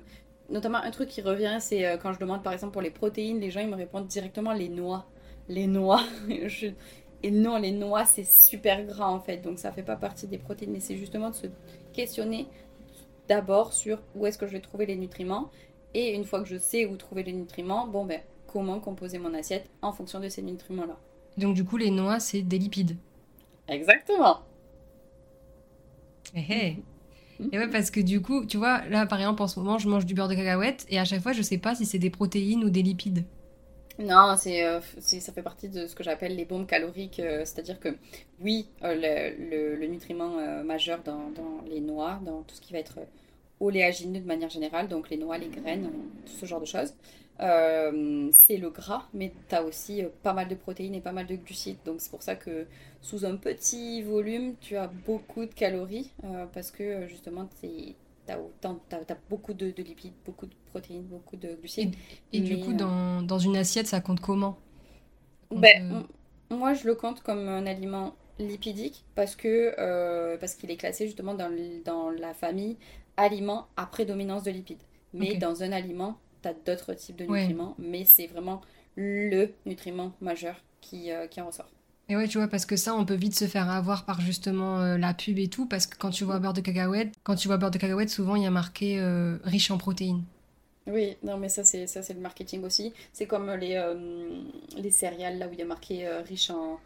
notamment, 0.51 0.78
un 0.78 0.90
truc 0.90 1.09
qui 1.09 1.22
revient, 1.22 1.59
c'est 1.60 1.86
euh, 1.86 1.97
quand 1.97 2.12
je 2.12 2.18
demande 2.18 2.43
par 2.43 2.52
exemple 2.52 2.72
pour 2.72 2.82
les 2.82 2.90
protéines, 2.90 3.40
les 3.40 3.51
gens 3.51 3.60
ils 3.60 3.68
me 3.68 3.76
répondent 3.76 4.06
directement 4.06 4.52
les 4.52 4.68
noix. 4.68 5.06
Les 5.48 5.66
noix. 5.66 6.02
Et 7.24 7.32
non, 7.32 7.59
les 7.59 7.72
noix 7.72 8.05
c'est 8.05 8.24
super 8.24 8.85
gras 8.85 9.09
en 9.09 9.18
fait, 9.18 9.39
donc 9.39 9.59
ça 9.59 9.72
fait 9.72 9.82
pas 9.82 9.97
partie 9.97 10.28
des 10.28 10.39
protéines, 10.39 10.70
mais 10.70 10.78
c'est 10.78 10.97
justement 10.97 11.30
de 11.30 11.35
se 11.35 11.47
questionner 11.93 12.47
d'abord 13.26 13.72
sur 13.72 13.98
où 14.14 14.24
est-ce 14.26 14.39
que 14.39 14.47
je 14.47 14.52
vais 14.52 14.60
trouver 14.60 14.86
les 14.86 14.94
nutriments 14.94 15.51
et 15.94 16.14
une 16.14 16.24
fois 16.24 16.40
que 16.40 16.48
je 16.48 16.56
sais 16.56 16.86
où 16.86 16.97
trouver 16.97 17.24
les 17.24 17.32
nutriments, 17.32 17.89
bon 17.89 18.05
ben 18.05 18.20
comment 18.47 18.78
composer 18.78 19.18
mon 19.18 19.35
assiette 19.35 19.68
en 19.82 19.93
fonction 19.93 20.20
de 20.20 20.28
ces 20.28 20.43
nutriments-là. 20.43 20.97
Donc 21.36 21.55
du 21.55 21.64
coup, 21.64 21.76
les 21.76 21.90
noix, 21.90 22.20
c'est 22.20 22.43
des 22.43 22.59
lipides. 22.59 22.97
Exactement. 23.68 24.40
Eh, 26.34 26.44
eh. 26.50 26.76
Et 27.52 27.59
ouais, 27.59 27.68
parce 27.68 27.90
que 27.90 28.00
du 28.00 28.20
coup, 28.20 28.44
tu 28.46 28.56
vois, 28.56 28.84
là, 28.88 29.06
par 29.06 29.20
exemple, 29.20 29.42
en 29.42 29.46
ce 29.46 29.60
moment, 29.60 29.78
je 29.78 29.88
mange 29.88 30.06
du 30.06 30.14
beurre 30.14 30.28
de 30.28 30.34
cacahuète 30.34 30.86
et 30.88 30.98
à 30.98 31.05
chaque 31.05 31.22
fois, 31.22 31.32
je 31.32 31.42
sais 31.42 31.59
pas 31.59 31.74
si 31.74 31.86
c'est 31.86 31.98
des 31.98 32.10
protéines 32.10 32.64
ou 32.64 32.70
des 32.70 32.82
lipides. 32.82 33.24
Non, 34.00 34.36
c'est, 34.36 34.62
ça 35.00 35.32
fait 35.32 35.42
partie 35.42 35.68
de 35.68 35.86
ce 35.86 35.94
que 35.94 36.05
j'appelle 36.05 36.36
les 36.36 36.44
bombes 36.44 36.66
caloriques. 36.66 37.20
c'est-à-dire 37.44 37.80
que, 37.80 37.96
oui, 38.40 38.68
le, 38.82 39.76
le, 39.76 39.86
nutriment 39.86 40.36
majeur 40.64 41.00
dans, 41.05 41.30
dans, 41.30 41.64
les 41.68 41.80
noix, 41.80 42.20
dans 42.24 42.42
tout 42.42 42.55
ce 42.55 42.60
qui 42.60 42.72
va 42.72 42.78
être 42.80 42.98
oléagineux 43.60 44.20
de 44.20 44.26
manière 44.26 44.50
générale, 44.50 44.88
donc 44.88 45.10
les 45.10 45.16
noix, 45.16 45.38
les 45.38 45.48
graines, 45.48 45.90
tout 46.26 46.32
ce 46.32 46.46
genre 46.46 46.60
de 46.60 46.66
choses, 46.66 46.94
euh, 47.40 48.31
c'est 48.32 48.56
le 48.56 48.70
gras, 48.70 49.06
mais 49.15 49.32
tu 49.48 49.55
as 49.55 49.62
aussi 49.62 50.02
euh, 50.02 50.09
pas 50.23 50.32
mal 50.32 50.48
de 50.48 50.56
protéines 50.56 50.94
et 50.94 51.01
pas 51.01 51.12
mal 51.12 51.27
de 51.27 51.36
glucides. 51.36 51.78
Donc 51.85 52.01
c'est 52.01 52.10
pour 52.10 52.23
ça 52.23 52.35
que 52.35 52.66
sous 53.01 53.24
un 53.24 53.36
petit 53.36 54.02
volume, 54.02 54.55
tu 54.60 54.77
as 54.77 54.89
beaucoup 54.89 55.47
de 55.47 55.55
calories 55.55 56.10
euh, 56.24 56.47
parce 56.52 56.73
que 56.73 57.06
justement, 57.06 57.48
tu 57.60 57.94
as, 58.28 58.39
as, 58.65 59.16
beaucoup 59.31 59.55
de, 59.55 59.66
lipides, 59.66 60.15
beaucoup 60.24 60.47
de 60.47 60.55
protéines, 60.70 61.05
beaucoup 61.05 61.36
de 61.36 61.55
glucides. 61.55 61.94
Et, 62.32 62.40
du 62.40 62.59
coup, 62.59 62.73
dans, 62.73 63.23
dans, 63.23 63.39
une 63.39 63.56
assiette, 63.56 63.86
ça 63.86 64.01
compte 64.01 64.20
comment? 64.20 64.59
Ben, 65.55 66.05
Moi, 66.51 66.74
je 66.74 66.86
le 66.86 66.97
compte 66.97 67.23
comme 67.23 67.47
un 67.47 67.66
aliment 67.66 68.16
lipidique 68.40 69.05
parce 69.15 69.36
que 69.36 70.36
parce 70.39 70.55
qu'il 70.55 70.70
est 70.70 70.77
classé 70.77 71.06
justement 71.06 71.35
dans, 71.35 71.51
dans 71.85 72.10
la 72.10 72.35
famille 72.35 72.77
aliments 73.16 73.69
à 73.77 73.86
prédominance 73.86 74.43
de 74.43 74.51
lipides. 74.51 74.82
Mais 75.15 75.36
dans 75.36 75.62
un 75.62 75.73
aliment 75.73 76.19
tu 76.43 76.48
as 76.48 76.55
d'autres 76.55 76.94
types 76.94 77.16
de 77.16 77.24
nutriments, 77.24 77.74
mais 77.78 78.05
c'est 78.05 78.27
vraiment 78.27 78.60
le 78.97 79.48
nutriment 79.66 80.12
majeur 80.20 80.56
qui, 80.81 81.12
euh, 81.12 81.27
qui 81.27 81.40
en 81.40 81.47
ressort. 81.47 81.70
Et 82.09 82.16
ouais, 82.16 82.27
tu 82.27 82.39
vois, 82.39 82.48
parce 82.48 82.65
que 82.65 82.77
ça, 82.77 82.94
on 82.94 83.05
peut 83.05 83.15
vite 83.15 83.35
se 83.35 83.44
faire 83.47 83.69
avoir 83.70 84.05
par 84.06 84.20
justement 84.20 84.81
euh, 84.81 84.97
la 84.97 85.12
pub 85.12 85.39
et 85.39 85.48
tout, 85.48 85.66
parce 85.66 85.86
que 85.86 85.97
quand 85.98 86.10
tu 86.10 86.24
vois 86.24 86.39
beurre 86.39 86.55
de 86.55 86.62
cacahuète, 86.62 87.12
quand 87.23 87.35
tu 87.35 87.48
vois 87.48 87.59
beurre 87.59 87.70
de 87.70 87.78
cacahuète, 87.78 88.09
souvent 88.10 88.35
il 88.35 88.43
y 88.43 88.47
a 88.47 88.51
marqué 88.51 88.98
euh, 88.98 89.36
riche 89.44 89.70
en 89.70 89.78
protéines. 89.78 90.24
Oui, 90.86 91.16
non, 91.23 91.36
mais 91.36 91.51
ça, 91.51 91.65
c'est 91.65 91.86
ça, 91.86 92.02
c'est 92.02 92.15
le 92.15 92.20
marketing 92.20 92.65
aussi. 92.65 92.94
C'est 93.12 93.27
comme 93.27 93.51
les, 93.51 93.78
les 94.78 94.90
céréales, 94.90 95.39
là 95.39 95.47
où 95.47 95.52
il 95.52 95.59
y 95.59 95.62
a 95.62 95.66
marqué 95.66 96.09
riche 96.27 96.48
en 96.48 96.81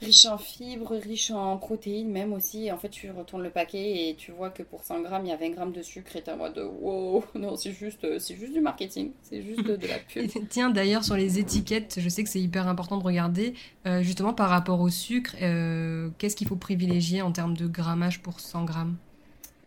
riche 0.00 0.26
en 0.26 0.38
fibres, 0.38 0.96
riche 0.96 1.30
en 1.30 1.56
protéines 1.58 2.10
même 2.10 2.32
aussi. 2.32 2.70
En 2.72 2.78
fait, 2.78 2.88
tu 2.88 3.10
retournes 3.10 3.42
le 3.42 3.50
paquet 3.50 4.08
et 4.08 4.16
tu 4.16 4.32
vois 4.32 4.50
que 4.50 4.62
pour 4.62 4.84
100 4.84 5.00
grammes, 5.02 5.26
il 5.26 5.28
y 5.28 5.32
a 5.32 5.36
20 5.36 5.50
grammes 5.50 5.72
de 5.72 5.82
sucre 5.82 6.16
et 6.16 6.22
t'es 6.22 6.32
en 6.32 6.36
mode 6.38 6.58
wow, 6.80 7.24
non, 7.34 7.56
c'est 7.56 7.72
juste, 7.72 8.18
c'est 8.18 8.36
juste 8.36 8.52
du 8.52 8.60
marketing, 8.60 9.12
c'est 9.22 9.42
juste 9.42 9.64
de 9.64 9.86
la 9.86 9.98
pub. 9.98 10.30
Tiens, 10.48 10.70
d'ailleurs, 10.70 11.04
sur 11.04 11.16
les 11.16 11.38
étiquettes, 11.38 11.98
je 11.98 12.08
sais 12.08 12.24
que 12.24 12.30
c'est 12.30 12.40
hyper 12.40 12.68
important 12.68 12.98
de 12.98 13.04
regarder, 13.04 13.54
euh, 13.86 14.02
justement 14.02 14.32
par 14.32 14.48
rapport 14.48 14.80
au 14.80 14.88
sucre, 14.88 15.34
euh, 15.42 16.08
qu'est-ce 16.18 16.36
qu'il 16.36 16.48
faut 16.48 16.56
privilégier 16.56 17.22
en 17.22 17.32
termes 17.32 17.56
de 17.56 17.66
grammage 17.66 18.22
pour 18.22 18.40
100 18.40 18.64
grammes? 18.64 18.96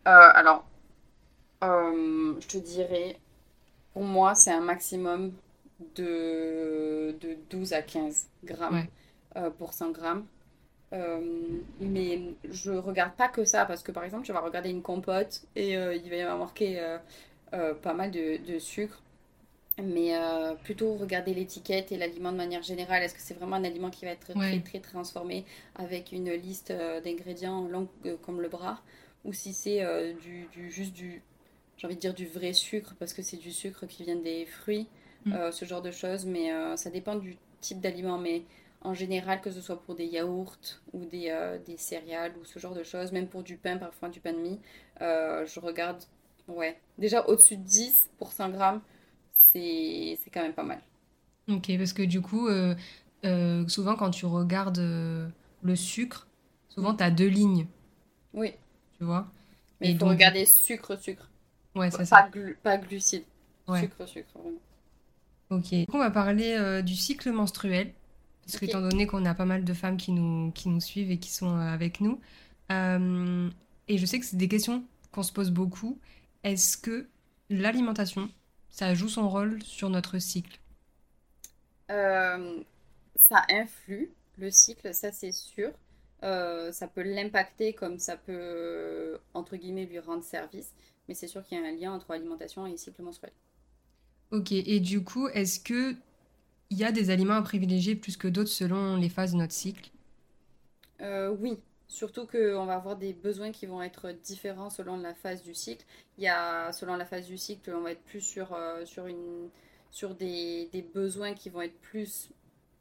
Euh, 0.07 0.29
Alors, 0.33 0.65
je 1.61 2.47
te 2.47 2.57
dirais, 2.57 3.17
pour 3.93 4.03
moi, 4.03 4.35
c'est 4.35 4.51
un 4.51 4.61
maximum 4.61 5.33
de, 5.95 7.15
de 7.21 7.37
12 7.49 7.73
à 7.73 7.81
15 7.81 8.27
grammes. 8.43 8.75
Euh, 8.75 8.83
pour 9.57 9.73
100 9.73 9.91
grammes. 9.91 10.25
Euh, 10.93 11.19
mais 11.79 12.21
je 12.51 12.71
regarde 12.71 13.13
pas 13.15 13.27
que 13.27 13.45
ça 13.45 13.65
parce 13.65 13.81
que 13.81 13.91
par 13.91 14.03
exemple, 14.03 14.25
tu 14.25 14.31
vas 14.31 14.41
regarder 14.41 14.69
une 14.69 14.83
compote 14.83 15.41
et 15.55 15.75
euh, 15.75 15.95
il 15.95 16.07
va 16.09 16.15
y 16.17 16.21
avoir 16.21 16.37
marqué 16.37 16.79
pas 17.51 17.93
mal 17.93 18.11
de, 18.11 18.59
sucre. 18.59 19.01
Mais 19.81 20.13
plutôt 20.63 20.95
regarder 20.95 21.33
l'étiquette 21.33 21.91
et 21.91 21.97
l'aliment 21.97 22.31
de 22.31 22.37
manière 22.37 22.61
générale. 22.61 23.01
Est-ce 23.03 23.15
que 23.15 23.21
c'est 23.21 23.33
vraiment 23.33 23.55
un 23.55 23.63
aliment 23.63 23.89
qui 23.89 24.05
va 24.05 24.11
être 24.11 24.33
très 24.33 24.59
très 24.59 24.79
transformé 24.79 25.45
avec 25.75 26.11
une 26.11 26.31
liste 26.31 26.71
d'ingrédients 27.03 27.67
longue 27.67 27.87
comme 28.21 28.41
le 28.41 28.49
bras? 28.49 28.81
Ou 29.25 29.33
si 29.33 29.53
c'est 29.53 29.83
du, 30.21 30.47
du, 30.51 30.69
juste 30.69 30.93
du, 30.93 31.23
j'ai 31.77 31.87
envie 31.87 31.95
de 31.95 32.01
dire 32.01 32.13
du 32.13 32.27
vrai 32.27 32.53
sucre 32.53 32.93
parce 32.99 33.13
que 33.13 33.23
c'est 33.23 33.37
du 33.37 33.51
sucre 33.51 33.87
qui 33.87 34.03
vient 34.03 34.15
des 34.15 34.45
fruits, 34.45 34.87
mm. 35.25 35.51
ce 35.51 35.65
genre 35.65 35.81
de 35.81 35.91
choses. 35.91 36.25
Mais 36.25 36.51
ça 36.77 36.91
dépend 36.91 37.15
du 37.15 37.37
type 37.61 37.79
d'aliment. 37.79 38.19
Mais 38.19 38.43
en 38.83 38.93
général, 38.93 39.41
que 39.41 39.51
ce 39.51 39.61
soit 39.61 39.81
pour 39.81 39.95
des 39.95 40.05
yaourts 40.05 40.57
ou 40.91 41.05
des, 41.05 41.29
euh, 41.29 41.57
des, 41.65 41.77
céréales 41.77 42.33
ou 42.39 42.45
ce 42.45 42.59
genre 42.59 42.73
de 42.73 42.83
choses, 42.83 43.11
même 43.11 43.27
pour 43.27 43.43
du 43.43 43.57
pain, 43.57 43.77
parfois 43.77 44.09
du 44.09 44.19
pain 44.19 44.33
de 44.33 44.39
mie, 44.39 44.59
euh, 45.01 45.45
je 45.45 45.59
regarde, 45.59 46.03
ouais, 46.47 46.77
déjà 46.97 47.25
au-dessus 47.27 47.57
de 47.57 47.63
10 47.63 48.09
pour 48.17 48.31
100 48.31 48.49
grammes, 48.49 48.81
c'est 49.31 50.17
quand 50.33 50.41
même 50.41 50.53
pas 50.53 50.63
mal. 50.63 50.81
Ok, 51.47 51.71
parce 51.77 51.93
que 51.93 52.03
du 52.03 52.21
coup, 52.21 52.47
euh, 52.47 52.75
souvent 53.67 53.95
quand 53.95 54.09
tu 54.09 54.25
regardes 54.25 54.79
le 54.79 55.75
sucre, 55.75 56.27
souvent 56.69 56.95
tu 56.95 57.03
as 57.03 57.11
deux 57.11 57.27
lignes. 57.27 57.67
Oui. 58.33 58.53
Tu 58.97 59.03
vois? 59.03 59.31
Mais 59.79 59.91
il 59.91 59.99
faut 59.99 60.07
regarder 60.07 60.45
sucre, 60.45 60.97
sucre. 60.99 61.29
Ouais, 61.75 61.91
c'est 61.91 62.05
ça. 62.05 62.29
pas 62.63 62.77
glucides. 62.77 63.25
Sucre, 63.67 64.07
sucre, 64.07 64.29
vraiment. 64.35 64.57
Ok. 65.49 65.87
On 65.93 65.99
va 65.99 66.09
parler 66.09 66.81
du 66.83 66.95
cycle 66.95 67.31
menstruel. 67.31 67.93
Parce 68.45 68.57
qu'étant 68.59 68.81
donné 68.81 69.07
qu'on 69.07 69.25
a 69.25 69.33
pas 69.33 69.45
mal 69.45 69.63
de 69.63 69.73
femmes 69.73 69.97
qui 69.97 70.11
nous, 70.11 70.51
qui 70.51 70.69
nous 70.69 70.81
suivent 70.81 71.11
et 71.11 71.17
qui 71.19 71.31
sont 71.31 71.55
euh, 71.57 71.61
avec 71.73 72.01
nous, 72.01 72.19
euh, 72.71 73.49
et 73.87 73.97
je 73.97 74.05
sais 74.05 74.19
que 74.19 74.25
c'est 74.25 74.37
des 74.37 74.47
questions 74.49 74.83
qu'on 75.11 75.23
se 75.23 75.31
pose 75.33 75.51
beaucoup, 75.51 75.99
est-ce 76.43 76.77
que 76.77 77.07
l'alimentation, 77.49 78.29
ça 78.69 78.93
joue 78.95 79.09
son 79.09 79.29
rôle 79.29 79.61
sur 79.63 79.89
notre 79.89 80.19
cycle? 80.19 80.59
Euh, 81.91 82.63
Ça 83.15 83.43
influe 83.49 84.13
le 84.37 84.51
cycle, 84.51 84.93
ça 84.95 85.11
c'est 85.11 85.31
sûr. 85.33 85.71
ça 86.21 86.87
peut 86.93 87.03
l'impacter 87.03 87.73
comme 87.73 87.99
ça 87.99 88.17
peut, 88.17 89.19
entre 89.33 89.57
guillemets, 89.57 89.85
lui 89.85 89.99
rendre 89.99 90.23
service. 90.23 90.73
Mais 91.07 91.15
c'est 91.15 91.27
sûr 91.27 91.43
qu'il 91.43 91.59
y 91.59 91.61
a 91.61 91.67
un 91.67 91.71
lien 91.73 91.93
entre 91.93 92.11
alimentation 92.11 92.67
et 92.67 92.77
cycle 92.77 93.01
menstruel. 93.03 93.33
Ok, 94.31 94.51
et 94.51 94.79
du 94.79 95.03
coup, 95.03 95.27
est-ce 95.29 95.59
que 95.59 95.95
il 96.69 96.77
y 96.77 96.83
a 96.83 96.91
des 96.91 97.09
aliments 97.09 97.35
à 97.35 97.41
privilégier 97.41 97.95
plus 97.95 98.17
que 98.17 98.27
d'autres 98.27 98.49
selon 98.49 98.95
les 98.97 99.09
phases 99.09 99.33
de 99.33 99.37
notre 99.37 99.53
cycle? 99.53 99.91
Euh, 101.01 101.35
Oui, 101.39 101.59
surtout 101.87 102.25
qu'on 102.25 102.65
va 102.65 102.75
avoir 102.75 102.95
des 102.95 103.13
besoins 103.13 103.51
qui 103.51 103.65
vont 103.65 103.81
être 103.81 104.11
différents 104.11 104.69
selon 104.69 104.97
la 104.97 105.13
phase 105.13 105.43
du 105.43 105.53
cycle. 105.53 105.85
Il 106.17 106.23
y 106.23 106.27
a, 106.27 106.71
selon 106.71 106.95
la 106.95 107.05
phase 107.05 107.27
du 107.27 107.37
cycle, 107.37 107.71
on 107.75 107.81
va 107.81 107.91
être 107.91 108.03
plus 108.03 108.21
sur, 108.21 108.53
euh, 108.53 108.85
sur, 108.85 109.07
une, 109.07 109.49
sur 109.91 110.15
des, 110.15 110.69
des, 110.71 110.81
besoins 110.81 111.33
qui 111.33 111.49
vont 111.49 111.61
être 111.61 111.79
plus 111.81 112.29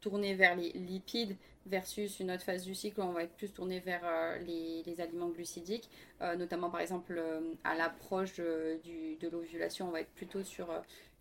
tournés 0.01 0.33
vers 0.35 0.55
les 0.55 0.71
lipides 0.71 1.35
versus 1.65 2.19
une 2.19 2.31
autre 2.31 2.43
phase 2.43 2.65
du 2.65 2.75
cycle 2.75 2.99
où 2.99 3.03
on 3.03 3.13
va 3.13 3.23
être 3.23 3.35
plus 3.35 3.49
tourné 3.49 3.79
vers 3.79 4.01
euh, 4.03 4.37
les, 4.39 4.83
les, 4.83 5.01
aliments 5.01 5.29
glucidiques, 5.29 5.89
notamment 6.37 6.69
par 6.69 6.81
exemple 6.81 7.21
à 7.63 7.75
l'approche 7.75 8.35
de 8.37 9.29
l'ovulation, 9.29 9.87
on 9.87 9.91
va 9.91 10.01
être 10.01 10.13
plutôt 10.13 10.43
sur 10.43 10.67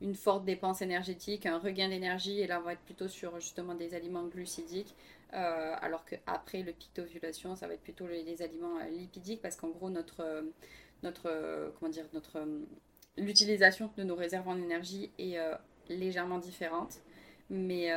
une 0.02 0.14
forte 0.14 0.44
dépense 0.44 0.82
énergétique, 0.82 1.46
un 1.46 1.58
regain 1.58 1.88
d'énergie, 1.88 2.40
et 2.40 2.46
là 2.46 2.58
on 2.60 2.64
va 2.64 2.72
être 2.74 2.80
plutôt 2.80 3.08
sur 3.08 3.38
justement 3.38 3.74
des 3.74 3.94
aliments 3.94 4.26
glucidiques, 4.26 4.94
euh, 5.32 5.74
alors 5.80 6.04
qu'après 6.04 6.62
le 6.62 6.72
pic 6.72 6.90
d'ovulation, 6.94 7.54
ça 7.54 7.66
va 7.68 7.74
être 7.74 7.82
plutôt 7.82 8.06
les, 8.06 8.42
aliments 8.42 8.78
euh, 8.78 8.90
lipidiques, 8.90 9.40
parce 9.40 9.56
qu'en 9.56 9.68
gros 9.68 9.90
notre, 9.90 10.20
euh, 10.20 10.42
notre, 11.02 11.72
comment 11.78 11.90
dire, 11.90 12.04
notre, 12.12 12.46
l'utilisation 13.16 13.90
de 13.96 14.02
nos 14.02 14.16
réserves 14.16 14.48
en 14.48 14.56
énergie 14.56 15.10
est 15.18 15.38
légèrement 15.88 16.38
différente, 16.38 17.00
mais, 17.50 17.90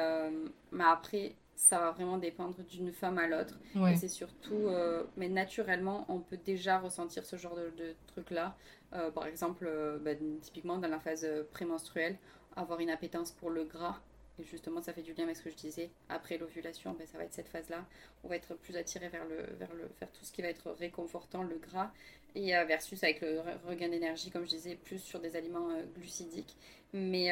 mais 0.71 0.83
après 0.83 1.35
ça 1.55 1.79
va 1.79 1.91
vraiment 1.91 2.17
dépendre 2.17 2.57
d'une 2.65 2.91
femme 2.91 3.17
à 3.17 3.27
l'autre. 3.27 3.57
Et 3.89 3.95
c'est 3.95 4.09
surtout, 4.09 4.69
mais 5.15 5.29
naturellement, 5.29 6.05
on 6.09 6.19
peut 6.19 6.39
déjà 6.43 6.79
ressentir 6.79 7.25
ce 7.25 7.35
genre 7.35 7.55
de, 7.55 7.71
de 7.77 7.95
truc-là. 8.07 8.57
Euh, 8.95 9.11
par 9.11 9.27
exemple, 9.27 9.65
euh, 9.67 9.97
bah, 9.99 10.11
typiquement 10.41 10.77
dans 10.77 10.87
la 10.87 10.99
phase 10.99 11.25
euh, 11.25 11.43
prémenstruelle, 11.51 12.17
avoir 12.55 12.79
une 12.79 12.89
appétence 12.89 13.31
pour 13.31 13.49
le 13.49 13.65
gras. 13.65 13.99
Et 14.39 14.43
justement, 14.43 14.81
ça 14.81 14.93
fait 14.93 15.01
du 15.01 15.13
lien 15.13 15.23
avec 15.23 15.37
ce 15.37 15.43
que 15.43 15.49
je 15.49 15.55
disais. 15.55 15.89
Après 16.09 16.37
l'ovulation, 16.37 16.93
ben, 16.93 17.07
ça 17.07 17.17
va 17.17 17.23
être 17.23 17.33
cette 17.33 17.47
phase-là. 17.47 17.85
On 18.23 18.27
va 18.27 18.35
être 18.35 18.53
plus 18.55 18.75
attiré 18.75 19.07
vers, 19.09 19.25
le, 19.25 19.37
vers, 19.57 19.73
le, 19.73 19.89
vers 19.99 20.11
tout 20.11 20.23
ce 20.25 20.31
qui 20.31 20.41
va 20.41 20.49
être 20.49 20.71
réconfortant, 20.71 21.43
le 21.43 21.57
gras. 21.57 21.91
Et 22.35 22.51
versus 22.65 23.01
avec 23.01 23.21
le 23.21 23.39
regain 23.65 23.87
d'énergie, 23.87 24.29
comme 24.29 24.43
je 24.43 24.49
disais, 24.49 24.75
plus 24.75 24.99
sur 24.99 25.21
des 25.21 25.37
aliments 25.37 25.69
glucidiques. 25.95 26.57
Mais 26.91 27.31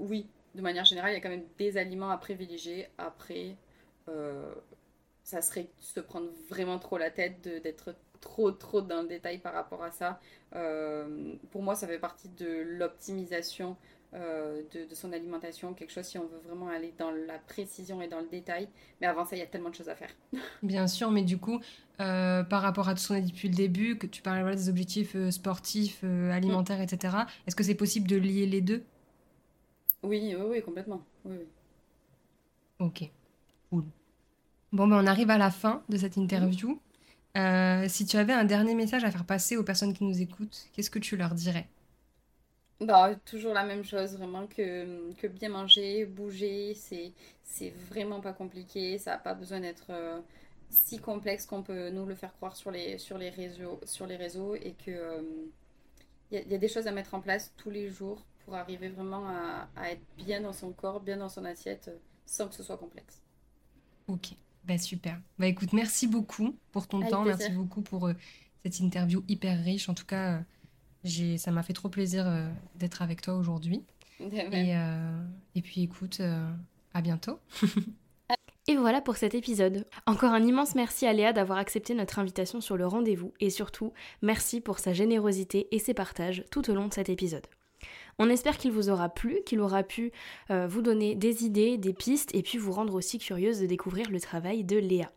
oui, 0.00 0.26
de 0.56 0.62
manière 0.62 0.84
générale, 0.84 1.12
il 1.12 1.14
y 1.14 1.16
a 1.16 1.20
quand 1.20 1.28
même 1.28 1.46
des 1.58 1.76
aliments 1.76 2.10
à 2.10 2.18
privilégier. 2.18 2.88
Après, 2.98 3.54
ça 5.22 5.42
serait 5.42 5.68
se 5.78 6.00
prendre 6.00 6.28
vraiment 6.48 6.80
trop 6.80 6.98
la 6.98 7.12
tête 7.12 7.40
d'être 7.62 7.94
trop 8.22 8.50
trop 8.52 8.80
dans 8.80 9.02
le 9.02 9.08
détail 9.08 9.38
par 9.38 9.52
rapport 9.52 9.82
à 9.82 9.90
ça. 9.90 10.18
Euh, 10.54 11.34
pour 11.50 11.62
moi, 11.62 11.74
ça 11.74 11.86
fait 11.86 11.98
partie 11.98 12.30
de 12.30 12.62
l'optimisation 12.62 13.76
euh, 14.14 14.62
de, 14.72 14.94
son 14.94 15.12
alimentation, 15.12 15.74
quelque 15.74 15.90
chose 15.90 16.04
si 16.04 16.18
on 16.18 16.26
veut 16.26 16.40
vraiment 16.46 16.68
aller 16.68 16.94
dans 16.98 17.10
la 17.10 17.38
précision 17.38 18.00
et 18.00 18.08
dans 18.08 18.20
le 18.20 18.28
détail. 18.28 18.68
Mais 19.00 19.06
avant 19.06 19.26
ça, 19.26 19.36
il 19.36 19.40
y 19.40 19.42
a 19.42 19.46
tellement 19.46 19.70
de 19.70 19.74
choses 19.74 19.90
à 19.90 19.94
faire. 19.94 20.10
Bien 20.62 20.86
sûr, 20.86 21.10
mais 21.10 21.22
du 21.22 21.36
coup, 21.36 21.60
euh, 22.00 22.42
par 22.42 22.62
rapport 22.62 22.88
à 22.88 22.94
tout 22.94 23.00
ce 23.00 23.08
qu'on 23.08 23.14
a 23.14 23.20
dit 23.20 23.32
depuis 23.32 23.48
le 23.48 23.54
début, 23.54 23.98
que 23.98 24.06
tu 24.06 24.22
parlais 24.22 24.54
des 24.54 24.68
objectifs 24.68 25.16
sportifs, 25.30 26.04
alimentaires, 26.04 26.78
mm. 26.78 26.82
etc., 26.82 27.16
est-ce 27.46 27.56
que 27.56 27.64
c'est 27.64 27.74
possible 27.74 28.08
de 28.08 28.16
lier 28.16 28.46
les 28.46 28.60
deux? 28.60 28.82
Oui, 30.02 30.34
oui, 30.36 30.44
oui, 30.48 30.62
complètement. 30.62 31.02
Oui, 31.24 31.36
oui. 31.38 31.46
Ok, 32.78 33.10
cool. 33.70 33.84
Bon, 34.72 34.88
ben 34.88 34.96
on 35.02 35.06
arrive 35.06 35.30
à 35.30 35.38
la 35.38 35.50
fin 35.50 35.82
de 35.88 35.96
cette 35.96 36.16
interview. 36.16 36.80
Euh, 37.36 37.88
si 37.88 38.06
tu 38.06 38.16
avais 38.16 38.32
un 38.32 38.44
dernier 38.44 38.74
message 38.74 39.04
à 39.04 39.10
faire 39.10 39.24
passer 39.24 39.56
aux 39.56 39.64
personnes 39.64 39.94
qui 39.94 40.04
nous 40.04 40.20
écoutent, 40.20 40.68
qu'est-ce 40.72 40.90
que 40.90 40.98
tu 40.98 41.16
leur 41.16 41.34
dirais? 41.34 41.68
Bah, 42.80 43.14
toujours 43.24 43.54
la 43.54 43.64
même 43.64 43.84
chose, 43.84 44.16
vraiment 44.16 44.46
que, 44.48 45.12
que 45.14 45.28
bien 45.28 45.50
manger, 45.50 46.04
bouger, 46.04 46.74
c'est, 46.74 47.12
vraiment 47.88 48.20
pas 48.20 48.32
compliqué, 48.32 48.98
ça 48.98 49.12
n'a 49.12 49.18
pas 49.18 49.34
besoin 49.34 49.60
d'être 49.60 49.86
euh, 49.90 50.20
si 50.68 50.98
complexe 50.98 51.46
qu'on 51.46 51.62
peut 51.62 51.90
nous 51.90 52.06
le 52.06 52.14
faire 52.16 52.34
croire 52.34 52.56
sur 52.56 52.72
les, 52.72 52.98
sur 52.98 53.18
les, 53.18 53.30
réseaux, 53.30 53.80
sur 53.84 54.06
les 54.06 54.16
réseaux 54.16 54.56
et 54.56 54.74
que 54.74 55.24
il 56.32 56.40
y, 56.40 56.48
y, 56.50 56.54
a 56.54 56.58
des 56.58 56.68
choses 56.68 56.86
à 56.88 56.92
mettre 56.92 57.14
en 57.14 57.20
place 57.20 57.52
tous 57.56 57.70
les 57.70 57.88
jours 57.90 58.24
pour 58.44 58.54
arriver 58.56 58.88
vraiment 58.88 59.28
à, 59.28 59.68
à, 59.76 59.90
être 59.92 60.02
bien 60.16 60.40
dans 60.40 60.52
son 60.52 60.72
corps, 60.72 61.00
bien 61.00 61.18
dans 61.18 61.28
son 61.28 61.44
assiette, 61.44 61.90
sans 62.26 62.48
que 62.48 62.54
ce 62.54 62.62
soit 62.64 62.78
complexe. 62.78 63.22
Ok, 64.06 64.36
bah 64.64 64.78
super. 64.78 65.20
Bah 65.38 65.46
écoute, 65.46 65.72
merci 65.72 66.06
beaucoup 66.06 66.56
pour 66.70 66.86
ton 66.86 66.98
Avec 67.00 67.10
temps, 67.10 67.22
plaisir. 67.22 67.38
merci 67.38 67.52
beaucoup 67.54 67.82
pour 67.82 68.08
euh, 68.08 68.14
cette 68.64 68.80
interview 68.80 69.22
hyper 69.28 69.62
riche. 69.62 69.88
En 69.88 69.94
tout 69.94 70.06
cas, 70.06 70.34
euh, 70.34 70.40
j'ai, 71.04 71.38
ça 71.38 71.50
m'a 71.50 71.62
fait 71.62 71.72
trop 71.72 71.88
plaisir 71.88 72.26
euh, 72.26 72.48
d'être 72.76 73.02
avec 73.02 73.20
toi 73.22 73.34
aujourd'hui. 73.34 73.82
Et, 74.20 74.76
euh, 74.76 75.22
et, 75.56 75.62
puis 75.62 75.82
écoute, 75.82 76.18
euh, 76.20 76.48
à 76.94 77.00
bientôt. 77.00 77.40
Et 78.68 78.76
voilà 78.76 79.00
pour 79.00 79.16
cet 79.16 79.34
épisode. 79.34 79.88
Encore 80.06 80.32
un 80.32 80.44
immense 80.44 80.76
merci 80.76 81.04
à 81.04 81.12
Léa 81.12 81.32
d'avoir 81.32 81.58
accepté 81.58 81.94
notre 81.94 82.20
invitation 82.20 82.60
sur 82.60 82.76
le 82.76 82.86
rendez-vous 82.86 83.34
et 83.40 83.50
surtout 83.50 83.92
merci 84.22 84.60
pour 84.60 84.78
sa 84.78 84.92
générosité 84.92 85.66
et 85.74 85.80
ses 85.80 85.94
partages 85.94 86.44
tout 86.52 86.70
au 86.70 86.74
long 86.74 86.86
de 86.86 86.94
cet 86.94 87.08
épisode. 87.08 87.44
On 88.24 88.30
espère 88.30 88.56
qu'il 88.56 88.70
vous 88.70 88.88
aura 88.88 89.08
plu, 89.08 89.40
qu'il 89.44 89.58
aura 89.58 89.82
pu 89.82 90.12
euh, 90.52 90.68
vous 90.68 90.80
donner 90.80 91.16
des 91.16 91.44
idées, 91.44 91.76
des 91.76 91.92
pistes 91.92 92.32
et 92.36 92.42
puis 92.42 92.56
vous 92.56 92.70
rendre 92.70 92.94
aussi 92.94 93.18
curieuse 93.18 93.58
de 93.58 93.66
découvrir 93.66 94.12
le 94.12 94.20
travail 94.20 94.62
de 94.62 94.76
Léa. 94.76 95.10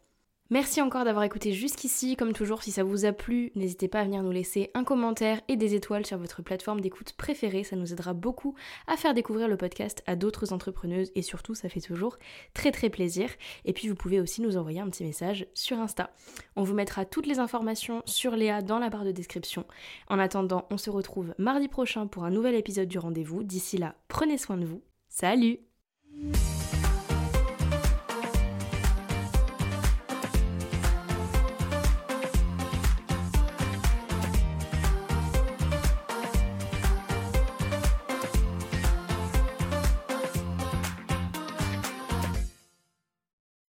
Merci 0.51 0.79
encore 0.79 1.05
d'avoir 1.05 1.23
écouté 1.23 1.53
jusqu'ici. 1.53 2.15
Comme 2.15 2.33
toujours, 2.33 2.61
si 2.61 2.71
ça 2.71 2.83
vous 2.83 3.05
a 3.05 3.11
plu, 3.11 3.51
n'hésitez 3.55 3.87
pas 3.87 4.01
à 4.01 4.03
venir 4.03 4.21
nous 4.21 4.31
laisser 4.31 4.69
un 4.75 4.83
commentaire 4.83 5.41
et 5.47 5.55
des 5.57 5.73
étoiles 5.73 6.05
sur 6.05 6.19
votre 6.19 6.43
plateforme 6.43 6.81
d'écoute 6.81 7.13
préférée. 7.13 7.63
Ça 7.63 7.75
nous 7.75 7.91
aidera 7.91 8.13
beaucoup 8.13 8.53
à 8.85 8.95
faire 8.95 9.15
découvrir 9.15 9.47
le 9.47 9.57
podcast 9.57 10.03
à 10.05 10.15
d'autres 10.15 10.53
entrepreneuses 10.53 11.11
et 11.15 11.23
surtout, 11.23 11.55
ça 11.55 11.67
fait 11.67 11.81
toujours 11.81 12.19
très 12.53 12.71
très 12.71 12.91
plaisir. 12.91 13.27
Et 13.65 13.73
puis, 13.73 13.87
vous 13.87 13.95
pouvez 13.95 14.21
aussi 14.21 14.43
nous 14.43 14.55
envoyer 14.55 14.79
un 14.79 14.89
petit 14.89 15.03
message 15.03 15.47
sur 15.55 15.79
Insta. 15.79 16.11
On 16.55 16.61
vous 16.61 16.75
mettra 16.75 17.05
toutes 17.05 17.25
les 17.25 17.39
informations 17.39 18.03
sur 18.05 18.35
Léa 18.35 18.61
dans 18.61 18.77
la 18.77 18.91
barre 18.91 19.05
de 19.05 19.11
description. 19.11 19.65
En 20.09 20.19
attendant, 20.19 20.67
on 20.69 20.77
se 20.77 20.91
retrouve 20.91 21.33
mardi 21.39 21.67
prochain 21.67 22.05
pour 22.05 22.23
un 22.23 22.29
nouvel 22.29 22.53
épisode 22.53 22.87
du 22.87 22.99
rendez-vous. 22.99 23.41
D'ici 23.41 23.79
là, 23.79 23.95
prenez 24.09 24.37
soin 24.37 24.57
de 24.57 24.65
vous. 24.65 24.83
Salut 25.09 25.57